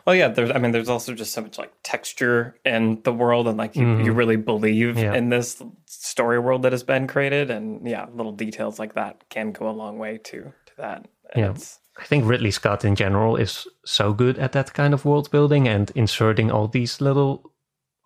Well, 0.06 0.16
yeah. 0.16 0.28
There's, 0.28 0.50
I 0.50 0.58
mean, 0.58 0.72
there's 0.72 0.88
also 0.88 1.14
just 1.14 1.32
so 1.32 1.42
much 1.42 1.58
like 1.58 1.72
texture 1.82 2.56
in 2.64 3.00
the 3.04 3.12
world, 3.12 3.46
and 3.48 3.56
like 3.56 3.76
you, 3.76 3.98
you 4.04 4.12
really 4.12 4.36
believe 4.36 4.98
Yeah. 4.98 5.14
in 5.14 5.28
this 5.28 5.62
story 5.86 6.38
world 6.38 6.62
that 6.62 6.72
has 6.72 6.82
been 6.82 7.06
created, 7.06 7.50
and 7.50 7.86
yeah, 7.86 8.06
little 8.12 8.32
details 8.32 8.78
like 8.78 8.94
that 8.94 9.24
can 9.28 9.52
go 9.52 9.68
a 9.68 9.72
long 9.72 9.98
way 9.98 10.18
to 10.18 10.42
to 10.66 10.72
that. 10.78 11.08
And 11.34 11.40
Yeah. 11.44 11.54
I 11.98 12.04
think 12.04 12.24
Ridley 12.24 12.50
Scott 12.50 12.84
in 12.84 12.94
general 12.94 13.36
is 13.36 13.66
so 13.84 14.12
good 14.14 14.38
at 14.38 14.52
that 14.52 14.72
kind 14.72 14.94
of 14.94 15.04
world 15.04 15.30
building 15.30 15.68
and 15.68 15.90
inserting 15.94 16.50
all 16.50 16.66
these 16.68 17.00
little, 17.00 17.52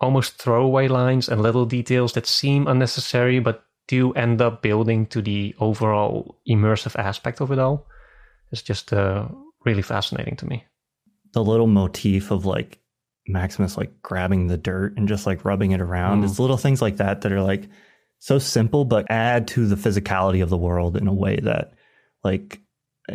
almost 0.01 0.37
throwaway 0.37 0.87
lines 0.89 1.29
and 1.29 1.41
little 1.41 1.65
details 1.65 2.13
that 2.13 2.25
seem 2.27 2.67
unnecessary 2.67 3.39
but 3.39 3.63
do 3.87 4.11
end 4.13 4.41
up 4.41 4.61
building 4.61 5.05
to 5.07 5.21
the 5.21 5.55
overall 5.59 6.37
immersive 6.45 6.99
aspect 6.99 7.39
of 7.41 7.51
it 7.51 7.59
all. 7.59 7.87
It's 8.51 8.61
just 8.61 8.91
uh, 8.91 9.29
really 9.65 9.81
fascinating 9.81 10.35
to 10.37 10.45
me. 10.45 10.65
The 11.33 11.43
little 11.43 11.67
motif 11.67 12.31
of 12.31 12.45
like 12.45 12.79
Maximus 13.27 13.77
like 13.77 14.01
grabbing 14.01 14.47
the 14.47 14.57
dirt 14.57 14.97
and 14.97 15.07
just 15.07 15.25
like 15.25 15.45
rubbing 15.45 15.71
it 15.71 15.81
around. 15.81 16.23
It's 16.23 16.35
mm. 16.35 16.39
little 16.39 16.57
things 16.57 16.81
like 16.81 16.97
that 16.97 17.21
that 17.21 17.31
are 17.31 17.41
like 17.41 17.67
so 18.19 18.39
simple 18.39 18.83
but 18.85 19.05
add 19.09 19.47
to 19.47 19.67
the 19.67 19.75
physicality 19.75 20.41
of 20.41 20.49
the 20.49 20.57
world 20.57 20.97
in 20.97 21.07
a 21.07 21.13
way 21.13 21.37
that 21.43 21.73
like 22.23 22.59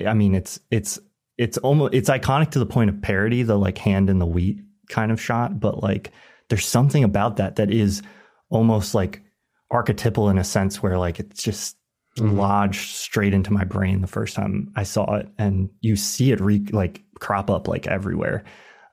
I 0.06 0.14
mean 0.14 0.34
it's 0.34 0.60
it's 0.70 0.98
it's 1.38 1.58
almost 1.58 1.94
it's 1.94 2.10
iconic 2.10 2.50
to 2.52 2.58
the 2.58 2.66
point 2.66 2.90
of 2.90 3.00
parody, 3.02 3.42
the 3.42 3.58
like 3.58 3.78
hand 3.78 4.10
in 4.10 4.18
the 4.18 4.26
wheat 4.26 4.58
kind 4.88 5.10
of 5.10 5.20
shot, 5.20 5.58
but 5.58 5.82
like 5.82 6.12
there's 6.48 6.66
something 6.66 7.04
about 7.04 7.36
that 7.36 7.56
that 7.56 7.70
is 7.70 8.02
almost 8.50 8.94
like 8.94 9.22
archetypal 9.70 10.28
in 10.28 10.38
a 10.38 10.44
sense 10.44 10.82
where 10.82 10.98
like 10.98 11.18
it's 11.18 11.42
just 11.42 11.76
mm. 12.18 12.36
lodged 12.36 12.90
straight 12.90 13.32
into 13.32 13.52
my 13.52 13.64
brain 13.64 14.02
the 14.02 14.06
first 14.06 14.36
time 14.36 14.70
I 14.76 14.82
saw 14.82 15.14
it, 15.16 15.28
and 15.38 15.70
you 15.80 15.96
see 15.96 16.32
it 16.32 16.40
re- 16.40 16.66
like 16.70 17.02
crop 17.22 17.48
up 17.48 17.68
like 17.68 17.86
everywhere. 17.86 18.44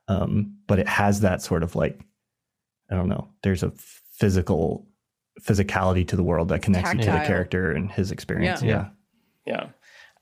Um, 0.07 0.57
but 0.67 0.79
it 0.79 0.87
has 0.87 1.21
that 1.21 1.41
sort 1.41 1.63
of 1.63 1.75
like 1.75 1.99
I 2.89 2.95
don't 2.95 3.09
know. 3.09 3.29
There's 3.43 3.63
a 3.63 3.71
physical 4.17 4.87
physicality 5.41 6.07
to 6.07 6.15
the 6.15 6.23
world 6.23 6.49
that 6.49 6.61
connects 6.61 6.93
you 6.93 6.99
to 6.99 7.11
the 7.11 7.25
character 7.25 7.71
and 7.71 7.91
his 7.91 8.11
experience. 8.11 8.61
Yeah. 8.61 8.89
Yeah. 9.45 9.53
Yeah. 9.53 9.69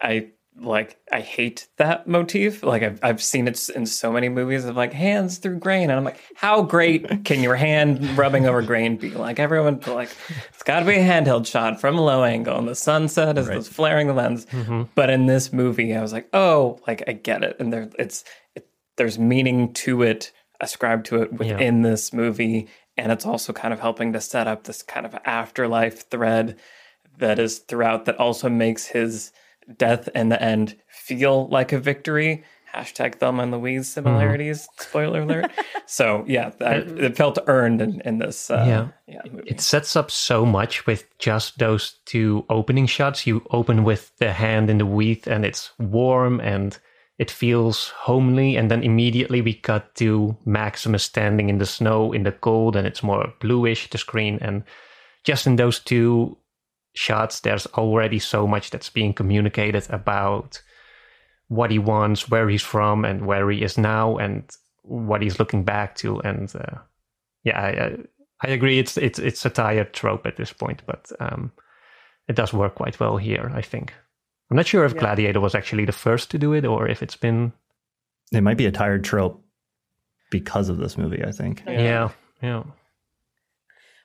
I 0.02 0.32
like 0.60 0.98
I 1.12 1.22
hate 1.22 1.68
that 1.78 2.08
motif. 2.08 2.64
Like 2.64 2.84
I've 2.84 3.00
I've 3.04 3.24
seen 3.24 3.48
it 3.48 3.70
in 3.70 3.86
so 3.86 4.12
many 4.12 4.30
movies 4.30 4.66
of 4.66 4.76
like 4.76 4.94
hands 4.94 5.38
through 5.38 5.60
grain, 5.60 5.90
and 5.90 5.94
I'm 5.94 6.04
like, 6.04 6.20
how 6.36 6.64
great 6.64 7.26
can 7.26 7.42
your 7.42 7.56
hand 7.56 8.18
rubbing 8.18 8.46
over 8.46 8.62
grain 8.62 8.98
be? 8.98 9.12
Like 9.12 9.40
everyone 9.40 9.80
like 9.88 10.10
it's 10.50 10.64
got 10.64 10.80
to 10.80 10.86
be 10.86 10.96
a 10.96 11.00
handheld 11.00 11.46
shot 11.46 11.80
from 11.80 11.98
a 11.98 12.02
low 12.02 12.24
angle, 12.24 12.58
and 12.58 12.68
the 12.68 12.76
sunset 12.76 13.38
is 13.38 13.48
is 13.50 13.68
flaring 13.68 14.08
the 14.08 14.14
lens. 14.14 14.46
Mm-hmm. 14.48 14.84
But 14.96 15.10
in 15.10 15.28
this 15.28 15.54
movie, 15.54 15.96
I 15.96 16.02
was 16.02 16.14
like, 16.14 16.30
oh, 16.34 16.80
like 16.88 17.04
I 17.08 17.14
get 17.14 17.44
it, 17.44 17.58
and 17.60 17.72
there 17.72 17.90
it's 18.00 18.24
it, 18.56 18.68
there's 18.98 19.20
meaning 19.20 19.74
to 19.74 20.02
it 20.02 20.32
ascribed 20.60 21.06
to 21.08 21.22
it 21.22 21.34
within 21.34 21.84
this 21.84 22.12
movie, 22.12 22.68
and 22.98 23.12
it's 23.12 23.26
also 23.26 23.54
kind 23.54 23.74
of 23.74 23.80
helping 23.80 24.14
to 24.14 24.22
set 24.22 24.48
up 24.48 24.64
this 24.64 24.82
kind 24.82 25.06
of 25.06 25.16
afterlife 25.26 26.10
thread 26.10 26.58
that 27.20 27.38
is 27.40 27.60
throughout 27.60 28.06
that 28.06 28.18
also 28.18 28.50
makes 28.50 28.86
his 28.86 29.32
death 29.78 30.10
and 30.16 30.32
the 30.32 30.42
end 30.42 30.78
feel 30.88 31.48
like 31.50 31.74
a 31.74 31.80
victory. 31.80 32.44
Hashtag 32.74 33.16
Thelma 33.16 33.44
and 33.44 33.52
Louise 33.52 33.88
similarities. 33.88 34.68
Spoiler 34.78 35.22
alert. 35.22 35.52
so 35.86 36.24
yeah, 36.28 36.52
that, 36.60 36.88
it 36.88 37.18
felt 37.18 37.40
earned 37.48 37.82
in, 37.82 38.02
in 38.02 38.20
this. 38.20 38.52
Uh, 38.52 38.66
Yeah. 38.68 38.88
yeah, 39.08 39.22
movie. 39.32 39.50
It 39.50 39.62
sets 39.62 39.96
up 39.96 40.12
so 40.12 40.46
much 40.46 40.86
with 40.86 41.06
just 41.18 41.58
those 41.60 41.96
two 42.06 42.46
opening 42.50 42.86
shots. 42.86 43.26
You 43.26 43.44
open 43.52 43.84
with 43.84 44.12
the 44.18 44.34
hand 44.34 44.70
in 44.70 44.78
the 44.78 44.86
wheat, 44.86 45.28
and 45.28 45.46
it's 45.46 45.72
warm 45.80 46.40
and 46.42 46.78
it 47.18 47.32
feels 47.32 47.90
homely. 47.98 48.58
And 48.58 48.70
then 48.70 48.84
immediately 48.84 49.42
we 49.42 49.54
cut 49.56 49.96
to 49.96 50.38
Maximus 50.46 51.04
standing 51.04 51.50
in 51.50 51.58
the 51.58 51.66
snow 51.66 52.14
in 52.14 52.24
the 52.24 52.32
cold, 52.32 52.76
and 52.76 52.86
it's 52.86 53.02
more 53.02 53.34
bluish, 53.40 53.90
the 53.90 53.98
screen. 53.98 54.38
And 54.42 54.64
just 55.24 55.48
in 55.48 55.56
those 55.56 55.80
two 55.80 56.38
shots, 56.98 57.42
there's 57.42 57.68
already 57.68 58.20
so 58.20 58.48
much 58.48 58.72
that's 58.72 58.90
being 58.90 59.14
communicated 59.14 59.86
about 59.90 60.62
what 61.48 61.72
he 61.72 61.80
wants, 61.80 62.30
where 62.30 62.50
he's 62.50 62.64
from, 62.64 63.06
and 63.06 63.26
where 63.26 63.50
he 63.50 63.62
is 63.62 63.78
now, 63.78 64.18
and 64.18 64.44
what 64.82 65.22
he's 65.22 65.40
looking 65.40 65.64
back 65.64 65.96
to. 65.98 66.20
And 66.22 66.54
uh, 66.56 66.80
yeah, 67.44 67.60
I, 67.60 67.98
I 68.42 68.52
agree. 68.52 68.80
It's 68.80 68.98
it's 68.98 69.20
it's 69.20 69.46
a 69.46 69.50
tired 69.50 69.94
trope 69.94 70.26
at 70.26 70.38
this 70.38 70.52
point, 70.52 70.82
but 70.86 71.12
um, 71.20 71.52
it 72.28 72.36
does 72.36 72.52
work 72.52 72.76
quite 72.76 73.00
well 73.00 73.18
here. 73.18 73.52
I 73.54 73.62
think. 73.62 73.94
I'm 74.50 74.58
not 74.58 74.68
sure 74.68 74.86
if 74.86 74.94
yeah. 74.94 75.00
Gladiator 75.02 75.40
was 75.40 75.56
actually 75.56 75.86
the 75.86 75.92
first 75.92 76.32
to 76.32 76.38
do 76.38 76.54
it, 76.54 76.66
or 76.66 76.88
if 76.88 77.04
it's 77.04 77.16
been. 77.16 77.54
It 78.34 78.42
might 78.42 78.58
be 78.58 78.66
a 78.66 78.72
tired 78.72 79.06
trope 79.06 79.42
because 80.32 80.68
of 80.68 80.78
this 80.78 80.98
movie. 80.98 81.24
I 81.24 81.32
think. 81.32 81.64
Yeah. 81.66 81.82
Yeah. 81.82 82.10
yeah. 82.42 82.64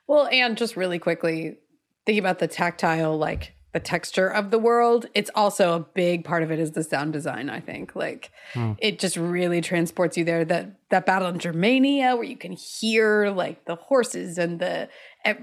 Well, 0.07 0.27
and 0.27 0.57
just 0.57 0.75
really 0.75 0.99
quickly, 0.99 1.57
thinking 2.05 2.23
about 2.23 2.39
the 2.39 2.47
tactile, 2.47 3.17
like 3.17 3.53
the 3.73 3.79
texture 3.79 4.27
of 4.27 4.51
the 4.51 4.59
world, 4.59 5.07
it's 5.15 5.31
also 5.33 5.75
a 5.75 5.79
big 5.79 6.23
part 6.23 6.43
of 6.43 6.51
it 6.51 6.59
is 6.59 6.71
the 6.71 6.83
sound 6.83 7.11
design, 7.11 7.49
I 7.49 7.59
think. 7.59 7.95
Like 7.95 8.31
hmm. 8.53 8.73
it 8.77 8.99
just 8.99 9.17
really 9.17 9.61
transports 9.61 10.15
you 10.15 10.23
there. 10.23 10.45
That 10.45 10.75
that 10.89 11.05
battle 11.05 11.27
in 11.29 11.39
Germania 11.39 12.15
where 12.15 12.23
you 12.23 12.37
can 12.37 12.51
hear 12.51 13.29
like 13.29 13.65
the 13.65 13.75
horses 13.75 14.37
and 14.37 14.59
the 14.59 14.89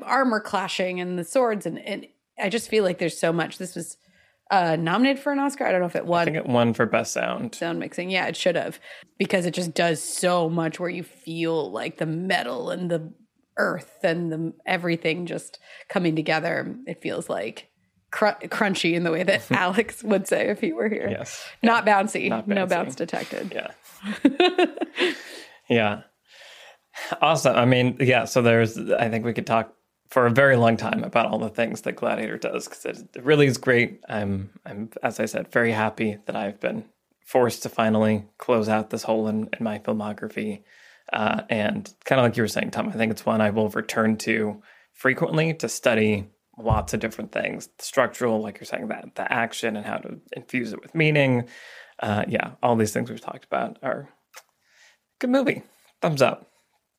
armor 0.02 0.40
clashing 0.40 1.00
and 1.00 1.18
the 1.18 1.24
swords 1.24 1.66
and, 1.66 1.78
and 1.80 2.06
I 2.38 2.48
just 2.48 2.68
feel 2.68 2.84
like 2.84 2.98
there's 2.98 3.18
so 3.18 3.32
much. 3.32 3.58
This 3.58 3.74
was 3.74 3.96
uh, 4.50 4.76
nominated 4.76 5.22
for 5.22 5.32
an 5.32 5.38
Oscar. 5.38 5.66
I 5.66 5.72
don't 5.72 5.80
know 5.80 5.86
if 5.86 5.96
it 5.96 6.06
won. 6.06 6.22
I 6.22 6.24
think 6.24 6.36
it 6.36 6.46
won 6.46 6.74
for 6.74 6.86
best 6.86 7.12
sound. 7.12 7.54
Sound 7.54 7.78
mixing. 7.78 8.10
Yeah, 8.10 8.26
it 8.26 8.36
should 8.36 8.56
have 8.56 8.80
because 9.18 9.46
it 9.46 9.54
just 9.54 9.74
does 9.74 10.02
so 10.02 10.48
much 10.48 10.80
where 10.80 10.90
you 10.90 11.02
feel 11.02 11.70
like 11.70 11.98
the 11.98 12.06
metal 12.06 12.70
and 12.70 12.90
the 12.90 13.12
earth 13.60 13.98
and 14.02 14.32
the 14.32 14.52
everything 14.66 15.26
just 15.26 15.58
coming 15.88 16.16
together. 16.16 16.74
It 16.86 17.02
feels 17.02 17.28
like 17.28 17.70
cr- 18.10 18.40
crunchy 18.44 18.94
in 18.94 19.04
the 19.04 19.12
way 19.12 19.22
that 19.22 19.50
Alex 19.50 20.02
would 20.02 20.26
say 20.26 20.48
if 20.48 20.60
he 20.60 20.72
were 20.72 20.88
here. 20.88 21.08
Yes. 21.10 21.46
Not 21.62 21.86
bouncy. 21.86 22.28
Not 22.28 22.48
bouncy. 22.48 22.54
No 22.54 22.66
bounce 22.66 22.94
detected. 22.94 23.54
Yeah. 23.54 24.72
yeah. 25.68 26.02
Awesome. 27.20 27.56
I 27.56 27.64
mean, 27.64 27.96
yeah. 28.00 28.24
So 28.24 28.42
there's, 28.42 28.78
I 28.78 29.08
think 29.08 29.24
we 29.24 29.32
could 29.32 29.46
talk 29.46 29.74
for 30.08 30.26
a 30.26 30.30
very 30.30 30.56
long 30.56 30.76
time 30.76 31.04
about 31.04 31.26
all 31.26 31.38
the 31.38 31.48
things 31.48 31.82
that 31.82 31.92
Gladiator 31.92 32.36
does 32.36 32.66
because 32.66 32.84
it, 32.84 33.16
it 33.16 33.24
really 33.24 33.46
is 33.46 33.58
great. 33.58 34.00
I'm, 34.08 34.50
I'm, 34.66 34.90
as 35.02 35.20
I 35.20 35.26
said, 35.26 35.52
very 35.52 35.72
happy 35.72 36.18
that 36.26 36.34
I've 36.34 36.60
been 36.60 36.84
forced 37.24 37.62
to 37.62 37.68
finally 37.68 38.24
close 38.38 38.68
out 38.68 38.90
this 38.90 39.04
hole 39.04 39.28
in, 39.28 39.48
in 39.58 39.64
my 39.64 39.78
filmography. 39.78 40.64
Uh, 41.12 41.42
and 41.48 41.92
kind 42.04 42.20
of 42.20 42.24
like 42.24 42.36
you 42.36 42.42
were 42.42 42.48
saying, 42.48 42.70
Tom, 42.70 42.88
I 42.88 42.92
think 42.92 43.10
it's 43.10 43.26
one 43.26 43.40
I 43.40 43.50
will 43.50 43.68
return 43.70 44.16
to 44.18 44.62
frequently 44.92 45.54
to 45.54 45.68
study 45.68 46.28
lots 46.58 46.94
of 46.94 47.00
different 47.00 47.32
things 47.32 47.68
structural, 47.78 48.40
like 48.40 48.58
you're 48.60 48.66
saying, 48.66 48.88
that 48.88 49.14
the 49.14 49.32
action 49.32 49.76
and 49.76 49.86
how 49.86 49.96
to 49.96 50.20
infuse 50.32 50.72
it 50.72 50.82
with 50.82 50.94
meaning. 50.94 51.48
Uh, 51.98 52.24
yeah, 52.28 52.52
all 52.62 52.76
these 52.76 52.92
things 52.92 53.10
we've 53.10 53.20
talked 53.20 53.44
about 53.44 53.78
are 53.82 54.08
good 55.18 55.30
movie. 55.30 55.62
Thumbs 56.00 56.22
up. 56.22 56.50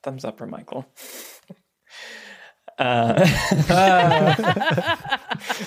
Thumbs 0.03 0.25
up 0.25 0.37
for 0.37 0.47
Michael. 0.47 0.85
Uh, 2.77 3.13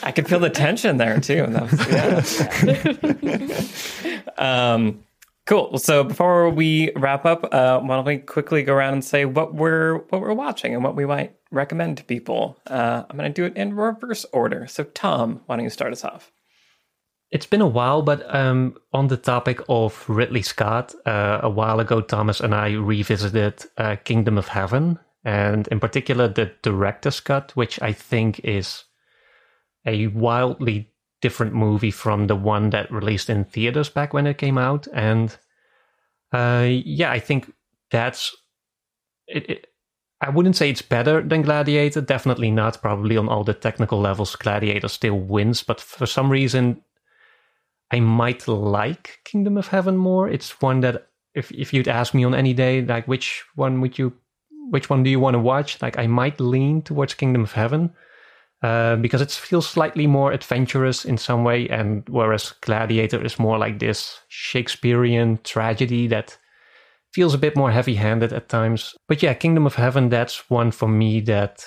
I 0.02 0.12
could 0.14 0.28
feel 0.28 0.40
the 0.40 0.50
tension 0.50 0.96
there 0.96 1.20
too. 1.20 1.44
Was, 1.44 2.40
yeah. 4.38 4.72
um, 4.72 5.04
Cool. 5.46 5.76
So 5.76 6.04
before 6.04 6.48
we 6.48 6.90
wrap 6.96 7.26
up, 7.26 7.44
uh, 7.52 7.78
why 7.80 7.96
don't 7.96 8.06
we 8.06 8.16
quickly 8.16 8.62
go 8.62 8.72
around 8.72 8.94
and 8.94 9.04
say 9.04 9.26
what 9.26 9.54
we're 9.54 9.98
what 10.08 10.22
we're 10.22 10.32
watching 10.32 10.74
and 10.74 10.82
what 10.82 10.96
we 10.96 11.04
might 11.04 11.36
recommend 11.50 11.98
to 11.98 12.04
people? 12.04 12.58
Uh, 12.66 13.04
I'm 13.08 13.16
going 13.16 13.30
to 13.30 13.34
do 13.34 13.44
it 13.44 13.56
in 13.56 13.76
reverse 13.76 14.24
order. 14.32 14.66
So 14.66 14.84
Tom, 14.84 15.42
why 15.44 15.56
don't 15.56 15.64
you 15.64 15.70
start 15.70 15.92
us 15.92 16.02
off? 16.02 16.32
It's 17.30 17.46
been 17.46 17.60
a 17.60 17.66
while, 17.66 18.00
but 18.00 18.32
um, 18.34 18.76
on 18.92 19.08
the 19.08 19.16
topic 19.16 19.60
of 19.68 20.08
Ridley 20.08 20.42
Scott, 20.42 20.94
uh, 21.04 21.40
a 21.42 21.50
while 21.50 21.80
ago, 21.80 22.00
Thomas 22.00 22.40
and 22.40 22.54
I 22.54 22.72
revisited 22.72 23.64
uh, 23.76 23.96
Kingdom 23.96 24.38
of 24.38 24.48
Heaven, 24.48 24.98
and 25.24 25.66
in 25.68 25.80
particular 25.80 26.28
the 26.28 26.52
director's 26.62 27.20
cut, 27.20 27.50
which 27.56 27.82
I 27.82 27.92
think 27.92 28.38
is 28.44 28.84
a 29.84 30.06
wildly 30.06 30.93
different 31.24 31.54
movie 31.54 31.90
from 31.90 32.26
the 32.26 32.36
one 32.36 32.68
that 32.68 32.92
released 32.92 33.30
in 33.30 33.46
theaters 33.46 33.88
back 33.88 34.12
when 34.12 34.26
it 34.26 34.36
came 34.36 34.58
out. 34.58 34.86
And 34.92 35.34
uh, 36.32 36.68
yeah, 36.68 37.10
I 37.10 37.18
think 37.18 37.50
that's 37.90 38.36
it, 39.26 39.48
it, 39.48 39.66
I 40.20 40.28
wouldn't 40.28 40.56
say 40.56 40.68
it's 40.68 40.82
better 40.82 41.22
than 41.22 41.40
Gladiator. 41.40 42.02
Definitely 42.02 42.50
not. 42.50 42.82
Probably 42.82 43.16
on 43.16 43.30
all 43.30 43.42
the 43.42 43.54
technical 43.54 44.00
levels, 44.00 44.36
Gladiator 44.36 44.88
still 44.88 45.18
wins. 45.18 45.62
But 45.62 45.80
for 45.80 46.04
some 46.04 46.30
reason, 46.30 46.82
I 47.90 48.00
might 48.00 48.46
like 48.46 49.20
Kingdom 49.24 49.56
of 49.56 49.68
Heaven 49.68 49.96
more. 49.96 50.28
It's 50.28 50.60
one 50.60 50.80
that 50.80 51.08
if 51.34 51.50
if 51.52 51.72
you'd 51.72 51.88
ask 51.88 52.12
me 52.12 52.24
on 52.24 52.34
any 52.34 52.52
day, 52.52 52.82
like 52.82 53.08
which 53.08 53.44
one 53.54 53.80
would 53.80 53.98
you, 53.98 54.12
which 54.68 54.90
one 54.90 55.02
do 55.02 55.08
you 55.08 55.20
want 55.20 55.34
to 55.34 55.48
watch? 55.52 55.80
Like 55.80 55.98
I 55.98 56.06
might 56.06 56.38
lean 56.38 56.82
towards 56.82 57.14
Kingdom 57.14 57.44
of 57.44 57.52
Heaven. 57.52 57.94
Uh, 58.64 58.96
because 58.96 59.20
it 59.20 59.30
feels 59.30 59.68
slightly 59.68 60.06
more 60.06 60.32
adventurous 60.32 61.04
in 61.04 61.18
some 61.18 61.44
way, 61.44 61.68
and 61.68 62.02
whereas 62.08 62.54
Gladiator 62.62 63.22
is 63.22 63.38
more 63.38 63.58
like 63.58 63.78
this 63.78 64.20
Shakespearean 64.28 65.38
tragedy 65.44 66.06
that 66.06 66.38
feels 67.12 67.34
a 67.34 67.38
bit 67.38 67.56
more 67.58 67.70
heavy-handed 67.70 68.32
at 68.32 68.48
times. 68.48 68.94
But 69.06 69.22
yeah, 69.22 69.34
Kingdom 69.34 69.66
of 69.66 69.74
Heaven, 69.74 70.08
that's 70.08 70.48
one 70.48 70.70
for 70.70 70.88
me 70.88 71.20
that 71.20 71.62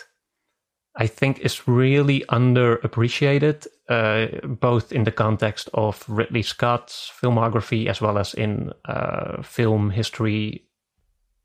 I 0.95 1.05
think 1.05 1.37
is 1.37 1.67
really 1.67 2.25
underappreciated, 2.29 3.67
uh, 3.89 4.47
both 4.47 4.91
in 4.91 5.03
the 5.03 5.11
context 5.11 5.69
of 5.75 6.03
Ridley 6.07 6.41
Scott's 6.41 7.11
filmography 7.21 7.85
as 7.85 8.01
well 8.01 8.17
as 8.17 8.33
in 8.33 8.73
uh, 8.85 9.43
film 9.43 9.91
history 9.91 10.65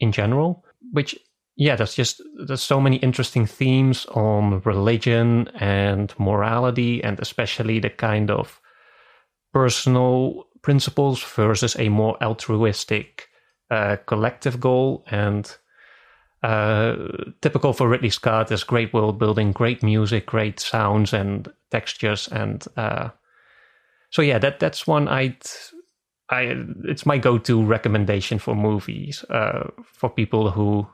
in 0.00 0.12
general, 0.12 0.64
which 0.92 1.14
yeah, 1.56 1.76
there's 1.76 1.94
just 1.94 2.22
there's 2.46 2.62
so 2.62 2.80
many 2.80 2.96
interesting 2.96 3.46
themes 3.46 4.06
on 4.06 4.60
religion 4.60 5.48
and 5.48 6.14
morality, 6.18 7.02
and 7.04 7.20
especially 7.20 7.78
the 7.78 7.90
kind 7.90 8.30
of 8.30 8.60
personal 9.52 10.46
principles 10.62 11.22
versus 11.22 11.76
a 11.78 11.88
more 11.88 12.22
altruistic 12.22 13.28
uh, 13.70 13.96
collective 14.06 14.60
goal. 14.60 15.04
And 15.10 15.54
uh, 16.42 16.96
typical 17.42 17.72
for 17.72 17.88
Ridley 17.88 18.10
Scott 18.10 18.50
is 18.50 18.64
great 18.64 18.92
world 18.94 19.18
building, 19.18 19.52
great 19.52 19.82
music, 19.82 20.26
great 20.26 20.58
sounds 20.58 21.12
and 21.12 21.52
textures, 21.70 22.28
and 22.28 22.64
uh, 22.76 23.10
so 24.10 24.22
yeah, 24.22 24.38
that 24.38 24.58
that's 24.58 24.86
one 24.86 25.08
I'd. 25.08 25.42
I, 26.30 26.56
it's 26.84 27.04
my 27.04 27.18
go-to 27.18 27.62
recommendation 27.62 28.38
for 28.38 28.54
movies 28.54 29.22
uh, 29.28 29.68
for 29.84 30.08
people 30.08 30.50
who 30.50 30.86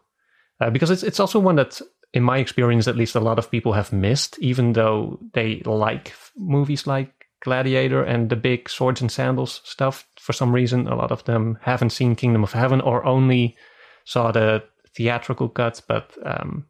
uh, 0.61 0.71
because 0.71 0.91
it's 0.91 1.03
it's 1.03 1.21
also 1.21 1.39
one 1.39 1.57
that, 1.57 1.81
in 2.13 2.23
my 2.23 2.39
experience, 2.39 2.89
at 2.89 2.97
least 2.97 3.15
a 3.15 3.21
lot 3.21 3.39
of 3.39 3.51
people 3.51 3.73
have 3.73 3.93
missed, 3.93 4.39
even 4.41 4.73
though 4.73 5.19
they 5.35 5.63
like 5.65 6.15
movies 6.37 6.87
like 6.87 7.13
Gladiator 7.41 8.03
and 8.03 8.31
the 8.31 8.37
big 8.37 8.69
swords 8.69 9.01
and 9.01 9.11
sandals 9.11 9.61
stuff. 9.65 10.07
For 10.19 10.33
some 10.33 10.55
reason, 10.55 10.89
a 10.89 10.97
lot 10.97 11.13
of 11.13 11.25
them 11.25 11.59
haven't 11.63 11.91
seen 11.91 12.17
Kingdom 12.17 12.43
of 12.43 12.53
Heaven 12.53 12.81
or 12.81 13.05
only 13.05 13.57
saw 14.05 14.33
the 14.33 14.65
theatrical 14.97 15.49
cut. 15.49 15.81
But 15.87 16.17
um, 16.25 16.67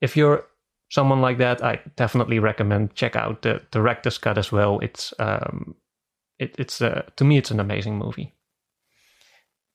if 0.00 0.16
you're 0.16 0.44
someone 0.90 1.22
like 1.22 1.38
that, 1.38 1.64
I 1.64 1.80
definitely 1.96 2.38
recommend 2.38 2.94
check 2.94 3.16
out 3.16 3.42
the 3.42 3.62
director's 3.70 4.18
cut 4.18 4.36
as 4.36 4.52
well. 4.52 4.78
It's 4.80 5.14
um, 5.18 5.74
it, 6.38 6.54
it's 6.58 6.82
uh, 6.82 7.02
to 7.16 7.24
me, 7.24 7.38
it's 7.38 7.50
an 7.50 7.60
amazing 7.60 7.96
movie. 7.96 8.34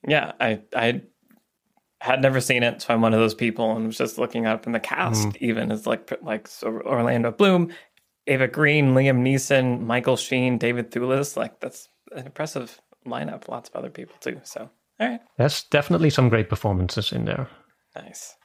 Yeah, 0.08 0.34
I 0.40 0.62
I 0.76 1.02
had 2.00 2.22
never 2.22 2.40
seen 2.40 2.64
it, 2.64 2.82
so 2.82 2.94
I'm 2.94 3.02
one 3.02 3.14
of 3.14 3.20
those 3.20 3.34
people 3.34 3.76
and 3.76 3.88
was 3.88 3.98
just 3.98 4.18
looking 4.18 4.46
up 4.46 4.68
in 4.68 4.74
the 4.74 4.80
cast. 4.80 5.30
Mm. 5.30 5.38
Even 5.38 5.72
is 5.72 5.88
like 5.88 6.12
like 6.22 6.48
so 6.48 6.82
Orlando 6.82 7.32
Bloom, 7.32 7.74
Eva 8.28 8.48
Green, 8.48 8.94
Liam 8.94 9.22
Neeson, 9.22 9.82
Michael 9.82 10.18
Sheen, 10.18 10.58
David 10.58 10.92
Thewlis. 10.92 11.36
Like 11.36 11.60
that's 11.60 11.90
an 12.12 12.26
impressive 12.26 12.80
lineup. 13.06 13.48
Lots 13.48 13.70
of 13.70 13.76
other 13.76 13.90
people 13.90 14.16
too. 14.20 14.40
So 14.44 14.70
all 15.00 15.08
right, 15.08 15.22
there's 15.38 15.64
definitely 15.64 16.10
some 16.10 16.30
great 16.30 16.50
performances 16.50 17.12
in 17.12 17.26
there. 17.26 17.50
Nice, 17.96 18.36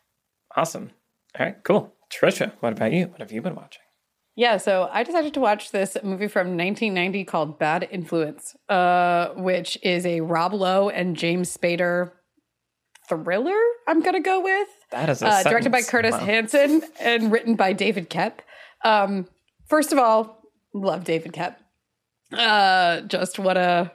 awesome. 0.56 0.90
All 1.38 1.46
right, 1.46 1.62
cool. 1.62 1.94
Trisha, 2.10 2.52
what 2.60 2.72
about 2.72 2.92
you? 2.92 3.06
What 3.06 3.20
have 3.20 3.32
you 3.32 3.42
been 3.42 3.54
watching? 3.54 3.82
Yeah, 4.34 4.56
so 4.56 4.88
I 4.90 5.02
decided 5.02 5.34
to 5.34 5.40
watch 5.40 5.72
this 5.72 5.96
movie 6.02 6.28
from 6.28 6.56
1990 6.56 7.24
called 7.24 7.58
Bad 7.58 7.86
Influence, 7.90 8.56
uh, 8.70 9.28
which 9.36 9.78
is 9.82 10.06
a 10.06 10.22
Rob 10.22 10.54
Lowe 10.54 10.88
and 10.88 11.16
James 11.16 11.54
Spader 11.54 12.12
thriller. 13.08 13.60
I'm 13.86 14.00
gonna 14.02 14.20
go 14.20 14.40
with 14.40 14.68
that 14.92 15.08
is 15.08 15.22
uh, 15.22 15.42
directed 15.42 15.72
by 15.72 15.82
Curtis 15.82 16.12
wow. 16.12 16.18
Hanson 16.18 16.82
and 17.00 17.32
written 17.32 17.56
by 17.56 17.72
David 17.72 18.08
Koepp. 18.08 18.38
Um, 18.84 19.26
first 19.66 19.92
of 19.92 19.98
all, 19.98 20.42
love 20.72 21.04
David 21.04 21.32
Koepp. 21.32 21.56
Uh, 22.32 23.00
just 23.02 23.38
what 23.38 23.56
a 23.56 23.92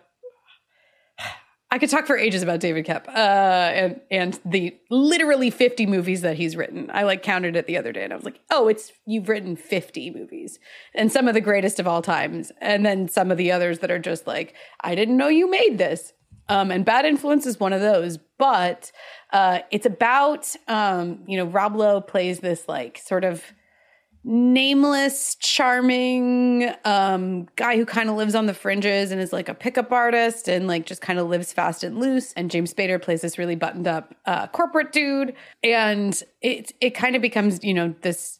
I, 1.19 1.25
I 1.71 1.79
could 1.79 1.89
talk 1.89 2.07
for 2.07 2.17
ages 2.17 2.43
about 2.43 2.59
David 2.59 2.85
Koepp 2.85 3.07
uh, 3.07 3.11
and 3.11 4.01
and 4.09 4.39
the 4.43 4.75
literally 4.89 5.49
50 5.49 5.85
movies 5.85 6.21
that 6.21 6.35
he's 6.37 6.55
written. 6.55 6.89
I 6.91 7.03
like 7.03 7.23
counted 7.23 7.55
it 7.55 7.67
the 7.67 7.77
other 7.77 7.91
day 7.91 8.03
and 8.03 8.13
I 8.13 8.15
was 8.15 8.25
like, 8.25 8.39
oh, 8.51 8.67
it's 8.67 8.91
you've 9.05 9.29
written 9.29 9.55
50 9.55 10.11
movies 10.11 10.59
and 10.95 11.11
some 11.11 11.27
of 11.27 11.33
the 11.33 11.41
greatest 11.41 11.79
of 11.79 11.87
all 11.87 12.01
times, 12.01 12.51
and 12.59 12.85
then 12.85 13.07
some 13.07 13.31
of 13.31 13.37
the 13.37 13.51
others 13.51 13.79
that 13.79 13.91
are 13.91 13.99
just 13.99 14.25
like, 14.27 14.55
I 14.81 14.95
didn't 14.95 15.17
know 15.17 15.27
you 15.27 15.49
made 15.49 15.77
this. 15.77 16.13
Um, 16.49 16.71
and 16.71 16.85
Bad 16.85 17.05
Influence 17.05 17.45
is 17.45 17.59
one 17.59 17.73
of 17.73 17.81
those, 17.81 18.17
but 18.37 18.91
uh, 19.33 19.59
it's 19.71 19.85
about 19.85 20.53
um, 20.67 21.23
you 21.27 21.37
know 21.37 21.45
Rob 21.45 21.75
Lowe 21.75 22.01
plays 22.01 22.39
this 22.39 22.67
like 22.67 22.97
sort 22.97 23.23
of 23.23 23.43
nameless, 24.23 25.35
charming 25.35 26.69
um, 26.83 27.47
guy 27.55 27.77
who 27.77 27.85
kind 27.85 28.09
of 28.09 28.17
lives 28.17 28.35
on 28.35 28.45
the 28.45 28.53
fringes 28.53 29.11
and 29.11 29.21
is 29.21 29.31
like 29.31 29.47
a 29.47 29.53
pickup 29.53 29.91
artist 29.91 30.49
and 30.49 30.67
like 30.67 30.85
just 30.85 31.01
kind 31.01 31.17
of 31.17 31.29
lives 31.29 31.53
fast 31.53 31.81
and 31.83 31.97
loose. 31.97 32.33
And 32.33 32.51
James 32.51 32.73
Spader 32.73 33.01
plays 33.01 33.21
this 33.21 33.37
really 33.37 33.55
buttoned 33.55 33.87
up 33.87 34.13
uh, 34.25 34.47
corporate 34.47 34.91
dude, 34.91 35.33
and 35.63 36.21
it 36.41 36.73
it 36.81 36.91
kind 36.91 37.15
of 37.15 37.21
becomes 37.21 37.63
you 37.63 37.73
know 37.73 37.95
this 38.01 38.39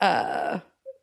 uh 0.00 0.60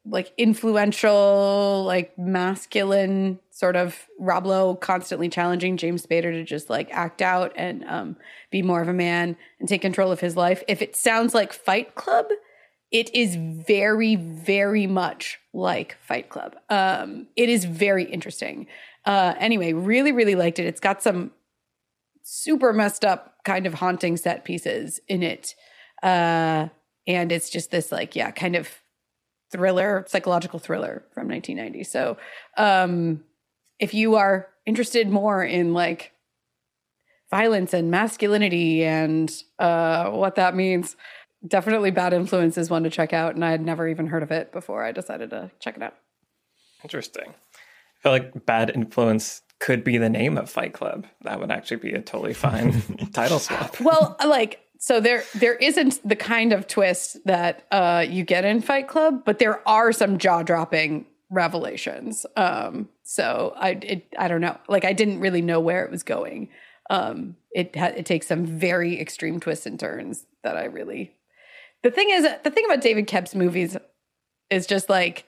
like 0.07 0.33
influential, 0.37 1.83
like 1.85 2.17
masculine 2.17 3.39
sort 3.49 3.75
of 3.75 4.07
Rob 4.19 4.45
Lowe 4.45 4.75
constantly 4.75 5.29
challenging 5.29 5.77
James 5.77 6.05
Spader 6.05 6.31
to 6.31 6.43
just 6.43 6.69
like 6.69 6.89
act 6.91 7.21
out 7.21 7.53
and 7.55 7.83
um, 7.85 8.17
be 8.51 8.61
more 8.61 8.81
of 8.81 8.87
a 8.87 8.93
man 8.93 9.35
and 9.59 9.67
take 9.67 9.81
control 9.81 10.11
of 10.11 10.19
his 10.19 10.35
life. 10.37 10.63
If 10.67 10.81
it 10.81 10.95
sounds 10.95 11.33
like 11.33 11.53
Fight 11.53 11.95
Club, 11.95 12.27
it 12.91 13.13
is 13.15 13.35
very, 13.35 14.15
very 14.15 14.87
much 14.87 15.39
like 15.53 15.97
Fight 16.01 16.29
Club. 16.29 16.55
Um, 16.69 17.27
it 17.35 17.49
is 17.49 17.65
very 17.65 18.03
interesting. 18.03 18.67
Uh, 19.05 19.33
anyway, 19.39 19.73
really, 19.73 20.11
really 20.11 20.35
liked 20.35 20.59
it. 20.59 20.65
It's 20.65 20.79
got 20.79 21.01
some 21.01 21.31
super 22.23 22.73
messed 22.73 23.03
up 23.05 23.35
kind 23.43 23.65
of 23.65 23.75
haunting 23.75 24.17
set 24.17 24.45
pieces 24.45 24.99
in 25.07 25.23
it. 25.23 25.55
Uh, 26.03 26.69
and 27.07 27.31
it's 27.31 27.49
just 27.49 27.71
this 27.71 27.91
like, 27.91 28.15
yeah, 28.15 28.31
kind 28.31 28.55
of 28.55 28.69
thriller, 29.55 30.05
psychological 30.07 30.59
thriller 30.59 31.03
from 31.13 31.27
1990. 31.27 31.83
So, 31.83 32.17
um, 32.57 33.23
if 33.79 33.93
you 33.93 34.15
are 34.15 34.47
interested 34.65 35.09
more 35.09 35.43
in 35.43 35.73
like 35.73 36.13
violence 37.29 37.73
and 37.73 37.91
masculinity 37.91 38.83
and 38.83 39.31
uh, 39.59 40.09
what 40.11 40.35
that 40.35 40.55
means, 40.55 40.95
definitely 41.45 41.91
Bad 41.91 42.13
Influence 42.13 42.57
is 42.57 42.69
one 42.69 42.83
to 42.83 42.89
check 42.89 43.13
out. 43.13 43.35
And 43.35 43.43
I 43.43 43.51
had 43.51 43.65
never 43.65 43.87
even 43.87 44.07
heard 44.07 44.23
of 44.23 44.31
it 44.31 44.51
before 44.51 44.83
I 44.83 44.91
decided 44.91 45.29
to 45.31 45.51
check 45.59 45.75
it 45.75 45.83
out. 45.83 45.95
Interesting. 46.83 47.29
I 47.29 48.01
feel 48.01 48.11
like 48.11 48.45
Bad 48.45 48.71
Influence 48.73 49.41
could 49.59 49.83
be 49.83 49.97
the 49.97 50.09
name 50.09 50.37
of 50.37 50.49
Fight 50.49 50.73
Club. 50.73 51.07
That 51.21 51.39
would 51.39 51.51
actually 51.51 51.77
be 51.77 51.93
a 51.93 52.01
totally 52.01 52.33
fine 52.33 52.81
title 53.13 53.39
swap. 53.39 53.79
Well, 53.79 54.15
like 54.25 54.64
so 54.85 54.99
there 54.99 55.23
there 55.33 55.55
isn't 55.55 56.07
the 56.07 56.15
kind 56.15 56.53
of 56.53 56.67
twist 56.67 57.17
that 57.25 57.65
uh, 57.71 58.05
you 58.07 58.23
get 58.23 58.45
in 58.45 58.61
Fight 58.61 58.87
Club, 58.87 59.23
but 59.25 59.39
there 59.39 59.67
are 59.67 59.91
some 59.91 60.19
jaw 60.19 60.43
dropping 60.43 61.07
revelations. 61.31 62.23
Um, 62.35 62.89
so 63.01 63.55
I 63.57 63.69
it, 63.81 64.05
I 64.15 64.27
don't 64.27 64.41
know. 64.41 64.59
Like 64.69 64.85
I 64.85 64.93
didn't 64.93 65.21
really 65.21 65.41
know 65.41 65.59
where 65.59 65.83
it 65.83 65.89
was 65.89 66.03
going. 66.03 66.49
Um, 66.91 67.35
it 67.49 67.75
ha- 67.75 67.93
it 67.97 68.05
takes 68.05 68.27
some 68.27 68.45
very 68.45 69.01
extreme 69.01 69.39
twists 69.39 69.65
and 69.65 69.79
turns 69.79 70.27
that 70.43 70.55
I 70.55 70.65
really 70.65 71.15
the 71.81 71.89
thing 71.89 72.11
is, 72.11 72.27
the 72.43 72.51
thing 72.51 72.65
about 72.65 72.81
David 72.81 73.07
Koepp's 73.07 73.33
movies 73.33 73.75
is 74.51 74.67
just 74.67 74.87
like 74.87 75.25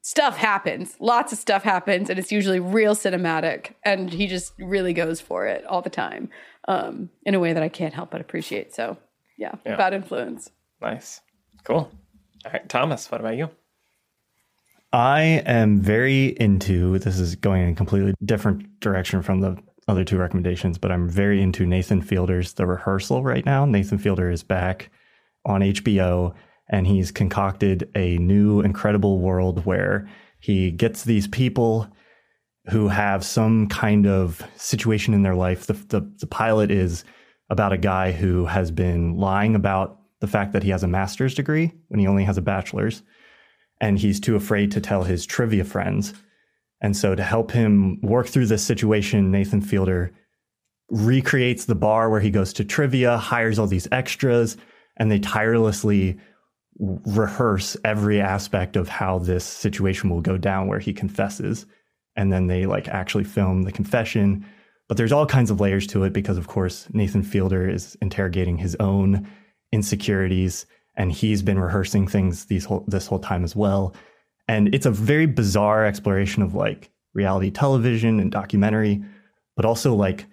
stuff 0.00 0.38
happens. 0.38 0.96
Lots 0.98 1.30
of 1.34 1.38
stuff 1.38 1.62
happens, 1.62 2.08
and 2.08 2.18
it's 2.18 2.32
usually 2.32 2.58
real 2.58 2.94
cinematic. 2.94 3.74
And 3.84 4.08
he 4.08 4.28
just 4.28 4.54
really 4.58 4.94
goes 4.94 5.20
for 5.20 5.46
it 5.46 5.66
all 5.66 5.82
the 5.82 5.90
time 5.90 6.30
um, 6.68 7.10
in 7.24 7.34
a 7.34 7.40
way 7.40 7.54
that 7.54 7.62
I 7.62 7.68
can't 7.68 7.94
help 7.94 8.12
but 8.12 8.20
appreciate. 8.20 8.74
So, 8.74 8.96
yeah, 9.36 9.54
yeah. 9.66 9.76
bad 9.76 9.94
influence. 9.94 10.50
Nice. 10.80 11.20
Cool. 11.64 11.90
All 12.44 12.52
right, 12.52 12.68
Thomas, 12.68 13.10
what 13.10 13.20
about 13.20 13.36
you? 13.36 13.50
I 14.92 15.42
am 15.44 15.80
very 15.80 16.26
into 16.40 16.98
this 17.00 17.18
is 17.18 17.34
going 17.34 17.62
in 17.62 17.70
a 17.70 17.74
completely 17.74 18.14
different 18.24 18.80
direction 18.80 19.22
from 19.22 19.40
the 19.40 19.58
other 19.88 20.04
two 20.04 20.18
recommendations, 20.18 20.78
but 20.78 20.92
I'm 20.92 21.08
very 21.08 21.42
into 21.42 21.66
Nathan 21.66 22.02
Fielder's 22.02 22.52
The 22.52 22.66
Rehearsal 22.66 23.22
right 23.22 23.44
now. 23.44 23.64
Nathan 23.64 23.98
Fielder 23.98 24.30
is 24.30 24.42
back 24.42 24.90
on 25.44 25.62
HBO, 25.62 26.34
and 26.68 26.86
he's 26.86 27.10
concocted 27.10 27.90
a 27.94 28.18
new 28.18 28.60
incredible 28.60 29.18
world 29.18 29.64
where 29.64 30.08
he 30.40 30.70
gets 30.70 31.04
these 31.04 31.26
people 31.26 31.88
who 32.70 32.88
have 32.88 33.24
some 33.24 33.66
kind 33.68 34.06
of 34.06 34.42
situation 34.56 35.14
in 35.14 35.22
their 35.22 35.34
life. 35.34 35.66
The, 35.66 35.72
the, 35.72 36.12
the 36.18 36.26
pilot 36.26 36.70
is 36.70 37.04
about 37.50 37.72
a 37.72 37.78
guy 37.78 38.12
who 38.12 38.44
has 38.44 38.70
been 38.70 39.16
lying 39.16 39.54
about 39.54 39.98
the 40.20 40.26
fact 40.26 40.52
that 40.52 40.62
he 40.62 40.70
has 40.70 40.82
a 40.82 40.88
master's 40.88 41.34
degree 41.34 41.72
when 41.88 42.00
he 42.00 42.06
only 42.06 42.24
has 42.24 42.36
a 42.36 42.42
bachelor's, 42.42 43.02
and 43.80 43.98
he's 43.98 44.20
too 44.20 44.36
afraid 44.36 44.72
to 44.72 44.80
tell 44.80 45.04
his 45.04 45.24
trivia 45.24 45.64
friends. 45.64 46.12
And 46.80 46.96
so, 46.96 47.14
to 47.14 47.22
help 47.22 47.50
him 47.50 48.00
work 48.02 48.28
through 48.28 48.46
this 48.46 48.64
situation, 48.64 49.30
Nathan 49.30 49.60
Fielder 49.60 50.12
recreates 50.90 51.64
the 51.64 51.74
bar 51.74 52.08
where 52.10 52.20
he 52.20 52.30
goes 52.30 52.52
to 52.54 52.64
trivia, 52.64 53.16
hires 53.16 53.58
all 53.58 53.66
these 53.66 53.88
extras, 53.90 54.56
and 54.96 55.10
they 55.10 55.18
tirelessly 55.18 56.18
rehearse 56.78 57.76
every 57.84 58.20
aspect 58.20 58.76
of 58.76 58.88
how 58.88 59.18
this 59.18 59.44
situation 59.44 60.10
will 60.10 60.20
go 60.20 60.36
down 60.36 60.68
where 60.68 60.78
he 60.78 60.92
confesses 60.92 61.66
and 62.18 62.32
then 62.32 62.48
they 62.48 62.66
like 62.66 62.88
actually 62.88 63.24
film 63.24 63.62
the 63.62 63.72
confession. 63.72 64.44
But 64.88 64.96
there's 64.96 65.12
all 65.12 65.24
kinds 65.24 65.50
of 65.50 65.60
layers 65.60 65.86
to 65.88 66.02
it 66.04 66.12
because 66.12 66.36
of 66.36 66.48
course 66.48 66.88
Nathan 66.92 67.22
Fielder 67.22 67.68
is 67.68 67.96
interrogating 68.02 68.58
his 68.58 68.76
own 68.80 69.26
insecurities 69.72 70.66
and 70.96 71.12
he's 71.12 71.42
been 71.42 71.60
rehearsing 71.60 72.08
things 72.08 72.46
these 72.46 72.64
whole, 72.64 72.84
this 72.88 73.06
whole 73.06 73.20
time 73.20 73.44
as 73.44 73.54
well. 73.54 73.94
And 74.48 74.74
it's 74.74 74.86
a 74.86 74.90
very 74.90 75.26
bizarre 75.26 75.86
exploration 75.86 76.42
of 76.42 76.54
like 76.54 76.90
reality 77.14 77.50
television 77.50 78.20
and 78.20 78.30
documentary 78.30 79.02
but 79.56 79.64
also 79.64 79.92
like 79.92 80.26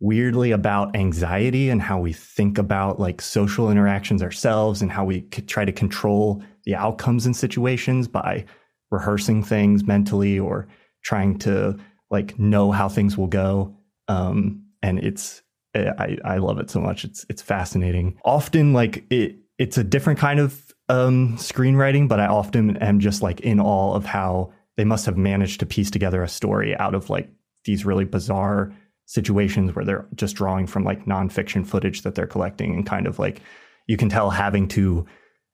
weirdly 0.00 0.50
about 0.50 0.96
anxiety 0.96 1.68
and 1.68 1.82
how 1.82 1.98
we 1.98 2.12
think 2.12 2.56
about 2.56 2.98
like 2.98 3.20
social 3.20 3.70
interactions 3.70 4.22
ourselves 4.22 4.80
and 4.80 4.90
how 4.90 5.04
we 5.04 5.20
try 5.46 5.64
to 5.64 5.72
control 5.72 6.42
the 6.64 6.74
outcomes 6.74 7.26
in 7.26 7.34
situations 7.34 8.08
by 8.08 8.44
rehearsing 8.90 9.42
things 9.42 9.84
mentally 9.84 10.38
or 10.38 10.66
trying 11.04 11.38
to 11.38 11.78
like 12.10 12.38
know 12.38 12.72
how 12.72 12.88
things 12.88 13.16
will 13.16 13.28
go. 13.28 13.76
Um, 14.08 14.64
and 14.82 14.98
it's 14.98 15.42
eh, 15.74 15.90
I, 15.98 16.18
I 16.24 16.38
love 16.38 16.58
it 16.58 16.70
so 16.70 16.80
much. 16.80 17.04
It's 17.04 17.24
it's 17.28 17.42
fascinating. 17.42 18.18
Often 18.24 18.72
like 18.72 19.04
it 19.10 19.36
it's 19.58 19.78
a 19.78 19.84
different 19.84 20.18
kind 20.18 20.40
of 20.40 20.74
um, 20.88 21.36
screenwriting 21.38 22.08
but 22.08 22.20
i 22.20 22.26
often 22.26 22.76
am 22.76 23.00
just 23.00 23.22
like 23.22 23.40
in 23.40 23.58
awe 23.58 23.94
of 23.94 24.04
how 24.04 24.52
they 24.76 24.84
must 24.84 25.06
have 25.06 25.16
managed 25.16 25.60
to 25.60 25.66
piece 25.66 25.90
together 25.90 26.22
a 26.22 26.28
story 26.28 26.76
out 26.76 26.94
of 26.94 27.08
like 27.08 27.30
these 27.64 27.86
really 27.86 28.04
bizarre 28.04 28.74
situations 29.06 29.74
where 29.74 29.84
they're 29.84 30.06
just 30.14 30.36
drawing 30.36 30.66
from 30.66 30.84
like 30.84 31.06
nonfiction 31.06 31.66
footage 31.66 32.02
that 32.02 32.14
they're 32.14 32.26
collecting 32.26 32.74
and 32.74 32.86
kind 32.86 33.06
of 33.06 33.18
like 33.18 33.40
you 33.86 33.96
can 33.96 34.08
tell 34.08 34.30
having 34.30 34.68
to 34.68 35.06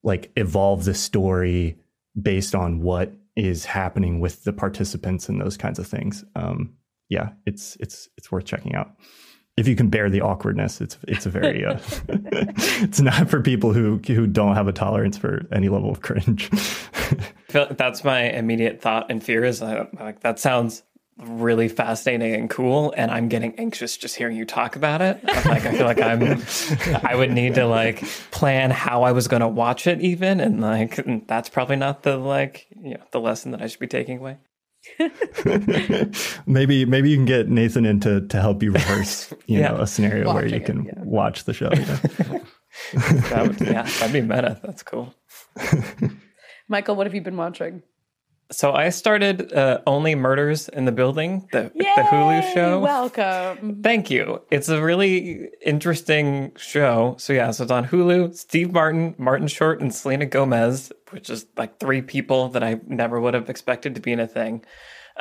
like 0.03 0.33
evolve 0.37 0.85
the 0.85 0.95
story 0.95 1.79
based 2.21 2.55
on 2.55 2.81
what 2.81 3.13
is 3.41 3.65
happening 3.65 4.21
with 4.21 4.45
the 4.45 4.53
participants 4.53 5.29
and 5.29 5.41
those 5.41 5.57
kinds 5.57 5.79
of 5.79 5.87
things. 5.87 6.25
Um, 6.37 6.75
yeah, 7.09 7.31
it's 7.47 7.77
it's 7.81 8.09
it's 8.17 8.31
worth 8.31 8.45
checking 8.45 8.75
out. 8.75 8.93
If 9.57 9.67
you 9.67 9.77
can 9.77 9.89
bear 9.89 10.09
the 10.11 10.21
awkwardness, 10.21 10.81
it's 10.81 10.99
it's 11.09 11.27
a 11.27 11.31
very 11.31 11.65
uh, 11.65 11.79
it's 12.09 13.01
not 13.01 13.31
for 13.31 13.41
people 13.41 13.73
who 13.73 13.99
who 14.07 14.27
don't 14.27 14.55
have 14.55 14.69
a 14.69 14.73
tolerance 14.73 15.17
for 15.17 15.47
any 15.53 15.69
level 15.69 15.91
of 15.91 16.03
cringe. 16.03 16.51
that's 17.49 18.05
my 18.05 18.25
immediate 18.31 18.81
thought 18.81 19.11
and 19.11 19.23
fear 19.23 19.43
is 19.45 19.61
like 19.61 20.21
that 20.21 20.39
sounds 20.39 20.83
really 21.23 21.69
fascinating 21.69 22.35
and 22.35 22.51
cool 22.51 22.95
and 22.97 23.11
i'm 23.11 23.29
getting 23.29 23.55
anxious 23.57 23.97
just 23.97 24.17
hearing 24.17 24.37
you 24.37 24.45
talk 24.45 24.77
about 24.77 25.03
it. 25.03 25.21
I'm 25.29 25.51
like 25.51 25.67
i 25.67 25.73
feel 25.73 25.87
like 25.87 26.01
i'm 26.01 26.43
i 27.05 27.15
would 27.15 27.31
need 27.31 27.55
to 27.57 27.67
like 27.67 28.03
plan 28.31 28.71
how 28.71 29.03
i 29.03 29.13
was 29.13 29.29
going 29.29 29.41
to 29.41 29.49
watch 29.49 29.87
it 29.87 30.01
even 30.01 30.41
and 30.41 30.61
like 30.61 30.99
that's 31.27 31.49
probably 31.49 31.77
not 31.77 32.03
the 32.03 32.17
like 32.17 32.67
you 32.83 32.95
know 32.95 33.03
the 33.11 33.21
lesson 33.21 33.51
that 33.53 33.63
i 33.63 33.67
should 33.67 33.81
be 33.81 33.87
taking 33.87 34.19
away. 34.19 34.39
Maybe 36.47 36.87
maybe 36.87 37.11
you 37.11 37.17
can 37.17 37.27
get 37.27 37.51
nathan 37.51 37.85
in 37.85 38.01
to, 38.01 38.27
to 38.29 38.41
help 38.41 38.63
you 38.63 38.73
rehearse 38.73 39.31
you 39.47 39.59
yeah. 39.61 39.69
know 39.69 39.83
a 39.83 39.87
scenario 39.87 40.27
Watching 40.27 40.51
where 40.51 40.59
you 40.59 40.65
can 40.65 40.87
it, 40.87 40.95
yeah. 40.97 41.03
watch 41.05 41.45
the 41.45 41.53
show 41.53 41.69
that 41.69 43.47
would, 43.47 43.61
yeah 43.61 43.83
that'd 43.83 44.13
be 44.13 44.23
meta. 44.23 44.59
That's 44.63 44.83
cool. 44.83 45.15
Michael 46.67 46.97
what 46.97 47.07
have 47.07 47.15
you 47.15 47.21
been 47.21 47.37
watching 47.37 47.83
so 48.53 48.73
I 48.73 48.91
started 48.91 49.53
uh, 49.53 49.81
Only 49.87 50.15
Murders 50.15 50.69
in 50.69 50.85
the 50.85 50.93
Building, 50.93 51.49
the, 51.53 51.73
the 51.75 51.85
Hulu 52.03 52.55
show. 52.55 52.81
Welcome. 52.81 53.81
Thank 53.83 54.11
you. 54.11 54.43
It's 54.51 54.69
a 54.69 54.83
really 54.83 55.49
interesting 55.65 56.53
show. 56.57 57.17
So 57.19 57.33
yeah, 57.33 57.51
so 57.53 57.65
it's 57.65 57.73
on 57.73 57.87
Hulu. 57.87 58.37
Steve 58.37 58.73
Martin, 58.73 59.15
Martin 59.19 59.49
Short, 59.49 59.81
and 59.81 59.95
Selena 59.95 60.27
Gomez, 60.27 60.93
which 61.11 61.31
is 61.31 61.47
like 61.57 61.79
three 61.81 62.03
people 62.03 62.49
that 62.51 62.63
I 62.65 62.81
never 62.87 63.21
would 63.21 63.35
have 63.35 63.51
expected 63.51 63.95
to 63.97 64.01
be 64.01 64.13
in 64.13 64.21
a 64.21 64.27
thing. 64.29 64.65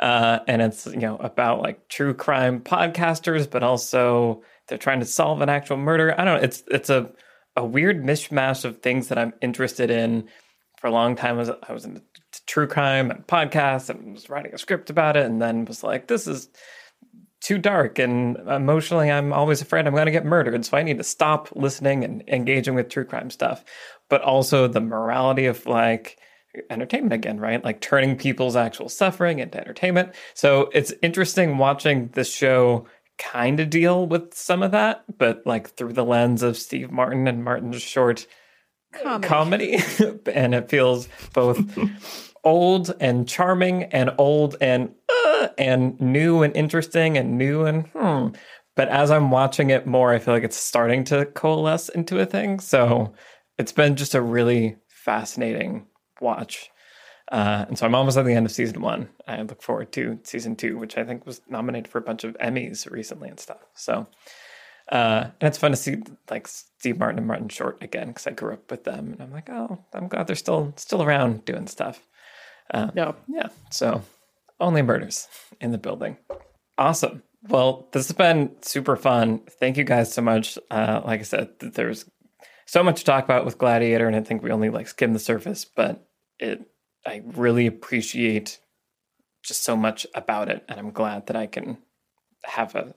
uh, 0.00 0.40
and 0.48 0.62
it's 0.62 0.86
you 0.86 0.96
know 0.98 1.16
about 1.18 1.60
like 1.62 1.88
true 1.88 2.14
crime 2.14 2.60
podcasters, 2.60 3.48
but 3.50 3.62
also 3.62 4.42
they're 4.68 4.78
trying 4.78 5.00
to 5.00 5.06
solve 5.06 5.40
an 5.42 5.48
actual 5.48 5.76
murder. 5.76 6.14
I 6.18 6.24
don't 6.24 6.36
know. 6.38 6.44
It's 6.44 6.62
it's 6.68 6.90
a 6.90 7.12
a 7.56 7.64
weird 7.64 8.02
mishmash 8.04 8.64
of 8.64 8.80
things 8.80 9.08
that 9.08 9.18
I'm 9.18 9.34
interested 9.42 9.90
in. 9.90 10.28
For 10.80 10.86
a 10.86 10.92
long 10.92 11.14
time, 11.16 11.36
I 11.36 11.38
was, 11.40 11.50
I 11.68 11.72
was 11.74 11.84
into 11.84 12.00
true 12.50 12.66
crime 12.66 13.10
and 13.12 13.24
podcasts 13.28 13.88
and 13.88 14.12
was 14.14 14.28
writing 14.28 14.52
a 14.52 14.58
script 14.58 14.90
about 14.90 15.16
it, 15.16 15.24
and 15.24 15.40
then 15.40 15.64
was 15.64 15.84
like, 15.84 16.08
this 16.08 16.26
is 16.26 16.48
too 17.40 17.56
dark 17.56 17.98
and 17.98 18.36
emotionally 18.48 19.10
i'm 19.10 19.32
always 19.32 19.62
afraid 19.62 19.86
i'm 19.86 19.94
going 19.94 20.04
to 20.04 20.12
get 20.12 20.26
murdered 20.26 20.62
so 20.62 20.76
i 20.76 20.82
need 20.82 20.98
to 20.98 21.02
stop 21.02 21.48
listening 21.56 22.04
and 22.04 22.22
engaging 22.28 22.74
with 22.74 22.90
true 22.90 23.04
crime 23.04 23.30
stuff. 23.30 23.64
But 24.10 24.20
also 24.20 24.68
the 24.68 24.80
morality 24.80 25.46
of 25.46 25.64
like 25.64 26.18
entertainment 26.68 27.14
again 27.14 27.40
right? 27.40 27.64
Like 27.64 27.80
turning 27.80 28.16
people's 28.16 28.56
actual 28.56 28.90
suffering 28.90 29.38
into 29.38 29.58
entertainment. 29.58 30.14
So 30.34 30.68
it's 30.74 30.92
interesting 31.00 31.56
watching 31.56 32.08
this 32.08 32.30
show 32.30 32.86
kind 33.18 33.60
of 33.60 33.70
deal 33.70 34.06
with 34.06 34.34
some 34.34 34.62
of 34.62 34.72
that 34.72 35.04
but 35.16 35.42
like 35.46 35.70
through 35.76 35.92
the 35.92 36.04
lens 36.04 36.42
of 36.42 36.56
steve 36.56 36.90
martin 36.90 37.28
and 37.28 37.44
martin 37.44 37.70
short 37.72 38.26
Comedy. 38.92 39.28
comedy. 39.28 39.78
And 40.34 40.54
it 40.54 40.68
feels 40.70 41.08
both 41.32 41.58
old 42.44 42.94
and 43.00 43.28
charming 43.28 43.84
and 43.84 44.10
old 44.18 44.56
and 44.60 44.94
uh, 45.08 45.48
and 45.58 46.00
new 46.00 46.42
and 46.42 46.54
interesting 46.56 47.16
and 47.16 47.36
new 47.38 47.64
and 47.64 47.86
hmm. 47.88 48.28
But 48.76 48.88
as 48.88 49.10
I'm 49.10 49.30
watching 49.30 49.70
it 49.70 49.86
more, 49.86 50.12
I 50.12 50.18
feel 50.18 50.32
like 50.32 50.44
it's 50.44 50.56
starting 50.56 51.04
to 51.04 51.26
coalesce 51.26 51.88
into 51.90 52.18
a 52.18 52.24
thing. 52.24 52.60
So 52.60 53.12
it's 53.58 53.72
been 53.72 53.96
just 53.96 54.14
a 54.14 54.22
really 54.22 54.76
fascinating 54.88 55.86
watch. 56.20 56.70
Uh, 57.30 57.66
and 57.68 57.78
so 57.78 57.86
I'm 57.86 57.94
almost 57.94 58.16
at 58.16 58.24
the 58.24 58.32
end 58.32 58.46
of 58.46 58.52
season 58.52 58.80
one. 58.80 59.08
I 59.26 59.42
look 59.42 59.62
forward 59.62 59.92
to 59.92 60.18
season 60.24 60.56
two, 60.56 60.78
which 60.78 60.96
I 60.96 61.04
think 61.04 61.26
was 61.26 61.42
nominated 61.48 61.88
for 61.88 61.98
a 61.98 62.02
bunch 62.02 62.24
of 62.24 62.36
Emmys 62.38 62.90
recently 62.90 63.28
and 63.28 63.38
stuff. 63.38 63.60
So, 63.74 64.06
uh, 64.90 65.26
and 65.40 65.48
it's 65.48 65.58
fun 65.58 65.70
to 65.70 65.76
see 65.76 65.98
like 66.28 66.48
Steve 66.48 66.98
Martin 66.98 67.18
and 67.18 67.26
Martin 67.26 67.48
Short 67.48 67.78
again 67.82 68.08
because 68.08 68.26
I 68.26 68.32
grew 68.32 68.54
up 68.54 68.70
with 68.70 68.84
them, 68.84 69.12
and 69.12 69.22
I'm 69.22 69.30
like, 69.30 69.48
oh, 69.48 69.84
I'm 69.94 70.08
glad 70.08 70.26
they're 70.26 70.34
still 70.34 70.72
still 70.76 71.02
around 71.02 71.44
doing 71.44 71.68
stuff. 71.68 72.00
Uh, 72.72 72.90
No. 72.94 73.16
yeah. 73.28 73.48
So 73.70 74.02
only 74.58 74.82
murders 74.82 75.28
in 75.60 75.72
the 75.72 75.78
building. 75.78 76.16
Awesome. 76.78 77.22
Well, 77.48 77.88
this 77.92 78.06
has 78.08 78.16
been 78.16 78.54
super 78.62 78.96
fun. 78.96 79.38
Thank 79.58 79.76
you 79.76 79.84
guys 79.84 80.12
so 80.12 80.22
much. 80.22 80.58
Uh, 80.70 81.00
like 81.04 81.20
I 81.20 81.24
said, 81.24 81.58
th- 81.58 81.72
there's 81.72 82.04
so 82.66 82.82
much 82.82 83.00
to 83.00 83.04
talk 83.04 83.24
about 83.24 83.44
with 83.44 83.58
Gladiator, 83.58 84.06
and 84.06 84.14
I 84.14 84.20
think 84.20 84.42
we 84.42 84.50
only 84.50 84.70
like 84.70 84.88
skimmed 84.88 85.14
the 85.14 85.18
surface, 85.20 85.64
but 85.64 86.06
it 86.38 86.60
I 87.06 87.22
really 87.24 87.66
appreciate 87.66 88.60
just 89.42 89.64
so 89.64 89.74
much 89.74 90.06
about 90.14 90.48
it, 90.50 90.64
and 90.68 90.78
I'm 90.78 90.90
glad 90.90 91.26
that 91.26 91.36
I 91.36 91.46
can 91.46 91.78
have 92.44 92.74
a 92.74 92.94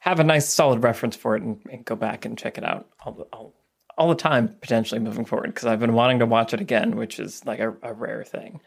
have 0.00 0.18
a 0.20 0.24
nice 0.24 0.48
solid 0.48 0.82
reference 0.82 1.16
for 1.16 1.36
it 1.36 1.42
and, 1.42 1.60
and 1.70 1.84
go 1.84 1.94
back 1.96 2.24
and 2.24 2.36
check 2.38 2.58
it 2.58 2.64
out 2.64 2.88
all 3.04 3.12
the, 3.12 3.22
all, 3.24 3.54
all 3.96 4.08
the 4.08 4.14
time 4.14 4.48
potentially 4.60 5.00
moving 5.00 5.24
forward 5.24 5.46
because 5.48 5.66
I've 5.66 5.80
been 5.80 5.94
wanting 5.94 6.18
to 6.18 6.26
watch 6.26 6.52
it 6.52 6.60
again, 6.60 6.96
which 6.96 7.18
is 7.18 7.44
like 7.46 7.58
a, 7.60 7.74
a 7.82 7.92
rare 7.94 8.22
thing. 8.24 8.60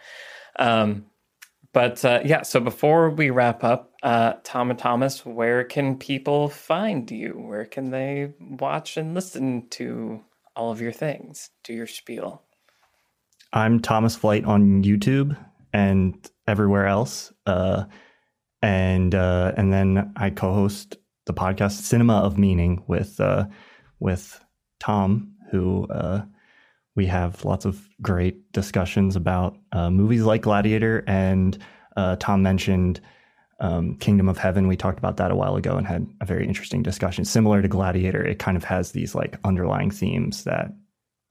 Um, 0.57 1.05
but 1.73 2.03
uh, 2.03 2.21
yeah, 2.25 2.41
so 2.41 2.59
before 2.59 3.09
we 3.09 3.29
wrap 3.29 3.63
up, 3.63 3.93
uh, 4.01 4.33
Tom 4.43 4.69
and 4.69 4.79
Thomas, 4.79 5.25
where 5.25 5.63
can 5.63 5.97
people 5.97 6.49
find 6.49 7.09
you? 7.11 7.33
Where 7.33 7.65
can 7.65 7.91
they 7.91 8.33
watch 8.39 8.97
and 8.97 9.13
listen 9.13 9.67
to 9.71 10.21
all 10.55 10.71
of 10.71 10.81
your 10.81 10.91
things? 10.91 11.49
Do 11.63 11.73
your 11.73 11.87
spiel. 11.87 12.41
I'm 13.53 13.79
Thomas 13.79 14.15
Flight 14.15 14.45
on 14.45 14.83
YouTube 14.83 15.37
and 15.73 16.29
everywhere 16.47 16.87
else. 16.87 17.31
Uh, 17.45 17.85
and 18.61 19.13
uh, 19.13 19.53
and 19.55 19.71
then 19.71 20.13
I 20.15 20.31
co-host 20.31 20.97
the 21.25 21.33
podcast 21.33 21.81
Cinema 21.81 22.17
of 22.17 22.37
Meaning 22.37 22.83
with 22.87 23.19
uh, 23.19 23.45
with 23.99 24.43
Tom, 24.79 25.33
who 25.51 25.85
uh, 25.87 26.23
we 26.97 27.05
have 27.05 27.45
lots 27.45 27.63
of 27.63 27.87
great 28.01 28.51
discussions 28.51 29.15
about 29.15 29.55
uh, 29.71 29.89
movies 29.89 30.23
like 30.23 30.41
Gladiator. 30.41 31.03
And 31.07 31.57
uh, 31.95 32.17
Tom 32.19 32.41
mentioned 32.43 32.99
um, 33.59 33.95
Kingdom 33.95 34.27
of 34.27 34.37
Heaven. 34.37 34.67
We 34.67 34.75
talked 34.75 34.99
about 34.99 35.17
that 35.17 35.31
a 35.31 35.35
while 35.35 35.55
ago 35.55 35.77
and 35.77 35.87
had 35.87 36.05
a 36.21 36.25
very 36.25 36.45
interesting 36.45 36.83
discussion. 36.83 37.23
Similar 37.23 37.61
to 37.61 37.67
Gladiator, 37.67 38.23
it 38.25 38.39
kind 38.39 38.57
of 38.57 38.63
has 38.65 38.91
these 38.91 39.15
like 39.15 39.37
underlying 39.45 39.91
themes 39.91 40.43
that 40.43 40.73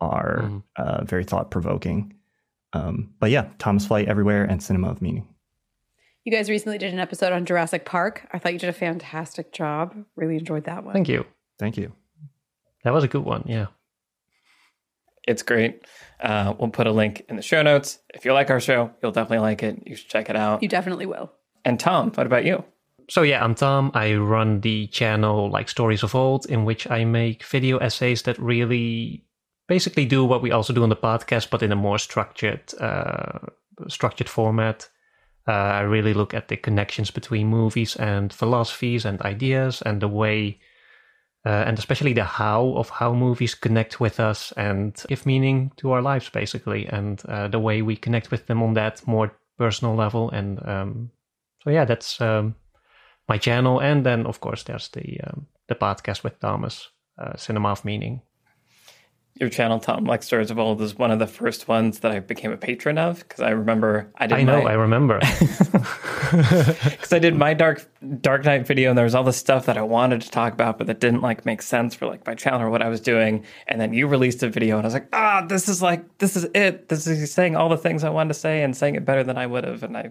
are 0.00 0.38
Mhm. 0.42 0.62
uh, 0.76 1.04
very 1.04 1.24
thought 1.24 1.50
provoking. 1.50 2.14
Um, 2.72 3.14
but 3.20 3.30
yeah, 3.30 3.48
Thomas 3.58 3.86
Flight 3.86 4.08
everywhere 4.08 4.44
and 4.44 4.62
Cinema 4.62 4.88
of 4.90 5.02
Meaning. 5.02 5.26
You 6.24 6.32
guys 6.32 6.50
recently 6.50 6.78
did 6.78 6.92
an 6.92 6.98
episode 6.98 7.32
on 7.32 7.44
Jurassic 7.46 7.84
Park. 7.84 8.26
I 8.32 8.38
thought 8.38 8.52
you 8.52 8.58
did 8.58 8.68
a 8.68 8.72
fantastic 8.72 9.52
job. 9.52 9.94
Really 10.16 10.36
enjoyed 10.36 10.64
that 10.64 10.84
one. 10.84 10.92
Thank 10.92 11.08
you. 11.08 11.24
Thank 11.58 11.76
you. 11.76 11.92
That 12.84 12.92
was 12.92 13.04
a 13.04 13.08
good 13.08 13.24
one. 13.24 13.44
Yeah. 13.46 13.66
It's 15.26 15.42
great. 15.42 15.84
Uh, 16.20 16.54
we'll 16.58 16.70
put 16.70 16.86
a 16.86 16.92
link 16.92 17.24
in 17.28 17.36
the 17.36 17.42
show 17.42 17.62
notes. 17.62 17.98
If 18.14 18.24
you 18.24 18.32
like 18.32 18.50
our 18.50 18.60
show, 18.60 18.90
you'll 19.02 19.12
definitely 19.12 19.40
like 19.40 19.62
it. 19.62 19.82
You 19.86 19.96
should 19.96 20.08
check 20.08 20.30
it 20.30 20.36
out. 20.36 20.62
You 20.62 20.68
definitely 20.68 21.06
will. 21.06 21.32
And 21.64 21.78
Tom, 21.80 22.12
what 22.12 22.26
about 22.26 22.44
you? 22.44 22.64
So 23.08 23.22
yeah, 23.22 23.44
I'm 23.44 23.54
Tom. 23.54 23.90
I 23.94 24.14
run 24.14 24.60
the 24.60 24.86
channel 24.88 25.50
like 25.50 25.68
Stories 25.68 26.02
of 26.02 26.14
Old, 26.14 26.46
in 26.46 26.64
which 26.64 26.90
I 26.90 27.04
make 27.04 27.44
video 27.44 27.78
essays 27.78 28.22
that 28.22 28.38
really 28.38 29.24
basically 29.68 30.06
do 30.06 30.24
what 30.24 30.42
we 30.42 30.50
also 30.50 30.72
do 30.72 30.82
on 30.82 30.88
the 30.88 30.96
podcast, 30.96 31.50
but 31.50 31.62
in 31.62 31.72
a 31.72 31.76
more 31.76 31.98
structured, 31.98 32.72
uh, 32.80 33.38
structured 33.88 34.28
format. 34.28 34.88
Uh, 35.48 35.52
I 35.52 35.80
really 35.82 36.14
look 36.14 36.34
at 36.34 36.48
the 36.48 36.56
connections 36.56 37.10
between 37.12 37.46
movies 37.46 37.94
and 37.96 38.32
philosophies 38.32 39.04
and 39.04 39.20
ideas, 39.22 39.82
and 39.82 40.00
the 40.00 40.08
way, 40.08 40.58
uh, 41.46 41.64
and 41.66 41.78
especially 41.78 42.12
the 42.12 42.24
how 42.24 42.74
of 42.76 42.90
how 42.90 43.14
movies 43.14 43.54
connect 43.54 44.00
with 44.00 44.20
us 44.20 44.52
and 44.56 45.02
give 45.08 45.24
meaning 45.24 45.72
to 45.76 45.92
our 45.92 46.02
lives, 46.02 46.28
basically, 46.28 46.86
and 46.86 47.22
uh, 47.28 47.48
the 47.48 47.60
way 47.60 47.82
we 47.82 47.96
connect 47.96 48.30
with 48.30 48.46
them 48.46 48.62
on 48.62 48.74
that 48.74 49.06
more 49.06 49.32
personal 49.56 49.94
level. 49.94 50.30
And 50.30 50.60
um, 50.68 51.10
so 51.62 51.70
yeah, 51.70 51.84
that's. 51.86 52.20
Um, 52.20 52.56
my 53.28 53.38
channel, 53.38 53.80
and 53.80 54.04
then 54.04 54.26
of 54.26 54.40
course 54.40 54.62
there's 54.62 54.88
the 54.88 55.20
um, 55.26 55.46
the 55.68 55.74
podcast 55.74 56.22
with 56.22 56.38
Thomas, 56.40 56.88
uh, 57.18 57.36
Cinema 57.36 57.70
of 57.70 57.84
Meaning. 57.84 58.22
Your 59.38 59.50
channel, 59.50 59.78
Tom, 59.78 60.04
like 60.04 60.22
Stories 60.22 60.50
of 60.50 60.58
Old, 60.58 60.80
is 60.80 60.96
one 60.96 61.10
of 61.10 61.18
the 61.18 61.26
first 61.26 61.68
ones 61.68 62.00
that 62.00 62.10
I 62.10 62.20
became 62.20 62.52
a 62.52 62.56
patron 62.56 62.96
of 62.96 63.18
because 63.18 63.40
I 63.40 63.50
remember 63.50 64.10
I 64.16 64.26
did 64.26 64.38
I 64.38 64.42
know, 64.42 64.62
my, 64.62 64.70
I 64.70 64.74
remember. 64.74 65.18
because 66.30 67.12
I 67.12 67.18
did 67.18 67.36
my 67.36 67.52
dark 67.54 67.86
Dark 68.20 68.44
Knight 68.44 68.66
video, 68.66 68.90
and 68.90 68.96
there 68.96 69.04
was 69.04 69.14
all 69.14 69.24
this 69.24 69.36
stuff 69.36 69.66
that 69.66 69.76
I 69.76 69.82
wanted 69.82 70.22
to 70.22 70.30
talk 70.30 70.52
about, 70.52 70.78
but 70.78 70.86
that 70.86 71.00
didn't 71.00 71.20
like 71.20 71.44
make 71.44 71.60
sense 71.62 71.94
for 71.94 72.06
like 72.06 72.26
my 72.26 72.34
channel 72.34 72.62
or 72.62 72.70
what 72.70 72.82
I 72.82 72.88
was 72.88 73.00
doing. 73.00 73.44
And 73.68 73.80
then 73.80 73.92
you 73.92 74.06
released 74.06 74.42
a 74.42 74.48
video, 74.48 74.76
and 74.76 74.84
I 74.84 74.88
was 74.88 74.94
like, 74.94 75.08
ah, 75.12 75.44
this 75.46 75.68
is 75.68 75.82
like 75.82 76.18
this 76.18 76.36
is 76.36 76.44
it. 76.54 76.88
This 76.88 77.06
is 77.06 77.32
saying 77.32 77.56
all 77.56 77.68
the 77.68 77.76
things 77.76 78.04
I 78.04 78.10
wanted 78.10 78.28
to 78.28 78.40
say 78.40 78.62
and 78.62 78.76
saying 78.76 78.94
it 78.94 79.04
better 79.04 79.22
than 79.24 79.36
I 79.36 79.46
would 79.46 79.64
have, 79.64 79.82
and 79.82 79.96
I 79.96 80.10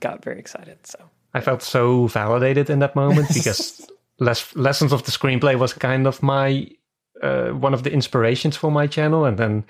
got 0.00 0.22
very 0.22 0.38
excited. 0.38 0.86
So 0.86 0.98
I 1.34 1.40
felt 1.40 1.62
so 1.62 2.06
validated 2.06 2.70
in 2.70 2.80
that 2.80 2.94
moment 2.96 3.28
because 3.32 3.86
Les- 4.20 4.56
lessons 4.56 4.92
of 4.92 5.04
the 5.04 5.12
screenplay 5.12 5.56
was 5.56 5.72
kind 5.72 6.06
of 6.06 6.22
my 6.24 6.68
uh, 7.22 7.50
one 7.50 7.74
of 7.74 7.82
the 7.82 7.92
inspirations 7.92 8.56
for 8.56 8.70
my 8.70 8.86
channel, 8.86 9.24
and 9.24 9.38
then. 9.38 9.64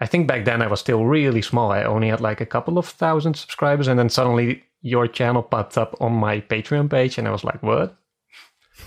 I 0.00 0.06
think 0.06 0.28
back 0.28 0.44
then 0.44 0.62
I 0.62 0.68
was 0.68 0.78
still 0.78 1.06
really 1.06 1.42
small. 1.42 1.72
I 1.72 1.82
only 1.82 2.08
had 2.08 2.20
like 2.20 2.40
a 2.40 2.46
couple 2.46 2.78
of 2.78 2.86
thousand 2.86 3.34
subscribers, 3.34 3.88
and 3.88 3.98
then 3.98 4.08
suddenly 4.08 4.62
your 4.80 5.08
channel 5.08 5.42
popped 5.42 5.76
up 5.76 5.96
on 6.00 6.12
my 6.12 6.40
Patreon 6.40 6.88
page, 6.88 7.18
and 7.18 7.26
I 7.26 7.32
was 7.32 7.42
like, 7.42 7.60
"What?" 7.64 7.96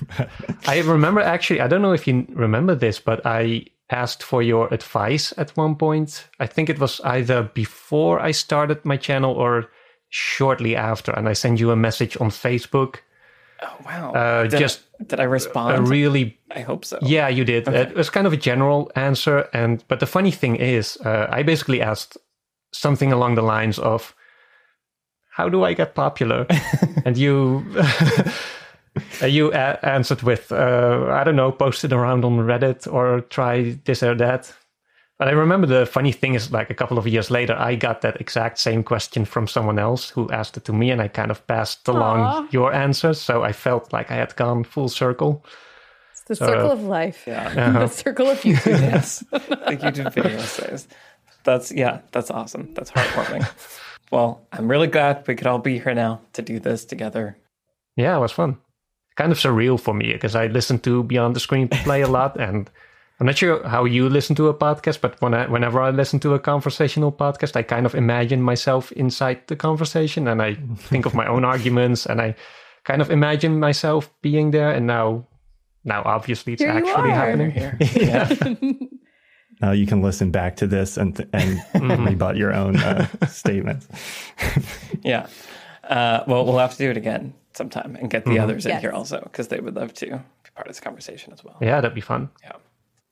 I 0.68 0.80
remember 0.80 1.20
actually, 1.20 1.62
I 1.62 1.68
don't 1.68 1.82
know 1.82 1.92
if 1.92 2.08
you 2.08 2.26
remember 2.30 2.76
this, 2.76 3.00
but 3.00 3.26
I 3.26 3.66
asked 3.90 4.24
for 4.24 4.42
your 4.42 4.74
advice 4.74 5.34
at 5.38 5.56
one 5.58 5.76
point. 5.76 6.28
I 6.40 6.48
think 6.48 6.70
it 6.70 6.80
was 6.80 7.02
either 7.02 7.44
before 7.44 8.20
I 8.20 8.32
started 8.32 8.86
my 8.86 8.98
channel 8.98 9.34
or 9.34 9.70
shortly 10.10 10.76
after, 10.76 11.12
and 11.12 11.28
I 11.28 11.34
sent 11.34 11.60
you 11.60 11.72
a 11.72 11.76
message 11.76 12.18
on 12.20 12.30
Facebook. 12.30 12.98
Oh 13.62 13.76
wow, 13.86 14.14
Uh, 14.14 14.44
did 14.48 14.60
just 14.60 14.82
I, 15.00 15.04
did 15.04 15.20
I 15.20 15.24
respond? 15.24 15.78
A 15.78 15.82
really 15.82 16.38
I 16.56 16.62
hope 16.62 16.86
so. 16.86 16.98
yeah, 17.02 17.28
you 17.30 17.44
did. 17.46 17.68
It 17.68 17.96
was 17.96 18.10
kind 18.10 18.28
of 18.28 18.34
a 18.34 18.38
general 18.38 18.92
answer, 18.96 19.48
and 19.54 19.84
but 19.88 20.00
the 20.00 20.08
funny 20.08 20.32
thing 20.32 20.56
is, 20.56 20.98
uh, 21.06 21.28
I 21.30 21.44
basically 21.44 21.82
asked 21.82 22.18
something 22.74 23.12
along 23.14 23.36
the 23.36 23.42
lines 23.44 23.80
of, 23.80 24.14
"How 25.38 25.50
do 25.50 25.64
I 25.64 25.74
get 25.74 25.94
popular?" 25.96 26.46
and 27.06 27.18
you. 27.18 27.66
you 29.26 29.54
a- 29.54 29.80
answered 29.86 30.22
with, 30.22 30.52
uh, 30.52 31.08
I 31.10 31.24
don't 31.24 31.36
know, 31.38 31.52
post 31.52 31.84
it 31.86 31.94
around 31.94 32.26
on 32.26 32.38
Reddit 32.40 32.92
or 32.92 33.22
try 33.22 33.78
this 33.86 34.04
or 34.04 34.16
that. 34.16 34.54
But 35.22 35.28
I 35.28 35.34
remember 35.34 35.68
the 35.68 35.86
funny 35.86 36.12
thing 36.12 36.34
is, 36.34 36.52
like 36.52 36.72
a 36.72 36.74
couple 36.74 36.98
of 36.98 37.06
years 37.08 37.30
later, 37.30 37.54
I 37.56 37.76
got 37.76 38.02
that 38.02 38.20
exact 38.20 38.58
same 38.58 38.82
question 38.82 39.24
from 39.24 39.48
someone 39.48 39.78
else 39.78 40.10
who 40.10 40.28
asked 40.32 40.58
it 40.58 40.66
to 40.66 40.74
me, 40.74 40.90
and 40.90 41.00
I 41.00 41.10
kind 41.10 41.30
of 41.30 41.46
passed 41.46 41.88
along 41.88 42.22
Aw. 42.22 42.48
your 42.50 42.74
answer. 42.74 43.14
So 43.14 43.44
I 43.44 43.52
felt 43.52 43.94
like 43.94 44.10
I 44.10 44.16
had 44.16 44.36
gone 44.36 44.64
full 44.64 44.90
circle. 44.90 45.46
It's 46.10 46.24
the 46.24 46.36
circle 46.38 46.72
of 46.72 46.82
life. 46.82 47.26
Yeah. 47.28 47.54
Uh-huh. 47.56 47.80
The 47.82 47.88
circle 47.88 48.32
of 48.32 48.42
YouTube. 48.42 48.82
yes. 48.82 49.20
the 49.30 49.78
YouTube 49.78 50.12
video 50.12 50.40
essays. 50.40 50.88
That's 51.44 51.72
yeah, 51.72 52.00
that's 52.12 52.32
awesome. 52.32 52.74
That's 52.74 52.90
heartwarming. 52.90 53.48
Well, 54.10 54.42
I'm 54.52 54.68
really 54.68 54.88
glad 54.88 55.28
we 55.28 55.36
could 55.36 55.46
all 55.46 55.60
be 55.60 55.78
here 55.78 55.94
now 55.94 56.22
to 56.34 56.42
do 56.42 56.60
this 56.60 56.84
together. 56.84 57.38
Yeah, 57.96 58.18
it 58.18 58.22
was 58.22 58.32
fun. 58.32 58.58
Kind 59.18 59.32
of 59.32 59.38
surreal 59.38 59.80
for 59.80 59.94
me 59.94 60.14
because 60.14 60.36
I 60.36 60.48
listen 60.48 60.80
to 60.80 61.04
Beyond 61.04 61.36
the 61.36 61.40
Screenplay 61.40 62.04
a 62.04 62.10
lot, 62.10 62.40
and 62.40 62.72
I'm 63.22 63.28
not 63.28 63.38
sure 63.38 63.62
how 63.68 63.86
you 63.86 64.10
listen 64.10 64.36
to 64.38 64.48
a 64.48 64.54
podcast, 64.54 65.00
but 65.00 65.22
when 65.22 65.36
I, 65.36 65.46
whenever 65.46 65.80
I 65.80 65.92
listen 65.92 66.20
to 66.22 66.34
a 66.34 66.40
conversational 66.40 67.12
podcast, 67.12 67.56
I 67.56 67.62
kind 67.62 67.86
of 67.86 67.94
imagine 67.94 68.42
myself 68.42 68.92
inside 68.94 69.42
the 69.46 69.56
conversation, 69.56 70.28
and 70.28 70.42
I 70.42 70.56
think 70.90 71.06
of 71.06 71.14
my 71.14 71.28
own 71.28 71.46
arguments, 71.46 72.08
and 72.08 72.20
I 72.20 72.34
kind 72.84 73.00
of 73.00 73.12
imagine 73.12 73.60
myself 73.60 74.10
being 74.24 74.50
there. 74.50 74.72
And 74.72 74.88
now, 74.88 75.28
now 75.84 76.02
obviously 76.04 76.54
it's 76.54 76.64
Here 76.64 76.72
you 76.74 76.80
actually 76.80 77.12
are. 77.12 77.16
happening. 77.16 77.52
Here. 77.52 77.78
yeah. 77.96 78.34
Now 79.62 79.72
you 79.72 79.86
can 79.86 80.02
listen 80.02 80.32
back 80.32 80.56
to 80.56 80.66
this 80.66 80.98
and 80.98 81.24
and 81.32 81.62
rebut 82.08 82.38
your 82.38 82.52
own 82.56 82.78
uh, 82.78 83.06
statements. 83.28 83.88
Yeah. 85.04 85.28
Uh, 85.84 86.24
well, 86.26 86.44
we'll 86.46 86.58
have 86.58 86.72
to 86.72 86.78
do 86.80 86.90
it 86.90 86.98
again 86.98 87.36
sometime 87.54 87.96
and 87.98 88.10
get 88.10 88.26
the 88.26 88.40
others 88.40 88.66
in 88.66 88.72
Yes. 88.72 88.82
here 88.82 88.92
also 88.92 89.20
because 89.22 89.50
they 89.50 89.60
would 89.60 89.76
love 89.76 89.94
to 89.94 90.06
be 90.08 90.50
part 90.56 90.66
of 90.66 90.74
this 90.74 90.80
conversation 90.80 91.34
as 91.34 91.44
well. 91.44 91.58
yeah, 91.62 91.80
that'd 91.82 91.94
be 91.94 92.02
fun. 92.02 92.30
Yeah. 92.42 92.54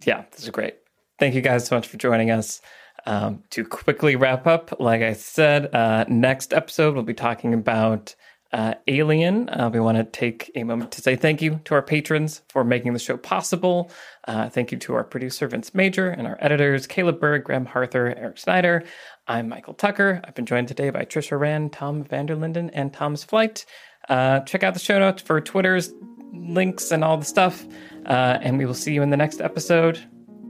Yeah, 0.05 0.23
this 0.31 0.43
is 0.43 0.49
great. 0.49 0.76
Thank 1.17 1.35
you 1.35 1.41
guys 1.41 1.65
so 1.65 1.76
much 1.76 1.88
for 1.88 1.97
joining 1.97 2.31
us. 2.31 2.61
Um, 3.05 3.43
to 3.51 3.63
quickly 3.63 4.17
wrap 4.17 4.45
up, 4.45 4.80
like 4.80 5.01
I 5.01 5.13
said, 5.13 5.73
uh, 5.73 6.05
next 6.09 6.53
episode 6.53 6.95
we'll 6.95 7.03
be 7.03 7.13
talking 7.13 7.53
about 7.53 8.13
uh, 8.51 8.73
Alien. 8.88 9.47
Uh, 9.49 9.69
we 9.71 9.80
want 9.80 9.97
to 9.97 10.03
take 10.03 10.51
a 10.55 10.63
moment 10.63 10.91
to 10.91 11.01
say 11.01 11.15
thank 11.15 11.41
you 11.41 11.61
to 11.65 11.76
our 11.76 11.81
patrons 11.81 12.41
for 12.49 12.63
making 12.63 12.93
the 12.93 12.99
show 12.99 13.15
possible. 13.15 13.91
Uh, 14.27 14.49
thank 14.49 14.71
you 14.71 14.77
to 14.80 14.95
our 14.95 15.03
producer, 15.03 15.47
Vince 15.47 15.73
Major, 15.73 16.09
and 16.09 16.27
our 16.27 16.38
editors, 16.41 16.88
Caleb 16.88 17.19
Berg, 17.19 17.43
Graham 17.43 17.65
Harther, 17.65 18.07
Eric 18.17 18.38
Snyder. 18.38 18.84
I'm 19.27 19.47
Michael 19.47 19.76
Tucker. 19.76 20.21
I've 20.23 20.35
been 20.35 20.45
joined 20.45 20.67
today 20.67 20.89
by 20.89 21.05
Trisha 21.05 21.39
Rand, 21.39 21.73
Tom 21.73 22.03
van 22.03 22.26
der 22.26 22.35
Linden, 22.35 22.69
and 22.71 22.91
Thomas 22.91 23.23
Flight. 23.23 23.65
Uh, 24.09 24.39
check 24.41 24.63
out 24.63 24.73
the 24.73 24.80
show 24.80 24.99
notes 24.99 25.21
for 25.21 25.39
Twitter's 25.39 25.93
links 26.34 26.91
and 26.91 27.03
all 27.03 27.17
the 27.17 27.26
stuff. 27.26 27.65
Uh, 28.10 28.40
and 28.41 28.57
we 28.57 28.65
will 28.65 28.73
see 28.73 28.94
you 28.94 29.02
in 29.02 29.10
the 29.11 29.18
next 29.18 29.40
episode. 29.40 29.99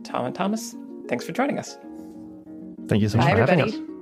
Tom 0.03 0.26
and 0.26 0.34
Thomas, 0.34 0.76
thanks 1.07 1.26
for 1.26 1.34
joining 1.34 1.60
us. 1.60 1.77
Thank 2.88 3.02
you 3.02 3.10
so 3.10 3.18
Bye, 3.18 3.26
much. 3.26 3.34
for 3.34 3.40
having 3.41 3.60
everybody. 3.61 3.84
us. 3.84 3.98